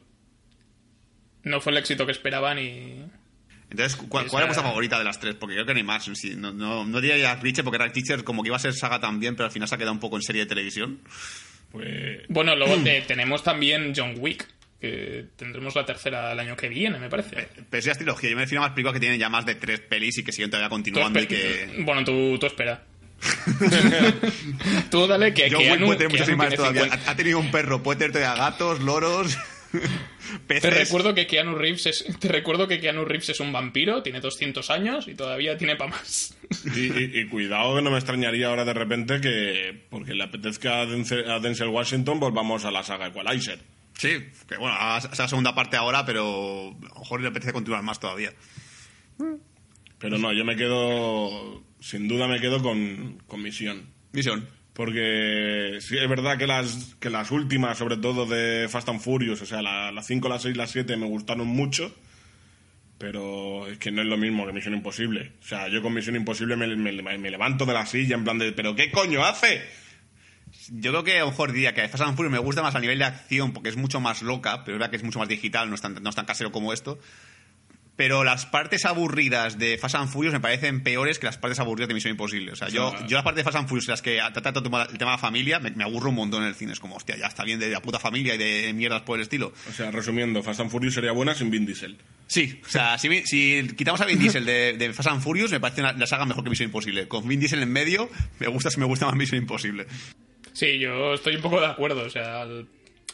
No 1.43 1.61
fue 1.61 1.71
el 1.71 1.77
éxito 1.77 2.05
que 2.05 2.11
esperaban 2.11 2.59
y 2.59 3.05
Entonces, 3.69 3.95
¿cuál, 4.09 4.25
es 4.25 4.31
vuestra 4.31 4.63
favorita 4.63 4.97
de 4.97 5.05
las 5.05 5.19
tres? 5.19 5.35
Porque 5.35 5.55
creo 5.55 5.65
que 5.65 5.73
no 5.73 5.77
hay 5.77 5.83
más. 5.85 6.03
Sí, 6.13 6.33
no, 6.35 6.51
no, 6.51 6.85
no 6.85 7.01
diría 7.01 7.17
ya 7.17 7.35
Reacher 7.35 7.63
porque 7.63 7.77
Jack 7.79 7.93
Teacher 7.93 8.23
como 8.23 8.43
que 8.43 8.47
iba 8.49 8.55
a 8.57 8.59
ser 8.59 8.73
saga 8.73 8.99
también, 8.99 9.35
pero 9.35 9.45
al 9.45 9.51
final 9.51 9.67
se 9.69 9.75
ha 9.75 9.77
quedado 9.77 9.93
un 9.93 9.99
poco 9.99 10.15
en 10.17 10.21
serie 10.23 10.41
de 10.43 10.47
televisión. 10.49 10.99
Pues. 11.71 12.23
Bueno, 12.29 12.55
luego 12.55 12.75
te- 12.77 13.01
tenemos 13.01 13.43
también 13.43 13.93
John 13.95 14.15
Wick, 14.17 14.47
que 14.79 15.25
tendremos 15.35 15.75
la 15.75 15.85
tercera 15.85 16.31
el 16.31 16.39
año 16.39 16.55
que 16.55 16.69
viene, 16.69 16.99
me 16.99 17.09
parece. 17.09 17.47
Pero 17.69 17.79
esa 17.79 17.91
es 17.91 17.97
trilogía. 17.97 18.29
Yo 18.29 18.35
me 18.35 18.43
refiero 18.43 18.63
a 18.63 18.67
más 18.67 18.73
películas 18.75 18.93
que 18.93 18.99
tienen 19.01 19.19
ya 19.19 19.29
más 19.29 19.45
de 19.45 19.55
tres 19.55 19.79
pelis 19.81 20.17
y 20.19 20.23
que 20.23 20.31
siguen 20.31 20.49
todavía 20.49 20.69
continuando 20.69 21.19
y 21.21 21.27
que... 21.27 21.69
Bueno, 21.79 22.03
tú, 22.03 22.37
tú 22.39 22.45
espera. 22.45 22.83
tú 24.89 25.07
dale 25.07 25.33
que 25.33 25.43
Wick 25.43 25.53
Keanu- 25.57 25.85
puede 25.85 25.97
tener 25.97 26.11
muchos 26.11 26.27
animales 26.27 26.55
todavía. 26.55 26.83
50. 26.83 27.09
Ha, 27.09 27.11
ha 27.11 27.15
tenido 27.15 27.39
un 27.39 27.51
perro, 27.51 27.83
puede 27.83 27.99
tener 27.99 28.11
todavía 28.13 28.35
gatos, 28.41 28.79
loros, 28.81 29.37
peces. 30.47 30.61
Te 30.61 30.69
recuerdo 30.69 31.13
que 31.13 31.27
Keanu 31.27 31.55
Reeves 31.55 31.85
es, 31.87 32.05
te 32.19 32.27
recuerdo 32.29 32.67
que 32.67 32.79
Keanu 32.79 33.05
Reeves 33.05 33.29
es 33.29 33.39
un 33.39 33.51
vampiro, 33.51 34.01
tiene 34.03 34.19
200 34.21 34.69
años 34.69 35.07
y 35.07 35.15
todavía 35.15 35.57
tiene 35.57 35.75
pa' 35.75 35.87
más. 35.87 36.35
Y, 36.75 36.79
y- 36.87 37.19
y 37.19 37.27
cuidado 37.27 37.75
que 37.75 37.81
no 37.83 37.91
me 37.91 37.97
extrañaría 37.97 38.47
ahora 38.47 38.65
de 38.65 38.73
repente 38.73 39.21
que, 39.21 39.85
porque 39.89 40.15
le 40.15 40.23
apetezca 40.23 40.81
a 40.81 40.85
Denzel, 40.87 41.29
a 41.29 41.39
Denzel 41.39 41.67
Washington, 41.67 42.19
volvamos 42.19 42.65
a 42.65 42.71
la 42.71 42.81
saga 42.83 43.07
Equalizer. 43.07 43.59
Sí, 43.99 44.29
que 44.47 44.55
bueno, 44.57 44.77
es 44.97 45.19
la 45.19 45.27
segunda 45.27 45.53
parte 45.53 45.75
ahora, 45.75 46.05
pero 46.05 46.69
a 46.71 46.93
lo 46.93 46.99
mejor 47.01 47.19
le 47.21 47.27
apetece 47.27 47.51
continuar 47.51 47.83
más 47.83 47.99
todavía. 47.99 48.31
Pero 49.97 50.17
no, 50.17 50.31
yo 50.31 50.45
me 50.45 50.55
quedo, 50.55 51.61
sin 51.81 52.07
duda 52.07 52.27
me 52.27 52.39
quedo 52.39 52.61
con, 52.63 53.21
con 53.27 53.41
Misión. 53.43 53.89
Misión. 54.13 54.47
Porque 54.73 55.79
sí, 55.81 55.97
es 55.97 56.07
verdad 56.07 56.37
que 56.37 56.47
las, 56.47 56.95
que 57.01 57.09
las 57.09 57.31
últimas, 57.31 57.77
sobre 57.77 57.97
todo 57.97 58.25
de 58.25 58.69
Fast 58.69 58.87
and 58.87 59.01
Furious, 59.01 59.41
o 59.41 59.45
sea, 59.45 59.61
la- 59.61 59.91
las 59.91 60.07
5, 60.07 60.29
las 60.29 60.43
6, 60.43 60.55
las 60.55 60.71
7 60.71 60.95
me 60.95 61.05
gustaron 61.05 61.47
mucho, 61.47 61.93
pero 62.97 63.67
es 63.67 63.77
que 63.77 63.91
no 63.91 64.01
es 64.01 64.07
lo 64.07 64.15
mismo 64.15 64.45
que 64.45 64.53
Misión 64.53 64.73
Imposible. 64.75 65.33
O 65.41 65.45
sea, 65.45 65.67
yo 65.67 65.81
con 65.81 65.93
Misión 65.93 66.15
Imposible 66.15 66.55
me, 66.55 66.73
me- 66.77 67.17
me 67.17 67.29
levanto 67.31 67.65
de 67.65 67.73
la 67.73 67.85
silla 67.85 68.15
en 68.15 68.23
plan 68.23 68.37
de, 68.37 68.53
¿pero 68.53 68.73
qué 68.77 68.89
coño 68.91 69.25
hace? 69.25 69.61
Yo 70.71 70.91
creo 70.91 71.03
que 71.03 71.17
a 71.17 71.21
lo 71.21 71.27
mejor 71.31 71.51
diría 71.51 71.73
que 71.73 71.87
Fast 71.87 72.03
and 72.03 72.15
Furious 72.15 72.31
me 72.31 72.39
gusta 72.39 72.61
más 72.61 72.75
a 72.75 72.79
nivel 72.79 72.99
de 72.99 73.05
acción 73.05 73.53
porque 73.53 73.69
es 73.69 73.75
mucho 73.77 73.99
más 73.99 74.21
loca, 74.21 74.63
pero 74.63 74.75
es 74.75 74.79
verdad 74.79 74.89
que 74.91 74.97
es 74.97 75.03
mucho 75.03 75.19
más 75.19 75.27
digital, 75.27 75.69
no 75.69 75.75
es 75.75 75.81
tan, 75.81 75.95
no 76.01 76.09
es 76.09 76.15
tan 76.15 76.25
casero 76.25 76.51
como 76.51 76.73
esto. 76.73 76.99
Pero 77.95 78.23
las 78.23 78.45
partes 78.45 78.85
aburridas 78.85 79.59
de 79.59 79.77
Fast 79.77 79.95
and 79.95 80.07
Furious 80.09 80.31
me 80.33 80.39
parecen 80.39 80.83
peores 80.83 81.19
que 81.19 81.25
las 81.25 81.37
partes 81.37 81.59
aburridas 81.59 81.89
de 81.89 81.93
Misión 81.95 82.11
Imposible. 82.11 82.53
O 82.53 82.55
sea, 82.55 82.69
yo, 82.69 82.93
yo 83.09 83.15
las 83.17 83.25
partes 83.25 83.39
de 83.39 83.43
Fast 83.43 83.57
and 83.57 83.67
Furious 83.67 83.89
las 83.89 84.01
que 84.01 84.19
trata 84.31 84.53
todo 84.53 84.59
el 84.59 84.63
tema- 84.63 84.83
el 84.83 84.97
tema 84.97 85.11
de 85.11 85.17
la 85.17 85.21
familia 85.21 85.59
me, 85.59 85.71
me 85.71 85.83
aburro 85.83 86.07
un 86.09 86.15
montón 86.15 86.43
en 86.43 86.47
el 86.47 86.55
cine. 86.55 86.71
Es 86.71 86.79
como, 86.79 86.95
hostia, 86.95 87.17
ya 87.17 87.25
está 87.27 87.43
bien 87.43 87.59
de 87.59 87.69
la 87.69 87.81
puta 87.81 87.99
familia 87.99 88.35
y 88.35 88.37
de 88.37 88.71
mierdas 88.73 89.01
por 89.01 89.17
el 89.19 89.23
estilo. 89.23 89.51
O 89.69 89.73
sea, 89.73 89.91
resumiendo, 89.91 90.41
Fast 90.41 90.61
and 90.61 90.71
Furious 90.71 90.93
sería 90.93 91.11
buena 91.11 91.35
sin 91.35 91.51
Vin 91.51 91.65
Diesel. 91.65 91.97
Sí, 92.27 92.61
o 92.65 92.69
sea, 92.69 92.97
si, 92.97 93.09
si 93.25 93.67
quitamos 93.75 93.99
a 93.99 94.05
Vin 94.05 94.17
Diesel 94.17 94.45
de, 94.45 94.77
de 94.77 94.93
Fast 94.93 95.09
and 95.09 95.21
Furious, 95.21 95.51
me 95.51 95.59
parece 95.59 95.81
una- 95.81 95.91
la 95.91 96.07
saga 96.07 96.25
mejor 96.25 96.45
que 96.45 96.51
Misión 96.51 96.67
Imposible. 96.69 97.09
Con 97.09 97.27
Vin 97.27 97.41
Diesel 97.41 97.61
en 97.61 97.69
medio, 97.73 98.09
me 98.39 98.47
gusta, 98.47 98.69
me 98.77 98.85
gusta 98.85 99.07
más 99.07 99.15
Misión 99.17 99.41
Imposible. 99.41 99.87
Sí, 100.59 100.77
yo 100.77 101.13
estoy 101.13 101.37
un 101.37 101.41
poco 101.41 101.61
de 101.61 101.67
acuerdo. 101.67 102.01
O 102.01 102.09
sea, 102.09 102.43
el, 102.43 102.67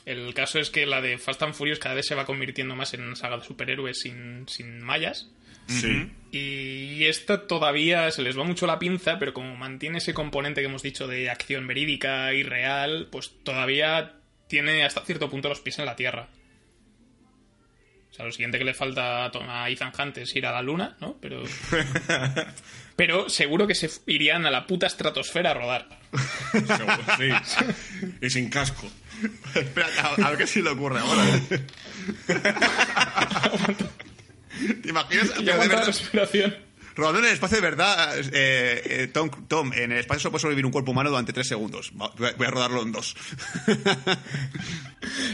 el 0.08 0.34
caso 0.34 0.58
es 0.58 0.72
que 0.72 0.88
la 0.88 1.00
de 1.00 1.20
Fast 1.20 1.44
and 1.44 1.54
Furious 1.54 1.78
cada 1.78 1.94
vez 1.94 2.08
se 2.08 2.16
va 2.16 2.26
convirtiendo 2.26 2.76
más 2.76 2.96
en 2.96 3.04
una 3.04 3.16
saga 3.16 3.38
de 3.38 3.44
superhéroes 3.44 4.00
sin, 4.00 4.48
sin 4.48 4.82
mallas. 4.82 5.30
Sí. 5.68 6.10
Y 6.32 7.04
esta 7.06 7.46
todavía 7.46 8.10
se 8.10 8.24
les 8.24 8.36
va 8.36 8.46
mucho 8.46 8.66
la 8.66 8.80
pinza, 8.80 9.20
pero 9.20 9.32
como 9.32 9.56
mantiene 9.56 10.00
ese 10.00 10.16
componente 10.16 10.62
que 10.62 10.68
hemos 10.68 10.82
dicho 10.82 11.06
de 11.08 11.30
acción 11.30 11.68
verídica 11.68 12.34
y 12.34 12.42
real, 12.42 13.10
pues 13.12 13.32
todavía 13.44 14.14
tiene 14.48 14.84
hasta 14.84 15.06
cierto 15.06 15.30
punto 15.30 15.48
los 15.48 15.60
pies 15.60 15.78
en 15.78 15.86
la 15.86 15.96
tierra. 15.96 16.30
O 18.10 18.14
sea, 18.16 18.26
lo 18.26 18.32
siguiente 18.32 18.58
que 18.58 18.64
le 18.64 18.74
falta 18.74 19.26
a 19.26 19.70
Ethan 19.70 19.92
Hunt 20.00 20.18
es 20.18 20.36
ir 20.36 20.48
a 20.48 20.52
la 20.52 20.64
luna, 20.64 20.98
¿no? 21.00 21.18
Pero. 21.22 21.44
Pero 22.96 23.30
seguro 23.30 23.68
que 23.68 23.76
se 23.76 23.90
irían 24.08 24.48
a 24.48 24.52
la 24.52 24.66
puta 24.66 24.88
estratosfera 24.88 25.52
a 25.52 25.54
rodar. 25.54 26.05
Seguro, 26.52 26.98
sí. 27.18 27.30
Y 28.22 28.30
sin 28.30 28.50
casco. 28.50 28.88
Espera, 29.54 29.88
a, 30.02 30.26
a 30.28 30.30
ver 30.32 30.40
qué 30.40 30.48
se 30.48 30.62
le 30.62 30.70
ocurre 30.72 31.00
ahora. 31.00 31.24
¿Te 34.82 34.90
imaginas? 34.90 35.32
Y 35.40 35.44
Pero 35.46 35.60
de 35.62 35.68
la 35.68 35.82
respiración. 35.86 36.56
rodando 36.96 37.20
en 37.20 37.26
el 37.26 37.32
espacio 37.34 37.58
de 37.58 37.62
verdad, 37.62 38.18
eh, 38.20 38.82
eh, 38.86 39.10
Tom, 39.14 39.30
Tom, 39.48 39.74
en 39.74 39.92
el 39.92 40.00
espacio 40.00 40.22
solo 40.22 40.32
puede 40.32 40.42
sobrevivir 40.44 40.66
un 40.66 40.72
cuerpo 40.72 40.92
humano 40.92 41.10
durante 41.10 41.34
tres 41.34 41.48
segundos. 41.48 41.92
Va- 42.00 42.12
Voy 42.18 42.30
a, 42.30 42.34
voy 42.34 42.48
a 42.48 42.52
rodarlo 42.52 42.82
en 42.84 42.92
dos. 42.94 43.16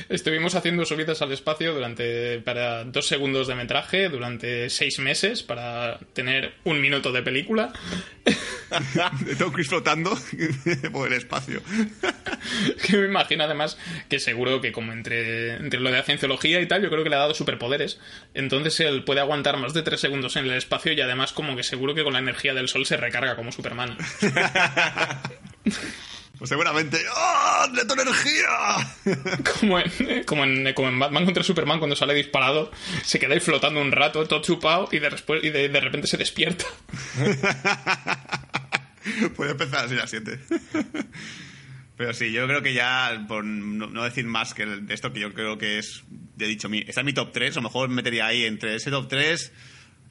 Estuvimos 0.10 0.56
haciendo 0.56 0.86
subidas 0.86 1.22
al 1.22 1.32
espacio 1.32 1.74
durante 1.74 2.40
para 2.40 2.84
dos 2.84 3.08
segundos 3.08 3.48
de 3.48 3.56
metraje 3.56 4.10
durante 4.10 4.70
seis 4.70 5.00
meses 5.00 5.44
para 5.44 6.00
tener 6.14 6.54
un 6.64 6.82
minuto 6.82 7.12
de 7.12 7.22
película. 7.22 7.74
Tom 9.38 9.52
Cruise 9.52 9.70
flotando 9.70 10.18
por 10.92 11.08
el 11.08 11.14
espacio. 11.14 11.62
que 12.86 12.98
me 12.98 13.06
imagino 13.06 13.44
además 13.44 13.78
que 14.10 14.20
seguro 14.20 14.62
que 14.62 14.72
como 14.72 14.94
entre, 14.94 15.56
entre 15.56 15.80
lo 15.80 15.90
de 15.90 15.98
la 15.98 16.04
cienciología 16.04 16.62
y 16.62 16.68
tal, 16.68 16.82
yo 16.82 16.90
creo 16.90 17.04
que 17.04 17.10
le 17.10 17.16
ha 17.16 17.20
dado 17.20 17.34
superpoderes. 17.34 18.00
Entonces 18.34 18.80
él 18.80 19.04
puede 19.04 19.20
aguantar 19.20 19.58
más 19.58 19.74
de 19.74 19.82
tres 19.82 20.00
segundos 20.00 20.36
en 20.36 20.46
el 20.46 20.54
espacio 20.54 20.94
y 20.94 21.02
además 21.02 21.34
como 21.34 21.56
que 21.56 21.64
seguro 21.64 21.96
que 21.96 22.04
con 22.04 22.14
la 22.14 22.20
energía 22.20 22.54
del 22.54 22.68
sol 22.68 22.86
se 22.86 22.98
recarga 22.98 23.36
como 23.36 23.52
Superman. 23.52 23.98
Pues 26.42 26.50
seguramente. 26.50 26.98
¡Oh! 27.16 27.68
¡Neto 27.72 27.94
energía! 27.94 28.50
Como 29.60 29.78
en, 29.78 30.24
como, 30.24 30.44
en, 30.44 30.74
como 30.74 30.89
en 30.89 30.98
Batman 30.98 31.26
contra 31.26 31.44
Superman 31.44 31.78
cuando 31.78 31.96
sale 31.96 32.16
disparado, 32.16 32.72
se 33.04 33.20
queda 33.20 33.36
ahí 33.36 33.39
flotando 33.39 33.80
un 33.80 33.92
rato, 33.92 34.28
todo 34.28 34.42
chupado 34.42 34.89
y 34.92 34.98
de, 34.98 35.16
y 35.44 35.50
de, 35.52 35.70
de 35.70 35.80
repente 35.80 36.08
se 36.08 36.18
despierta. 36.18 36.66
Puede 39.36 39.52
empezar 39.52 39.86
así 39.86 39.94
a 39.94 39.98
las 39.98 40.10
7. 40.10 40.39
Pero 41.96 42.12
sí, 42.16 42.32
yo 42.32 42.48
creo 42.48 42.64
que 42.64 42.74
ya, 42.74 43.24
por 43.28 43.44
no, 43.44 43.86
no 43.86 44.04
decir 44.04 44.26
más 44.26 44.56
que 44.56 44.66
de 44.66 44.96
esto, 44.96 45.14
que 45.14 45.20
yo 45.20 45.36
creo 45.36 45.60
que 45.60 45.78
es, 45.78 46.02
ya 46.38 46.48
he 46.48 46.50
dicho, 46.50 46.70
mi, 46.70 46.80
está 46.80 47.02
en 47.02 47.06
mi 47.06 47.14
top 47.14 47.34
3, 47.34 47.52
a 47.52 47.60
lo 47.60 47.66
mejor 47.66 47.89
metería 47.89 48.26
ahí 48.26 48.46
entre 48.46 48.74
ese 48.74 48.89
top 48.89 49.08
3, 49.08 49.52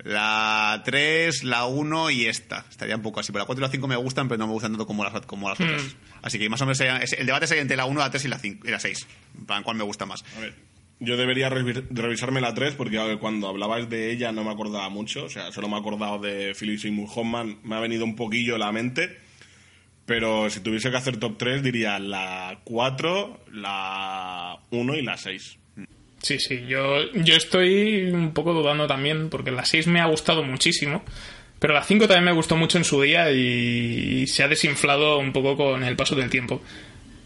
la 0.04 0.82
3, 0.84 1.44
la 1.44 1.66
1 1.66 2.10
y 2.10 2.26
esta. 2.26 2.64
Estaría 2.70 2.96
un 2.96 3.02
poco 3.02 3.20
así, 3.20 3.32
pero 3.32 3.42
la 3.42 3.46
4 3.46 3.62
y 3.62 3.66
la 3.66 3.70
5 3.70 3.86
me 3.88 3.96
gustan, 3.96 4.28
pero 4.28 4.38
no 4.38 4.46
me 4.46 4.52
gustan 4.52 4.72
tanto 4.72 4.86
como 4.86 5.04
las, 5.04 5.12
como 5.26 5.48
las 5.48 5.60
otras. 5.60 5.82
Así 6.22 6.38
que 6.38 6.48
más 6.48 6.60
o 6.60 6.66
menos 6.66 6.78
sería- 6.78 6.98
el 6.98 7.26
debate 7.26 7.46
sería 7.46 7.62
entre 7.62 7.76
la 7.76 7.84
1, 7.86 7.98
la 8.00 8.10
3 8.10 8.24
y 8.24 8.28
la, 8.28 8.38
5, 8.38 8.66
y 8.66 8.70
la 8.70 8.80
6. 8.80 9.06
En 9.38 9.46
plan, 9.46 9.62
¿cuál 9.62 9.76
me 9.76 9.84
gusta 9.84 10.06
más? 10.06 10.24
A 10.36 10.40
ver, 10.40 10.54
yo 11.00 11.16
debería 11.16 11.48
revi- 11.50 11.86
revisarme 11.90 12.40
la 12.40 12.52
3 12.54 12.74
porque 12.74 13.16
cuando 13.20 13.48
hablabais 13.48 13.88
de 13.88 14.10
ella 14.12 14.32
no 14.32 14.44
me 14.44 14.50
acordaba 14.50 14.88
mucho. 14.90 15.24
O 15.24 15.28
sea, 15.30 15.50
solo 15.52 15.68
me 15.68 15.76
he 15.76 15.80
acordado 15.80 16.18
de 16.18 16.54
Philip 16.58 16.78
Seymour 16.78 17.08
Hoffman. 17.14 17.58
Me 17.62 17.76
ha 17.76 17.80
venido 17.80 18.04
un 18.04 18.16
poquillo 18.16 18.56
a 18.56 18.58
la 18.58 18.72
mente. 18.72 19.18
Pero 20.06 20.50
si 20.50 20.58
tuviese 20.60 20.90
que 20.90 20.96
hacer 20.96 21.18
top 21.18 21.38
3 21.38 21.62
diría 21.62 21.98
la 22.00 22.60
4, 22.64 23.44
la 23.52 24.58
1 24.70 24.94
y 24.96 25.02
la 25.02 25.16
6. 25.16 25.56
Sí, 26.22 26.38
sí, 26.38 26.64
yo, 26.68 27.10
yo 27.14 27.34
estoy 27.34 28.10
un 28.12 28.32
poco 28.34 28.52
dudando 28.52 28.86
también, 28.86 29.30
porque 29.30 29.50
la 29.50 29.64
6 29.64 29.86
me 29.86 30.00
ha 30.00 30.06
gustado 30.06 30.42
muchísimo, 30.42 31.02
pero 31.58 31.72
la 31.72 31.82
5 31.82 32.06
también 32.06 32.24
me 32.24 32.32
gustó 32.32 32.56
mucho 32.56 32.76
en 32.76 32.84
su 32.84 33.00
día 33.00 33.30
y 33.30 34.26
se 34.26 34.42
ha 34.42 34.48
desinflado 34.48 35.18
un 35.18 35.32
poco 35.32 35.56
con 35.56 35.82
el 35.82 35.96
paso 35.96 36.14
del 36.14 36.28
tiempo. 36.28 36.62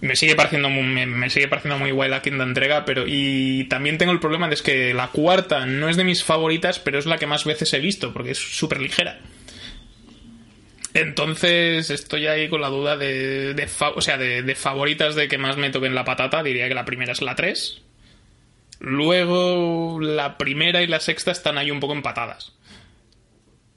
Me 0.00 0.16
sigue 0.16 0.36
pareciendo 0.36 0.68
muy, 0.68 1.06
me, 1.06 1.30
sigue 1.30 1.48
pareciendo 1.48 1.78
muy 1.78 1.90
guay 1.90 2.10
la 2.10 2.22
quinta 2.22 2.44
entrega, 2.44 2.84
pero 2.84 3.04
y 3.06 3.64
también 3.64 3.98
tengo 3.98 4.12
el 4.12 4.20
problema 4.20 4.48
de 4.48 4.54
es 4.54 4.62
que 4.62 4.92
la 4.94 5.08
cuarta 5.08 5.66
no 5.66 5.88
es 5.88 5.96
de 5.96 6.04
mis 6.04 6.22
favoritas, 6.22 6.78
pero 6.78 6.98
es 6.98 7.06
la 7.06 7.18
que 7.18 7.26
más 7.26 7.44
veces 7.44 7.72
he 7.72 7.80
visto, 7.80 8.12
porque 8.12 8.32
es 8.32 8.38
súper 8.38 8.80
ligera. 8.80 9.18
Entonces 10.92 11.90
estoy 11.90 12.28
ahí 12.28 12.48
con 12.48 12.60
la 12.60 12.68
duda 12.68 12.96
de, 12.96 13.68
o 13.94 14.00
sea, 14.00 14.18
de, 14.18 14.42
de 14.42 14.54
favoritas 14.54 15.16
de 15.16 15.26
que 15.26 15.38
más 15.38 15.56
me 15.56 15.70
toquen 15.70 15.94
la 15.94 16.04
patata. 16.04 16.42
Diría 16.44 16.68
que 16.68 16.74
la 16.74 16.84
primera 16.84 17.12
es 17.12 17.22
la 17.22 17.34
3. 17.34 17.82
Luego 18.86 19.98
la 20.00 20.36
primera 20.36 20.82
y 20.82 20.86
la 20.86 21.00
sexta 21.00 21.30
están 21.32 21.56
ahí 21.58 21.70
un 21.70 21.80
poco 21.80 21.94
empatadas. 21.94 22.52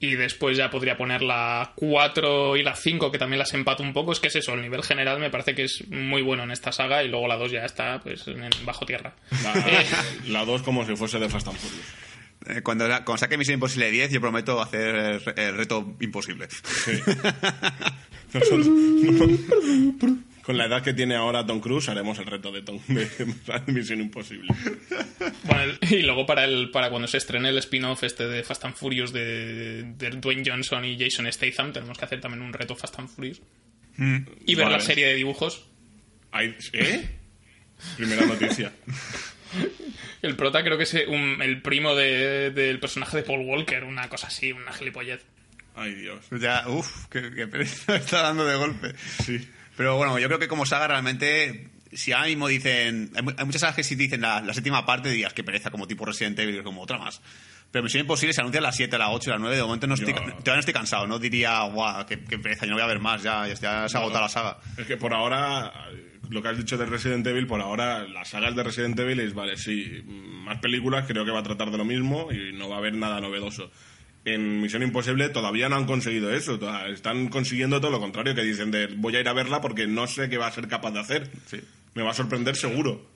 Y 0.00 0.14
después 0.14 0.56
ya 0.56 0.70
podría 0.70 0.96
poner 0.96 1.22
la 1.22 1.72
4 1.74 2.56
y 2.56 2.62
la 2.62 2.76
5, 2.76 3.10
que 3.10 3.18
también 3.18 3.38
las 3.40 3.52
empato 3.54 3.82
un 3.82 3.92
poco. 3.92 4.12
Es 4.12 4.20
que 4.20 4.28
es 4.28 4.36
eso, 4.36 4.52
el 4.54 4.60
nivel 4.62 4.82
general 4.84 5.18
me 5.18 5.30
parece 5.30 5.54
que 5.56 5.64
es 5.64 5.82
muy 5.88 6.22
bueno 6.22 6.44
en 6.44 6.50
esta 6.52 6.70
saga. 6.72 7.02
Y 7.02 7.08
luego 7.08 7.26
la 7.26 7.36
2 7.36 7.50
ya 7.50 7.64
está 7.64 7.98
pues 8.00 8.28
en 8.28 8.48
bajo 8.64 8.84
tierra. 8.86 9.14
Eh, 9.32 9.86
La 10.28 10.44
2 10.44 10.62
como 10.62 10.84
si 10.86 10.94
fuese 10.94 11.18
de 11.18 11.28
Fast 11.28 11.48
and 11.48 11.56
Furious. 11.58 11.86
Eh, 12.46 12.60
Cuando, 12.62 12.84
cuando 12.86 13.16
saque 13.16 13.36
Misión 13.38 13.54
Imposible 13.54 13.90
10, 13.90 14.12
yo 14.12 14.20
prometo 14.20 14.60
hacer 14.60 14.94
el, 14.94 15.20
re- 15.24 15.34
el 15.48 15.56
reto 15.56 15.96
imposible. 16.00 16.46
Nosotros- 18.32 18.68
con 20.48 20.56
la 20.56 20.64
edad 20.64 20.82
que 20.82 20.94
tiene 20.94 21.14
ahora 21.14 21.44
Tom 21.44 21.60
Cruise 21.60 21.90
haremos 21.90 22.18
el 22.18 22.24
reto 22.24 22.50
de, 22.50 22.62
Tom, 22.62 22.80
de 22.88 23.06
Misión 23.66 24.00
Imposible. 24.00 24.48
Bueno, 25.44 25.74
y 25.90 25.98
luego 26.04 26.24
para 26.24 26.44
el 26.44 26.70
para 26.70 26.88
cuando 26.88 27.06
se 27.06 27.18
estrene 27.18 27.50
el 27.50 27.58
spin-off 27.58 28.02
este 28.02 28.26
de 28.26 28.42
Fast 28.42 28.64
and 28.64 28.74
Furious 28.74 29.12
de, 29.12 29.82
de 29.82 30.10
Dwayne 30.12 30.42
Johnson 30.46 30.86
y 30.86 30.96
Jason 30.98 31.30
Statham, 31.30 31.74
tenemos 31.74 31.98
que 31.98 32.04
hacer 32.06 32.18
también 32.22 32.42
un 32.42 32.54
reto 32.54 32.74
Fast 32.74 32.98
and 32.98 33.10
Furious. 33.10 33.42
Y 33.98 34.54
ver 34.54 34.64
Vale. 34.64 34.78
la 34.78 34.80
serie 34.80 35.08
de 35.08 35.14
dibujos. 35.16 35.66
¿Eh? 36.72 37.10
Primera 37.98 38.24
noticia. 38.24 38.72
El 40.22 40.34
prota 40.34 40.62
creo 40.64 40.78
que 40.78 40.84
es 40.84 40.94
un- 41.08 41.42
el 41.42 41.60
primo 41.60 41.94
de- 41.94 42.50
del 42.52 42.80
personaje 42.80 43.18
de 43.18 43.22
Paul 43.22 43.40
Walker, 43.46 43.84
una 43.84 44.08
cosa 44.08 44.28
así, 44.28 44.50
una 44.52 44.72
gilipollez. 44.72 45.24
Ay, 45.76 45.94
Dios. 45.94 46.24
Ya, 46.40 46.64
uff, 46.68 47.06
que, 47.06 47.30
que 47.34 47.46
pereza 47.46 47.92
me 47.92 47.98
está 47.98 48.22
dando 48.22 48.44
de 48.46 48.56
golpe. 48.56 48.94
Sí. 49.24 49.46
Pero 49.78 49.96
bueno, 49.96 50.18
yo 50.18 50.26
creo 50.26 50.38
que 50.38 50.48
como 50.48 50.66
saga 50.66 50.88
realmente, 50.88 51.70
si 51.92 52.12
ahora 52.12 52.26
mismo 52.26 52.48
dicen, 52.48 53.10
hay, 53.16 53.22
mu- 53.22 53.32
hay 53.34 53.44
muchas 53.46 53.60
sagas 53.62 53.76
que 53.76 53.84
si 53.84 53.94
dicen 53.94 54.20
la, 54.20 54.42
la 54.42 54.52
séptima 54.52 54.84
parte 54.84 55.08
dirías 55.08 55.32
que 55.32 55.42
pereza 55.44 55.70
como 55.70 55.86
tipo 55.86 56.04
Resident 56.04 56.38
Evil, 56.38 56.62
como 56.62 56.82
otra 56.82 56.98
más. 56.98 57.22
Pero 57.70 57.82
Misión 57.84 58.00
Imposible 58.02 58.32
se 58.34 58.40
anuncia 58.40 58.58
a 58.58 58.62
las 58.62 58.76
7, 58.76 58.96
a 58.96 58.98
las 58.98 59.08
8, 59.12 59.30
a 59.30 59.34
las 59.34 59.40
9, 59.40 59.56
de 59.56 59.62
momento 59.62 59.86
no 59.86 59.94
estoy, 59.94 60.12
Yo- 60.12 60.20
todavía 60.20 60.54
no 60.54 60.58
estoy 60.60 60.74
cansado, 60.74 61.06
no 61.06 61.18
diría, 61.18 61.62
guau, 61.62 62.04
qué, 62.06 62.18
qué 62.24 62.38
pereza, 62.38 62.66
yo 62.66 62.70
no 62.70 62.76
voy 62.76 62.82
a 62.84 62.88
ver 62.88 62.98
más, 62.98 63.22
ya, 63.22 63.46
ya, 63.46 63.54
ya 63.54 63.88
se 63.88 63.96
ha 63.96 64.00
agotado 64.00 64.22
la 64.24 64.28
saga. 64.28 64.58
Es 64.76 64.86
que 64.86 64.96
por 64.96 65.14
ahora, 65.14 65.72
lo 66.28 66.42
que 66.42 66.48
has 66.48 66.56
dicho 66.58 66.76
de 66.76 66.86
Resident 66.86 67.26
Evil, 67.26 67.46
por 67.46 67.60
ahora 67.60 68.00
las 68.08 68.28
sagas 68.28 68.56
de 68.56 68.62
Resident 68.64 68.98
Evil 68.98 69.20
es, 69.20 69.32
vale, 69.34 69.56
sí, 69.56 70.02
más 70.06 70.58
películas, 70.60 71.04
creo 71.06 71.24
que 71.24 71.30
va 71.30 71.40
a 71.40 71.42
tratar 71.44 71.70
de 71.70 71.78
lo 71.78 71.84
mismo 71.84 72.32
y 72.32 72.52
no 72.52 72.68
va 72.68 72.76
a 72.76 72.78
haber 72.78 72.94
nada 72.94 73.20
novedoso. 73.20 73.70
En 74.34 74.60
Misión 74.60 74.82
Imposible 74.82 75.28
todavía 75.28 75.68
no 75.68 75.76
han 75.76 75.86
conseguido 75.86 76.32
eso, 76.34 76.58
están 76.88 77.28
consiguiendo 77.28 77.80
todo 77.80 77.90
lo 77.90 78.00
contrario, 78.00 78.34
que 78.34 78.42
dicen 78.42 78.70
de 78.70 78.86
voy 78.88 79.14
a 79.16 79.20
ir 79.20 79.28
a 79.28 79.32
verla 79.32 79.60
porque 79.60 79.86
no 79.86 80.06
sé 80.06 80.28
qué 80.28 80.38
va 80.38 80.46
a 80.48 80.52
ser 80.52 80.68
capaz 80.68 80.90
de 80.92 81.00
hacer. 81.00 81.30
Sí. 81.46 81.60
Me 81.94 82.02
va 82.02 82.10
a 82.10 82.14
sorprender 82.14 82.56
seguro. 82.56 83.08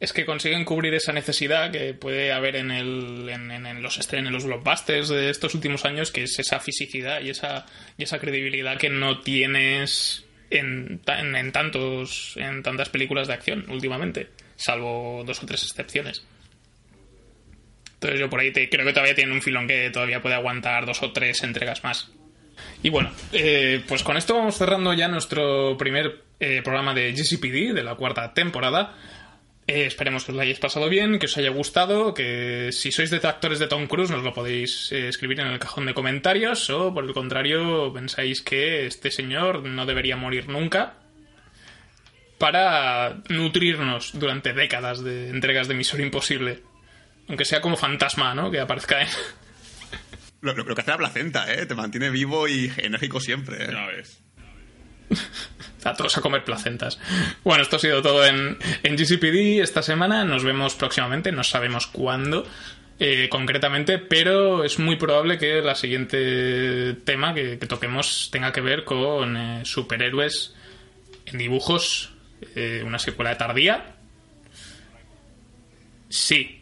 Es 0.00 0.12
que 0.12 0.24
consiguen 0.24 0.64
cubrir 0.64 0.94
esa 0.94 1.12
necesidad 1.12 1.72
que 1.72 1.92
puede 1.92 2.30
haber 2.32 2.54
en, 2.56 2.70
el, 2.70 3.28
en, 3.28 3.50
en- 3.50 3.66
en 3.66 3.82
los 3.82 3.98
estrenos, 3.98 4.28
en 4.28 4.34
los 4.34 4.44
blockbusters 4.44 5.08
de 5.08 5.28
estos 5.28 5.54
últimos 5.56 5.84
años, 5.84 6.12
que 6.12 6.22
es 6.22 6.38
esa 6.38 6.60
fisicidad 6.60 7.20
y 7.20 7.30
esa, 7.30 7.66
y 7.96 8.04
esa 8.04 8.20
credibilidad 8.20 8.78
que 8.78 8.90
no 8.90 9.20
tienes 9.22 10.24
en, 10.50 11.00
ta- 11.04 11.18
en, 11.20 11.34
en 11.34 11.50
tantos, 11.50 12.34
en 12.36 12.62
tantas 12.62 12.90
películas 12.90 13.26
de 13.26 13.34
acción 13.34 13.64
últimamente, 13.68 14.28
salvo 14.54 15.24
dos 15.26 15.42
o 15.42 15.46
tres 15.46 15.64
excepciones. 15.64 16.22
Entonces 17.98 18.20
yo 18.20 18.30
por 18.30 18.38
ahí 18.38 18.52
creo 18.52 18.86
que 18.86 18.92
todavía 18.92 19.16
tiene 19.16 19.32
un 19.32 19.42
filón 19.42 19.66
que 19.66 19.90
todavía 19.90 20.22
puede 20.22 20.36
aguantar 20.36 20.86
dos 20.86 21.02
o 21.02 21.10
tres 21.10 21.42
entregas 21.42 21.82
más. 21.82 22.12
Y 22.80 22.90
bueno, 22.90 23.10
eh, 23.32 23.82
pues 23.88 24.04
con 24.04 24.16
esto 24.16 24.36
vamos 24.36 24.56
cerrando 24.56 24.94
ya 24.94 25.08
nuestro 25.08 25.76
primer 25.76 26.22
eh, 26.38 26.62
programa 26.62 26.94
de 26.94 27.12
GCPD 27.12 27.74
de 27.74 27.82
la 27.82 27.96
cuarta 27.96 28.32
temporada. 28.34 28.94
Eh, 29.66 29.84
esperemos 29.86 30.24
que 30.24 30.30
os 30.30 30.36
lo 30.36 30.42
hayáis 30.42 30.60
pasado 30.60 30.88
bien, 30.88 31.18
que 31.18 31.26
os 31.26 31.36
haya 31.36 31.50
gustado, 31.50 32.14
que 32.14 32.70
si 32.70 32.92
sois 32.92 33.10
detractores 33.10 33.58
de 33.58 33.66
Tom 33.66 33.88
Cruise 33.88 34.10
nos 34.10 34.22
lo 34.22 34.32
podéis 34.32 34.92
escribir 34.92 35.40
en 35.40 35.48
el 35.48 35.58
cajón 35.58 35.84
de 35.86 35.92
comentarios 35.92 36.70
o 36.70 36.94
por 36.94 37.04
el 37.04 37.12
contrario 37.12 37.92
pensáis 37.92 38.42
que 38.42 38.86
este 38.86 39.10
señor 39.10 39.64
no 39.64 39.84
debería 39.86 40.16
morir 40.16 40.48
nunca 40.48 40.94
para 42.38 43.18
nutrirnos 43.28 44.18
durante 44.18 44.52
décadas 44.52 45.02
de 45.02 45.30
entregas 45.30 45.66
de 45.66 45.74
Misión 45.74 46.00
Imposible. 46.00 46.62
Aunque 47.28 47.44
sea 47.44 47.60
como 47.60 47.76
fantasma, 47.76 48.34
¿no? 48.34 48.50
Que 48.50 48.60
aparezca 48.60 49.02
en... 49.02 49.08
Lo, 50.40 50.54
lo- 50.54 50.64
lo 50.64 50.74
que 50.74 50.80
hace 50.82 50.90
la 50.92 50.96
placenta, 50.98 51.52
¿eh? 51.52 51.66
Te 51.66 51.74
mantiene 51.74 52.10
vivo 52.10 52.46
y 52.48 52.72
enérgico 52.78 53.20
siempre, 53.20 53.64
¿eh? 53.64 53.68
Ya 53.72 53.86
ves. 53.86 54.20
A 55.84 55.94
todos 55.94 56.16
a 56.18 56.20
comer 56.20 56.44
placentas. 56.44 56.98
Bueno, 57.44 57.62
esto 57.62 57.76
ha 57.76 57.78
sido 57.78 58.02
todo 58.02 58.24
en, 58.26 58.56
en 58.82 58.96
GCPD 58.96 59.60
esta 59.62 59.82
semana. 59.82 60.24
Nos 60.24 60.44
vemos 60.44 60.74
próximamente, 60.74 61.32
no 61.32 61.42
sabemos 61.44 61.86
cuándo 61.86 62.46
eh, 63.00 63.28
concretamente, 63.30 63.98
pero 63.98 64.64
es 64.64 64.78
muy 64.78 64.96
probable 64.96 65.38
que 65.38 65.60
la 65.62 65.74
siguiente 65.74 66.94
tema 67.04 67.32
que, 67.34 67.58
que 67.58 67.66
toquemos 67.66 68.28
tenga 68.30 68.52
que 68.52 68.60
ver 68.60 68.84
con 68.84 69.36
eh, 69.36 69.64
superhéroes 69.64 70.54
en 71.26 71.38
dibujos, 71.38 72.12
eh, 72.54 72.82
una 72.84 72.98
secuela 72.98 73.30
de 73.30 73.36
tardía. 73.36 73.96
Sí. 76.08 76.57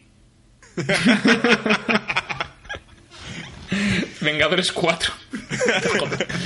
Vengadores 4.21 4.71
4. 4.71 5.13
Joder. 5.99 6.27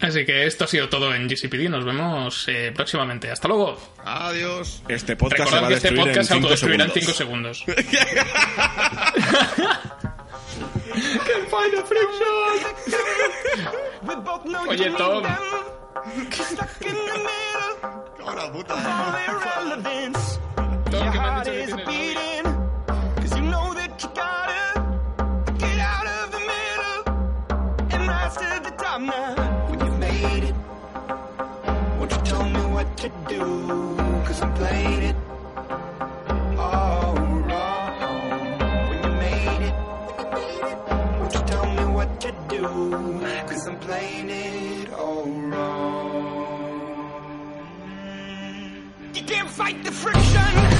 Así 0.00 0.24
que 0.24 0.46
esto 0.46 0.64
ha 0.64 0.68
sido 0.68 0.88
todo 0.88 1.14
en 1.14 1.28
GCPD. 1.28 1.68
Nos 1.68 1.84
vemos 1.84 2.46
eh, 2.48 2.72
próximamente. 2.74 3.30
Hasta 3.30 3.46
luego. 3.48 3.78
Adiós. 4.04 4.82
Este 4.88 5.16
podcast 5.16 5.50
se 5.50 5.56
Recordad 5.56 5.62
va 5.62 5.66
a 5.66 5.68
que 5.70 5.74
este 5.74 5.92
podcast 5.92 6.14
se 6.14 6.20
en 6.20 6.24
5 6.24 6.34
autodestruirá 6.36 6.84
en 6.84 6.92
segundos. 7.14 7.62
5 7.64 7.66
segundos. 7.66 7.66
Oye, 14.68 14.90
Tom. 14.90 15.24
Ahora, 18.24 18.52
puta. 18.52 18.74
Tom, 20.90 21.10
¿qué 21.12 21.18
me 21.20 21.28
has 21.28 21.44
dicho 21.44 21.76
que 21.76 21.84
tienes 21.84 23.42
novia? 23.42 23.88
When 29.68 29.78
you 29.80 29.92
made 29.98 30.44
it, 30.44 30.54
won't 31.98 32.10
you 32.10 32.18
tell 32.24 32.44
me 32.48 32.60
what 32.74 32.96
to 32.98 33.08
do? 33.28 33.40
Cause 34.24 34.42
I'm 34.42 34.52
playing 34.54 35.02
it 35.02 35.16
all 36.58 37.14
wrong. 37.14 38.48
When 38.88 39.02
you 39.04 39.10
made 39.20 39.62
it, 39.68 39.74
won't 41.20 41.34
you 41.34 41.40
tell 41.40 41.66
me 41.66 41.84
what 41.94 42.20
to 42.22 42.32
do? 42.48 42.62
Cause 43.46 43.68
I'm 43.68 43.78
playing 43.78 44.30
it 44.30 44.92
all 44.92 45.24
wrong. 45.26 46.48
You 49.14 49.22
can't 49.22 49.48
fight 49.48 49.84
the 49.84 49.92
friction. 49.92 50.77